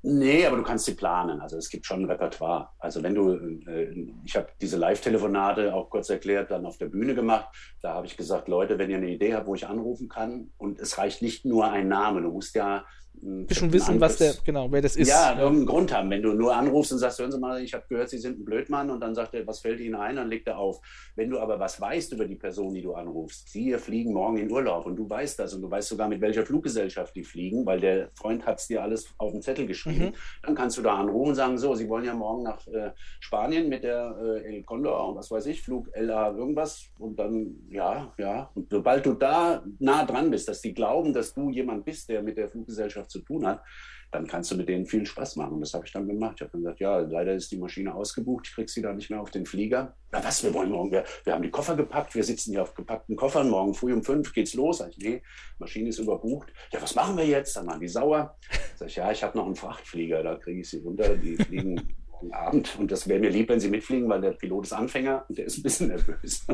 Nee, 0.02 0.46
aber 0.46 0.56
du 0.56 0.62
kannst 0.62 0.86
sie 0.86 0.94
planen. 0.94 1.40
Also 1.40 1.58
es 1.58 1.68
gibt 1.68 1.84
schon 1.84 2.02
ein 2.02 2.10
Repertoire. 2.10 2.70
Also 2.78 3.02
wenn 3.02 3.14
du, 3.14 3.32
äh, 3.68 4.14
ich 4.24 4.34
habe 4.34 4.48
diese 4.60 4.78
Live-Telefonate 4.78 5.74
auch 5.74 5.90
kurz 5.90 6.08
erklärt, 6.08 6.50
dann 6.50 6.64
auf 6.64 6.78
der 6.78 6.86
Bühne 6.86 7.14
gemacht. 7.14 7.48
Da 7.82 7.94
habe 7.94 8.06
ich 8.06 8.16
gesagt, 8.16 8.48
Leute, 8.48 8.78
wenn 8.78 8.90
ihr 8.90 8.96
eine 8.96 9.10
Idee 9.10 9.34
habt, 9.34 9.46
wo 9.46 9.54
ich 9.54 9.66
anrufen 9.66 10.08
kann, 10.08 10.52
und 10.56 10.80
es 10.80 10.96
reicht 10.96 11.20
nicht 11.20 11.44
nur 11.44 11.70
ein 11.70 11.88
Name, 11.88 12.22
du 12.22 12.30
musst 12.30 12.54
ja 12.54 12.84
bisschen 13.22 13.72
wissen, 13.72 14.00
was 14.00 14.16
der, 14.16 14.34
genau, 14.44 14.70
wer 14.72 14.80
das 14.80 14.96
ist. 14.96 15.08
Ja, 15.08 15.38
irgendeinen 15.38 15.66
Grund 15.66 15.92
haben. 15.92 16.10
Wenn 16.10 16.22
du 16.22 16.32
nur 16.32 16.54
anrufst 16.54 16.92
und 16.92 16.98
sagst, 16.98 17.18
hören 17.18 17.30
Sie 17.30 17.38
mal, 17.38 17.62
ich 17.62 17.74
habe 17.74 17.84
gehört, 17.88 18.08
Sie 18.08 18.18
sind 18.18 18.40
ein 18.40 18.44
Blödmann 18.44 18.90
und 18.90 19.00
dann 19.00 19.14
sagt 19.14 19.34
er, 19.34 19.46
was 19.46 19.60
fällt 19.60 19.80
Ihnen 19.80 19.94
ein, 19.94 20.16
dann 20.16 20.28
legt 20.28 20.48
er 20.48 20.58
auf. 20.58 20.80
Wenn 21.16 21.30
du 21.30 21.38
aber 21.38 21.60
was 21.60 21.80
weißt 21.80 22.12
über 22.12 22.24
die 22.24 22.36
Person, 22.36 22.72
die 22.74 22.82
du 22.82 22.94
anrufst, 22.94 23.50
Sie 23.50 23.72
fliegen 23.74 24.12
morgen 24.12 24.38
in 24.38 24.50
Urlaub 24.50 24.86
und 24.86 24.96
du 24.96 25.08
weißt 25.08 25.38
das 25.38 25.54
und 25.54 25.62
du 25.62 25.70
weißt 25.70 25.88
sogar, 25.88 26.08
mit 26.08 26.20
welcher 26.20 26.46
Fluggesellschaft 26.46 27.14
die 27.14 27.24
fliegen, 27.24 27.66
weil 27.66 27.80
der 27.80 28.10
Freund 28.14 28.46
hat 28.46 28.58
es 28.58 28.68
dir 28.68 28.82
alles 28.82 29.06
auf 29.18 29.32
den 29.32 29.42
Zettel 29.42 29.66
geschrieben, 29.66 30.06
mhm. 30.06 30.14
dann 30.42 30.54
kannst 30.54 30.78
du 30.78 30.82
da 30.82 30.96
anrufen 30.96 31.30
und 31.30 31.34
sagen, 31.34 31.58
so, 31.58 31.74
Sie 31.74 31.88
wollen 31.88 32.04
ja 32.04 32.14
morgen 32.14 32.44
nach 32.44 32.66
äh, 32.68 32.92
Spanien 33.20 33.68
mit 33.68 33.84
der 33.84 34.16
äh, 34.22 34.56
El 34.56 34.62
Condor 34.62 35.08
und 35.08 35.16
was 35.16 35.30
weiß 35.30 35.46
ich, 35.46 35.62
Flug 35.62 35.90
LA 35.94 36.32
irgendwas 36.32 36.86
und 36.98 37.18
dann, 37.18 37.56
ja, 37.68 38.12
ja. 38.18 38.50
Und 38.54 38.70
sobald 38.70 39.04
du 39.04 39.12
da 39.12 39.62
nah 39.78 40.04
dran 40.04 40.30
bist, 40.30 40.48
dass 40.48 40.62
die 40.62 40.72
glauben, 40.72 41.12
dass 41.12 41.34
du 41.34 41.50
jemand 41.50 41.84
bist, 41.84 42.08
der 42.08 42.22
mit 42.22 42.38
der 42.38 42.48
Fluggesellschaft 42.48 42.99
zu 43.08 43.20
tun 43.20 43.46
hat, 43.46 43.62
dann 44.10 44.26
kannst 44.26 44.50
du 44.50 44.56
mit 44.56 44.68
denen 44.68 44.86
viel 44.86 45.06
Spaß 45.06 45.36
machen. 45.36 45.60
Das 45.60 45.72
habe 45.72 45.86
ich 45.86 45.92
dann 45.92 46.08
gemacht. 46.08 46.34
Ich 46.36 46.40
habe 46.42 46.50
dann 46.52 46.62
gesagt, 46.62 46.80
ja, 46.80 46.98
leider 46.98 47.34
ist 47.34 47.50
die 47.52 47.58
Maschine 47.58 47.94
ausgebucht, 47.94 48.48
ich 48.48 48.54
kriege 48.54 48.68
sie 48.68 48.82
da 48.82 48.92
nicht 48.92 49.10
mehr 49.10 49.20
auf 49.20 49.30
den 49.30 49.46
Flieger. 49.46 49.94
Na 50.10 50.24
was, 50.24 50.42
wir 50.42 50.52
wollen 50.52 50.70
morgen, 50.70 50.90
wir, 50.90 51.04
wir 51.24 51.32
haben 51.32 51.42
die 51.42 51.50
Koffer 51.50 51.76
gepackt, 51.76 52.14
wir 52.14 52.24
sitzen 52.24 52.50
hier 52.52 52.62
auf 52.62 52.74
gepackten 52.74 53.14
Koffern, 53.14 53.48
morgen 53.48 53.74
früh 53.74 53.92
um 53.92 54.02
fünf 54.02 54.32
geht's 54.32 54.54
los. 54.54 54.80
Ich, 54.80 54.98
nee, 54.98 55.22
Maschine 55.58 55.90
ist 55.90 55.98
überbucht. 55.98 56.52
Ja, 56.72 56.82
was 56.82 56.94
machen 56.94 57.16
wir 57.16 57.26
jetzt? 57.26 57.56
Dann 57.56 57.66
waren 57.68 57.80
die 57.80 57.88
sauer. 57.88 58.36
Sag 58.76 58.88
ich, 58.88 58.96
ja, 58.96 59.12
ich 59.12 59.22
habe 59.22 59.38
noch 59.38 59.46
einen 59.46 59.56
Frachtflieger, 59.56 60.22
da 60.22 60.34
kriege 60.34 60.60
ich 60.60 60.70
sie 60.70 60.80
runter, 60.80 61.16
die 61.16 61.36
fliegen 61.36 61.94
morgen 62.20 62.34
Abend. 62.34 62.78
Und 62.78 62.90
das 62.92 63.08
wäre 63.08 63.20
mir 63.20 63.30
lieb, 63.30 63.48
wenn 63.48 63.60
Sie 63.60 63.68
mitfliegen, 63.68 64.08
weil 64.08 64.20
der 64.20 64.32
Pilot 64.32 64.66
ist 64.66 64.72
Anfänger 64.72 65.24
und 65.28 65.38
der 65.38 65.46
ist 65.46 65.58
ein 65.58 65.62
bisschen 65.62 65.88
nervös. 65.88 66.46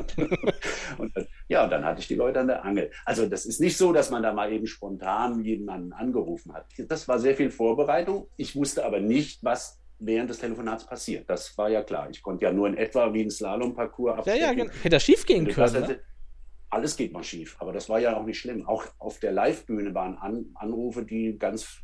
und 0.99 1.17
dann, 1.17 1.27
ja, 1.49 1.67
dann 1.67 1.85
hatte 1.85 2.01
ich 2.01 2.09
die 2.09 2.14
Leute 2.14 2.41
an 2.41 2.49
der 2.49 2.64
Angel. 2.64 2.91
Also 3.05 3.27
das 3.27 3.47
ist 3.47 3.61
nicht 3.61 3.77
so, 3.77 3.93
dass 3.93 4.11
man 4.11 4.23
da 4.23 4.33
mal 4.33 4.53
eben 4.53 4.67
spontan 4.67 5.45
jemanden 5.45 5.93
angerufen 5.93 6.53
hat. 6.53 6.67
Das 6.89 7.09
war 7.09 7.19
sehr 7.19 7.37
viel 7.37 7.51
Vorbereitung. 7.51 8.29
Ich 8.37 8.57
wusste 8.57 8.85
aber 8.85 9.01
nicht, 9.01 9.43
was 9.43 9.81
während 9.99 10.31
des 10.31 10.39
Telefonats 10.39 10.87
passiert. 10.87 11.29
Das 11.29 11.57
war 11.57 11.69
ja 11.69 11.83
klar. 11.83 12.09
Ich 12.11 12.23
konnte 12.23 12.45
ja 12.45 12.53
nur 12.53 12.69
in 12.69 12.77
etwa 12.77 13.12
wie 13.12 13.23
ein 13.23 13.31
Slalom-Parcours 13.31 14.19
abstecken. 14.19 14.41
Ja, 14.41 14.47
ja, 14.49 14.55
genau. 14.55 14.73
Hätte 14.83 15.01
schief 15.01 15.25
gehen 15.25 15.47
können. 15.47 15.81
Ne? 15.81 16.01
Alles 16.69 16.97
geht 16.97 17.12
mal 17.12 17.23
schief, 17.23 17.57
aber 17.61 17.73
das 17.73 17.89
war 17.89 18.01
ja 18.01 18.17
auch 18.17 18.25
nicht 18.25 18.39
schlimm. 18.39 18.67
Auch 18.67 18.85
auf 18.99 19.21
der 19.21 19.33
Live-Bühne 19.33 19.95
waren 19.95 20.19
An 20.19 20.47
Anrufe, 20.55 21.05
die 21.05 21.39
ganz 21.39 21.81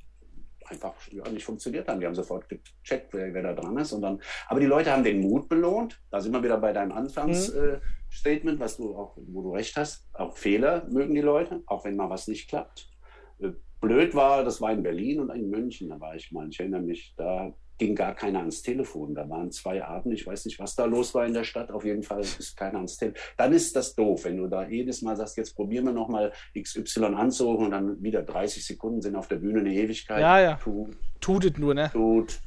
einfach 0.67 0.95
ja, 1.11 1.29
nicht 1.29 1.45
funktioniert 1.45 1.89
haben. 1.89 2.01
Die 2.01 2.07
haben 2.07 2.15
sofort 2.15 2.49
gecheckt, 2.49 3.13
wer, 3.13 3.33
wer, 3.33 3.43
da 3.43 3.53
dran 3.55 3.77
ist. 3.79 3.93
Und 3.93 4.03
dann, 4.03 4.21
aber 4.49 4.61
die 4.61 4.67
Leute 4.67 4.93
haben 4.93 5.05
den 5.05 5.21
Mut 5.21 5.49
belohnt. 5.49 6.01
Da 6.11 6.21
sind 6.21 6.33
wir 6.33 6.43
wieder 6.43 6.59
bei 6.59 6.73
deinem 6.73 6.93
Anfangsstatement, 6.93 8.45
mhm. 8.45 8.49
äh, 8.57 8.61
was 8.61 8.77
du 8.77 8.97
auch, 8.97 9.17
wo 9.17 9.43
du 9.43 9.53
recht 9.55 9.77
hast. 9.77 10.09
Auch 10.13 10.37
Fehler 10.37 10.87
mögen 10.91 11.15
die 11.15 11.21
Leute, 11.21 11.63
auch 11.67 11.85
wenn 11.85 11.97
mal 11.97 12.11
was 12.11 12.29
nicht 12.29 12.49
klappt. 12.49 12.89
Äh, 13.41 13.53
blöd 13.81 14.15
war, 14.15 14.45
das 14.45 14.61
war 14.61 14.73
in 14.73 14.83
Berlin 14.83 15.21
und 15.21 15.31
in 15.31 15.51
München, 15.51 15.89
da 15.89 16.01
war 16.01 16.15
ich 16.15 16.31
mal. 16.33 16.49
Ich 16.49 16.61
erinnere 16.61 16.83
mich, 16.83 17.15
da 17.17 17.53
ging 17.83 17.97
gar 17.97 18.15
keiner 18.15 18.39
ans 18.39 18.63
Telefon. 18.63 19.15
Da 19.15 19.29
waren 19.29 19.51
zwei 19.51 19.85
Abende, 19.85 20.15
ich 20.15 20.25
weiß 20.25 20.45
nicht, 20.45 20.61
was 20.61 20.77
da 20.77 20.85
los 20.85 21.15
war 21.15 21.27
in 21.27 21.35
der 21.35 21.43
Stadt. 21.43 21.73
Auf 21.73 21.85
jeden 21.85 22.05
Fall 22.05 22.21
ist 22.21 22.57
keiner 22.57 22.77
ans 22.77 22.97
Telefon. 22.97 23.21
Dann 23.37 23.53
ist 23.53 23.75
das 23.75 23.97
doof, 23.97 24.25
wenn 24.25 24.37
du 24.37 24.47
da 24.47 24.69
jedes 24.69 25.03
Mal 25.03 25.17
sagst, 25.17 25.37
jetzt 25.37 25.57
probieren 25.57 25.87
wir 25.87 25.93
nochmal 25.93 26.33
XY 26.57 27.07
anzurufen 27.07 27.67
und 27.67 27.71
dann 27.73 28.03
wieder 28.03 28.23
30 28.23 28.65
Sekunden 28.65 29.03
sind 29.03 29.17
auf 29.17 29.27
der 29.27 29.37
Bühne 29.37 29.61
eine 29.61 29.75
Ewigkeit. 29.75 30.21
Ja, 30.21 30.41
ja. 30.41 30.55
Tut, 30.57 30.97
Tutet 31.21 31.59
nur, 31.59 31.75
ne? 31.75 31.91
Tut. 31.93 32.41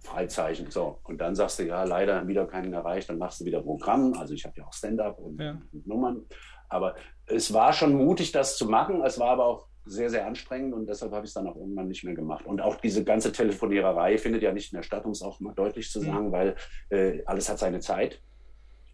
Freizeichen. 0.00 0.70
So. 0.70 0.98
Und 1.04 1.20
dann 1.20 1.34
sagst 1.34 1.58
du, 1.58 1.64
ja, 1.64 1.84
leider 1.84 2.26
wieder 2.26 2.46
keinen 2.46 2.72
erreicht, 2.72 3.10
dann 3.10 3.18
machst 3.18 3.40
du 3.40 3.44
wieder 3.44 3.60
Programm. 3.60 4.14
Also 4.14 4.32
ich 4.32 4.44
habe 4.46 4.54
ja 4.56 4.66
auch 4.66 4.72
Stand-up 4.72 5.18
und, 5.18 5.38
ja. 5.38 5.60
und 5.72 5.86
Nummern. 5.86 6.24
Aber 6.70 6.96
es 7.26 7.52
war 7.52 7.74
schon 7.74 7.94
mutig, 7.94 8.32
das 8.32 8.56
zu 8.56 8.66
machen. 8.66 9.02
Es 9.04 9.18
war 9.18 9.28
aber 9.28 9.44
auch 9.44 9.68
sehr, 9.84 10.10
sehr 10.10 10.26
anstrengend 10.26 10.74
und 10.74 10.88
deshalb 10.88 11.12
habe 11.12 11.24
ich 11.24 11.30
es 11.30 11.34
dann 11.34 11.46
auch 11.46 11.56
irgendwann 11.56 11.88
nicht 11.88 12.04
mehr 12.04 12.14
gemacht. 12.14 12.46
Und 12.46 12.60
auch 12.60 12.76
diese 12.76 13.04
ganze 13.04 13.32
Telefoniererei 13.32 14.18
findet 14.18 14.42
ja 14.42 14.52
nicht 14.52 14.72
mehr 14.72 14.82
statt, 14.82 15.04
um 15.04 15.12
es 15.12 15.22
auch 15.22 15.40
mal 15.40 15.54
deutlich 15.54 15.90
zu 15.90 16.00
sagen, 16.00 16.28
mhm. 16.28 16.32
weil 16.32 16.56
äh, 16.90 17.22
alles 17.26 17.48
hat 17.48 17.58
seine 17.58 17.80
Zeit. 17.80 18.20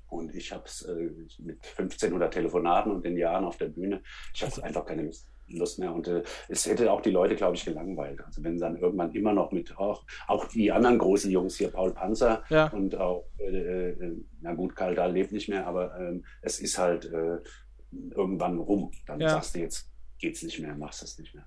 Und 0.08 0.34
ich 0.34 0.52
habe 0.52 0.64
es 0.64 0.82
äh, 0.82 1.10
mit 1.38 1.58
1500 1.76 2.32
Telefonaten 2.32 2.90
und 2.92 3.04
den 3.04 3.16
Jahren 3.16 3.44
auf 3.44 3.58
der 3.58 3.68
Bühne, 3.68 4.02
ich 4.34 4.42
habe 4.42 4.62
einfach 4.64 4.86
keine 4.86 5.02
Lust. 5.02 5.26
Lust 5.50 5.78
mehr. 5.78 5.94
Und 5.94 6.08
äh, 6.08 6.22
es 6.48 6.66
hätte 6.66 6.92
auch 6.92 7.00
die 7.00 7.10
Leute, 7.10 7.34
glaube 7.34 7.56
ich, 7.56 7.64
gelangweilt. 7.64 8.22
Also 8.24 8.42
wenn 8.44 8.58
dann 8.58 8.76
irgendwann 8.76 9.12
immer 9.12 9.32
noch 9.32 9.50
mit, 9.52 9.76
auch, 9.78 10.04
auch 10.26 10.46
die 10.46 10.70
anderen 10.70 10.98
großen 10.98 11.30
Jungs 11.30 11.56
hier, 11.56 11.70
Paul 11.70 11.92
Panzer 11.92 12.42
ja. 12.50 12.68
und 12.68 12.96
auch, 12.96 13.24
äh, 13.38 13.90
äh, 13.90 14.16
na 14.40 14.54
gut, 14.54 14.76
Karl 14.76 14.94
Dahl 14.94 15.12
lebt 15.12 15.32
nicht 15.32 15.48
mehr, 15.48 15.66
aber 15.66 15.98
ähm, 15.98 16.24
es 16.42 16.60
ist 16.60 16.78
halt 16.78 17.06
äh, 17.06 17.38
irgendwann 18.10 18.58
rum. 18.58 18.90
Dann 19.06 19.20
ja. 19.20 19.30
sagst 19.30 19.54
du 19.54 19.60
jetzt, 19.60 19.90
geht's 20.18 20.42
nicht 20.42 20.58
mehr, 20.58 20.74
machst 20.74 21.02
das 21.02 21.18
nicht 21.18 21.34
mehr. 21.34 21.46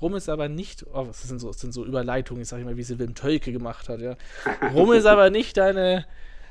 Rum 0.00 0.14
ist 0.16 0.28
aber 0.28 0.48
nicht, 0.48 0.84
oh, 0.92 1.04
das 1.04 1.22
sind 1.22 1.38
so, 1.38 1.48
das 1.48 1.60
sind 1.60 1.72
so 1.72 1.84
Überleitungen, 1.84 2.42
ich 2.42 2.48
sage 2.48 2.62
immer, 2.62 2.76
wie 2.76 2.82
sie 2.82 2.98
Wim 2.98 3.14
Tölke 3.14 3.52
gemacht 3.52 3.88
hat, 3.88 4.00
ja. 4.00 4.16
Rum 4.74 4.92
ist 4.92 5.06
aber 5.06 5.30
nicht 5.30 5.56
deine, 5.56 6.06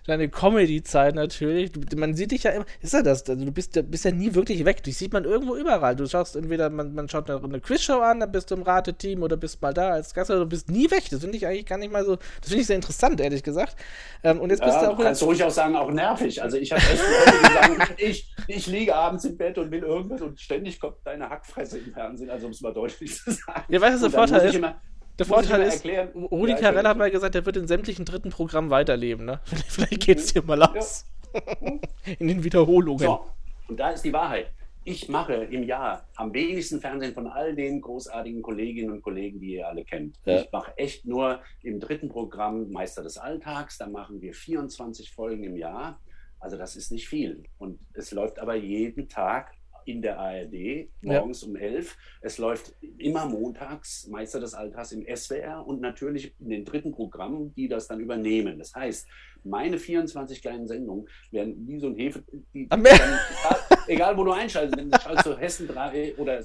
deine 0.05 0.29
Comedy-Zeit 0.29 1.15
natürlich. 1.15 1.71
Du, 1.71 1.81
man 1.97 2.13
sieht 2.13 2.31
dich 2.31 2.43
ja 2.43 2.51
immer, 2.51 2.65
ist 2.81 2.93
ja 2.93 3.01
das, 3.01 3.27
also 3.29 3.45
du 3.45 3.51
bist, 3.51 3.79
bist 3.89 4.05
ja 4.05 4.11
nie 4.11 4.33
wirklich 4.33 4.65
weg. 4.65 4.83
Dich 4.83 4.97
sieht 4.97 5.13
man 5.13 5.23
irgendwo 5.23 5.55
überall. 5.55 5.95
Du 5.95 6.07
schaust 6.07 6.35
entweder, 6.35 6.69
man, 6.69 6.93
man 6.93 7.09
schaut 7.09 7.29
eine, 7.29 7.43
eine 7.43 7.59
Quizshow 7.59 7.99
an, 7.99 8.19
dann 8.19 8.31
bist 8.31 8.51
du 8.51 8.55
im 8.55 8.63
Rateteam 8.63 9.23
oder 9.23 9.37
bist 9.37 9.61
mal 9.61 9.73
da 9.73 9.91
als 9.91 10.13
Gast, 10.13 10.31
also 10.31 10.43
du 10.43 10.49
bist 10.49 10.69
nie 10.69 10.89
weg. 10.91 11.03
Das 11.09 11.21
finde 11.21 11.37
ich 11.37 11.47
eigentlich 11.47 11.65
gar 11.65 11.77
nicht 11.77 11.91
mal 11.91 12.05
so, 12.05 12.15
das 12.15 12.49
finde 12.49 12.61
ich 12.61 12.67
sehr 12.67 12.75
interessant, 12.75 13.21
ehrlich 13.21 13.43
gesagt. 13.43 13.75
Ähm, 14.23 14.39
und 14.39 14.49
jetzt 14.49 14.59
ja, 14.59 14.65
bist 14.65 14.81
du 14.81 14.87
auch. 14.87 14.99
Kannst 14.99 15.21
du 15.21 15.25
ruhig 15.25 15.43
auch 15.43 15.51
sagen, 15.51 15.75
auch 15.75 15.91
nervig. 15.91 16.41
Also 16.41 16.57
ich 16.57 16.71
habe 16.71 16.81
echt 16.81 17.01
Leute, 17.01 17.53
sagen, 17.53 17.93
ich, 17.97 18.33
ich 18.47 18.67
liege 18.67 18.95
abends 18.95 19.25
im 19.25 19.37
Bett 19.37 19.57
und 19.57 19.71
will 19.71 19.83
irgendwas 19.83 20.21
und 20.21 20.39
ständig 20.39 20.79
kommt 20.79 20.97
deine 21.05 21.29
Hackfresse 21.29 21.79
im 21.79 21.93
Fernsehen, 21.93 22.29
also 22.29 22.47
um 22.47 22.51
es 22.51 22.61
mal 22.61 22.73
deutlich 22.73 23.15
zu 23.15 23.31
sagen. 23.31 23.63
Ja, 23.69 23.79
weißt 23.79 23.97
du, 23.97 24.09
der 24.09 24.11
Vorteil 24.11 24.47
ist? 24.47 24.55
Immer, 24.55 24.81
der 25.19 25.25
Vorteil 25.25 25.61
ist, 25.63 25.85
Rudi 25.85 26.53
ja, 26.53 26.57
Carell 26.57 26.87
hat 26.87 26.97
mal 26.97 27.11
gesagt, 27.11 27.35
er 27.35 27.45
wird 27.45 27.57
in 27.57 27.67
sämtlichen 27.67 28.05
dritten 28.05 28.31
Programmen 28.31 28.69
weiterleben. 28.69 29.25
Ne? 29.25 29.39
Vielleicht 29.67 30.01
geht 30.01 30.17
es 30.17 30.33
dir 30.33 30.41
mal 30.43 30.61
aus. 30.61 31.05
Ja. 31.05 31.41
in 32.19 32.27
den 32.27 32.43
Wiederholungen. 32.43 33.05
So, 33.05 33.25
und 33.67 33.79
da 33.79 33.89
ist 33.91 34.03
die 34.03 34.13
Wahrheit. 34.13 34.51
Ich 34.85 35.07
mache 35.07 35.33
im 35.33 35.63
Jahr 35.63 36.05
am 36.15 36.33
wenigsten 36.33 36.81
Fernsehen 36.81 37.13
von 37.13 37.27
all 37.27 37.55
den 37.55 37.79
großartigen 37.79 38.41
Kolleginnen 38.41 38.91
und 38.91 39.01
Kollegen, 39.01 39.39
die 39.39 39.53
ihr 39.53 39.67
alle 39.67 39.85
kennt. 39.85 40.19
Ja. 40.25 40.41
Ich 40.41 40.51
mache 40.51 40.77
echt 40.77 41.05
nur 41.05 41.39
im 41.61 41.79
dritten 41.79 42.09
Programm 42.09 42.69
Meister 42.69 43.01
des 43.01 43.17
Alltags. 43.17 43.77
Da 43.77 43.87
machen 43.87 44.21
wir 44.21 44.33
24 44.33 45.11
Folgen 45.11 45.45
im 45.45 45.55
Jahr. 45.55 45.99
Also 46.39 46.57
das 46.57 46.75
ist 46.75 46.91
nicht 46.91 47.07
viel. 47.07 47.43
Und 47.57 47.79
es 47.93 48.11
läuft 48.11 48.39
aber 48.39 48.55
jeden 48.55 49.07
Tag 49.07 49.53
in 49.85 50.01
der 50.01 50.19
ARD, 50.19 50.89
morgens 51.01 51.41
ja. 51.41 51.47
um 51.47 51.55
11. 51.55 51.97
Es 52.21 52.37
läuft 52.37 52.75
immer 52.97 53.25
montags, 53.25 54.07
Meister 54.07 54.39
des 54.39 54.53
Altars 54.53 54.91
im 54.91 55.05
SWR 55.15 55.65
und 55.65 55.81
natürlich 55.81 56.33
in 56.39 56.49
den 56.49 56.65
dritten 56.65 56.91
Programmen, 56.91 57.53
die 57.55 57.67
das 57.67 57.87
dann 57.87 57.99
übernehmen. 57.99 58.59
Das 58.59 58.73
heißt, 58.73 59.07
meine 59.43 59.77
24 59.77 60.41
kleinen 60.41 60.67
Sendungen 60.67 61.07
werden 61.31 61.67
wie 61.67 61.79
so 61.79 61.87
ein 61.87 61.95
Hefe, 61.95 62.23
die, 62.53 62.67
dann, 62.67 62.81
egal, 62.81 63.57
egal, 63.87 64.17
wo 64.17 64.23
du 64.23 64.31
einschaltest, 64.31 64.77
wenn 64.77 64.89
du 64.89 64.99
schaltest 64.99 65.39
Hessen 65.39 65.67
3 65.67 66.15
oder 66.17 66.43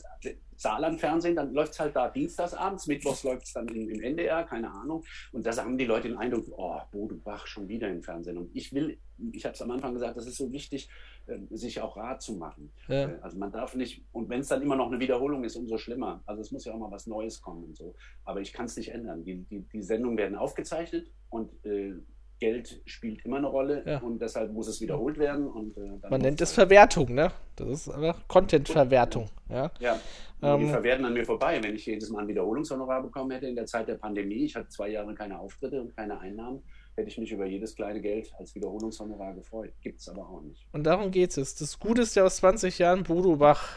Saarland-Fernsehen, 0.59 1.37
dann 1.37 1.55
läuft 1.55 1.73
es 1.73 1.81
halt 1.81 1.95
da 1.95 2.09
dienstagsabends, 2.09 2.87
mittwochs 2.87 3.23
läuft 3.23 3.47
es 3.47 3.53
dann 3.53 3.69
im, 3.69 3.89
im, 3.89 4.03
NDR, 4.03 4.45
keine 4.45 4.71
Ahnung. 4.71 5.05
Und 5.33 5.47
da 5.47 5.57
haben 5.57 5.79
die 5.79 5.85
Leute 5.85 6.09
den 6.09 6.19
Eindruck, 6.19 6.47
oh, 6.51 6.79
Bodo 6.91 7.17
Bach 7.17 7.47
schon 7.47 7.69
wieder 7.69 7.89
im 7.89 8.03
Fernsehen. 8.03 8.37
Und 8.37 8.55
ich 8.55 8.73
will, 8.73 8.99
ich 9.33 9.45
habe 9.45 9.55
es 9.55 9.63
am 9.63 9.71
Anfang 9.71 9.95
gesagt, 9.95 10.17
das 10.17 10.27
ist 10.27 10.37
so 10.37 10.51
wichtig, 10.53 10.91
äh, 11.27 11.39
sich 11.51 11.81
auch 11.81 11.97
Rat 11.97 12.23
zu 12.23 12.35
machen. 12.35 12.73
Ja. 12.89 13.09
Äh, 13.09 13.19
also 13.21 13.39
man 13.39 13.53
darf 13.53 13.77
nicht, 13.77 14.05
und 14.13 14.29
wenn 14.29 14.41
es 14.41 14.49
dann 14.49 14.61
immer 14.61 14.77
noch 14.77 14.89
eine 14.89 14.99
Wiederholung 14.99 15.45
ist, 15.45 15.57
umso 15.57 15.79
schlimmer. 15.79 16.23
Also 16.27 16.43
es 16.43 16.51
muss 16.51 16.65
ja 16.65 16.75
auch 16.75 16.79
mal 16.79 16.91
was 16.91 17.07
Neues 17.07 17.41
kommen 17.41 17.65
und 17.65 17.77
so. 17.77 17.95
Aber 18.25 18.41
ich 18.41 18.53
kann 18.53 18.67
es 18.67 18.77
nicht 18.77 18.91
ändern. 18.91 19.25
Die, 19.25 19.45
die, 19.45 19.61
die 19.61 19.83
Sendungen 19.83 20.19
werden 20.19 20.37
aufgezeichnet 20.37 21.11
und 21.31 21.65
äh, 21.65 21.95
Geld 22.39 22.81
spielt 22.87 23.25
immer 23.25 23.39
eine 23.39 23.49
Rolle 23.49 23.83
ja. 23.87 23.99
und 23.99 24.21
deshalb 24.21 24.53
muss 24.53 24.69
es 24.69 24.81
wiederholt 24.81 25.19
werden. 25.19 25.49
Und, 25.49 25.77
äh, 25.77 26.09
Man 26.09 26.21
nennt 26.21 26.41
es 26.41 26.53
Verwertung, 26.53 27.15
ne? 27.15 27.33
Das 27.57 27.69
ist 27.69 27.89
einfach 27.89 28.27
Content-Verwertung. 28.29 29.29
Ja, 29.49 29.71
ja. 29.81 29.99
Ähm, 30.43 30.61
die 30.61 30.69
verwerten 30.69 31.05
an 31.05 31.13
mir 31.15 31.25
vorbei. 31.25 31.59
Wenn 31.63 31.75
ich 31.75 31.87
jedes 31.87 32.11
Mal 32.11 32.23
ein 32.23 32.29
Wiederholungshonorar 32.29 33.03
bekommen 33.03 33.33
hätte 33.33 33.47
in 33.47 33.57
der 33.57 33.67
Zeit 33.67 33.89
der 33.89 33.97
Pandemie, 33.97 34.45
ich 34.45 34.55
hatte 34.55 34.69
zwei 34.69 34.89
Jahre 34.89 35.15
keine 35.15 35.39
Auftritte 35.39 35.81
und 35.81 35.97
keine 35.97 36.21
Einnahmen, 36.21 36.63
hätte 36.97 37.09
ich 37.09 37.19
mich 37.19 37.33
über 37.33 37.47
jedes 37.47 37.75
kleine 37.75 38.01
Geld 38.01 38.33
als 38.39 38.55
Wiederholungshonorar 38.55 39.35
gefreut. 39.35 39.73
Gibt 39.83 40.01
es 40.01 40.09
aber 40.09 40.29
auch 40.29 40.43
nicht. 40.43 40.67
Und 40.73 40.85
darum 40.85 41.11
geht 41.11 41.37
es. 41.37 41.55
Das 41.57 41.79
Guteste 41.79 42.25
aus 42.25 42.37
20 42.37 42.79
Jahren 42.79 43.03
Bodo 43.03 43.37
Bach. 43.37 43.69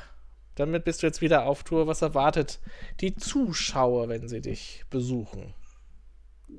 Damit 0.56 0.84
bist 0.84 1.02
du 1.02 1.08
jetzt 1.08 1.22
wieder 1.22 1.46
auf 1.46 1.64
Tour. 1.64 1.88
Was 1.88 2.02
erwartet 2.02 2.60
die 3.00 3.16
Zuschauer, 3.16 4.10
wenn 4.10 4.28
sie 4.28 4.42
dich 4.42 4.84
besuchen? 4.90 5.54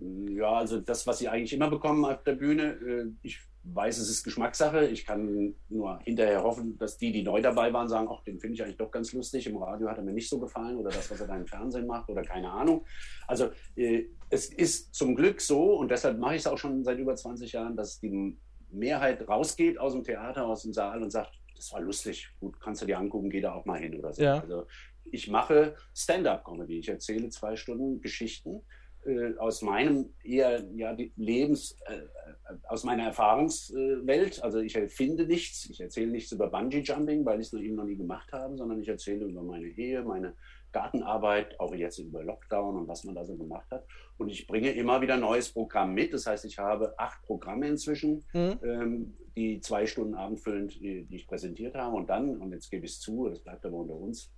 Ja, 0.01 0.53
also 0.53 0.81
das, 0.81 1.07
was 1.07 1.19
sie 1.19 1.29
eigentlich 1.29 1.53
immer 1.53 1.71
bekommen 1.71 2.05
auf 2.05 2.23
der 2.23 2.35
Bühne. 2.35 2.73
Äh, 2.73 3.07
ich 3.23 3.41
weiß, 3.65 3.99
es 3.99 4.11
ist 4.11 4.25
Geschmackssache. 4.25 4.87
Ich 4.87 5.05
kann 5.05 5.55
nur 5.69 6.01
hinterher 6.01 6.43
hoffen, 6.43 6.79
dass 6.79 6.97
die, 6.99 7.13
die 7.13 7.23
neu 7.23 7.41
dabei 7.41 7.73
waren, 7.73 7.89
sagen, 7.89 8.09
ach, 8.11 8.23
den 8.25 8.41
finde 8.41 8.55
ich 8.55 8.63
eigentlich 8.63 8.77
doch 8.77 8.91
ganz 8.91 9.13
lustig. 9.13 9.47
Im 9.47 9.57
Radio 9.57 9.89
hat 9.89 9.99
er 9.99 10.03
mir 10.03 10.13
nicht 10.13 10.29
so 10.29 10.39
gefallen 10.39 10.77
oder 10.77 10.91
das, 10.91 11.11
was 11.11 11.21
er 11.21 11.29
da 11.29 11.37
im 11.37 11.47
Fernsehen 11.47 11.87
macht 11.87 12.09
oder 12.09 12.23
keine 12.23 12.51
Ahnung. 12.51 12.85
Also 13.27 13.51
äh, 13.77 14.05
es 14.31 14.47
ist 14.47 14.95
zum 14.95 15.15
Glück 15.15 15.41
so 15.41 15.77
und 15.77 15.91
deshalb 15.91 16.19
mache 16.19 16.35
ich 16.35 16.41
es 16.41 16.47
auch 16.47 16.59
schon 16.59 16.83
seit 16.85 16.99
über 16.99 17.15
20 17.15 17.53
Jahren, 17.53 17.77
dass 17.77 18.01
die 18.01 18.37
Mehrheit 18.71 19.29
rausgeht 19.29 19.79
aus 19.79 19.93
dem 19.93 20.03
Theater, 20.03 20.47
aus 20.47 20.63
dem 20.63 20.73
Saal 20.73 21.03
und 21.03 21.11
sagt, 21.11 21.33
das 21.55 21.73
war 21.73 21.81
lustig, 21.81 22.29
gut, 22.41 22.59
kannst 22.59 22.83
du 22.83 22.87
dir 22.87 22.99
angucken, 22.99 23.31
geh 23.31 23.41
da 23.41 23.53
auch 23.53 23.67
mal 23.67 23.79
hin 23.79 23.95
oder 23.97 24.13
so. 24.13 24.23
Ja. 24.23 24.41
Also 24.41 24.67
ich 25.05 25.29
mache 25.29 25.77
Stand-up-Comedy. 25.95 26.79
Ich 26.79 26.89
erzähle 26.89 27.29
zwei 27.29 27.55
Stunden 27.55 28.01
Geschichten 28.01 28.63
äh, 29.05 29.37
aus 29.39 29.63
meinem 29.63 30.11
eher 30.23 30.65
ja, 30.75 30.97
Lebens, 31.17 31.77
äh, 31.87 31.95
äh, 31.95 32.55
aus 32.69 32.85
meiner 32.85 33.05
Erfahrungswelt. 33.05 34.43
Also 34.43 34.61
ich 34.61 34.77
erfinde 34.77 35.27
nichts, 35.27 35.69
ich 35.71 35.81
erzähle 35.81 36.11
nichts 36.13 36.33
über 36.33 36.49
Bungee 36.49 36.81
Jumping, 36.81 37.25
weil 37.25 37.41
ich 37.41 37.49
es 37.49 37.53
noch 37.53 37.61
eben 37.61 37.75
noch 37.75 37.85
nie 37.85 37.97
gemacht 37.97 38.33
habe, 38.33 38.57
sondern 38.57 38.81
ich 38.81 38.89
erzähle 38.89 39.25
über 39.25 39.43
meine 39.43 39.67
Ehe, 39.67 40.03
meine 40.03 40.35
Gartenarbeit, 40.73 41.59
auch 41.61 41.75
jetzt 41.75 41.99
über 41.99 42.23
Lockdown 42.23 42.77
und 42.77 42.89
was 42.89 43.05
man 43.05 43.15
da 43.15 43.25
so 43.25 43.37
gemacht 43.37 43.71
hat. 43.71 43.85
Und 44.19 44.29
ich 44.29 44.47
bringe 44.47 44.71
immer 44.73 45.01
wieder 45.01 45.17
neues 45.17 45.53
Programm 45.53 45.95
mit. 45.95 46.13
Das 46.13 46.27
heißt, 46.27 46.45
ich 46.45 46.59
habe 46.59 46.99
acht 46.99 47.23
Programme 47.23 47.69
inzwischen, 47.69 48.25
mhm. 48.33 48.59
ähm, 48.65 49.15
die 49.37 49.61
zwei 49.61 49.87
Stunden 49.87 50.15
abendfüllend, 50.15 50.75
die, 50.81 51.05
die, 51.05 51.17
ich 51.17 51.27
präsentiert 51.27 51.75
habe. 51.75 51.97
Und 51.97 52.09
dann, 52.09 52.37
und 52.41 52.53
jetzt 52.53 52.71
gebe 52.71 52.85
ich 52.85 52.93
es 52.93 53.01
zu, 53.01 53.29
das 53.29 53.41
bleibt 53.41 53.65
aber 53.65 53.77
unter 53.77 53.95
uns. 53.95 54.31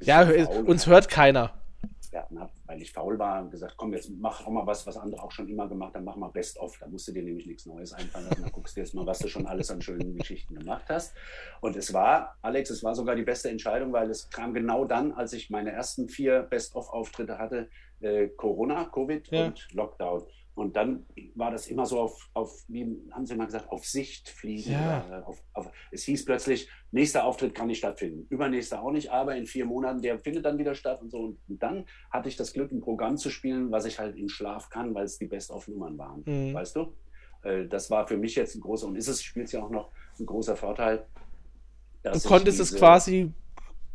Ja, 0.00 0.28
uns 0.64 0.86
hört 0.86 1.08
keiner. 1.08 1.52
Experten 2.06 2.38
habe, 2.38 2.52
weil 2.66 2.80
ich 2.80 2.92
faul 2.92 3.18
war 3.18 3.42
und 3.42 3.50
gesagt, 3.50 3.74
komm, 3.76 3.92
jetzt 3.92 4.10
mach 4.10 4.46
auch 4.46 4.50
mal 4.50 4.66
was, 4.66 4.86
was 4.86 4.96
andere 4.96 5.22
auch 5.22 5.32
schon 5.32 5.48
immer 5.48 5.68
gemacht 5.68 5.94
haben, 5.94 6.04
mach 6.04 6.16
mal 6.16 6.28
Best 6.28 6.58
of. 6.58 6.76
Da 6.78 6.86
musst 6.86 7.08
du 7.08 7.12
dir 7.12 7.22
nämlich 7.22 7.46
nichts 7.46 7.66
Neues 7.66 7.92
einfallen 7.92 8.26
lassen. 8.26 8.42
Dann 8.42 8.52
guckst 8.52 8.76
du 8.76 8.80
jetzt 8.80 8.94
mal, 8.94 9.04
was 9.06 9.18
du 9.18 9.28
schon 9.28 9.46
alles 9.46 9.70
an 9.70 9.82
schönen 9.82 10.16
Geschichten 10.16 10.54
gemacht 10.54 10.86
hast. 10.88 11.16
Und 11.60 11.74
es 11.76 11.92
war, 11.92 12.36
Alex, 12.42 12.70
es 12.70 12.84
war 12.84 12.94
sogar 12.94 13.16
die 13.16 13.24
beste 13.24 13.50
Entscheidung, 13.50 13.92
weil 13.92 14.08
es 14.08 14.30
kam 14.30 14.54
genau 14.54 14.84
dann, 14.84 15.12
als 15.12 15.32
ich 15.32 15.50
meine 15.50 15.72
ersten 15.72 16.08
vier 16.08 16.42
Best 16.42 16.76
of 16.76 16.88
Auftritte 16.90 17.38
hatte, 17.38 17.68
äh, 18.00 18.28
Corona, 18.28 18.84
Covid 18.84 19.28
ja. 19.32 19.46
und 19.46 19.66
Lockdown. 19.72 20.26
Und 20.56 20.74
dann 20.74 21.04
war 21.34 21.50
das 21.50 21.66
immer 21.68 21.84
so 21.84 22.00
auf, 22.00 22.30
auf 22.32 22.64
wie 22.66 22.96
haben 23.12 23.26
Sie 23.26 23.36
mal 23.36 23.44
gesagt, 23.44 23.70
auf 23.70 23.84
Sicht 23.84 24.30
fliegen. 24.30 24.72
Ja. 24.72 25.22
Auf, 25.26 25.42
auf, 25.52 25.70
es 25.90 26.04
hieß 26.04 26.24
plötzlich, 26.24 26.70
nächster 26.92 27.24
Auftritt 27.24 27.54
kann 27.54 27.66
nicht 27.66 27.76
stattfinden, 27.76 28.26
übernächster 28.30 28.82
auch 28.82 28.90
nicht, 28.90 29.10
aber 29.10 29.36
in 29.36 29.44
vier 29.44 29.66
Monaten, 29.66 30.00
der 30.00 30.18
findet 30.18 30.46
dann 30.46 30.56
wieder 30.56 30.74
statt 30.74 31.02
und 31.02 31.10
so. 31.10 31.36
Und 31.46 31.62
dann 31.62 31.84
hatte 32.10 32.30
ich 32.30 32.36
das 32.36 32.54
Glück, 32.54 32.72
ein 32.72 32.80
Programm 32.80 33.18
zu 33.18 33.28
spielen, 33.28 33.70
was 33.70 33.84
ich 33.84 33.98
halt 33.98 34.16
im 34.16 34.30
Schlaf 34.30 34.70
kann, 34.70 34.94
weil 34.94 35.04
es 35.04 35.18
die 35.18 35.26
Best-of-Nummern 35.26 35.98
waren. 35.98 36.22
Mhm. 36.24 36.54
Weißt 36.54 36.74
du? 36.74 36.94
Äh, 37.42 37.66
das 37.66 37.90
war 37.90 38.06
für 38.06 38.16
mich 38.16 38.34
jetzt 38.34 38.54
ein 38.54 38.62
großer, 38.62 38.86
und 38.86 38.96
ist 38.96 39.08
es, 39.08 39.22
spielt 39.22 39.46
es 39.46 39.52
ja 39.52 39.62
auch 39.62 39.70
noch 39.70 39.90
ein 40.18 40.24
großer 40.24 40.56
Vorteil. 40.56 41.04
du 42.02 42.18
konntest 42.20 42.60
diese, 42.60 42.74
es 42.74 42.76
quasi 42.76 43.30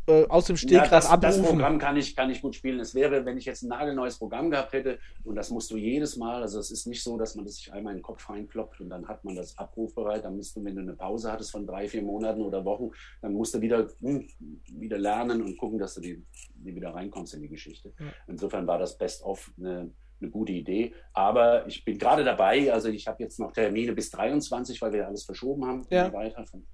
äh, 0.06 0.26
aus 0.26 0.46
dem 0.46 0.56
Stegreif 0.56 0.84
ja, 0.84 0.90
das, 0.90 1.06
abrufen. 1.06 1.42
Das 1.42 1.50
Programm 1.50 1.78
kann 1.78 1.96
ich, 1.96 2.16
kann 2.16 2.30
ich 2.30 2.42
gut 2.42 2.54
spielen. 2.54 2.80
Es 2.80 2.94
wäre, 2.94 3.24
wenn 3.24 3.38
ich 3.38 3.44
jetzt 3.44 3.62
ein 3.62 3.68
nagelneues 3.68 4.18
Programm 4.18 4.50
gehabt 4.50 4.72
hätte 4.72 4.98
und 5.24 5.36
das 5.36 5.50
musst 5.50 5.70
du 5.70 5.76
jedes 5.76 6.16
Mal, 6.16 6.42
also 6.42 6.58
es 6.58 6.70
ist 6.70 6.86
nicht 6.86 7.02
so, 7.02 7.16
dass 7.16 7.36
man 7.36 7.44
das 7.44 7.56
sich 7.56 7.72
einmal 7.72 7.92
in 7.92 7.98
den 7.98 8.02
Kopf 8.02 8.28
reinkloppt 8.28 8.80
und 8.80 8.90
dann 8.90 9.06
hat 9.06 9.24
man 9.24 9.36
das 9.36 9.56
abrufbereit. 9.58 10.24
Dann 10.24 10.36
musst 10.36 10.56
du, 10.56 10.64
wenn 10.64 10.74
du 10.74 10.82
eine 10.82 10.94
Pause 10.94 11.30
hattest 11.30 11.52
von 11.52 11.66
drei, 11.66 11.88
vier 11.88 12.02
Monaten 12.02 12.42
oder 12.42 12.64
Wochen, 12.64 12.90
dann 13.20 13.32
musst 13.32 13.54
du 13.54 13.60
wieder, 13.60 13.88
hm, 14.00 14.26
wieder 14.72 14.98
lernen 14.98 15.40
und 15.42 15.56
gucken, 15.56 15.78
dass 15.78 15.94
du 15.94 16.00
die, 16.00 16.24
die 16.54 16.74
wieder 16.74 16.94
reinkommst 16.94 17.34
in 17.34 17.42
die 17.42 17.48
Geschichte. 17.48 17.92
Ja. 17.98 18.06
Insofern 18.26 18.66
war 18.66 18.78
das 18.78 18.98
Best 18.98 19.22
of 19.22 19.52
eine, 19.56 19.92
eine 20.20 20.30
gute 20.30 20.52
Idee. 20.52 20.94
Aber 21.12 21.66
ich 21.68 21.84
bin 21.84 21.98
gerade 21.98 22.24
dabei, 22.24 22.72
also 22.72 22.88
ich 22.88 23.06
habe 23.06 23.22
jetzt 23.22 23.38
noch 23.38 23.52
Termine 23.52 23.92
bis 23.92 24.10
23, 24.10 24.82
weil 24.82 24.92
wir 24.92 25.06
alles 25.06 25.24
verschoben 25.24 25.64
haben. 25.64 25.86
Ja. 25.90 26.12
Weiter 26.12 26.44
von 26.44 26.66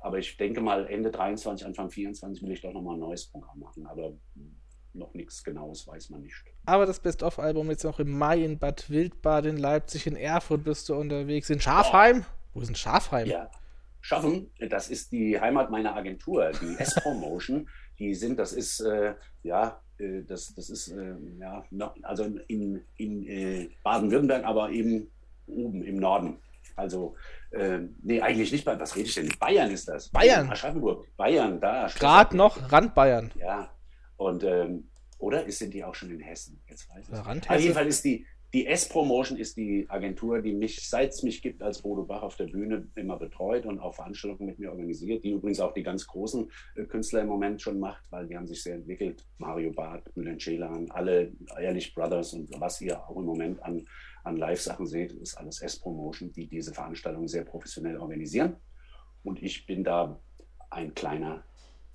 aber 0.00 0.18
ich 0.18 0.36
denke 0.36 0.60
mal, 0.60 0.86
Ende 0.86 1.10
23, 1.10 1.66
Anfang 1.66 1.90
24 1.90 2.42
will 2.42 2.52
ich 2.52 2.60
doch 2.60 2.72
nochmal 2.72 2.96
ein 2.96 3.00
neues 3.00 3.26
Programm 3.26 3.58
machen. 3.58 3.86
Aber 3.86 4.12
noch 4.94 5.12
nichts 5.14 5.42
Genaues 5.42 5.86
weiß 5.86 6.10
man 6.10 6.22
nicht. 6.22 6.34
Aber 6.66 6.86
das 6.86 7.00
Best-of-Album 7.00 7.70
jetzt 7.70 7.84
noch 7.84 8.00
im 8.00 8.16
Mai 8.16 8.44
in 8.44 8.58
Bad 8.58 8.88
Wildbad, 8.88 9.46
in 9.46 9.56
Leipzig, 9.56 10.06
in 10.06 10.16
Erfurt 10.16 10.64
bist 10.64 10.88
du 10.88 10.94
unterwegs, 10.94 11.50
in 11.50 11.60
Schafheim. 11.60 12.20
Oh. 12.20 12.54
Wo 12.54 12.60
ist 12.60 12.68
denn 12.68 12.76
Schafheim? 12.76 13.26
Ja, 13.26 13.50
Schaffen, 14.00 14.50
das 14.58 14.90
ist 14.90 15.12
die 15.12 15.40
Heimat 15.40 15.70
meiner 15.70 15.96
Agentur, 15.96 16.52
die 16.60 16.74
S-Promotion. 16.78 17.68
die 17.98 18.14
sind, 18.14 18.38
das 18.38 18.52
ist, 18.52 18.80
äh, 18.80 19.14
ja, 19.42 19.80
äh, 19.98 20.22
das, 20.22 20.54
das 20.54 20.70
ist, 20.70 20.88
äh, 20.88 21.14
ja, 21.40 21.64
noch, 21.70 21.96
also 22.02 22.24
in, 22.46 22.82
in 22.96 23.26
äh, 23.26 23.70
Baden-Württemberg, 23.82 24.44
aber 24.44 24.70
eben 24.70 25.10
oben 25.46 25.82
im 25.84 25.96
Norden. 25.96 26.38
Also, 26.76 27.14
äh, 27.50 27.80
nee, 28.02 28.20
eigentlich 28.20 28.52
nicht 28.52 28.64
bei, 28.64 28.78
was 28.78 28.96
rede 28.96 29.08
ich 29.08 29.14
denn? 29.14 29.32
Bayern 29.38 29.70
ist 29.70 29.88
das. 29.88 30.08
Bayern. 30.10 30.50
Aschaffenburg. 30.50 31.06
Bayern, 31.16 31.60
da. 31.60 31.88
Gerade 31.98 32.36
noch 32.36 32.72
Rand 32.72 32.94
Bayern. 32.94 33.30
Ja. 33.36 33.70
Und, 34.16 34.44
ähm, 34.44 34.88
oder 35.18 35.50
sind 35.50 35.72
die 35.72 35.84
auch 35.84 35.94
schon 35.94 36.10
in 36.10 36.20
Hessen? 36.20 36.60
Jetzt 36.68 36.88
weiß 36.90 37.08
ich. 37.08 37.26
Rand 37.26 37.48
Auf 37.50 37.60
jeden 37.60 37.74
Fall 37.74 37.86
ist 37.86 38.04
die, 38.04 38.26
die 38.54 38.68
S-Promotion 38.68 39.36
ist 39.36 39.56
die 39.56 39.84
Agentur, 39.88 40.40
die 40.40 40.52
mich, 40.52 40.88
seit 40.88 41.10
es 41.10 41.24
mich 41.24 41.42
gibt, 41.42 41.60
als 41.60 41.82
Bodo 41.82 42.04
Bach 42.04 42.22
auf 42.22 42.36
der 42.36 42.46
Bühne 42.46 42.86
immer 42.94 43.18
betreut 43.18 43.66
und 43.66 43.80
auch 43.80 43.96
Veranstaltungen 43.96 44.46
mit 44.46 44.60
mir 44.60 44.70
organisiert, 44.70 45.24
die 45.24 45.30
übrigens 45.30 45.58
auch 45.58 45.74
die 45.74 45.82
ganz 45.82 46.06
großen 46.06 46.48
äh, 46.76 46.84
Künstler 46.84 47.22
im 47.22 47.26
Moment 47.26 47.60
schon 47.60 47.80
macht, 47.80 48.04
weil 48.10 48.28
die 48.28 48.36
haben 48.36 48.46
sich 48.46 48.62
sehr 48.62 48.76
entwickelt. 48.76 49.26
Mario 49.38 49.72
Barth, 49.72 50.14
Bülent 50.14 50.40
Ceylan, 50.40 50.88
alle 50.92 51.32
Ehrlich 51.58 51.92
Brothers 51.94 52.32
und 52.32 52.48
was 52.60 52.80
ihr 52.80 52.96
auch 52.96 53.16
im 53.16 53.24
Moment 53.24 53.60
an 53.60 53.84
an 54.24 54.36
Live-Sachen 54.36 54.86
seht, 54.86 55.12
ist 55.12 55.36
alles 55.36 55.60
S-Promotion, 55.60 56.32
die 56.32 56.46
diese 56.46 56.72
Veranstaltungen 56.72 57.28
sehr 57.28 57.44
professionell 57.44 57.98
organisieren. 57.98 58.56
Und 59.22 59.42
ich 59.42 59.66
bin 59.66 59.84
da 59.84 60.18
ein 60.70 60.94
kleiner 60.94 61.44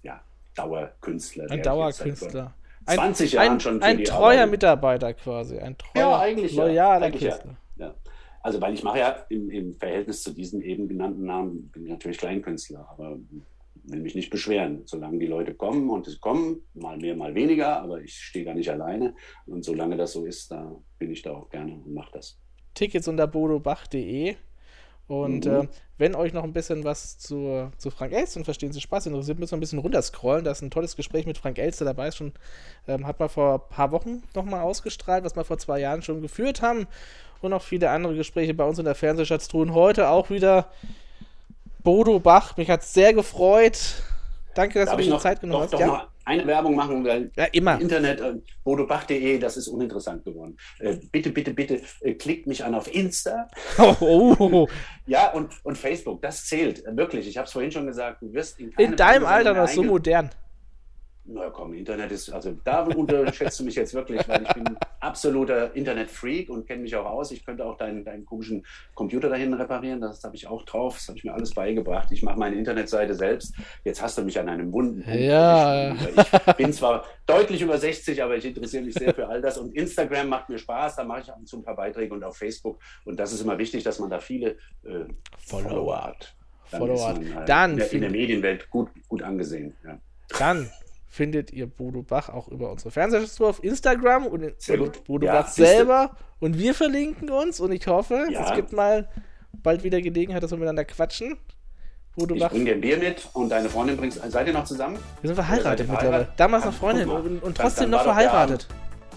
ja, 0.03 0.21
Dauerkünstler. 0.55 1.49
Ein 1.49 1.61
Dauerkünstler. 1.61 2.53
20 2.85 3.33
Jahren 3.33 3.53
ein, 3.53 3.59
schon. 3.59 3.81
ein 3.81 4.03
treuer 4.03 4.41
Arbeit. 4.41 4.51
Mitarbeiter 4.51 5.13
quasi. 5.13 5.59
Ein 5.59 5.77
treuer, 5.77 6.01
ja, 6.01 6.19
eigentlich, 6.19 6.55
loyaler 6.55 6.73
ja, 6.73 6.91
eigentlich 6.91 7.21
Künstler. 7.21 7.57
Ja. 7.77 7.87
ja. 7.87 7.95
Also, 8.41 8.61
weil 8.61 8.73
ich 8.73 8.83
mache 8.83 8.99
ja 8.99 9.25
im, 9.29 9.49
im, 9.49 9.73
Verhältnis 9.73 10.23
zu 10.23 10.31
diesen 10.31 10.61
eben 10.61 10.87
genannten 10.87 11.25
Namen, 11.25 11.69
bin 11.69 11.83
ich 11.83 11.89
natürlich 11.91 12.17
Kleinkünstler, 12.17 12.87
aber 12.89 13.17
will 13.83 14.01
mich 14.01 14.15
nicht 14.15 14.29
beschweren. 14.29 14.83
Solange 14.85 15.19
die 15.19 15.27
Leute 15.27 15.53
kommen 15.53 15.89
und 15.89 16.07
es 16.07 16.19
kommen, 16.19 16.61
mal 16.73 16.97
mehr, 16.97 17.15
mal 17.15 17.35
weniger, 17.35 17.81
aber 17.81 18.01
ich 18.01 18.15
stehe 18.15 18.45
da 18.45 18.53
nicht 18.53 18.69
alleine. 18.69 19.15
Und 19.45 19.63
solange 19.63 19.97
das 19.97 20.13
so 20.13 20.25
ist, 20.25 20.51
da 20.51 20.75
bin 20.97 21.11
ich 21.11 21.21
da 21.21 21.31
auch 21.31 21.49
gerne 21.49 21.73
und 21.73 21.93
mache 21.93 22.11
das. 22.13 22.39
Tickets 22.73 23.07
unter 23.07 23.27
bodobach.de. 23.27 24.35
Und 25.07 25.45
mhm. 25.45 25.51
äh, 25.51 25.67
wenn 25.97 26.13
euch 26.13 26.33
noch 26.33 26.43
ein 26.43 26.53
bisschen 26.53 26.83
was 26.83 27.17
zu, 27.17 27.71
zu 27.77 27.89
Frank 27.89 28.13
Elster 28.13 28.39
und 28.39 28.45
Verstehen 28.45 28.71
Sie 28.71 28.79
Spaß 28.79 29.07
interessiert, 29.07 29.39
müssen 29.39 29.53
wir 29.53 29.57
ein 29.57 29.59
bisschen 29.59 29.79
runterscrollen. 29.79 30.45
Da 30.45 30.51
ist 30.51 30.61
ein 30.61 30.69
tolles 30.69 30.95
Gespräch 30.95 31.25
mit 31.25 31.39
Frank 31.39 31.57
Elster 31.57 31.83
dabei. 31.83 32.09
Ist 32.09 32.17
schon, 32.17 32.33
ähm, 32.87 33.07
hat 33.07 33.19
man 33.19 33.27
vor 33.27 33.55
ein 33.55 33.75
paar 33.75 33.91
Wochen 33.91 34.21
nochmal 34.35 34.61
ausgestrahlt, 34.61 35.23
was 35.23 35.35
wir 35.35 35.43
vor 35.43 35.57
zwei 35.57 35.79
Jahren 35.79 36.03
schon 36.03 36.21
geführt 36.21 36.61
haben. 36.61 36.85
Und 37.41 37.49
noch 37.49 37.63
viele 37.63 37.89
andere 37.89 38.15
Gespräche 38.15 38.53
bei 38.53 38.65
uns 38.65 38.77
in 38.77 38.85
der 38.85 38.93
Fernsehschatztruhe. 38.93 39.73
Heute 39.73 40.09
auch 40.09 40.29
wieder 40.29 40.71
Bodo 41.83 42.19
Bach, 42.19 42.57
mich 42.57 42.69
hat 42.69 42.83
sehr 42.83 43.13
gefreut. 43.13 43.77
Danke, 44.55 44.79
dass 44.79 44.87
Darf 44.87 44.95
du 44.97 45.01
dir 45.03 45.05
die 45.05 45.09
noch, 45.13 45.21
Zeit 45.21 45.39
genommen 45.41 45.63
hast. 45.63 45.73
doch 45.73 45.79
Ja? 45.79 45.87
noch 45.87 46.07
eine 46.25 46.45
Werbung 46.45 46.75
machen, 46.75 47.03
weil 47.05 47.31
Ja, 47.35 47.45
immer. 47.45 47.79
Internet, 47.79 48.19
äh, 48.19 48.33
bodobach.de, 48.63 49.39
das 49.39 49.57
ist 49.57 49.67
uninteressant 49.67 50.23
geworden. 50.25 50.57
Äh, 50.79 50.97
bitte, 51.11 51.29
bitte, 51.31 51.53
bitte, 51.53 51.81
äh, 52.01 52.13
klickt 52.13 52.45
mich 52.47 52.63
an 52.63 52.75
auf 52.75 52.93
Insta. 52.93 53.47
Oh, 53.77 53.95
oh, 54.01 54.35
oh. 54.39 54.67
Ja, 55.07 55.31
und, 55.31 55.51
und 55.63 55.77
Facebook, 55.77 56.21
das 56.21 56.45
zählt. 56.45 56.85
Äh, 56.85 56.95
Wirklich, 56.97 57.27
ich 57.27 57.37
habe 57.37 57.45
es 57.47 57.53
vorhin 57.53 57.71
schon 57.71 57.85
gesagt, 57.87 58.21
du 58.21 58.33
wirst 58.33 58.59
in, 58.59 58.71
In 58.77 58.95
deinem 58.95 59.25
Alter 59.25 59.53
noch 59.53 59.67
so 59.67 59.81
modern. 59.83 60.29
Na 61.31 61.49
komm, 61.51 61.73
Internet 61.73 62.11
ist, 62.11 62.31
also 62.31 62.57
da 62.63 62.81
unterschätzt 62.83 63.59
du 63.59 63.63
mich 63.63 63.75
jetzt 63.75 63.93
wirklich, 63.93 64.27
weil 64.27 64.41
ich 64.41 64.53
bin 64.53 64.63
absoluter 64.99 65.75
Internet-Freak 65.75 66.49
und 66.49 66.65
kenne 66.65 66.81
mich 66.81 66.95
auch 66.95 67.05
aus. 67.05 67.29
Ich 67.31 67.45
könnte 67.45 67.63
auch 67.65 67.77
deinen, 67.77 68.03
deinen 68.03 68.25
komischen 68.25 68.65
Computer 68.95 69.29
dahin 69.29 69.53
reparieren, 69.53 70.01
das 70.01 70.23
habe 70.23 70.35
ich 70.35 70.47
auch 70.47 70.63
drauf, 70.63 70.95
das 70.95 71.07
habe 71.07 71.17
ich 71.19 71.23
mir 71.23 71.33
alles 71.33 71.53
beigebracht. 71.53 72.11
Ich 72.11 72.23
mache 72.23 72.39
meine 72.39 72.55
Internetseite 72.55 73.13
selbst. 73.13 73.53
Jetzt 73.83 74.01
hast 74.01 74.17
du 74.17 74.23
mich 74.23 74.39
an 74.39 74.49
einem 74.49 74.73
wunden 74.73 75.03
Punkt 75.03 75.19
Ja. 75.19 75.73
erwischt. 75.93 76.33
Ich 76.47 76.53
bin 76.55 76.73
zwar 76.73 77.05
deutlich 77.27 77.61
über 77.61 77.77
60, 77.77 78.23
aber 78.23 78.35
ich 78.35 78.45
interessiere 78.45 78.83
mich 78.83 78.95
sehr 78.95 79.13
für 79.13 79.27
all 79.27 79.41
das 79.41 79.57
und 79.59 79.75
Instagram 79.75 80.29
macht 80.29 80.49
mir 80.49 80.57
Spaß, 80.57 80.95
da 80.95 81.03
mache 81.03 81.21
ich 81.21 81.29
ab 81.29 81.37
und 81.37 81.47
zu 81.47 81.57
ein 81.57 81.63
paar 81.63 81.75
Beiträge 81.75 82.11
und 82.13 82.23
auf 82.23 82.37
Facebook 82.37 82.79
und 83.05 83.19
das 83.19 83.33
ist 83.33 83.41
immer 83.41 83.57
wichtig, 83.59 83.83
dass 83.83 83.99
man 83.99 84.09
da 84.09 84.19
viele 84.19 84.51
äh, 84.83 85.05
Follower 85.37 86.03
hat. 86.05 86.35
Dann 86.71 86.79
Follower 86.81 87.19
äh, 87.19 87.45
Dann 87.45 87.71
in, 87.71 87.77
der, 87.77 87.93
in 87.93 88.01
der 88.01 88.09
Medienwelt 88.11 88.69
gut, 88.71 88.89
gut 89.07 89.21
angesehen. 89.21 89.75
Ja. 89.85 89.99
Dann 90.37 90.69
findet 91.09 91.51
ihr 91.51 91.67
Bodo 91.67 92.03
Bach 92.03 92.29
auch 92.29 92.47
über 92.47 92.71
unsere 92.71 92.91
Fernsehshow 92.91 93.47
auf 93.47 93.63
Instagram 93.63 94.27
und, 94.27 94.43
und. 94.43 95.03
Bodo 95.05 95.25
Ja, 95.25 95.41
Bach 95.41 95.47
selber. 95.49 96.11
Und 96.39 96.57
wir 96.57 96.73
verlinken 96.73 97.29
uns 97.29 97.59
und 97.59 97.71
ich 97.71 97.85
hoffe, 97.87 98.27
Ja. 98.29 98.47
es 98.49 98.55
gibt 98.55 98.71
mal 98.71 99.09
bald 99.51 99.83
wieder 99.83 100.01
Gelegenheit, 100.01 100.43
dass 100.43 100.51
wir 100.51 100.57
miteinander 100.57 100.85
quatschen. 100.85 101.37
Bodo 102.15 102.35
Ich 102.35 102.41
Bach, 102.41 102.51
bringe 102.51 102.65
dir 102.65 102.73
ein 102.75 102.81
Bier 102.81 102.97
mit 102.97 103.27
und 103.33 103.49
deine 103.49 103.69
Freundin 103.69 103.97
bringst. 103.97 104.21
Seid 104.31 104.47
ihr 104.47 104.53
noch 104.53 104.63
zusammen? 104.65 104.97
wir 105.21 105.27
sind 105.27 105.35
verheiratet 105.35 105.89
mittlerweile. 105.89 106.27
Damals 106.37 106.65
noch 106.65 106.73
Freundin 106.73 107.09
und, 107.09 107.43
und 107.43 107.57
trotzdem 107.57 107.89
noch 107.89 108.03
verheiratet. 108.03 108.67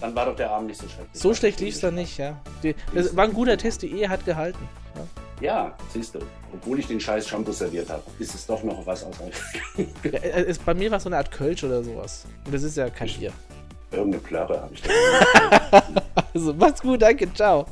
Dann 0.01 0.15
war 0.15 0.25
doch 0.25 0.35
der 0.35 0.51
Abend 0.51 0.67
nicht 0.67 0.81
so 0.81 0.87
schrecklich. 0.87 1.21
So 1.21 1.33
schlecht 1.33 1.59
lief 1.61 1.75
es 1.75 1.81
dann 1.81 1.95
nicht, 1.95 2.17
ja. 2.17 2.41
Die, 2.61 2.75
das 2.93 3.15
war 3.15 3.23
ein 3.23 3.33
guter 3.33 3.57
Test, 3.57 3.83
die 3.83 3.91
Ehe 3.93 4.09
hat 4.09 4.25
gehalten. 4.25 4.67
Ja. 4.95 5.01
Ja, 5.41 5.75
siehst 5.91 6.15
du. 6.15 6.19
Obwohl 6.53 6.79
ich 6.79 6.87
den 6.87 6.99
scheiß 6.99 7.27
Shampoo 7.27 7.51
serviert 7.51 7.89
habe, 7.89 8.03
ist 8.19 8.33
es 8.35 8.45
doch 8.45 8.63
noch 8.63 8.85
was 8.85 9.03
aus. 9.03 9.15
Ja, 10.03 10.11
es, 10.11 10.59
bei 10.59 10.73
mir 10.73 10.89
war 10.91 10.97
es 10.97 11.03
so 11.03 11.09
eine 11.09 11.17
Art 11.17 11.31
Kölsch 11.31 11.63
oder 11.63 11.83
sowas. 11.83 12.25
Und 12.45 12.53
das 12.53 12.63
ist 12.63 12.77
ja 12.77 12.89
kein 12.89 13.09
Bier. 13.09 13.31
Irgendeine 13.91 14.23
Plörre 14.23 14.61
habe 14.61 14.73
ich 14.73 14.81
da. 14.81 15.83
Also, 16.33 16.51
macht's 16.53 16.81
gut, 16.81 16.99
danke, 16.99 17.31
ciao. 17.33 17.67